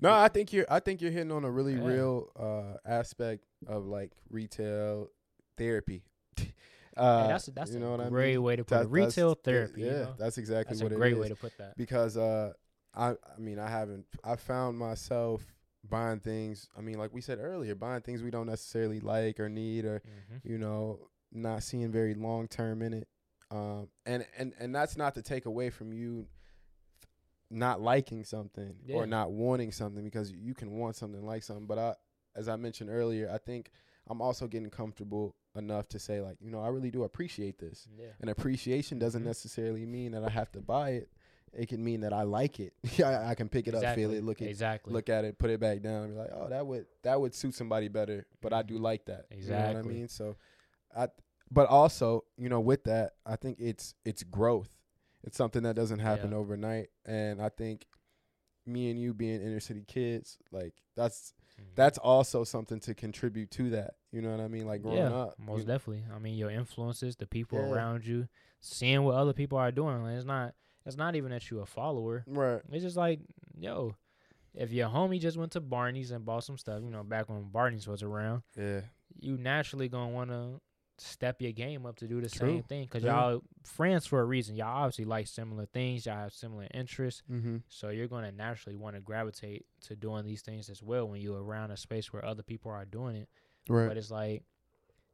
No, 0.00 0.12
I 0.12 0.28
think 0.28 0.52
you're. 0.52 0.66
I 0.68 0.80
think 0.80 1.00
you're 1.00 1.10
hitting 1.12 1.32
on 1.32 1.44
a 1.44 1.50
really 1.50 1.74
Yeah. 1.74 1.84
real 1.86 2.30
uh, 2.38 2.76
aspect 2.88 3.44
of 3.66 3.86
like 3.86 4.12
retail 4.28 5.08
therapy. 5.56 6.02
hey, 6.36 6.52
uh, 6.96 7.28
that's 7.28 7.48
a, 7.48 7.50
that's 7.52 7.70
you 7.70 7.76
a 7.76 7.80
know 7.80 7.94
I 8.00 8.08
great 8.08 8.34
mean? 8.34 8.42
way 8.42 8.56
to 8.56 8.64
put 8.64 8.74
That- 8.74 8.84
it. 8.86 8.90
Retail 8.90 9.34
therapy. 9.34 9.82
Yeah, 9.82 9.86
you 9.86 9.92
know? 9.92 10.14
that's 10.18 10.38
exactly 10.38 10.74
that's 10.74 10.82
what 10.82 10.92
a 10.92 10.96
great 10.96 11.16
way 11.18 11.28
to 11.28 11.36
put 11.36 11.56
that. 11.58 11.76
because 11.76 12.16
uh, 12.16 12.52
I. 12.94 13.10
I 13.10 13.38
mean, 13.38 13.58
I 13.58 13.68
haven't. 13.70 14.06
I 14.24 14.36
found 14.36 14.76
myself 14.78 15.42
buying 15.88 16.20
things. 16.20 16.68
I 16.76 16.80
mean, 16.80 16.98
like 16.98 17.14
we 17.14 17.20
said 17.20 17.38
earlier, 17.40 17.74
buying 17.74 18.02
things 18.02 18.22
we 18.22 18.30
don't 18.30 18.46
necessarily 18.48 19.00
like 19.00 19.38
or 19.40 19.48
need, 19.48 19.84
or 19.84 20.02
hmm 20.04 20.36
you 20.42 20.58
know, 20.58 20.98
not 21.32 21.62
seeing 21.62 21.90
very 21.92 22.14
long 22.14 22.48
term 22.48 22.82
in 22.82 22.92
it. 22.92 23.08
Um, 23.50 23.88
and 24.06 24.24
and 24.38 24.52
and 24.58 24.74
that's 24.74 24.96
not 24.96 25.14
to 25.14 25.22
take 25.22 25.46
away 25.46 25.70
from 25.70 25.92
you 25.92 26.26
not 27.50 27.80
liking 27.80 28.24
something 28.24 28.76
Yeah. 28.84 28.96
or 28.96 29.06
not 29.06 29.32
wanting 29.32 29.72
something 29.72 30.04
because 30.04 30.30
you 30.30 30.54
can 30.54 30.70
want 30.72 30.94
something 30.96 31.24
like 31.26 31.42
something. 31.42 31.66
But 31.66 31.78
I, 31.78 31.94
as 32.36 32.48
I 32.48 32.54
mentioned 32.56 32.90
earlier, 32.90 33.28
I 33.32 33.38
think 33.38 33.70
I'm 34.08 34.22
also 34.22 34.46
getting 34.46 34.70
comfortable 34.70 35.34
enough 35.56 35.88
to 35.88 35.98
say 35.98 36.20
like, 36.20 36.36
you 36.40 36.50
know, 36.50 36.60
I 36.60 36.68
really 36.68 36.92
do 36.92 37.02
appreciate 37.02 37.58
this. 37.58 37.88
Yeah. 37.98 38.06
And 38.20 38.30
appreciation 38.30 39.00
doesn't 39.00 39.22
Mhm. 39.22 39.26
necessarily 39.26 39.84
mean 39.84 40.12
that 40.12 40.22
I 40.22 40.30
have 40.30 40.52
to 40.52 40.60
buy 40.60 40.90
it. 40.90 41.10
It 41.52 41.68
can 41.68 41.82
mean 41.82 42.02
that 42.02 42.12
I 42.12 42.22
like 42.22 42.60
it. 42.60 42.72
I, 43.04 43.30
I 43.30 43.34
can 43.34 43.48
pick 43.48 43.66
it 43.66 43.74
up, 43.74 43.96
feel 43.96 44.12
it, 44.12 44.22
look 44.22 44.40
it, 44.40 44.46
exactly. 44.48 44.92
look 44.92 45.08
at 45.08 45.24
it, 45.24 45.36
put 45.36 45.50
it 45.50 45.58
back 45.58 45.82
down, 45.82 46.04
and 46.04 46.12
be 46.12 46.18
like, 46.20 46.30
oh, 46.32 46.48
that 46.48 46.64
would 46.64 46.86
that 47.02 47.20
would 47.20 47.34
suit 47.34 47.54
somebody 47.56 47.88
better. 47.88 48.26
But 48.40 48.52
I 48.52 48.62
do 48.62 48.78
Mhm. 48.78 48.82
like 48.82 49.06
that. 49.06 49.26
You 49.36 49.50
know 49.50 49.66
what 49.66 49.76
I 49.76 49.82
mean? 49.82 50.06
So, 50.06 50.36
I. 50.96 51.08
But 51.50 51.68
also, 51.68 52.24
you 52.36 52.48
know, 52.48 52.60
with 52.60 52.84
that, 52.84 53.14
I 53.26 53.36
think 53.36 53.58
it's 53.60 53.94
it's 54.04 54.22
growth. 54.22 54.76
It's 55.24 55.36
something 55.36 55.62
that 55.64 55.76
doesn't 55.76 55.98
happen 55.98 56.30
Yeah. 56.30 56.38
overnight, 56.38 56.88
and 57.04 57.42
I 57.42 57.48
think 57.50 57.86
me 58.66 58.90
and 58.90 59.00
you 59.00 59.12
being 59.14 59.40
inner 59.42 59.60
city 59.60 59.82
kids, 59.86 60.38
like 60.52 60.74
that's 60.96 61.34
Mhm. 61.58 61.74
that's 61.74 61.98
also 61.98 62.44
something 62.44 62.78
to 62.80 62.94
contribute 62.94 63.50
to 63.52 63.70
that. 63.70 63.94
You 64.12 64.22
know 64.22 64.30
what 64.30 64.40
I 64.40 64.48
mean? 64.48 64.66
Like 64.66 64.82
growing 64.82 64.98
yeah, 64.98 65.10
up, 65.14 65.38
most 65.38 65.66
definitely. 65.66 66.04
I 66.12 66.18
mean, 66.18 66.36
your 66.36 66.50
influences, 66.50 67.16
the 67.16 67.26
people 67.26 67.58
Yeah. 67.58 67.64
around 67.66 68.06
you, 68.06 68.28
seeing 68.60 69.02
what 69.02 69.14
other 69.16 69.32
people 69.32 69.58
are 69.58 69.72
doing. 69.72 70.02
Like, 70.02 70.16
it's 70.16 70.24
not. 70.24 70.54
It's 70.86 70.96
not 70.96 71.14
even 71.14 71.30
that 71.30 71.50
you 71.50 71.60
a 71.60 71.66
follower. 71.66 72.24
right? 72.26 72.62
It's 72.70 72.82
just 72.82 72.96
like, 72.96 73.20
yo, 73.58 73.96
if 74.54 74.72
your 74.72 74.88
homie 74.88 75.20
just 75.20 75.36
went 75.36 75.52
to 75.52 75.60
Barney's 75.60 76.10
and 76.10 76.24
bought 76.24 76.44
some 76.44 76.56
stuff, 76.56 76.82
you 76.82 76.90
know, 76.90 77.02
back 77.04 77.28
when 77.28 77.44
Barney's 77.50 77.86
was 77.86 78.02
around, 78.02 78.42
Yeah, 78.56 78.80
you 79.18 79.36
naturally 79.36 79.88
gonna 79.88 80.10
wanna 80.10 80.60
step 81.02 81.40
your 81.40 81.52
game 81.52 81.86
up 81.86 81.96
to 81.96 82.06
do 82.06 82.20
the 82.20 82.28
True. 82.28 82.48
same 82.48 82.62
thing 82.64 82.84
because 82.84 83.02
Yeah. 83.02 83.18
y'all 83.30 83.42
friends 83.64 84.06
for 84.06 84.20
a 84.20 84.24
reason. 84.24 84.54
Y'all 84.56 84.68
obviously 84.84 85.06
like 85.06 85.26
similar 85.26 85.64
things. 85.66 86.04
Y'all 86.04 86.16
have 86.16 86.32
similar 86.34 86.66
interests. 86.74 87.22
mm-hmm. 87.30 87.58
So 87.68 87.88
you're 87.88 88.06
going 88.08 88.24
to 88.24 88.32
naturally 88.32 88.76
want 88.76 88.96
to 88.96 89.00
gravitate 89.00 89.64
to 89.82 89.96
doing 89.96 90.24
these 90.26 90.42
things 90.42 90.68
as 90.68 90.82
well 90.82 91.08
when 91.08 91.20
you're 91.22 91.42
around 91.42 91.70
a 91.70 91.76
space 91.78 92.12
where 92.12 92.24
other 92.24 92.42
people 92.42 92.70
are 92.70 92.84
doing 92.84 93.16
it. 93.16 93.28
right. 93.68 93.88
But 93.88 93.96
it's 93.96 94.10
like 94.10 94.42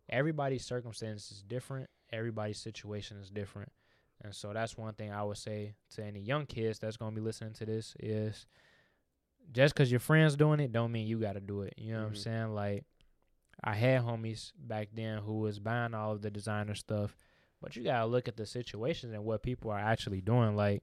everybody's 0.08 0.64
circumstance 0.64 1.30
is 1.30 1.42
different. 1.42 1.88
Everybody's 2.12 2.58
situation 2.58 3.18
is 3.18 3.30
different. 3.30 3.70
And 4.22 4.34
so 4.34 4.52
that's 4.52 4.76
one 4.76 4.94
thing 4.94 5.12
I 5.12 5.22
would 5.22 5.36
say 5.36 5.74
to 5.94 6.02
any 6.04 6.20
young 6.20 6.46
kids 6.46 6.78
that's 6.78 6.96
going 6.96 7.14
to 7.14 7.20
be 7.20 7.24
listening 7.24 7.52
to 7.54 7.66
this 7.66 7.94
is 8.00 8.46
just 9.52 9.74
because 9.74 9.90
your 9.90 10.00
friends 10.00 10.34
doing 10.36 10.58
it 10.58 10.72
don't 10.72 10.90
mean 10.90 11.06
you 11.06 11.18
got 11.20 11.34
to 11.34 11.40
do 11.40 11.62
it. 11.62 11.74
You 11.76 11.92
know 11.92 12.00
what 12.00 12.06
I'm 12.08 12.12
Mhm. 12.14 12.18
saying? 12.18 12.54
Like 12.54 12.84
I 13.64 13.74
had 13.74 14.02
homies 14.02 14.52
back 14.58 14.88
then 14.94 15.18
who 15.18 15.38
was 15.40 15.58
buying 15.58 15.94
all 15.94 16.12
of 16.12 16.22
the 16.22 16.30
designer 16.30 16.74
stuff, 16.74 17.16
but 17.62 17.74
you 17.76 17.82
got 17.84 18.00
to 18.00 18.06
look 18.06 18.28
at 18.28 18.36
the 18.36 18.46
situations 18.46 19.12
and 19.12 19.24
what 19.24 19.42
people 19.42 19.70
are 19.70 19.78
actually 19.78 20.20
doing. 20.20 20.56
Like 20.56 20.82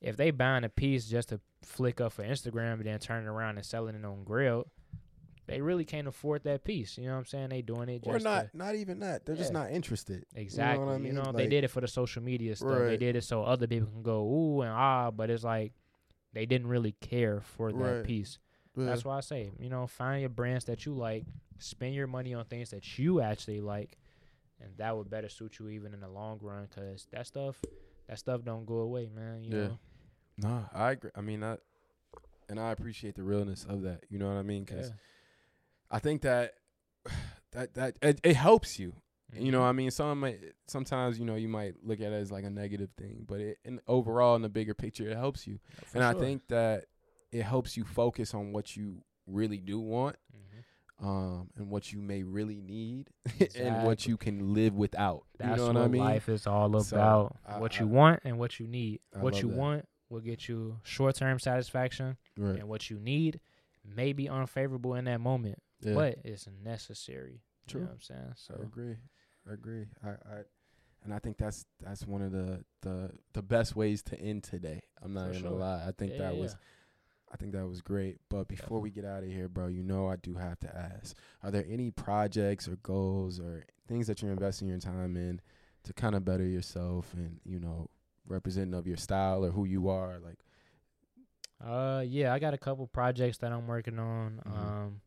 if 0.00 0.16
they 0.16 0.30
buying 0.30 0.64
a 0.64 0.68
piece 0.68 1.06
just 1.06 1.28
to 1.28 1.40
flick 1.62 2.00
up 2.00 2.12
for 2.12 2.24
Instagram 2.24 2.74
and 2.74 2.84
then 2.84 2.98
turn 2.98 3.24
it 3.24 3.28
around 3.28 3.56
and 3.56 3.66
selling 3.66 3.94
it 3.94 4.04
on 4.04 4.24
Grailed, 4.24 4.64
they 5.46 5.60
really 5.60 5.84
can't 5.84 6.08
afford 6.08 6.44
that 6.44 6.64
piece. 6.64 6.96
You 6.96 7.06
know 7.06 7.12
what 7.12 7.18
I'm 7.18 7.24
saying? 7.26 7.48
They 7.50 7.60
doing 7.60 7.88
it 7.88 8.04
just 8.04 8.08
or 8.14 8.18
to- 8.18 8.24
not, 8.24 8.54
not 8.54 8.74
even 8.76 9.00
that. 9.00 9.26
They're 9.26 9.36
just 9.36 9.52
not 9.52 9.70
interested. 9.70 10.24
Exactly. 10.34 10.84
You 11.06 11.12
know, 11.12 11.22
I 11.22 11.24
mean? 11.26 11.32
they 11.36 11.42
Like- 11.42 11.50
did 11.50 11.64
it 11.64 11.68
for 11.68 11.80
the 11.82 11.88
social 11.88 12.22
media 12.22 12.56
stuff. 12.56 12.78
They 12.78 12.96
did 12.96 13.16
it 13.16 13.24
so 13.24 13.42
other 13.42 13.66
people 13.66 13.88
can 13.90 14.02
go 14.02 14.22
ooh 14.22 14.62
and 14.62 14.70
ah, 14.70 15.10
but 15.10 15.28
it's 15.28 15.44
like 15.44 15.72
they 16.32 16.46
didn't 16.46 16.68
really 16.68 16.92
care 16.92 17.40
for 17.40 17.72
that 17.72 17.78
Right. 17.96 18.04
piece. 18.04 18.38
Yeah. 18.76 18.86
That's 18.86 19.04
why 19.04 19.16
I 19.18 19.20
say, 19.20 19.50
you 19.58 19.68
know, 19.68 19.86
find 19.86 20.20
your 20.20 20.30
brands 20.30 20.64
that 20.66 20.86
you 20.86 20.94
like, 20.94 21.24
spend 21.58 21.94
your 21.94 22.06
money 22.06 22.34
on 22.34 22.44
things 22.44 22.70
that 22.70 22.98
you 22.98 23.20
actually 23.20 23.60
like, 23.60 23.96
and 24.60 24.70
that 24.78 24.96
would 24.96 25.10
better 25.10 25.28
suit 25.28 25.58
you 25.58 25.68
even 25.68 25.92
in 25.94 26.00
the 26.00 26.08
long 26.08 26.38
run. 26.40 26.68
Cause 26.74 27.06
that 27.12 27.26
stuff, 27.26 27.60
that 28.08 28.18
stuff 28.18 28.42
don't 28.44 28.64
go 28.66 28.76
away, 28.78 29.08
man. 29.14 29.42
You 29.42 29.50
Yeah. 29.50 29.66
know, 29.68 29.78
No, 30.38 30.64
I 30.72 30.92
agree. 30.92 31.10
I 31.14 31.20
mean, 31.20 31.42
I 31.42 31.56
and 32.48 32.58
I 32.58 32.70
appreciate 32.72 33.14
the 33.14 33.22
realness 33.22 33.64
of 33.68 33.82
that. 33.82 34.04
You 34.08 34.18
know 34.18 34.28
what 34.28 34.36
I 34.38 34.42
mean? 34.42 34.64
Because 34.64 34.88
Yeah. 34.88 34.94
I 35.90 35.98
think 35.98 36.22
that 36.22 36.54
that 37.52 37.74
that 37.74 37.96
it, 38.02 38.20
it 38.22 38.36
helps 38.36 38.78
you. 38.78 38.94
You 39.32 39.52
know, 39.52 39.60
Mhm. 39.60 39.64
I 39.68 39.72
mean, 39.72 39.90
some 39.92 40.18
might, 40.20 40.40
sometimes 40.66 41.18
you 41.18 41.24
know 41.24 41.36
you 41.36 41.46
might 41.48 41.74
look 41.84 42.00
at 42.00 42.10
it 42.12 42.16
as 42.16 42.32
like 42.32 42.42
a 42.44 42.50
negative 42.50 42.90
thing, 42.96 43.24
but 43.28 43.38
it, 43.40 43.58
in 43.64 43.80
overall 43.86 44.34
in 44.34 44.42
the 44.42 44.48
bigger 44.48 44.74
picture, 44.74 45.08
it 45.08 45.16
helps 45.16 45.46
you. 45.46 45.60
And 45.94 46.02
I 46.02 46.12
think 46.14 46.48
that 46.48 46.86
it 47.32 47.42
helps 47.42 47.76
you 47.76 47.84
focus 47.84 48.34
on 48.34 48.52
what 48.52 48.76
you 48.76 49.02
really 49.26 49.58
do 49.58 49.78
want, 49.78 50.16
Mhm. 50.34 51.06
um, 51.06 51.50
and 51.56 51.70
what 51.70 51.92
you 51.92 52.00
may 52.00 52.22
really 52.22 52.60
need, 52.60 53.08
and 53.56 53.84
what 53.86 54.06
you 54.06 54.16
can 54.16 54.52
live 54.54 54.74
without. 54.74 55.24
that's 55.38 55.50
you 55.50 55.56
know 55.56 55.66
what, 55.66 55.74
what 55.76 55.84
I 55.84 55.88
mean? 55.88 56.00
life 56.02 56.28
is 56.28 56.46
all 56.46 56.80
So, 56.80 56.96
about. 56.96 57.36
I- 57.46 57.58
what 57.60 57.76
I- 57.76 57.80
you 57.80 57.86
want 57.88 58.20
and 58.24 58.38
what 58.38 58.58
you 58.60 58.66
need. 58.66 59.00
I 59.14 59.18
what 59.18 59.40
you 59.42 59.48
that. 59.48 59.56
want 59.56 59.88
will 60.08 60.20
get 60.20 60.48
you 60.48 60.80
short 60.82 61.14
term 61.14 61.38
satisfaction, 61.38 62.16
Right. 62.36 62.58
and 62.58 62.68
what 62.68 62.90
you 62.90 62.98
need 62.98 63.40
may 63.84 64.12
be 64.12 64.28
unfavorable 64.28 64.94
in 64.94 65.04
that 65.06 65.20
moment. 65.20 65.62
Yeah. 65.82 65.94
but 65.94 66.18
it's 66.24 66.46
necessary. 66.62 67.40
True. 67.66 67.80
You 67.80 67.84
know 67.86 67.90
what 67.92 67.94
I'm 67.94 68.00
saying? 68.02 68.26
I 68.28 68.32
So 68.34 68.54
agree. 68.62 68.96
I 69.48 69.52
agree. 69.54 69.86
I, 70.04 70.08
I 70.10 70.42
and 71.02 71.14
I 71.14 71.18
think 71.18 71.38
that's 71.38 71.64
that's 71.82 72.06
one 72.06 72.20
of 72.20 72.32
the 72.32 72.62
the 72.82 73.12
the 73.32 73.40
best 73.42 73.74
ways 73.74 74.02
to 74.02 74.20
end 74.20 74.42
today. 74.44 74.82
I'm 75.00 75.14
not 75.14 75.28
For 75.28 75.32
gonna 75.34 75.48
sure. 75.48 75.58
lie. 75.58 75.84
I 75.88 75.92
think 75.92 76.12
yeah, 76.12 76.18
that 76.18 76.34
yeah, 76.34 76.40
was 76.42 76.56
I 77.32 77.36
think 77.36 77.52
that 77.52 77.66
was 77.66 77.80
great. 77.80 78.18
But 78.28 78.48
before 78.48 78.80
we 78.80 78.90
get 78.90 79.04
out 79.04 79.22
of 79.22 79.28
here, 79.28 79.48
bro, 79.48 79.68
you 79.68 79.82
know 79.82 80.08
I 80.08 80.16
do 80.16 80.34
have 80.34 80.58
to 80.60 80.76
ask: 80.76 81.16
Are 81.42 81.50
there 81.50 81.64
any 81.68 81.90
projects 81.90 82.66
or 82.68 82.76
goals 82.76 83.38
or 83.38 83.64
things 83.86 84.06
that 84.08 84.20
you're 84.22 84.32
investing 84.32 84.68
your 84.68 84.78
time 84.78 85.16
in 85.16 85.40
to 85.84 85.92
kind 85.92 86.14
of 86.14 86.24
better 86.24 86.44
yourself 86.44 87.12
and 87.14 87.40
you 87.44 87.58
know 87.60 87.88
representing 88.26 88.74
of 88.74 88.86
your 88.86 88.96
style 88.96 89.44
or 89.44 89.50
who 89.50 89.64
you 89.64 89.88
are? 89.88 90.18
Like. 90.18 90.38
Uh, 91.62 92.02
yeah, 92.06 92.32
I 92.32 92.38
got 92.38 92.54
a 92.54 92.58
couple 92.58 92.86
projects 92.86 93.36
that 93.38 93.52
I'm 93.52 93.66
working 93.66 93.98
on. 93.98 94.40
Mhm. 94.46 94.56
Um, 94.56 95.00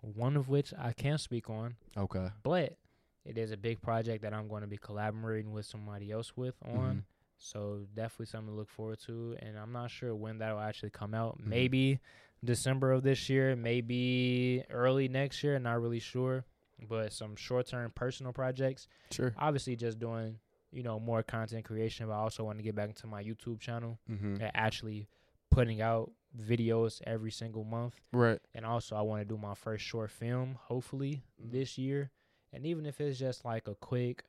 one 0.00 0.36
of 0.36 0.48
which 0.48 0.74
I 0.76 0.92
can't 0.92 1.20
speak 1.20 1.48
on, 1.48 1.76
okay, 1.96 2.30
but 2.42 2.76
it 3.24 3.38
is 3.38 3.52
a 3.52 3.56
big 3.56 3.80
project 3.80 4.22
that 4.22 4.34
I'm 4.34 4.48
going 4.48 4.62
to 4.62 4.66
be 4.66 4.78
collaborating 4.78 5.52
with 5.52 5.64
somebody 5.64 6.10
else 6.10 6.36
with 6.36 6.56
on. 6.64 6.96
Mhm. 6.96 7.04
So 7.42 7.80
definitely 7.94 8.26
something 8.26 8.52
to 8.52 8.56
look 8.56 8.70
forward 8.70 8.98
to. 9.06 9.36
And 9.40 9.58
I'm 9.58 9.72
not 9.72 9.90
sure 9.90 10.14
when 10.14 10.38
that'll 10.38 10.60
actually 10.60 10.90
come 10.90 11.12
out. 11.14 11.38
Mhm. 11.40 11.46
Maybe 11.46 12.00
December 12.44 12.92
of 12.92 13.02
this 13.02 13.28
year, 13.28 13.56
maybe 13.56 14.64
early 14.70 15.08
next 15.08 15.42
year. 15.42 15.58
Not 15.58 15.80
really 15.80 15.98
sure. 15.98 16.44
But 16.88 17.12
some 17.12 17.36
short 17.36 17.66
term 17.66 17.90
personal 17.92 18.32
projects. 18.32 18.88
Sure. 19.10 19.34
Obviously, 19.38 19.76
just 19.76 19.98
doing 19.98 20.38
you 20.72 20.82
know 20.82 20.98
more 20.98 21.22
content 21.22 21.64
creation. 21.64 22.06
But 22.06 22.14
I 22.14 22.18
also 22.18 22.44
want 22.44 22.58
to 22.58 22.62
get 22.62 22.74
back 22.74 22.88
into 22.88 23.06
my 23.06 23.22
YouTube 23.22 23.60
channel 23.60 23.98
Mm-hmm. 24.10 24.34
and 24.40 24.50
actually 24.54 25.08
putting 25.50 25.80
out 25.82 26.10
videos 26.36 27.02
every 27.06 27.30
single 27.30 27.62
month. 27.64 28.00
Right. 28.12 28.40
And 28.54 28.64
also, 28.64 28.96
I 28.96 29.02
want 29.02 29.20
to 29.20 29.24
do 29.28 29.36
my 29.36 29.54
first 29.54 29.84
short 29.84 30.10
film, 30.10 30.54
hopefully 30.54 31.22
Mhm. 31.40 31.50
this 31.52 31.76
year. 31.76 32.10
And 32.52 32.66
even 32.66 32.86
if 32.86 33.00
it's 33.00 33.18
just 33.18 33.44
like 33.44 33.68
a 33.68 33.74
quick 33.74 34.24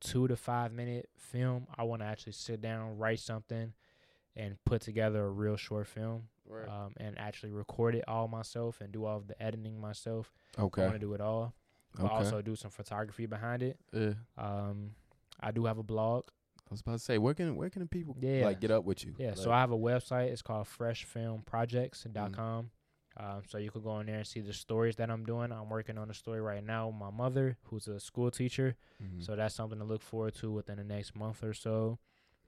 two 0.00 0.26
to 0.28 0.36
five 0.36 0.72
minute 0.72 1.08
film, 1.16 1.66
I 1.76 1.84
want 1.84 2.02
to 2.02 2.06
actually 2.06 2.32
sit 2.32 2.60
down, 2.60 2.98
write 2.98 3.20
something, 3.20 3.72
and 4.36 4.56
put 4.64 4.82
together 4.82 5.24
a 5.24 5.30
real 5.30 5.56
short 5.56 5.86
film. 5.86 6.24
Right. 6.48 6.68
Um, 6.68 6.94
and 6.96 7.16
actually 7.18 7.52
record 7.52 7.94
it 7.94 8.02
all 8.08 8.26
myself 8.26 8.80
and 8.80 8.90
do 8.92 9.04
all 9.04 9.16
of 9.18 9.28
the 9.28 9.40
editing 9.40 9.80
myself. 9.80 10.32
Okay. 10.58 10.82
I 10.82 10.86
want 10.86 10.98
to 11.00 11.06
do 11.06 11.14
it 11.14 11.20
all. 11.20 11.54
But 11.96 12.06
Okay. 12.06 12.14
also 12.14 12.42
do 12.42 12.56
some 12.56 12.70
photography 12.72 13.26
behind 13.26 13.62
it. 13.62 13.78
yeah. 13.92 14.14
Um, 14.36 14.94
I 15.38 15.52
do 15.52 15.66
have 15.66 15.78
a 15.78 15.82
blog. 15.84 16.24
I 16.58 16.62
was 16.72 16.80
about 16.80 16.92
to 16.92 16.98
say, 16.98 17.18
where 17.18 17.34
can 17.34 17.54
where 17.56 17.68
can 17.70 17.82
the 17.82 17.88
people 17.88 18.16
Yeah. 18.20 18.44
like 18.46 18.60
get 18.60 18.70
up 18.70 18.84
with 18.84 19.04
you? 19.04 19.14
Yeah, 19.18 19.34
so 19.34 19.50
I 19.52 19.60
have 19.60 19.70
a 19.72 19.78
website. 19.78 20.28
It's 20.30 20.42
called 20.42 20.66
freshfilmprojects.com. 20.66 22.70
Um, 23.22 23.42
so 23.46 23.58
you 23.58 23.70
could 23.70 23.82
go 23.84 24.00
in 24.00 24.06
there 24.06 24.16
and 24.16 24.26
see 24.26 24.40
the 24.40 24.52
stories 24.54 24.96
that 24.96 25.10
I'm 25.10 25.24
doing. 25.26 25.52
I'm 25.52 25.68
working 25.68 25.98
on 25.98 26.08
a 26.10 26.14
story 26.14 26.40
right 26.40 26.64
now 26.64 26.86
with 26.88 26.96
my 26.96 27.10
mother, 27.10 27.58
who's 27.64 27.86
a 27.86 28.00
school 28.00 28.30
teacher. 28.30 28.76
Mhm. 29.02 29.22
So 29.22 29.36
that's 29.36 29.54
something 29.54 29.78
to 29.78 29.84
look 29.84 30.00
forward 30.00 30.34
to 30.36 30.50
within 30.50 30.78
the 30.78 30.84
next 30.84 31.14
month 31.14 31.44
or 31.44 31.52
so. 31.52 31.98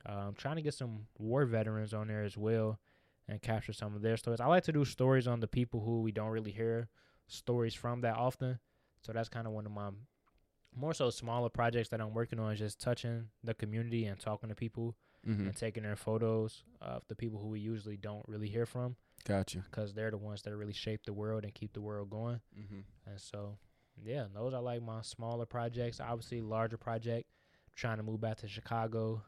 Um, 0.07 0.35
trying 0.35 0.57
to 0.57 0.63
get 0.63 0.73
some 0.75 1.09
war 1.19 1.45
veterans 1.45 1.93
on 1.93 2.09
there 2.09 2.23
as 2.23 2.39
well 2.39 2.81
and 3.29 3.43
capture 3.43 3.73
some 3.75 3.95
of 3.95 4.01
their 4.03 4.17
stories. 4.17 4.41
I 4.41 4.47
like 4.47 4.65
to 4.65 4.73
do 4.73 4.85
stories 4.87 5.29
on 5.29 5.41
the 5.41 5.47
people 5.47 5.81
who 5.85 6.01
we 6.01 6.11
don't 6.11 6.31
really 6.31 6.53
hear 6.53 6.89
stories 7.27 7.75
from 7.75 8.01
that 8.01 8.17
often. 8.17 8.59
So 9.03 9.13
that's 9.13 9.29
kind 9.29 9.47
of 9.47 9.53
one 9.53 9.67
of 9.67 9.73
my 9.73 9.91
more 10.75 10.95
so 10.95 11.11
smaller 11.11 11.51
projects 11.51 11.91
that 11.91 12.01
I'm 12.01 12.15
working 12.15 12.39
on 12.41 12.51
is 12.53 12.59
just 12.59 12.81
touching 12.81 13.29
the 13.45 13.53
community 13.53 14.07
and 14.07 14.19
talking 14.19 14.49
to 14.49 14.55
people 14.55 14.97
Mhm. 15.27 15.49
and 15.49 15.57
taking 15.57 15.83
their 15.83 15.97
photos 15.97 16.65
of 16.81 17.07
the 17.09 17.15
people 17.15 17.39
who 17.41 17.49
we 17.49 17.61
usually 17.61 17.99
don't 17.99 18.27
really 18.27 18.49
hear 18.49 18.65
from 18.65 18.97
Gotcha. 19.27 19.65
because 19.71 19.95
they're 19.95 20.11
the 20.11 20.17
ones 20.19 20.43
that 20.43 20.57
really 20.57 20.73
shape 20.73 21.03
the 21.07 21.13
world 21.13 21.45
and 21.45 21.55
keep 21.55 21.73
the 21.73 21.81
world 21.81 22.11
going. 22.11 22.41
Mm-hmm. 22.59 22.81
And 23.11 23.21
so, 23.21 23.59
yeah, 24.03 24.27
those 24.35 24.53
are 24.55 24.63
like 24.63 24.83
my 24.83 25.03
smaller 25.03 25.47
projects. 25.47 26.01
Obviously, 26.01 26.41
larger 26.41 26.77
project, 26.77 27.29
trying 27.77 27.99
to 27.99 28.03
move 28.03 28.21
back 28.21 28.39
to 28.39 28.49
Chicago 28.49 29.23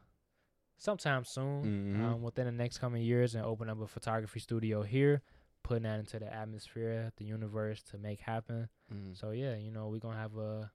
sometime 0.77 1.25
soon, 1.25 1.65
Mhm. 1.97 2.01
um, 2.03 2.23
within 2.23 2.47
the 2.47 2.53
next 2.53 2.79
coming 2.79 3.03
years, 3.03 3.35
and 3.35 3.45
open 3.45 3.69
up 3.71 3.81
a 3.81 3.87
photography 3.87 4.41
studio 4.41 4.83
here, 4.83 5.23
putting 5.62 5.85
that 5.85 5.99
into 6.01 6.19
the 6.19 6.33
atmosphere, 6.33 7.12
the 7.16 7.25
universe 7.25 7.83
to 7.85 7.99
make 7.99 8.21
happen. 8.21 8.69
Mm. 8.93 9.16
So 9.16 9.31
yeah, 9.31 9.55
you 9.57 9.71
know, 9.71 9.89
we're 9.89 9.99
gonna 10.01 10.19
have 10.19 10.37
a. 10.37 10.71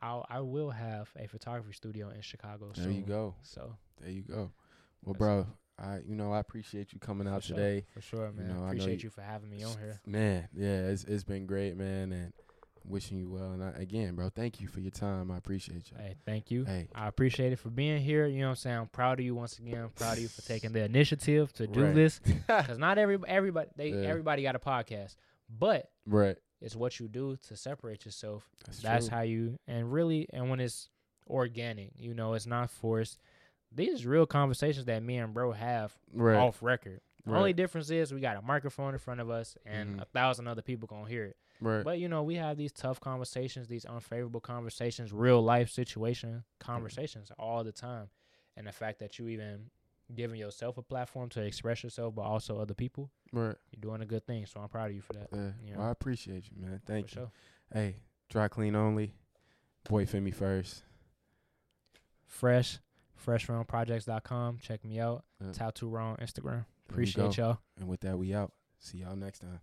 I'll, 0.00 0.26
I 0.28 0.40
will 0.40 0.70
have 0.70 1.10
a 1.16 1.26
photography 1.28 1.72
studio 1.72 2.10
in 2.10 2.20
Chicago 2.20 2.72
There 2.74 2.84
soon. 2.84 2.94
you 2.94 3.02
go. 3.02 3.36
So 3.42 3.76
There 4.00 4.10
you 4.10 4.22
go. 4.22 4.50
Well, 5.04 5.14
bro, 5.14 5.46
I 5.78 5.98
you 6.06 6.14
know 6.14 6.32
I 6.32 6.38
appreciate 6.40 6.92
you 6.92 6.98
coming 7.00 7.26
out 7.26 7.42
for 7.42 7.48
sure, 7.48 7.56
today. 7.56 7.84
for 7.92 8.00
sure, 8.00 8.30
man. 8.32 8.50
I 8.50 8.54
know 8.54 8.64
Appreciate 8.66 9.02
you- 9.02 9.06
you 9.08 9.10
for 9.10 9.22
having 9.22 9.50
me 9.50 9.62
on 9.64 9.76
here. 9.78 10.00
Man, 10.06 10.48
yeah, 10.54 10.88
it's 10.88 11.04
it's 11.04 11.24
been 11.24 11.46
great, 11.46 11.76
man, 11.76 12.12
and 12.12 12.32
wishing 12.86 13.16
you 13.18 13.28
well. 13.30 13.52
And 13.52 13.64
I, 13.64 13.68
again, 13.70 14.14
bro, 14.14 14.28
thank 14.28 14.60
you 14.60 14.68
for 14.68 14.80
your 14.80 14.90
time. 14.90 15.30
I 15.30 15.38
appreciate 15.38 15.90
you. 15.90 15.96
Hey, 15.96 16.14
thank 16.26 16.50
you. 16.50 16.64
Hey, 16.64 16.88
I 16.94 17.08
appreciate 17.08 17.52
it 17.52 17.58
for 17.58 17.70
being 17.70 18.00
here. 18.02 18.26
You 18.26 18.40
know 18.40 18.46
what 18.48 18.50
I'm 18.50 18.56
saying? 18.56 18.76
I'm 18.76 18.86
proud 18.88 19.18
of 19.18 19.24
you 19.24 19.34
once 19.34 19.58
again. 19.58 19.84
I'm 19.84 19.88
proud 19.90 20.18
of 20.18 20.22
you 20.22 20.28
for 20.28 20.42
taking 20.42 20.72
the 20.72 20.84
initiative 20.84 21.52
to 21.54 21.66
do 21.66 21.84
Right. 21.86 21.94
this. 21.94 22.20
Because 22.46 22.78
not 22.78 22.98
every 22.98 23.18
everybody 23.26 23.70
they 23.76 23.88
Yeah. 23.88 24.06
everybody 24.08 24.42
got 24.42 24.54
a 24.54 24.58
podcast. 24.60 25.16
But 25.58 25.90
right. 26.06 26.36
it's 26.60 26.76
what 26.76 27.00
you 27.00 27.08
do 27.08 27.36
to 27.48 27.56
separate 27.56 28.04
yourself. 28.04 28.48
That's, 28.64 28.80
That's 28.80 29.08
true. 29.08 29.16
how 29.16 29.22
you 29.22 29.58
and 29.66 29.92
really 29.92 30.26
and 30.32 30.50
when 30.50 30.60
it's 30.60 30.88
organic, 31.28 31.90
you 31.96 32.14
know, 32.14 32.34
it's 32.34 32.46
not 32.46 32.70
forced. 32.70 33.18
These 33.74 34.06
real 34.06 34.26
conversations 34.26 34.86
that 34.86 35.02
me 35.02 35.16
and 35.18 35.34
bro 35.34 35.52
have 35.52 35.96
right. 36.12 36.36
off 36.36 36.62
record. 36.62 37.00
The 37.26 37.34
only 37.34 37.54
difference 37.54 37.88
is 37.90 38.12
we 38.12 38.20
got 38.20 38.36
a 38.36 38.42
microphone 38.42 38.92
in 38.92 38.98
front 38.98 39.20
of 39.20 39.30
us 39.30 39.56
and 39.64 39.96
Mhm. 39.96 40.02
a 40.02 40.04
thousand 40.04 40.46
other 40.46 40.60
people 40.62 40.86
gonna 40.86 41.08
hear 41.08 41.24
it. 41.24 41.36
right. 41.60 41.82
But 41.82 41.98
you 41.98 42.08
know, 42.08 42.22
we 42.22 42.34
have 42.34 42.56
these 42.58 42.72
tough 42.72 43.00
conversations, 43.00 43.66
these 43.68 43.86
unfavorable 43.86 44.40
conversations, 44.40 45.10
real 45.12 45.40
life 45.42 45.70
situation 45.70 46.44
conversations 46.58 47.30
all 47.38 47.64
the 47.64 47.72
time. 47.72 48.10
And 48.56 48.66
the 48.66 48.72
fact 48.72 48.98
that 48.98 49.18
you 49.18 49.28
even 49.28 49.70
giving 50.14 50.38
yourself 50.38 50.76
a 50.76 50.82
platform 50.82 51.30
to 51.30 51.40
express 51.40 51.82
yourself, 51.82 52.14
but 52.14 52.22
also 52.22 52.58
other 52.58 52.74
people, 52.74 53.10
right. 53.32 53.56
you're 53.70 53.80
doing 53.80 54.02
a 54.02 54.06
good 54.06 54.26
thing. 54.26 54.44
So 54.44 54.60
I'm 54.60 54.68
proud 54.68 54.90
of 54.90 54.94
you 54.96 55.00
for 55.00 55.14
that. 55.14 55.28
Yeah. 55.32 55.52
Yeah. 55.64 55.76
Well, 55.78 55.86
I 55.86 55.90
appreciate 55.90 56.44
you, 56.50 56.58
man. 56.60 56.82
Thank 56.84 57.08
for 57.08 57.20
you. 57.20 57.22
sure. 57.26 57.32
Hey, 57.72 57.96
dry 58.28 58.48
clean 58.48 58.76
only. 58.76 59.14
Boy, 59.88 60.04
Femi 60.04 60.34
first. 60.34 60.82
Fresh, 62.26 62.78
freshfilmprojects.com. 63.26 64.58
Check 64.58 64.84
me 64.84 65.00
out. 65.00 65.24
Yeah. 65.40 65.52
Tytoraw 65.52 66.02
on 66.12 66.16
Instagram. 66.16 66.64
Appreciate 66.88 67.36
y'all. 67.36 67.58
And 67.78 67.88
with 67.88 68.00
that, 68.00 68.18
we 68.18 68.34
out. 68.34 68.52
See 68.78 68.98
y'all 68.98 69.16
next 69.16 69.40
time. 69.40 69.60